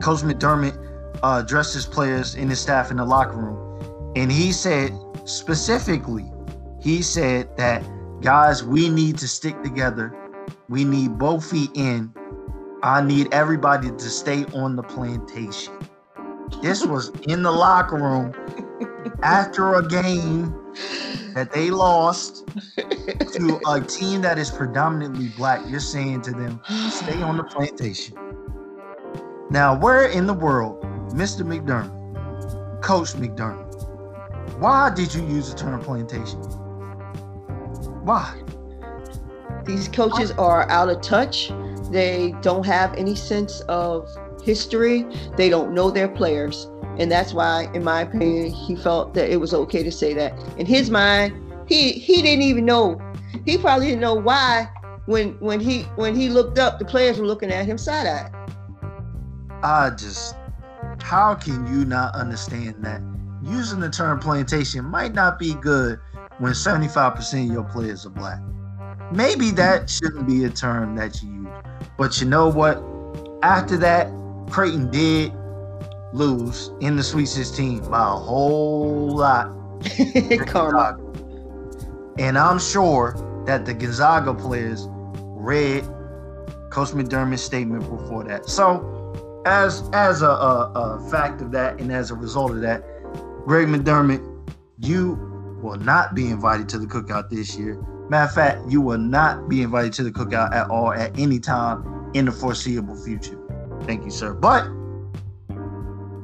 Coach 0.00 0.20
McDermott 0.20 0.76
uh, 1.22 1.42
addressed 1.44 1.74
his 1.74 1.86
players 1.86 2.34
and 2.34 2.48
his 2.50 2.60
staff 2.60 2.90
in 2.90 2.98
the 2.98 3.04
locker 3.04 3.36
room. 3.36 4.12
And 4.16 4.30
he 4.30 4.52
said 4.52 4.96
specifically, 5.24 6.30
he 6.80 7.02
said 7.02 7.56
that, 7.56 7.84
guys, 8.20 8.64
we 8.64 8.88
need 8.88 9.18
to 9.18 9.28
stick 9.28 9.60
together. 9.62 10.14
We 10.68 10.84
need 10.84 11.18
both 11.18 11.50
feet 11.50 11.70
in 11.74 12.12
I 12.82 13.02
need 13.02 13.34
everybody 13.34 13.90
to 13.90 14.00
stay 14.08 14.44
on 14.54 14.76
the 14.76 14.84
plantation. 14.84 15.76
This 16.62 16.86
was 16.86 17.08
in 17.26 17.42
the 17.42 17.50
locker 17.50 17.96
room 17.96 18.32
after 19.22 19.74
a 19.74 19.88
game 19.88 20.54
that 21.34 21.50
they 21.52 21.70
lost 21.70 22.46
to 22.76 23.60
a 23.66 23.80
team 23.80 24.22
that 24.22 24.38
is 24.38 24.50
predominantly 24.50 25.28
black. 25.36 25.60
You're 25.68 25.80
saying 25.80 26.22
to 26.22 26.30
them, 26.30 26.60
stay 26.90 27.20
on 27.20 27.36
the 27.36 27.44
plantation. 27.44 28.16
Now, 29.50 29.76
where 29.76 30.06
in 30.06 30.26
the 30.26 30.34
world, 30.34 30.80
Mr. 31.10 31.42
McDermott, 31.42 32.80
Coach 32.80 33.14
McDermott, 33.14 34.58
why 34.60 34.90
did 34.94 35.12
you 35.12 35.26
use 35.26 35.52
the 35.52 35.58
term 35.58 35.80
plantation? 35.80 36.38
Why? 38.04 38.40
These 39.68 39.88
coaches 39.88 40.30
are 40.32 40.68
out 40.70 40.88
of 40.88 41.02
touch. 41.02 41.52
They 41.90 42.34
don't 42.40 42.64
have 42.64 42.94
any 42.94 43.14
sense 43.14 43.60
of 43.68 44.08
history. 44.42 45.06
They 45.36 45.50
don't 45.50 45.74
know 45.74 45.90
their 45.90 46.08
players. 46.08 46.66
And 46.98 47.12
that's 47.12 47.34
why, 47.34 47.68
in 47.74 47.84
my 47.84 48.00
opinion, 48.00 48.50
he 48.50 48.76
felt 48.76 49.12
that 49.12 49.30
it 49.30 49.36
was 49.36 49.52
okay 49.52 49.82
to 49.82 49.92
say 49.92 50.14
that. 50.14 50.32
In 50.56 50.64
his 50.64 50.90
mind, 50.90 51.34
he 51.68 51.92
he 51.92 52.22
didn't 52.22 52.44
even 52.44 52.64
know. 52.64 52.98
He 53.44 53.58
probably 53.58 53.88
didn't 53.88 54.00
know 54.00 54.14
why 54.14 54.70
when 55.04 55.32
when 55.40 55.60
he 55.60 55.82
when 55.96 56.16
he 56.16 56.30
looked 56.30 56.58
up, 56.58 56.78
the 56.78 56.86
players 56.86 57.18
were 57.18 57.26
looking 57.26 57.52
at 57.52 57.66
him 57.66 57.76
side 57.76 58.06
eye. 58.06 58.30
I 59.62 59.90
just 59.90 60.34
how 61.02 61.34
can 61.34 61.66
you 61.66 61.84
not 61.84 62.14
understand 62.14 62.82
that 62.84 63.02
using 63.42 63.80
the 63.80 63.90
term 63.90 64.18
plantation 64.18 64.84
might 64.84 65.12
not 65.12 65.38
be 65.38 65.52
good 65.54 66.00
when 66.38 66.52
75% 66.52 67.46
of 67.46 67.52
your 67.52 67.64
players 67.64 68.06
are 68.06 68.10
black? 68.10 68.40
Maybe 69.12 69.50
that 69.52 69.88
shouldn't 69.88 70.26
be 70.26 70.44
a 70.44 70.50
term 70.50 70.94
that 70.96 71.22
you 71.22 71.30
use. 71.30 71.48
But 71.96 72.20
you 72.20 72.26
know 72.26 72.48
what? 72.48 72.82
After 73.42 73.76
that, 73.78 74.10
Creighton 74.50 74.90
did 74.90 75.32
lose 76.12 76.70
in 76.80 76.96
the 76.96 77.02
Sweet 77.02 77.26
16 77.26 77.90
by 77.90 78.02
a 78.02 78.16
whole 78.16 79.16
lot. 79.16 79.54
Karma. 80.46 80.98
And 82.18 82.36
I'm 82.36 82.58
sure 82.58 83.14
that 83.46 83.64
the 83.64 83.74
Gonzaga 83.74 84.34
players 84.34 84.86
read 84.88 85.84
Coach 86.70 86.88
McDermott's 86.88 87.42
statement 87.42 87.88
before 87.88 88.24
that. 88.24 88.48
So, 88.48 89.42
as 89.46 89.88
as 89.92 90.22
a, 90.22 90.28
a, 90.28 90.72
a 90.74 91.10
fact 91.10 91.40
of 91.40 91.52
that, 91.52 91.80
and 91.80 91.92
as 91.92 92.10
a 92.10 92.14
result 92.14 92.50
of 92.50 92.60
that, 92.60 92.82
Greg 93.46 93.68
McDermott, 93.68 94.20
you 94.78 95.14
will 95.62 95.78
not 95.78 96.14
be 96.14 96.28
invited 96.28 96.68
to 96.70 96.78
the 96.78 96.86
cookout 96.86 97.30
this 97.30 97.56
year. 97.56 97.82
Matter 98.08 98.24
of 98.24 98.34
fact, 98.34 98.70
you 98.70 98.80
will 98.80 98.98
not 98.98 99.48
be 99.48 99.62
invited 99.62 99.92
to 99.94 100.02
the 100.02 100.10
cookout 100.10 100.54
at 100.54 100.70
all 100.70 100.92
at 100.92 101.18
any 101.18 101.38
time 101.38 102.10
in 102.14 102.24
the 102.24 102.32
foreseeable 102.32 102.96
future. 102.96 103.38
Thank 103.82 104.04
you, 104.04 104.10
sir. 104.10 104.32
But 104.32 104.68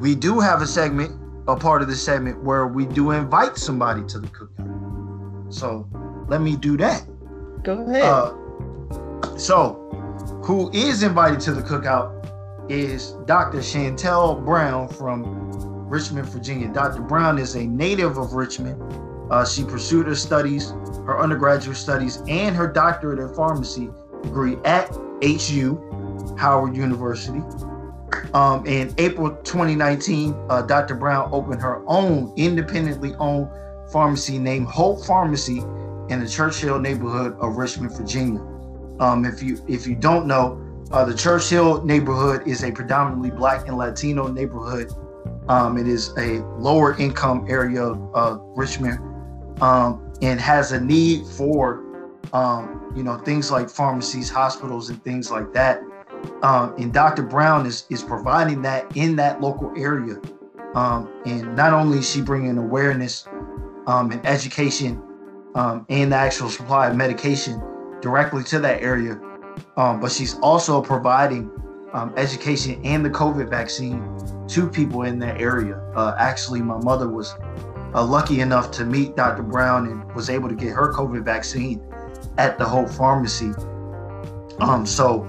we 0.01 0.15
do 0.15 0.41
have 0.41 0.63
a 0.63 0.67
segment, 0.67 1.21
a 1.47 1.57
part 1.57 1.83
of 1.83 1.89
the 1.89 1.97
segment 1.97 2.43
where 2.43 2.67
we 2.67 2.87
do 2.87 3.11
invite 3.11 3.57
somebody 3.57 4.03
to 4.05 4.19
the 4.19 4.29
cookout. 4.29 5.53
So 5.53 5.89
let 6.27 6.41
me 6.41 6.57
do 6.57 6.77
that. 6.79 7.07
Go 7.63 7.81
ahead. 7.83 8.03
Uh, 8.03 9.37
so, 9.37 9.81
who 10.45 10.71
is 10.73 11.03
invited 11.03 11.41
to 11.41 11.53
the 11.53 11.63
cookout 11.63 12.13
is 12.71 13.13
Dr. 13.27 13.59
Chantel 13.59 14.43
Brown 14.45 14.89
from 14.89 15.53
Richmond, 15.89 16.29
Virginia. 16.29 16.69
Dr. 16.69 17.03
Brown 17.03 17.39
is 17.39 17.57
a 17.57 17.67
native 17.67 18.17
of 18.17 18.33
Richmond. 18.33 18.81
Uh, 19.31 19.45
she 19.45 19.65
pursued 19.65 20.07
her 20.07 20.15
studies, 20.15 20.71
her 21.07 21.19
undergraduate 21.19 21.77
studies, 21.77 22.23
and 22.29 22.55
her 22.55 22.67
doctorate 22.67 23.19
in 23.19 23.35
pharmacy 23.35 23.89
degree 24.23 24.57
at 24.65 24.91
HU, 25.23 26.35
Howard 26.39 26.77
University. 26.77 27.43
Um, 28.35 28.67
in 28.67 28.93
April 28.99 29.31
2019, 29.45 30.35
uh, 30.49 30.63
Dr. 30.63 30.95
Brown 30.95 31.29
opened 31.33 31.63
her 31.63 31.83
own 31.87 32.33
independently 32.37 33.15
owned 33.19 33.49
pharmacy 33.93 34.39
named 34.39 34.67
Hope 34.67 35.05
Pharmacy 35.05 35.59
in 36.09 36.21
the 36.21 36.29
Churchill 36.29 36.79
neighborhood 36.79 37.37
of 37.39 37.57
Richmond, 37.57 37.97
Virginia. 37.97 38.41
Um, 39.01 39.25
if 39.25 39.43
you 39.43 39.65
if 39.69 39.87
you 39.87 39.95
don't 39.95 40.27
know, 40.27 40.61
uh, 40.91 41.05
the 41.05 41.15
Churchill 41.15 41.85
neighborhood 41.85 42.47
is 42.47 42.63
a 42.65 42.73
predominantly 42.73 43.31
Black 43.31 43.69
and 43.69 43.77
Latino 43.77 44.29
neighborhood. 44.29 44.93
Um, 45.49 45.77
it 45.77 45.87
is 45.87 46.13
a 46.19 46.39
lower 46.59 46.99
income 46.99 47.47
area 47.49 47.83
of 47.83 48.11
uh, 48.15 48.39
Richmond 48.57 48.99
um, 49.61 50.13
and 50.23 50.41
has 50.41 50.73
a 50.73 50.81
need 50.81 51.27
for 51.27 51.83
um, 52.33 52.93
you 52.97 53.03
know 53.03 53.19
things 53.19 53.51
like 53.51 53.69
pharmacies, 53.69 54.31
hospitals, 54.31 54.91
and 54.91 55.03
things 55.05 55.31
like 55.31 55.53
that. 55.53 55.81
Um, 56.43 56.75
and 56.79 56.93
Dr. 56.93 57.23
Brown 57.23 57.67
is 57.67 57.87
is 57.91 58.03
providing 58.03 58.63
that 58.63 58.97
in 58.97 59.17
that 59.17 59.41
local 59.41 59.73
area. 59.77 60.21
Um, 60.75 61.09
and 61.25 61.55
not 61.55 61.73
only 61.73 61.99
is 61.99 62.11
she 62.11 62.21
bringing 62.21 62.59
awareness 62.59 63.29
um, 63.87 64.11
and 64.11 64.25
education 64.27 65.01
um, 65.55 65.87
and 65.89 66.11
the 66.11 66.17
actual 66.17 66.49
supply 66.49 66.89
of 66.89 66.97
medication 66.97 67.63
directly 68.01 68.43
to 68.45 68.59
that 68.59 68.83
area, 68.83 69.21
um, 69.77 70.01
but 70.01 70.11
she's 70.11 70.37
also 70.39 70.83
providing 70.83 71.49
um, 71.93 72.13
education 72.17 72.81
and 72.85 73.05
the 73.05 73.11
COVID 73.11 73.49
vaccine 73.49 74.03
to 74.49 74.69
people 74.69 75.03
in 75.03 75.21
that 75.21 75.41
area. 75.41 75.77
Uh, 75.95 76.17
actually, 76.19 76.61
my 76.61 76.77
mother 76.79 77.09
was 77.09 77.35
uh, 77.95 78.05
lucky 78.05 78.41
enough 78.41 78.71
to 78.73 78.85
meet 78.85 79.17
Dr. 79.17 79.43
Brown 79.43 79.87
and 79.87 80.15
was 80.15 80.29
able 80.29 80.49
to 80.49 80.55
get 80.55 80.71
her 80.71 80.93
COVID 80.93 81.25
vaccine 81.25 81.81
at 82.39 82.59
the 82.59 82.65
Hope 82.65 82.91
Pharmacy. 82.91 83.53
Um, 84.61 84.85
so 84.85 85.25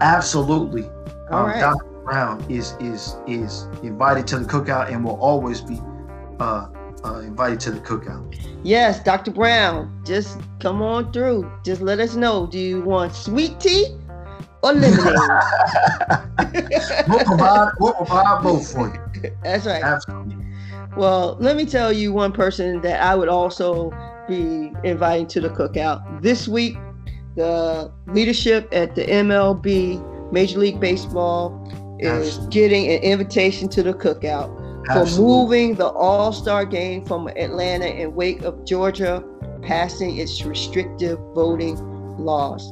absolutely, 0.00 0.84
um, 1.30 1.46
right. 1.46 1.60
Dr. 1.60 1.84
Brown 2.04 2.44
is 2.48 2.74
is 2.80 3.16
is 3.26 3.64
invited 3.82 4.26
to 4.28 4.38
the 4.38 4.44
cookout 4.44 4.92
and 4.92 5.04
will 5.04 5.20
always 5.20 5.60
be 5.60 5.80
uh, 6.40 6.68
uh, 7.04 7.20
invited 7.20 7.60
to 7.60 7.70
the 7.70 7.80
cookout. 7.80 8.36
Yes, 8.62 9.02
Dr. 9.02 9.30
Brown, 9.30 10.02
just 10.04 10.38
come 10.58 10.82
on 10.82 11.12
through. 11.12 11.50
Just 11.64 11.80
let 11.80 12.00
us 12.00 12.14
know. 12.14 12.46
Do 12.46 12.58
you 12.58 12.82
want 12.82 13.14
sweet 13.14 13.58
tea 13.60 13.96
or 14.62 14.72
lemonade? 14.72 15.16
We'll 17.08 17.24
provide 17.24 17.72
we'll 17.78 17.92
provide 17.94 18.42
both 18.42 18.72
for 18.72 18.88
you. 18.88 19.30
That's 19.42 19.66
right. 19.66 19.82
Absolutely. 19.82 20.39
Well, 21.00 21.38
let 21.40 21.56
me 21.56 21.64
tell 21.64 21.90
you 21.90 22.12
one 22.12 22.30
person 22.30 22.82
that 22.82 23.02
I 23.02 23.14
would 23.14 23.30
also 23.30 23.90
be 24.28 24.70
inviting 24.84 25.26
to 25.28 25.40
the 25.40 25.48
cookout. 25.48 26.20
This 26.20 26.46
week, 26.46 26.76
the 27.36 27.90
leadership 28.08 28.68
at 28.70 28.94
the 28.94 29.06
MLB, 29.06 30.30
Major 30.30 30.58
League 30.58 30.78
Baseball, 30.78 31.56
is 32.00 32.26
Absolutely. 32.26 32.50
getting 32.52 32.86
an 32.88 33.02
invitation 33.02 33.66
to 33.70 33.82
the 33.82 33.94
cookout 33.94 34.54
for 34.88 34.98
Absolutely. 34.98 35.24
moving 35.24 35.74
the 35.76 35.88
All 35.88 36.34
Star 36.34 36.66
game 36.66 37.02
from 37.06 37.28
Atlanta 37.28 37.86
in 37.86 38.14
wake 38.14 38.42
of 38.42 38.66
Georgia 38.66 39.24
passing 39.62 40.18
its 40.18 40.44
restrictive 40.44 41.18
voting 41.34 41.76
laws. 42.18 42.70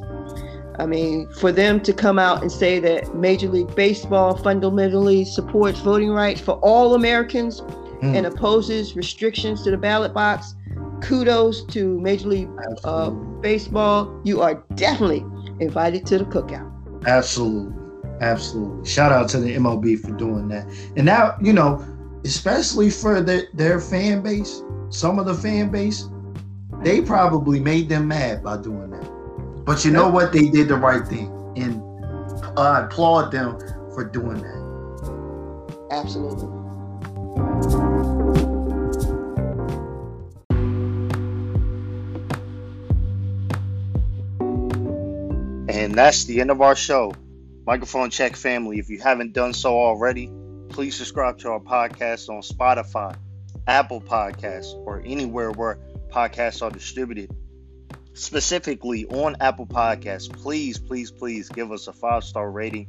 I 0.77 0.85
mean, 0.85 1.27
for 1.39 1.51
them 1.51 1.81
to 1.81 1.93
come 1.93 2.19
out 2.19 2.43
and 2.43 2.51
say 2.51 2.79
that 2.79 3.15
Major 3.15 3.49
League 3.49 3.75
Baseball 3.75 4.37
fundamentally 4.37 5.25
supports 5.25 5.79
voting 5.79 6.11
rights 6.11 6.39
for 6.39 6.59
all 6.59 6.93
Americans 6.93 7.63
Mm. 8.01 8.15
and 8.15 8.25
opposes 8.25 8.95
restrictions 8.95 9.61
to 9.63 9.71
the 9.71 9.77
ballot 9.77 10.13
box, 10.13 10.55
kudos 11.01 11.65
to 11.65 11.99
Major 11.99 12.29
League 12.29 12.49
uh, 12.85 13.09
Baseball. 13.09 14.21
You 14.23 14.41
are 14.41 14.63
definitely 14.75 15.25
invited 15.59 16.05
to 16.07 16.19
the 16.19 16.25
cookout. 16.25 16.71
Absolutely. 17.05 17.75
Absolutely. 18.21 18.85
Shout 18.89 19.11
out 19.11 19.29
to 19.29 19.39
the 19.39 19.55
MLB 19.55 19.99
for 19.99 20.11
doing 20.11 20.47
that. 20.49 20.65
And 20.95 21.05
now, 21.05 21.37
you 21.41 21.53
know, 21.53 21.85
especially 22.25 22.89
for 22.89 23.21
their, 23.21 23.43
their 23.53 23.79
fan 23.79 24.21
base, 24.21 24.61
some 24.89 25.19
of 25.19 25.25
the 25.25 25.33
fan 25.33 25.69
base, 25.69 26.09
they 26.81 27.01
probably 27.01 27.59
made 27.59 27.89
them 27.89 28.07
mad 28.07 28.43
by 28.43 28.57
doing 28.57 28.91
that. 28.91 29.65
But 29.65 29.85
you 29.85 29.91
know 29.91 30.09
what? 30.09 30.33
They 30.33 30.49
did 30.49 30.67
the 30.67 30.75
right 30.75 31.07
thing. 31.07 31.27
And 31.55 31.81
I 32.57 32.85
applaud 32.85 33.31
them 33.31 33.57
for 33.93 34.05
doing 34.05 34.41
that. 34.41 34.59
Absolutely. 35.91 36.47
And 45.89 45.97
that's 45.97 46.25
the 46.25 46.39
end 46.39 46.51
of 46.51 46.61
our 46.61 46.75
show. 46.75 47.15
Microphone 47.65 48.11
Check 48.11 48.35
family, 48.35 48.77
if 48.77 48.91
you 48.91 48.99
haven't 48.99 49.33
done 49.33 49.53
so 49.53 49.75
already, 49.75 50.31
please 50.69 50.95
subscribe 50.95 51.39
to 51.39 51.49
our 51.49 51.59
podcast 51.59 52.29
on 52.29 52.43
Spotify, 52.43 53.15
Apple 53.65 53.99
Podcasts, 53.99 54.71
or 54.85 55.01
anywhere 55.03 55.49
where 55.49 55.79
podcasts 56.09 56.61
are 56.61 56.69
distributed. 56.69 57.35
Specifically 58.13 59.07
on 59.07 59.37
Apple 59.39 59.65
Podcasts, 59.65 60.31
please, 60.31 60.77
please, 60.77 61.09
please 61.09 61.49
give 61.49 61.71
us 61.71 61.87
a 61.87 61.93
five 61.93 62.23
star 62.23 62.51
rating 62.51 62.87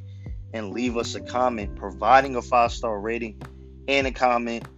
and 0.53 0.75
leave 0.75 0.99
us 0.99 1.15
a 1.15 1.23
comment. 1.23 1.77
Providing 1.77 2.37
a 2.37 2.43
five 2.43 2.71
star 2.71 3.01
rating 3.01 3.41
and 3.89 4.09
a 4.09 4.13
comment 4.13 4.69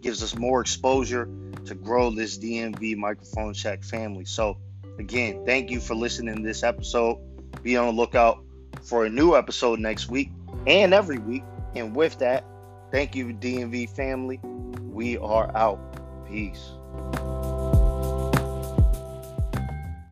gives 0.00 0.22
us 0.22 0.34
more 0.34 0.62
exposure 0.62 1.28
to 1.66 1.74
grow 1.74 2.08
this 2.12 2.38
DMV 2.38 2.96
Microphone 2.96 3.52
Check 3.52 3.84
family. 3.84 4.24
So, 4.24 4.56
again, 4.98 5.44
thank 5.44 5.70
you 5.70 5.80
for 5.80 5.94
listening 5.94 6.36
to 6.36 6.42
this 6.42 6.62
episode. 6.62 7.18
Be 7.62 7.76
on 7.76 7.86
the 7.86 7.92
lookout 7.92 8.44
for 8.82 9.04
a 9.04 9.10
new 9.10 9.36
episode 9.36 9.78
next 9.78 10.08
week 10.08 10.30
and 10.66 10.92
every 10.92 11.18
week. 11.18 11.44
And 11.74 11.94
with 11.94 12.18
that, 12.18 12.44
thank 12.90 13.14
you, 13.14 13.26
DMV 13.26 13.90
family. 13.90 14.40
We 14.82 15.18
are 15.18 15.54
out. 15.56 15.80
Peace. 16.26 16.72